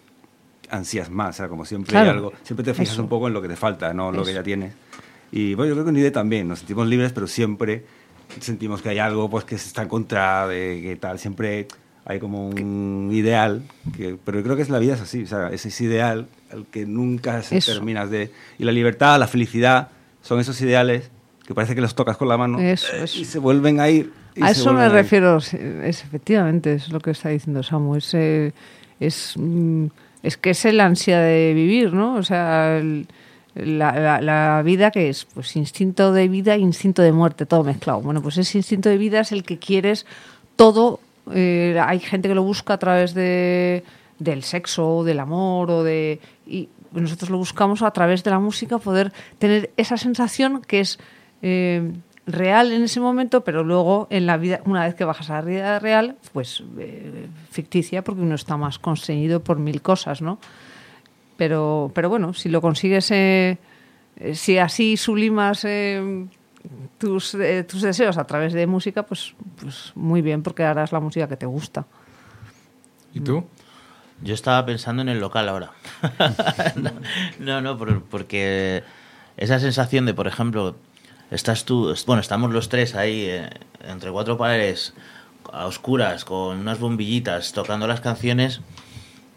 ansías 0.70 1.10
más. 1.10 1.36
O 1.36 1.38
sea, 1.38 1.48
como 1.48 1.66
siempre 1.66 1.98
hay 1.98 2.10
algo. 2.10 2.34
Siempre 2.44 2.64
te 2.64 2.74
fijas 2.74 2.94
Eso. 2.94 3.02
un 3.02 3.10
poco 3.10 3.28
en 3.28 3.34
lo 3.34 3.42
que 3.42 3.48
te 3.48 3.56
falta, 3.56 3.94
no 3.94 4.10
en 4.10 4.18
lo 4.18 4.24
que 4.24 4.30
Eso. 4.32 4.40
ya 4.40 4.44
tienes. 4.44 4.74
Y 5.32 5.56
bueno, 5.56 5.70
yo 5.70 5.76
creo 5.76 5.86
que 5.86 5.90
en 5.92 5.98
IDE 5.98 6.12
también. 6.12 6.48
Nos 6.48 6.60
sentimos 6.60 6.88
libres, 6.88 7.14
pero 7.14 7.26
siempre 7.28 7.84
sentimos 8.40 8.82
que 8.82 8.90
hay 8.90 9.00
algo 9.00 9.30
pues 9.30 9.44
que 9.44 9.58
se 9.58 9.68
está 9.68 9.82
en 9.82 9.90
contra 9.90 10.48
de 10.48 10.82
que 10.84 10.96
tal. 10.98 11.18
Siempre 11.18 11.68
hay 12.06 12.20
como 12.20 12.48
un 12.48 13.10
ideal, 13.12 13.64
que, 13.96 14.18
pero 14.24 14.40
yo 14.40 14.44
creo 14.44 14.56
que 14.56 14.62
es 14.62 14.70
la 14.70 14.80
vida 14.80 14.96
es 14.96 15.02
así, 15.02 15.24
o 15.24 15.28
sea, 15.28 15.50
es 15.50 15.66
ese 15.66 15.84
ideal 15.84 16.28
al 16.52 16.66
que 16.66 16.86
nunca 16.86 17.42
se 17.44 17.58
Eso. 17.58 17.74
terminas 17.74 18.10
de... 18.10 18.32
Y 18.58 18.64
la 18.64 18.72
libertad, 18.72 19.20
la 19.20 19.28
felicidad, 19.28 19.90
son 20.22 20.40
esos 20.40 20.60
ideales 20.62 21.12
que 21.46 21.54
parece 21.56 21.76
que 21.76 21.82
los 21.82 21.96
tocas 21.96 22.18
con 22.18 22.28
la 22.30 22.38
mano 22.38 22.60
Eso, 22.60 22.88
eh, 22.96 23.04
eso. 23.04 23.20
y 23.20 23.26
se 23.26 23.40
vuelven 23.40 23.80
a 23.80 23.90
ir. 23.90 24.12
y 24.36 24.44
A 24.44 24.52
eso 24.52 24.74
me 24.74 24.88
refiero, 24.90 25.38
es, 25.38 25.54
efectivamente, 25.54 26.74
es 26.76 26.90
lo 26.90 27.00
que 27.00 27.12
está 27.12 27.30
diciendo 27.30 27.64
Samu. 27.64 27.96
Es, 27.96 28.14
eh, 28.14 28.54
es, 29.00 29.34
mm, 29.38 29.86
es 30.24 30.38
que 30.38 30.52
es 30.52 30.64
el 30.66 30.80
ansia 30.80 31.20
de 31.20 31.54
vivir, 31.54 31.94
¿no? 31.94 32.16
O 32.16 32.24
sea, 32.24 32.78
el- 32.78 33.08
la, 33.56 33.92
la- 34.00 34.22
la 34.22 34.62
vida 34.64 34.92
que 34.92 35.10
es, 35.10 35.26
pues 35.26 35.56
instinto 35.58 36.14
de 36.14 36.30
vida, 36.30 36.56
instinto 36.56 37.02
de 37.02 37.12
muerte, 37.12 37.46
todo 37.46 37.64
mezclado. 37.66 38.00
Bueno, 38.00 38.22
pues 38.22 38.38
ese 38.38 38.58
instinto 38.60 38.88
de 38.88 38.98
vida 38.98 39.20
es 39.22 39.32
el 39.34 39.44
que 39.44 39.58
quieres 39.60 40.06
todo. 40.56 41.00
eh, 41.34 41.78
hay 41.86 42.00
gente 42.00 42.28
que 42.30 42.36
lo 42.36 42.44
busca 42.44 42.74
a 42.76 42.78
través 42.80 43.14
de, 43.14 43.84
del 44.20 44.44
sexo, 44.44 45.04
del 45.04 45.20
amor, 45.20 45.70
o 45.70 45.84
de. 45.84 46.20
Y 46.48 46.70
nosotros 46.92 47.30
lo 47.30 47.38
buscamos 47.38 47.82
a 47.82 47.92
través 47.92 48.24
de 48.24 48.32
la 48.32 48.40
música, 48.40 48.78
poder 48.78 49.14
tener 49.40 49.72
esa 49.78 49.98
sensación 49.98 50.62
que 50.62 50.82
es. 50.82 51.00
eh, 51.42 51.92
real 52.26 52.72
en 52.72 52.84
ese 52.84 53.00
momento, 53.00 53.44
pero 53.44 53.64
luego 53.64 54.08
en 54.10 54.26
la 54.26 54.38
vida, 54.38 54.62
una 54.66 54.86
vez 54.86 54.96
que 54.96 55.04
bajas 55.04 55.30
a 55.30 55.36
la 55.36 55.42
vida 55.42 55.80
real, 55.80 56.18
pues 56.34 56.64
eh, 56.78 57.28
ficticia, 57.50 58.04
porque 58.04 58.22
uno 58.22 58.36
está 58.36 58.58
más 58.58 58.80
conseguido 58.80 59.42
por 59.42 59.60
mil 59.60 59.82
cosas, 59.82 60.22
¿no? 60.22 60.40
Pero, 61.38 61.92
pero 61.94 62.10
bueno, 62.10 62.34
si 62.34 62.50
lo 62.50 62.62
consigues, 62.62 63.10
eh, 63.12 63.58
eh, 64.18 64.36
si 64.36 64.58
así 64.58 64.98
sublimas 64.98 65.66
tus, 66.98 67.38
tus 67.68 67.82
deseos 67.82 68.18
a 68.18 68.26
través 68.26 68.54
de 68.54 68.68
música, 68.68 69.04
pues, 69.04 69.34
pues 69.60 69.92
muy 69.96 70.22
bien, 70.22 70.44
porque 70.44 70.64
harás 70.64 70.92
la 70.92 71.00
música 71.00 71.28
que 71.28 71.38
te 71.38 71.48
gusta. 71.48 71.86
¿Y 73.14 73.20
tú? 73.20 73.44
Yo 74.24 74.34
estaba 74.34 74.66
pensando 74.66 75.02
en 75.02 75.10
el 75.10 75.20
local 75.20 75.50
ahora. 75.50 75.72
no, 76.76 76.92
no, 77.40 77.62
no, 77.62 77.78
por- 77.78 78.04
porque 78.04 78.84
esa 79.38 79.60
sensación 79.60 80.06
de, 80.06 80.14
por 80.14 80.28
ejemplo, 80.28 80.76
estás 81.32 81.66
tú, 81.66 81.96
bueno, 82.06 82.22
estamos 82.22 82.52
los 82.52 82.70
tres 82.70 82.96
ahí 82.96 83.22
eh, 83.28 83.50
entre 83.88 84.12
cuatro 84.12 84.38
paredes, 84.38 84.94
a 85.52 85.66
oscuras, 85.66 86.24
con 86.26 86.58
unas 86.60 86.80
bombillitas, 86.80 87.52
tocando 87.54 87.88
las 87.88 88.00
canciones 88.02 88.62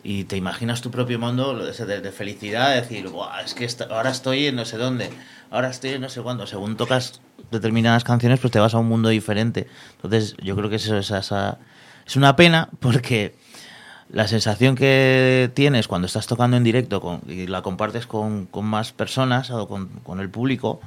y 0.03 0.25
te 0.25 0.37
imaginas 0.37 0.83
tu 0.83 0.91
propio 0.91 1.19
mundo 1.19 1.55
de, 1.65 2.01
de- 2.01 2.13
felicidad, 2.13 2.71
de 2.75 2.83
decir, 2.83 3.09
"Buah, 3.09 3.41
es 3.41 3.55
que 3.55 3.67
ahora 3.91 4.11
estoy 4.11 4.49
en 4.49 4.57
no 4.57 4.67
sé 4.67 4.77
dónde, 4.77 5.09
ahora 5.51 5.71
estoy 5.71 5.91
en 5.93 6.03
no 6.03 6.11
sé 6.11 6.21
cuándo. 6.21 6.47
Según 6.47 6.77
tocas 6.77 7.23
determinadas 7.51 8.05
canciones, 8.05 8.39
pues 8.39 8.53
te 8.53 8.59
vas 8.59 8.75
a 8.75 8.79
un 8.79 8.87
mundo 8.89 9.09
diferente. 9.09 9.67
Entonces, 9.97 10.37
yo 10.43 10.55
creo 10.57 10.69
que 10.69 10.77
eso 10.77 10.95
es, 10.99 11.11
esa- 11.11 11.59
es 12.07 12.17
una 12.17 12.37
pena 12.37 12.69
porque 12.81 13.35
la 14.11 14.29
sensación 14.29 14.75
que 14.77 15.51
tienes 15.55 15.89
cuando 15.89 16.07
estás 16.07 16.27
tocando 16.27 16.57
en 16.57 16.65
directo 16.65 17.01
con- 17.01 17.21
y 17.27 17.47
la 17.47 17.63
compartes 17.63 18.07
con, 18.07 18.47
con 18.47 18.65
más 18.65 18.93
personas 18.93 19.51
o 19.51 19.67
con, 19.69 19.89
con 20.05 20.21
el 20.21 20.29
público, 20.31 20.81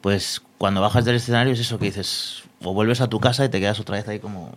pues 0.00 0.42
cuando 0.58 0.80
bajas 0.80 1.04
del 1.04 1.16
escenario 1.16 1.52
es 1.52 1.60
eso 1.60 1.78
que 1.78 1.86
dices, 1.86 2.42
o 2.62 2.74
vuelves 2.74 3.00
a 3.00 3.08
tu 3.08 3.20
casa 3.20 3.44
y 3.44 3.48
te 3.48 3.60
quedas 3.60 3.80
otra 3.80 3.96
vez 3.96 4.08
ahí 4.08 4.18
como, 4.18 4.52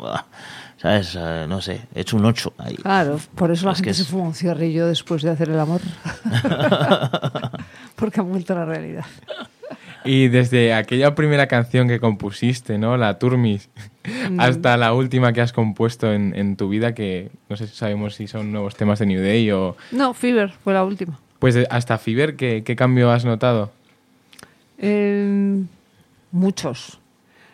¿sabes? 0.81 1.15
No 1.47 1.61
sé, 1.61 1.81
he 1.95 2.01
hecho 2.01 2.17
un 2.17 2.25
8 2.25 2.53
ahí. 2.57 2.75
Claro, 2.75 3.19
por 3.35 3.51
eso 3.51 3.65
la 3.67 3.71
Es 3.73 3.77
que 3.79 3.85
gente 3.85 3.93
se 3.95 4.01
es- 4.03 4.07
fuma 4.09 4.23
un 4.25 4.33
cigarrillo 4.33 4.87
después 4.87 5.21
de 5.21 5.31
hacer 5.31 5.49
el 5.49 5.59
amor. 5.59 5.81
Porque 7.95 8.19
han 8.19 8.29
vuelto 8.29 8.53
a 8.53 8.57
la 8.57 8.65
realidad. 8.65 9.05
Y 10.05 10.27
desde 10.27 10.73
aquella 10.73 11.15
primera 11.15 11.47
canción 11.47 11.87
que 11.87 11.99
compusiste, 11.99 12.77
¿no? 12.77 12.97
La 12.97 13.19
Turmis, 13.19 13.69
hasta 14.37 14.75
la 14.77 14.93
última 14.93 15.31
que 15.33 15.41
has 15.41 15.53
compuesto 15.53 16.11
en, 16.13 16.33
en 16.35 16.55
tu 16.57 16.69
vida, 16.69 16.93
que 16.93 17.29
no 17.49 17.55
sé 17.55 17.67
si 17.67 17.75
sabemos 17.75 18.15
si 18.15 18.27
son 18.27 18.51
nuevos 18.51 18.75
temas 18.75 18.99
de 18.99 19.05
New 19.05 19.21
Day 19.21 19.49
o... 19.51 19.75
No, 19.91 20.13
Fever 20.13 20.51
fue 20.63 20.73
la 20.73 20.83
última. 20.83 21.19
Pues 21.39 21.55
de- 21.55 21.67
hasta 21.69 21.97
Fiber, 21.97 22.35
¿qué, 22.35 22.63
qué 22.65 22.75
cambio 22.75 23.11
has 23.11 23.25
notado? 23.25 23.71
Eh, 24.77 25.61
muchos. 26.31 26.99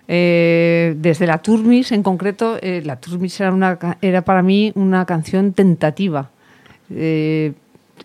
Eh, 0.08 0.96
desde 0.98 1.28
la 1.28 1.38
Turmis, 1.40 1.92
en 1.92 2.02
concreto, 2.02 2.58
eh, 2.62 2.82
la 2.84 2.96
Turmis 3.00 3.40
era, 3.40 3.52
una, 3.52 3.78
era 4.02 4.24
para 4.24 4.42
mí 4.42 4.72
una 4.76 5.06
canción 5.06 5.54
tentativa. 5.54 6.30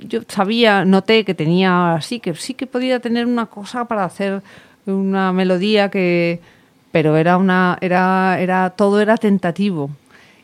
Yo 0.09 0.21
sabía, 0.29 0.85
noté 0.85 1.25
que 1.25 1.35
tenía, 1.35 1.99
sí, 2.01 2.21
que 2.21 2.35
sí 2.35 2.55
que 2.55 2.67
podía 2.67 3.01
tener 3.01 3.27
una 3.27 3.47
cosa 3.47 3.87
para 3.87 4.05
hacer 4.05 4.43
una 4.87 5.33
melodía 5.33 5.91
que, 5.91 6.41
pero 6.93 7.17
era 7.17 7.37
una, 7.37 7.79
era, 7.81 8.39
era, 8.41 8.71
todo 8.71 9.01
era 9.01 9.17
tentativo. 9.17 9.91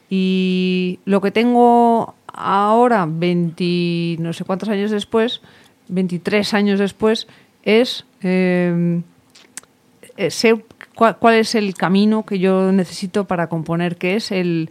Y 0.08 0.98
lo 1.04 1.20
que 1.20 1.30
tengo 1.30 2.14
ahora, 2.32 3.06
20, 3.08 4.16
no 4.18 4.32
sé 4.32 4.44
cuántos 4.44 4.68
años 4.68 4.90
después, 4.90 5.40
23 5.88 6.54
años 6.54 6.78
después, 6.78 7.28
es 7.62 8.04
eh, 8.22 9.02
eh, 10.16 10.30
sé 10.30 10.64
cuál, 10.94 11.16
cuál 11.18 11.36
es 11.36 11.54
el 11.54 11.74
camino 11.74 12.24
que 12.24 12.38
yo 12.38 12.72
necesito 12.72 13.24
para 13.26 13.48
componer, 13.48 13.96
que 13.96 14.16
es 14.16 14.32
el 14.32 14.70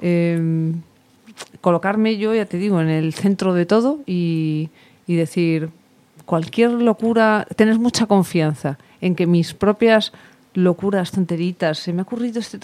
eh, 0.00 0.72
colocarme 1.60 2.16
yo, 2.16 2.34
ya 2.34 2.46
te 2.46 2.58
digo, 2.58 2.80
en 2.80 2.88
el 2.88 3.12
centro 3.12 3.54
de 3.54 3.66
todo 3.66 4.00
y, 4.06 4.70
y 5.06 5.16
decir 5.16 5.70
cualquier 6.24 6.70
locura, 6.70 7.46
tener 7.56 7.78
mucha 7.78 8.06
confianza 8.06 8.78
en 9.00 9.14
que 9.14 9.26
mis 9.26 9.54
propias 9.54 10.12
locuras, 10.54 11.12
tonteritas, 11.12 11.78
se 11.78 11.92
me 11.92 12.00
ha 12.00 12.02
ocurrido 12.02 12.40
este... 12.40 12.58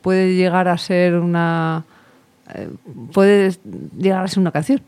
puede 0.00 0.34
llegar 0.34 0.68
a 0.68 0.78
ser 0.78 1.14
una... 1.14 1.84
eh, 2.54 2.68
puede 3.12 3.52
llegar 3.98 4.24
a 4.24 4.28
ser 4.28 4.38
una 4.38 4.52
canción. 4.52 4.80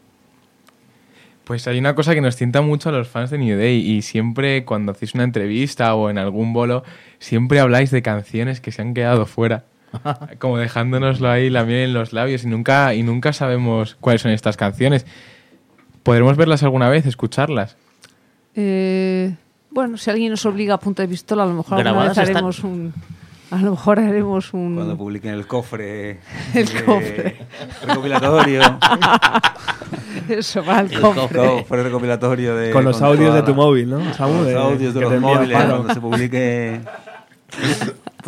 Pues 1.45 1.67
hay 1.67 1.79
una 1.79 1.95
cosa 1.95 2.15
que 2.15 2.21
nos 2.21 2.37
tienta 2.37 2.61
mucho 2.61 2.91
a 2.91 2.93
los 2.93 3.09
fans 3.09 3.31
de 3.31 3.39
New 3.39 3.59
Day 3.59 3.79
y 3.79 4.03
siempre 4.03 4.65
cuando 4.65 4.93
hacéis 4.93 5.15
una 5.15 5.25
entrevista 5.25 5.95
o 5.95 6.11
en 6.11 6.19
algún 6.19 6.53
bolo, 6.53 6.85
siempre 7.19 7.59
habláis 7.59 7.91
de 7.91 8.03
canciones 8.03 8.61
que 8.61 8.71
se 8.71 8.83
han 8.83 8.95
quedado 8.95 9.25
fuera. 9.25 9.65
Como 10.39 10.59
dejándonoslo 10.59 11.31
ahí 11.31 11.51
la 11.51 11.65
miel 11.65 11.89
en 11.91 11.95
los 11.95 12.13
labios 12.13 12.45
y 12.45 12.47
nunca, 12.47 12.95
y 12.95 13.03
nunca 13.03 13.33
sabemos 13.33 13.97
cuáles 14.01 14.23
son 14.23 14.31
estas 14.33 14.57
canciones. 14.57 15.07
¿Podremos 16.03 16.37
verlas 16.37 16.63
alguna 16.63 16.89
vez, 16.89 17.07
escucharlas? 17.07 17.77
Eh, 18.55 19.35
bueno, 19.71 19.97
si 19.99 20.11
alguien 20.11 20.31
nos 20.31 20.45
obliga 20.47 20.75
a 20.75 20.79
punta 20.81 21.03
de 21.03 21.09
pistola, 21.09 21.43
a 21.45 21.47
lo 21.47 21.55
mejor 21.55 21.79
alguna 21.87 22.09
vez 22.09 22.19
están. 22.19 22.29
haremos 22.37 22.61
un... 22.65 22.93
A 23.51 23.57
lo 23.57 23.71
mejor 23.71 23.99
haremos 23.99 24.51
Cuando 24.51 24.91
un... 24.93 24.97
publiquen 24.99 25.33
el 25.33 25.47
cofre. 25.47 26.21
El 26.55 26.67
de- 26.67 26.85
cofre. 26.85 27.37
Recopilatorio. 27.87 28.61
Eso, 30.29 30.63
para 30.63 30.81
el 30.81 30.93
El 30.93 31.01
cofre. 31.01 31.39
cofre 31.39 31.83
recopilatorio 31.83 32.55
de. 32.57 32.71
Con 32.73 32.85
los 32.85 32.99
con 32.99 33.07
audios 33.07 33.33
de 33.35 33.43
tu 33.43 33.55
móvil, 33.55 33.89
¿no? 33.89 34.13
Samu, 34.13 34.35
Con 34.35 34.37
los 34.45 34.47
de- 34.49 34.55
audios 34.55 34.93
de 34.95 35.01
los 35.01 35.19
móviles, 35.21 35.57
cuando 35.57 35.95
se 35.95 36.01
publique. 36.01 36.81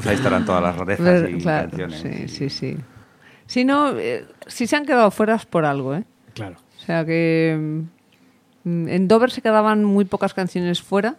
Pues 0.03 0.13
ahí 0.13 0.17
estarán 0.17 0.45
todas 0.45 0.63
las 0.63 0.77
rarezas 0.77 1.05
Ver- 1.23 1.31
y 1.31 1.39
claro, 1.41 1.69
canciones. 1.71 2.01
sí, 2.01 2.29
sí, 2.29 2.51
sí. 2.51 2.77
Si 3.47 3.65
no, 3.65 3.99
eh, 3.99 4.27
si 4.47 4.67
se 4.67 4.77
han 4.77 4.87
quedado 4.87 5.11
fuera 5.11 5.35
es 5.35 5.45
por 5.47 5.65
algo, 5.65 5.95
¿eh? 5.95 6.05
Claro. 6.35 6.57
O 6.79 6.81
sea 6.85 7.05
que 7.05 7.83
mm, 8.65 8.89
en 8.89 9.09
Dover 9.09 9.31
se 9.31 9.43
quedaban 9.43 9.85
muy 9.85 10.05
pocas 10.05 10.33
canciones 10.35 10.81
fuera, 10.83 11.17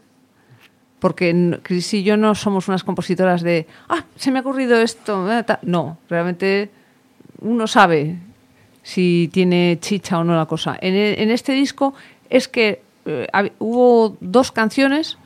porque 0.99 1.59
Chris 1.63 1.93
y 1.93 2.03
yo 2.03 2.15
no 2.17 2.35
somos 2.35 2.67
unas 2.67 2.83
compositoras 2.83 3.41
de, 3.41 3.67
ah, 3.89 4.05
se 4.15 4.31
me 4.31 4.39
ha 4.39 4.41
ocurrido 4.41 4.79
esto. 4.79 5.31
eh, 5.31 5.43
ta-". 5.43 5.59
No, 5.63 5.97
realmente 6.09 6.69
uno 7.41 7.67
sabe 7.67 8.15
si 8.83 9.29
tiene 9.33 9.77
chicha 9.81 10.19
o 10.19 10.23
no 10.23 10.35
la 10.35 10.45
cosa. 10.45 10.77
En, 10.81 10.93
e- 10.95 11.21
en 11.21 11.31
este 11.31 11.53
disco 11.53 11.93
es 12.29 12.47
que 12.47 12.81
eh, 13.05 13.27
hubo 13.59 14.15
dos 14.21 14.51
canciones, 14.51 15.17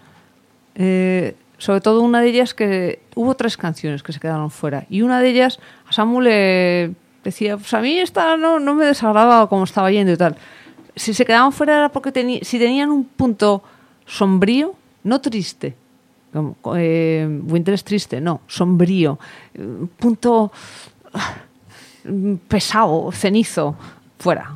eh, 0.76 1.36
sobre 1.58 1.82
todo 1.82 2.02
una 2.02 2.22
de 2.22 2.30
ellas 2.30 2.54
que 2.54 3.02
hubo 3.16 3.36
tres 3.36 3.58
canciones 3.58 4.04
que 4.04 4.14
se 4.14 4.20
quedaron 4.20 4.52
fuera 4.52 4.86
y 4.90 5.02
una 5.02 5.20
de 5.22 5.30
ellas 5.30 5.60
a 5.88 5.94
Samu 5.94 6.22
le 6.22 6.94
decía, 7.24 7.58
pues 7.58 7.74
a 7.74 7.82
mí 7.82 7.98
esta 7.98 8.38
no, 8.38 8.60
no 8.60 8.76
me 8.76 8.86
desagradaba 8.86 9.50
como 9.50 9.64
estaba 9.64 9.92
yendo 9.92 10.14
y 10.14 10.18
tal. 10.18 10.36
Si 10.96 11.14
se 11.14 11.26
quedaban 11.26 11.52
fuera 11.52 11.78
era 11.78 11.90
porque 11.90 12.40
si 12.44 12.60
tenían 12.60 12.90
un 12.90 13.04
punto 13.04 13.64
sombrío, 14.06 14.76
no 15.04 15.20
triste. 15.20 15.76
Como, 16.32 16.56
eh, 16.76 17.28
Winter 17.48 17.74
es 17.74 17.84
triste, 17.84 18.22
no, 18.22 18.42
sombrío. 18.48 19.18
eh, 19.54 19.62
Un 19.62 19.88
punto 19.88 20.52
ah, 21.14 21.36
pesado, 22.48 23.12
cenizo, 23.12 23.76
fuera. 24.20 24.54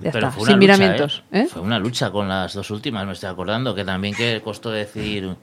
Ya 0.00 0.10
Pero 0.10 0.28
está, 0.28 0.30
fue 0.32 0.42
una 0.42 0.52
sin 0.52 0.60
lucha, 0.60 0.76
miramientos. 0.76 1.24
¿eh? 1.32 1.40
¿eh? 1.40 1.46
Fue 1.46 1.62
una 1.62 1.78
lucha 1.78 2.10
con 2.10 2.28
las 2.28 2.54
dos 2.54 2.70
últimas, 2.70 3.06
me 3.06 3.12
estoy 3.12 3.30
acordando, 3.30 3.74
que 3.74 3.84
también 3.84 4.14
que 4.14 4.40
costó 4.42 4.70
decir... 4.70 5.36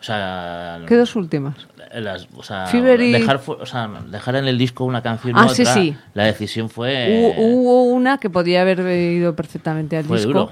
O 0.00 0.02
sea, 0.02 0.80
¿Qué 0.86 0.94
dos 0.96 1.16
últimas? 1.16 1.54
las- 1.94 2.28
o 2.36 2.42
sea, 2.42 2.66
y- 2.72 3.12
dejar, 3.12 3.38
fu- 3.40 3.52
o 3.52 3.66
sea, 3.66 3.88
dejar 4.08 4.36
en 4.36 4.46
el 4.46 4.56
disco 4.56 4.84
una 4.84 5.02
canción 5.02 5.36
Ah, 5.36 5.46
u 5.46 5.48
sí, 5.48 5.62
otra, 5.62 5.74
sí. 5.74 5.96
la 6.14 6.24
decisión 6.24 6.68
fue... 6.70 7.32
Hubo, 7.36 7.42
hubo 7.46 7.82
una 7.84 8.18
que 8.18 8.30
podía 8.30 8.60
haber 8.62 8.78
ido 8.80 9.34
perfectamente 9.34 9.96
al 9.96 10.04
Fue 10.04 10.18
disco. 10.18 10.32
duro. 10.32 10.50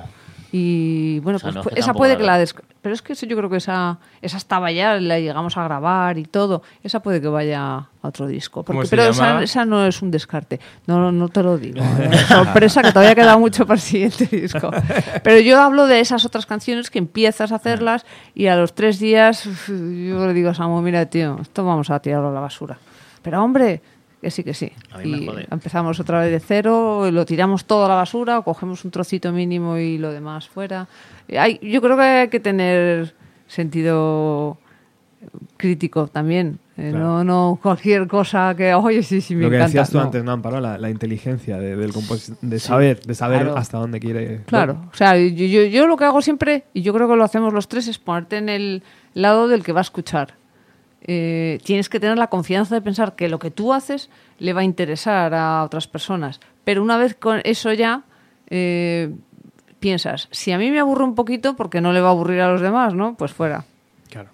Y 0.59 1.19
bueno, 1.21 1.37
O 1.37 1.41
sea, 1.41 1.53
pues 1.53 1.65
no 1.67 1.71
esa 1.79 1.93
puede 1.93 2.17
que 2.17 2.23
la- 2.23 2.39
des- 2.39 2.55
Pero 2.81 2.95
es 2.95 3.03
que 3.03 3.13
eso 3.13 3.27
yo 3.27 3.37
creo 3.37 3.51
que 3.51 3.59
esa, 3.59 3.99
esa 4.23 4.37
estaba 4.39 4.71
ya, 4.73 4.95
la 4.99 5.19
llegamos 5.21 5.57
a 5.59 5.65
grabar 5.65 6.17
y 6.17 6.25
todo. 6.25 6.63
Esa 6.83 7.01
puede 7.01 7.21
que 7.21 7.29
vaya 7.29 7.61
a 7.77 7.89
otro 8.01 8.27
disco. 8.27 8.63
¿Cómo 8.65 8.79
Porque, 8.79 8.89
se 8.89 8.97
pero 8.97 9.11
esa, 9.43 9.65
no 9.67 9.85
es 9.85 10.01
un 10.01 10.11
descarte. 10.11 10.61
No, 10.87 11.13
no 11.13 11.29
te 11.29 11.43
lo 11.43 11.59
digo. 11.59 11.81
Eh, 12.01 12.17
Sorpresa 12.29 12.81
que 12.83 12.91
todavía 12.93 13.15
queda 13.15 13.37
mucho 13.37 13.67
para 13.67 13.75
el 13.77 13.81
siguiente 13.83 14.25
disco. 14.31 14.71
Pero 15.23 15.41
yo 15.41 15.61
hablo 15.61 15.87
de 15.87 16.01
esas 16.01 16.25
otras 16.25 16.47
canciones 16.47 16.89
que 16.91 16.99
empiezas 16.99 17.53
a 17.53 17.57
hacerlas 17.57 18.07
y 18.35 18.47
a 18.47 18.57
los 18.57 18.75
tres 18.75 18.99
días 18.99 19.45
yo 19.69 20.27
le 20.27 20.33
digo 20.33 20.51
a 20.51 20.55
Samu, 20.55 20.81
mira 20.81 21.05
tío, 21.07 21.39
esto 21.43 21.65
vamos 21.67 21.91
a 21.91 22.01
tirarlo 22.01 22.29
a 22.29 22.33
la 22.33 22.41
basura. 22.41 22.79
Pero 23.23 23.43
hombre, 23.43 23.83
que 24.21 24.31
sí, 24.31 24.43
que 24.45 24.55
sí. 24.55 24.73
A 24.93 24.99
mí 24.99 25.11
me 25.11 25.19
Y 25.19 25.27
jode. 25.27 25.47
empezamos 25.51 26.01
otra 26.01 26.21
vez 26.21 26.31
de 26.33 26.41
cero, 26.41 27.11
lo 27.11 27.25
tiramos 27.27 27.65
todo 27.65 27.85
a 27.85 27.89
la 27.89 27.95
basura 27.97 28.39
o 28.39 28.43
cogemos 28.43 28.85
un 28.85 28.91
trocito 28.91 29.31
mínimo 29.33 29.77
y 29.79 29.99
lo 29.99 30.11
demás 30.13 30.49
fuera. 30.49 30.89
Y 31.29 31.37
hay- 31.37 31.59
yo 31.63 31.81
creo 31.83 31.97
que 31.97 32.03
hay 32.03 32.29
que 32.29 32.41
tener 32.41 33.15
sentido 33.47 34.59
crítico 35.57 36.07
también. 36.09 36.59
Eh, 36.77 36.91
Claro. 36.91 36.99
no, 36.99 37.25
no 37.25 37.59
cualquier 37.63 38.07
cosa 38.07 38.55
que, 38.55 38.75
oye, 38.75 39.03
sí, 39.03 39.21
sí, 39.23 39.35
me 39.35 39.45
Lo 39.45 39.51
que 39.51 39.57
encanta. 39.57 39.67
decías 39.69 39.91
tú 39.91 39.97
no. 39.99 40.05
antes, 40.05 40.23
¿no, 40.23 40.33
Amparo? 40.33 40.61
La, 40.61 40.77
la 40.77 40.91
inteligencia 40.91 41.57
de, 41.57 41.75
del 41.75 41.91
de 42.43 42.59
saber, 42.59 43.01
de 43.01 43.15
saber 43.15 43.41
claro. 43.43 43.57
hasta 43.57 43.79
dónde 43.79 43.99
quiere. 43.99 44.43
Claro, 44.45 44.83
o 44.93 44.95
sea, 44.97 45.17
yo, 45.17 45.47
yo, 45.47 45.63
yo 45.65 45.87
lo 45.87 45.97
que 45.97 46.05
hago 46.05 46.21
siempre, 46.21 46.65
y 46.75 46.83
yo 46.83 46.93
creo 46.93 47.09
que 47.09 47.17
lo 47.17 47.25
hacemos 47.25 47.53
los 47.55 47.67
tres, 47.69 47.89
es 47.89 47.99
ponerte 47.99 48.37
en 48.37 48.51
el 48.51 48.83
lado 49.15 49.49
del 49.49 49.63
que 49.65 49.73
va 49.73 49.81
a 49.81 49.83
escuchar. 49.83 50.35
Eh, 51.09 51.61
tienes 51.63 51.89
que 51.89 52.01
tener 52.01 52.19
la 52.19 52.27
confianza 52.27 52.75
de 52.75 52.81
pensar 52.81 53.15
que 53.15 53.29
lo 53.29 53.39
que 53.39 53.53
tú 53.53 53.73
haces 53.73 54.11
le 54.39 54.53
va 54.53 54.63
a 54.63 54.65
interesar 54.65 55.35
a 55.35 55.63
otras 55.63 55.87
personas. 55.87 56.41
Pero 56.65 56.83
una 56.83 56.99
vez 56.99 57.15
con 57.15 57.41
eso 57.45 57.73
ya, 57.73 58.03
eh, 58.51 59.15
piensas, 59.79 60.29
si 60.33 60.51
a 60.51 60.59
mí 60.59 60.71
me 60.73 60.81
aburre 60.81 61.05
un 61.05 61.15
poquito, 61.15 61.55
porque 61.55 61.81
no 61.81 61.93
le 61.93 62.01
va 62.01 62.09
a 62.09 62.11
aburrir 62.11 62.41
a 62.41 62.51
los 62.51 62.61
demás, 62.61 62.93
¿no? 62.93 63.15
Pues 63.17 63.33
fuera. 63.33 63.65
Claro. 64.11 64.31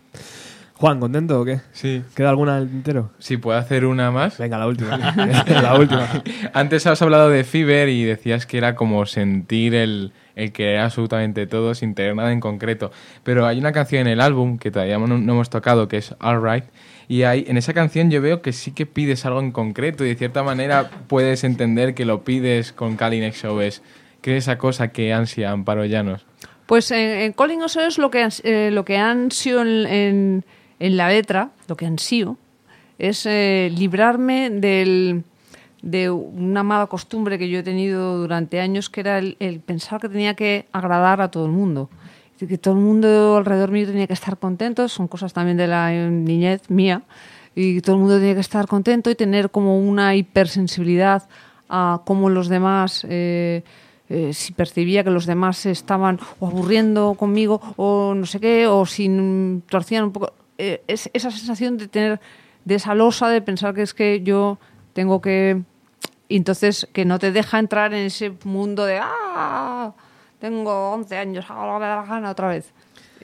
Juan, 0.74 0.98
¿contento 0.98 1.40
o 1.40 1.44
qué? 1.44 1.60
Sí. 1.72 2.02
¿Queda 2.14 2.30
alguna 2.30 2.56
al 2.56 2.68
tintero? 2.68 3.10
Si 3.18 3.36
puedo 3.36 3.58
hacer 3.58 3.84
una 3.84 4.10
más. 4.10 4.38
Venga, 4.38 4.56
la 4.56 4.66
última. 4.66 4.96
la 5.46 5.76
última. 5.78 6.08
Antes 6.54 6.86
has 6.86 7.02
hablado 7.02 7.28
de 7.28 7.44
Fever 7.44 7.90
y 7.90 8.04
decías 8.04 8.46
que 8.46 8.56
era 8.56 8.74
como 8.74 9.04
sentir 9.04 9.74
el, 9.74 10.12
el 10.36 10.52
querer 10.52 10.80
absolutamente 10.80 11.46
todo 11.46 11.74
sin 11.74 11.94
tener 11.94 12.14
nada 12.16 12.32
en 12.32 12.40
concreto. 12.40 12.90
Pero 13.22 13.46
hay 13.46 13.58
una 13.58 13.72
canción 13.72 14.02
en 14.02 14.14
el 14.14 14.20
álbum 14.20 14.58
que 14.58 14.70
todavía 14.70 14.98
no, 14.98 15.06
no 15.06 15.32
hemos 15.32 15.50
tocado 15.50 15.88
que 15.88 15.98
es 15.98 16.14
Alright. 16.18 16.64
Y 17.08 17.24
hay, 17.24 17.44
en 17.48 17.56
esa 17.56 17.74
canción 17.74 18.10
yo 18.10 18.22
veo 18.22 18.42
que 18.42 18.52
sí 18.52 18.72
que 18.72 18.86
pides 18.86 19.26
algo 19.26 19.40
en 19.40 19.52
concreto 19.52 20.04
y 20.04 20.08
de 20.08 20.14
cierta 20.14 20.42
manera 20.42 20.90
puedes 21.08 21.44
entender 21.44 21.94
que 21.94 22.04
lo 22.04 22.24
pides 22.24 22.72
con 22.72 22.96
Calling 22.96 23.32
XOS. 23.32 23.82
¿Qué 24.20 24.36
es 24.36 24.44
esa 24.44 24.56
cosa 24.56 24.88
que 24.88 25.12
ansia 25.12 25.50
Amparo 25.50 25.84
Llanos? 25.84 26.24
Pues 26.66 26.90
en, 26.90 26.98
en 26.98 27.32
Calling 27.32 27.60
es 27.62 27.98
lo 27.98 28.10
que, 28.10 28.26
eh, 28.44 28.70
lo 28.72 28.84
que 28.84 28.96
ansio 28.96 29.60
en, 29.62 29.86
en, 29.86 30.44
en 30.78 30.96
la 30.96 31.08
letra, 31.08 31.50
lo 31.68 31.76
que 31.76 31.86
ansío, 31.86 32.38
es 32.98 33.26
eh, 33.26 33.70
librarme 33.76 34.48
del, 34.48 35.24
de 35.82 36.10
una 36.10 36.62
mala 36.62 36.86
costumbre 36.86 37.38
que 37.38 37.48
yo 37.48 37.58
he 37.58 37.62
tenido 37.62 38.18
durante 38.18 38.60
años, 38.60 38.88
que 38.88 39.00
era 39.00 39.18
el, 39.18 39.62
pensar 39.66 40.00
que 40.00 40.08
tenía 40.08 40.34
que 40.34 40.66
agradar 40.72 41.20
a 41.20 41.30
todo 41.30 41.44
el 41.46 41.52
mundo. 41.52 41.90
Decir, 42.32 42.48
que 42.48 42.58
todo 42.58 42.74
el 42.74 42.80
mundo 42.80 43.36
alrededor 43.36 43.72
mío 43.72 43.86
tenía 43.86 44.06
que 44.06 44.12
estar 44.12 44.38
contento, 44.38 44.88
son 44.88 45.08
cosas 45.08 45.32
también 45.32 45.56
de 45.56 45.66
la 45.66 45.92
eh, 45.92 46.08
niñez 46.08 46.70
mía, 46.70 47.02
y 47.54 47.80
todo 47.80 47.96
el 47.96 48.00
mundo 48.02 48.18
tenía 48.18 48.34
que 48.34 48.40
estar 48.40 48.66
contento 48.66 49.10
y 49.10 49.14
tener 49.14 49.50
como 49.50 49.78
una 49.78 50.14
hipersensibilidad 50.14 51.28
a 51.68 52.00
cómo 52.04 52.30
los 52.30 52.48
demás... 52.48 53.04
eh, 53.08 53.62
eh, 54.08 54.34
si 54.34 54.52
percibía 54.52 55.04
que 55.04 55.10
los 55.10 55.24
demás 55.24 55.56
se 55.56 55.70
estaban 55.70 56.20
o 56.38 56.46
aburriendo 56.46 57.14
conmigo 57.14 57.62
o 57.76 58.12
no 58.14 58.26
sé 58.26 58.40
qué, 58.40 58.66
o 58.66 58.84
si 58.84 59.08
torcían 59.70 60.04
un 60.04 60.12
poco. 60.12 60.34
es, 60.58 61.08
esa 61.14 61.30
sensación 61.30 61.78
de 61.78 61.88
tener, 61.88 62.20
de 62.66 62.74
esa 62.74 62.94
losa, 62.94 63.30
de 63.30 63.40
pensar 63.40 63.72
que 63.72 63.80
es 63.80 63.94
que 63.94 64.20
yo 64.22 64.58
tengo 64.92 65.22
que. 65.22 65.62
Y 66.32 66.36
entonces 66.36 66.88
que 66.92 67.04
no 67.04 67.18
te 67.18 67.32
deja 67.32 67.58
entrar 67.58 67.92
en 67.94 68.06
ese 68.06 68.32
mundo 68.44 68.84
de. 68.84 68.98
¡Ah! 69.02 69.92
Tengo 70.40 70.90
11 70.92 71.16
años, 71.18 71.44
que 71.46 71.52
me 71.52 71.58
da 71.58 71.96
la 71.96 72.04
gana 72.04 72.30
otra 72.30 72.48
vez. 72.48 72.72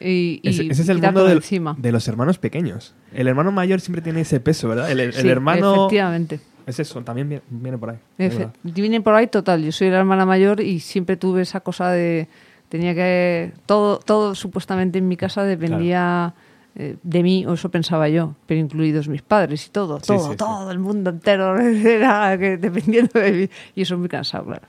Y, 0.01 0.41
y 0.45 0.49
Ese, 0.51 0.67
ese 0.69 0.83
es 0.83 0.89
el 0.89 1.01
mundo 1.03 1.23
de 1.25 1.31
del- 1.31 1.39
encima. 1.39 1.75
de 1.77 1.91
los 1.91 2.07
hermanos 2.07 2.39
pequeños. 2.39 2.95
El 3.13 3.27
hermano 3.27 3.51
mayor 3.51 3.81
siempre 3.81 4.01
tiene 4.03 4.21
ese 4.21 4.39
peso, 4.39 4.69
¿verdad? 4.69 4.89
El, 4.91 5.01
el 5.01 5.13
Sí, 5.13 5.29
hermano... 5.29 5.75
Efectivamente. 5.87 6.39
Es 6.67 6.79
eso, 6.79 7.03
también 7.03 7.29
viene, 7.29 7.43
viene 7.51 7.79
por 7.79 7.91
ahí. 7.91 7.97
Efe-. 8.19 8.51
Viene 8.63 9.01
por 9.01 9.15
ahí 9.15 9.27
total. 9.27 9.65
Yo 9.65 9.73
soy 9.73 9.91
la 9.91 9.99
hermana 9.99 10.25
mayor 10.27 10.61
y 10.61 10.79
siempre 10.81 11.17
tuve 11.17 11.43
esa 11.43 11.61
cosa 11.61 11.91
de 11.91 12.29
tenía 12.69 12.95
que 12.95 13.53
todo 13.65 13.99
todo 13.99 14.35
supuestamente 14.35 14.99
en 14.99 15.09
mi 15.09 15.17
casa 15.17 15.43
dependía 15.43 16.35
eh, 16.79 16.97
de 17.03 17.23
mí 17.23 17.45
o 17.45 17.55
eso 17.55 17.69
pensaba 17.71 18.09
yo, 18.09 18.35
pero 18.47 18.61
incluidos 18.61 19.09
mis 19.09 19.23
padres 19.23 19.67
y 19.67 19.71
todo, 19.71 19.99
todo, 19.99 20.19
sí, 20.19 20.31
sí. 20.31 20.37
todo 20.37 20.71
el 20.71 20.79
mundo 20.79 21.11
entero 21.11 21.59
era 21.61 22.39
que 22.39 22.57
dependiendo 22.57 23.19
de 23.21 23.33
mí 23.33 23.51
y 23.75 23.83
eso 23.83 23.95
es 23.95 24.01
muy 24.01 24.09
cansado, 24.09 24.45
claro. 24.45 24.63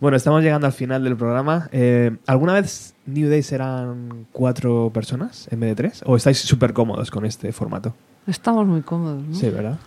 Bueno, 0.00 0.16
estamos 0.16 0.42
llegando 0.42 0.66
al 0.66 0.72
final 0.72 1.02
del 1.02 1.16
programa. 1.16 1.68
Eh, 1.72 2.16
¿Alguna 2.26 2.54
vez 2.54 2.94
New 3.06 3.28
Day 3.30 3.42
serán 3.42 4.26
cuatro 4.32 4.90
personas 4.92 5.48
en 5.50 5.60
vez 5.60 5.70
de 5.70 5.76
tres? 5.76 6.02
¿O 6.04 6.16
estáis 6.16 6.40
súper 6.40 6.72
cómodos 6.72 7.10
con 7.10 7.24
este 7.24 7.52
formato? 7.52 7.94
Estamos 8.26 8.66
muy 8.66 8.82
cómodos, 8.82 9.22
¿no? 9.22 9.34
Sí, 9.34 9.48
¿verdad? 9.48 9.78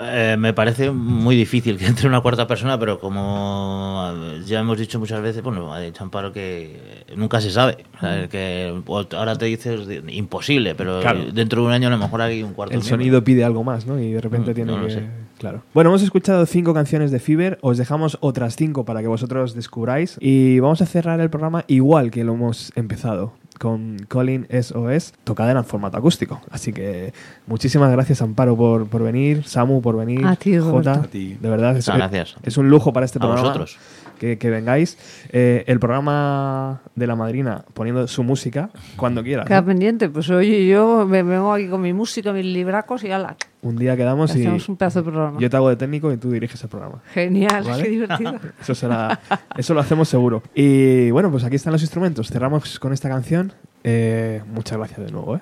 Eh, 0.00 0.36
me 0.38 0.52
parece 0.54 0.90
muy 0.90 1.36
difícil 1.36 1.76
que 1.76 1.86
entre 1.86 2.08
una 2.08 2.20
cuarta 2.20 2.46
persona, 2.46 2.78
pero 2.78 2.98
como 2.98 4.12
ya 4.46 4.60
hemos 4.60 4.78
dicho 4.78 4.98
muchas 4.98 5.20
veces, 5.20 5.42
bueno, 5.42 5.72
ha 5.72 5.80
dicho 5.80 6.02
Amparo 6.02 6.32
que 6.32 7.04
nunca 7.16 7.40
se 7.40 7.50
sabe. 7.50 7.84
O 7.96 8.00
sea, 8.00 8.28
que 8.28 8.74
ahora 9.12 9.36
te 9.36 9.46
dices 9.46 9.80
imposible, 10.08 10.74
pero 10.74 11.00
Claro. 11.00 11.20
dentro 11.32 11.60
de 11.62 11.68
un 11.68 11.72
año 11.74 11.88
a 11.88 11.90
lo 11.90 11.98
mejor 11.98 12.22
hay 12.22 12.42
un 12.42 12.54
cuarto 12.54 12.72
El 12.74 12.80
miembro. 12.80 12.96
sonido 12.96 13.24
pide 13.24 13.44
algo 13.44 13.64
más, 13.64 13.86
¿no? 13.86 14.00
Y 14.00 14.12
de 14.12 14.20
repente 14.20 14.52
Mm, 14.52 14.54
tiene 14.54 14.72
no 14.72 14.78
lo 14.78 14.86
que... 14.86 14.92
sé. 14.94 15.02
Claro. 15.38 15.62
Bueno, 15.74 15.90
hemos 15.90 16.02
escuchado 16.02 16.46
cinco 16.46 16.72
canciones 16.72 17.10
de 17.10 17.18
Fever, 17.18 17.58
os 17.62 17.76
dejamos 17.76 18.16
otras 18.20 18.54
cinco 18.56 18.84
para 18.84 19.00
que 19.02 19.08
vosotros 19.08 19.54
descubráis 19.54 20.16
y 20.20 20.60
vamos 20.60 20.80
a 20.82 20.86
cerrar 20.86 21.20
el 21.20 21.30
programa 21.30 21.64
igual 21.66 22.10
que 22.12 22.22
lo 22.24 22.34
hemos 22.34 22.72
empezado 22.76 23.32
con 23.62 23.96
Colin 24.08 24.48
SOS, 24.50 25.14
tocada 25.22 25.52
en 25.52 25.64
formato 25.64 25.96
acústico. 25.96 26.40
Así 26.50 26.72
que 26.72 27.12
muchísimas 27.46 27.92
gracias 27.92 28.20
Amparo 28.20 28.56
por, 28.56 28.88
por 28.88 29.04
venir, 29.04 29.44
Samu 29.44 29.80
por 29.80 29.96
venir, 29.96 30.26
A 30.26 30.34
ti, 30.34 30.58
Jota, 30.58 30.70
Roberto. 30.70 30.90
A 31.06 31.10
ti. 31.10 31.36
de 31.40 31.48
verdad 31.48 31.70
es, 31.76 31.86
Muchas 31.86 31.96
gracias. 31.96 32.36
es 32.42 32.56
un 32.56 32.68
lujo 32.68 32.92
para 32.92 33.06
este 33.06 33.18
A 33.18 33.20
programa 33.20 33.42
vosotros. 33.42 33.78
que, 34.18 34.36
que 34.36 34.50
vengáis. 34.50 34.98
Eh, 35.30 35.62
el 35.68 35.78
programa 35.78 36.80
de 36.96 37.06
la 37.06 37.14
madrina 37.14 37.64
poniendo 37.72 38.08
su 38.08 38.24
música 38.24 38.70
cuando 38.96 39.22
quieras. 39.22 39.46
Queda 39.46 39.60
¿no? 39.60 39.66
pendiente, 39.68 40.08
pues 40.08 40.28
oye, 40.30 40.66
yo 40.66 41.06
me 41.06 41.22
vengo 41.22 41.52
aquí 41.52 41.68
con 41.68 41.82
mi 41.82 41.92
música, 41.92 42.32
mis 42.32 42.44
libracos 42.46 43.04
y 43.04 43.12
ala, 43.12 43.36
Un 43.62 43.76
día 43.76 43.96
quedamos 43.96 44.34
y 44.34 44.40
hacemos 44.40 44.68
un 44.68 44.76
pedazo 44.76 45.02
de 45.02 45.10
programa. 45.10 45.38
yo 45.38 45.48
te 45.48 45.56
hago 45.56 45.68
de 45.68 45.76
técnico 45.76 46.12
y 46.12 46.16
tú 46.16 46.32
diriges 46.32 46.60
el 46.64 46.68
programa. 46.68 47.00
Genial, 47.14 47.62
¿Vale? 47.64 47.84
qué 47.84 47.88
divertido. 47.90 48.34
Eso 48.60 48.74
será, 48.74 49.20
eso 49.56 49.72
lo 49.72 49.80
hacemos 49.80 50.08
seguro. 50.08 50.42
Y 50.54 51.10
bueno, 51.12 51.30
pues 51.30 51.44
aquí 51.44 51.54
están 51.56 51.72
los 51.72 51.82
instrumentos. 51.82 52.28
Cerramos 52.28 52.80
con 52.80 52.92
esta 52.92 53.08
canción. 53.08 53.52
Eh, 53.84 54.42
muchas 54.52 54.78
gracias 54.78 55.06
de 55.06 55.12
nuevo. 55.12 55.36
¿eh? 55.36 55.40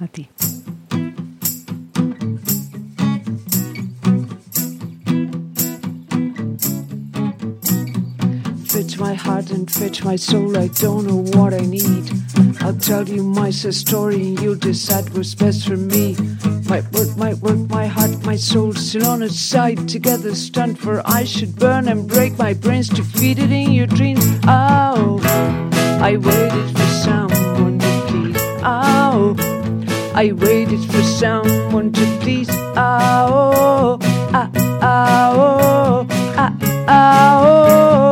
A 0.00 0.06
ti. 0.08 0.28
My 9.00 9.14
heart 9.14 9.50
and 9.50 9.70
fetch 9.70 10.04
my 10.04 10.14
soul. 10.14 10.58
I 10.58 10.68
don't 10.68 11.06
know 11.06 11.24
what 11.38 11.54
I 11.54 11.60
need. 11.60 12.10
I'll 12.60 12.76
tell 12.76 13.08
you 13.08 13.22
my 13.22 13.48
story 13.50 14.16
and 14.16 14.40
you'll 14.40 14.56
decide 14.56 15.08
what's 15.14 15.34
best 15.34 15.66
for 15.66 15.76
me. 15.76 16.16
My 16.68 16.82
work, 16.92 17.16
my 17.16 17.32
work, 17.34 17.70
my 17.70 17.86
heart, 17.86 18.22
my 18.24 18.36
soul 18.36 18.74
still 18.74 19.06
on 19.06 19.22
its 19.22 19.40
side. 19.40 19.88
Together 19.88 20.34
stand 20.34 20.78
for 20.78 21.02
I 21.06 21.24
should 21.24 21.56
burn 21.56 21.88
and 21.88 22.06
break 22.06 22.36
my 22.38 22.52
brains 22.52 22.90
to 22.90 23.02
feed 23.02 23.38
it 23.38 23.50
in 23.50 23.72
your 23.72 23.86
dreams. 23.86 24.24
Oh, 24.46 25.18
I 26.00 26.18
waited 26.18 26.70
for 26.76 26.86
someone 27.06 27.78
to 27.78 28.04
please. 28.08 28.36
Oh, 28.62 29.34
I 30.14 30.32
waited 30.32 30.84
for 30.92 31.02
someone 31.02 31.92
to 31.92 32.18
please. 32.20 32.50
Oh, 32.50 33.98
ah, 34.34 34.50
ah, 34.82 35.32
oh, 35.34 36.06
ah, 36.36 36.56
ah, 36.86 37.40
oh, 37.42 38.09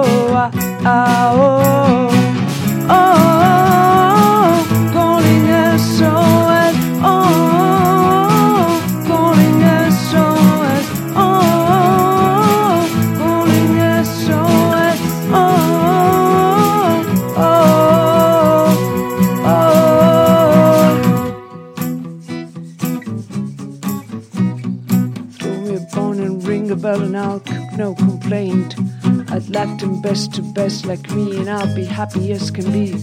bell 26.79 27.03
and 27.03 27.17
I'll 27.17 27.43
no 27.77 27.95
complaint. 27.95 28.88
I'd 29.39 29.79
them 29.79 30.01
best 30.03 30.35
to 30.35 30.43
best 30.43 30.85
like 30.85 31.09
me 31.13 31.39
and 31.39 31.49
I'll 31.49 31.73
be 31.73 31.85
happy 31.85 32.33
as 32.33 32.51
can 32.51 32.73
be. 32.73 32.95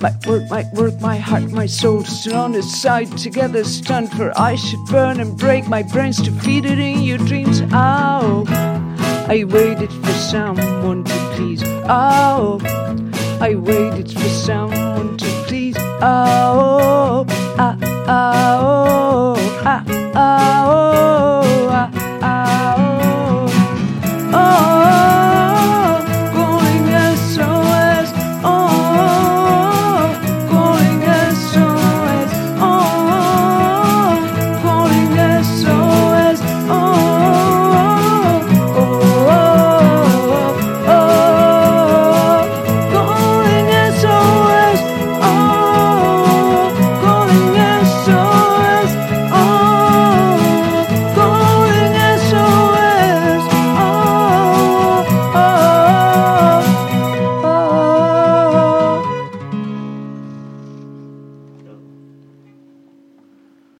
My 0.00 0.12
work, 0.26 0.50
my 0.50 0.64
work, 0.72 1.00
my 1.00 1.16
heart, 1.16 1.52
my 1.52 1.66
soul 1.66 2.02
still 2.02 2.34
on 2.36 2.56
its 2.56 2.82
side. 2.82 3.16
Together 3.16 3.62
stand 3.62 4.10
for 4.10 4.32
I 4.36 4.56
should 4.56 4.84
burn 4.90 5.20
and 5.20 5.38
break 5.38 5.68
my 5.68 5.84
brains 5.84 6.20
to 6.22 6.32
feed 6.32 6.64
it 6.64 6.80
in 6.80 7.02
your 7.02 7.18
dreams. 7.18 7.62
Oh, 7.72 8.44
I 9.28 9.44
waited 9.44 9.92
for 9.92 10.12
someone 10.14 11.04
to 11.04 11.14
please. 11.36 11.62
Oh, 11.88 12.58
I 13.40 13.54
waited 13.54 14.10
for 14.10 14.28
someone 14.28 15.16
to 15.16 15.26
please. 15.46 15.76
Oh, 15.78 17.24
ah, 17.56 17.78
ah, 18.08 18.58
oh, 18.60 19.62
ah, 19.64 19.84
ah, 20.16 20.90
oh. 20.90 20.93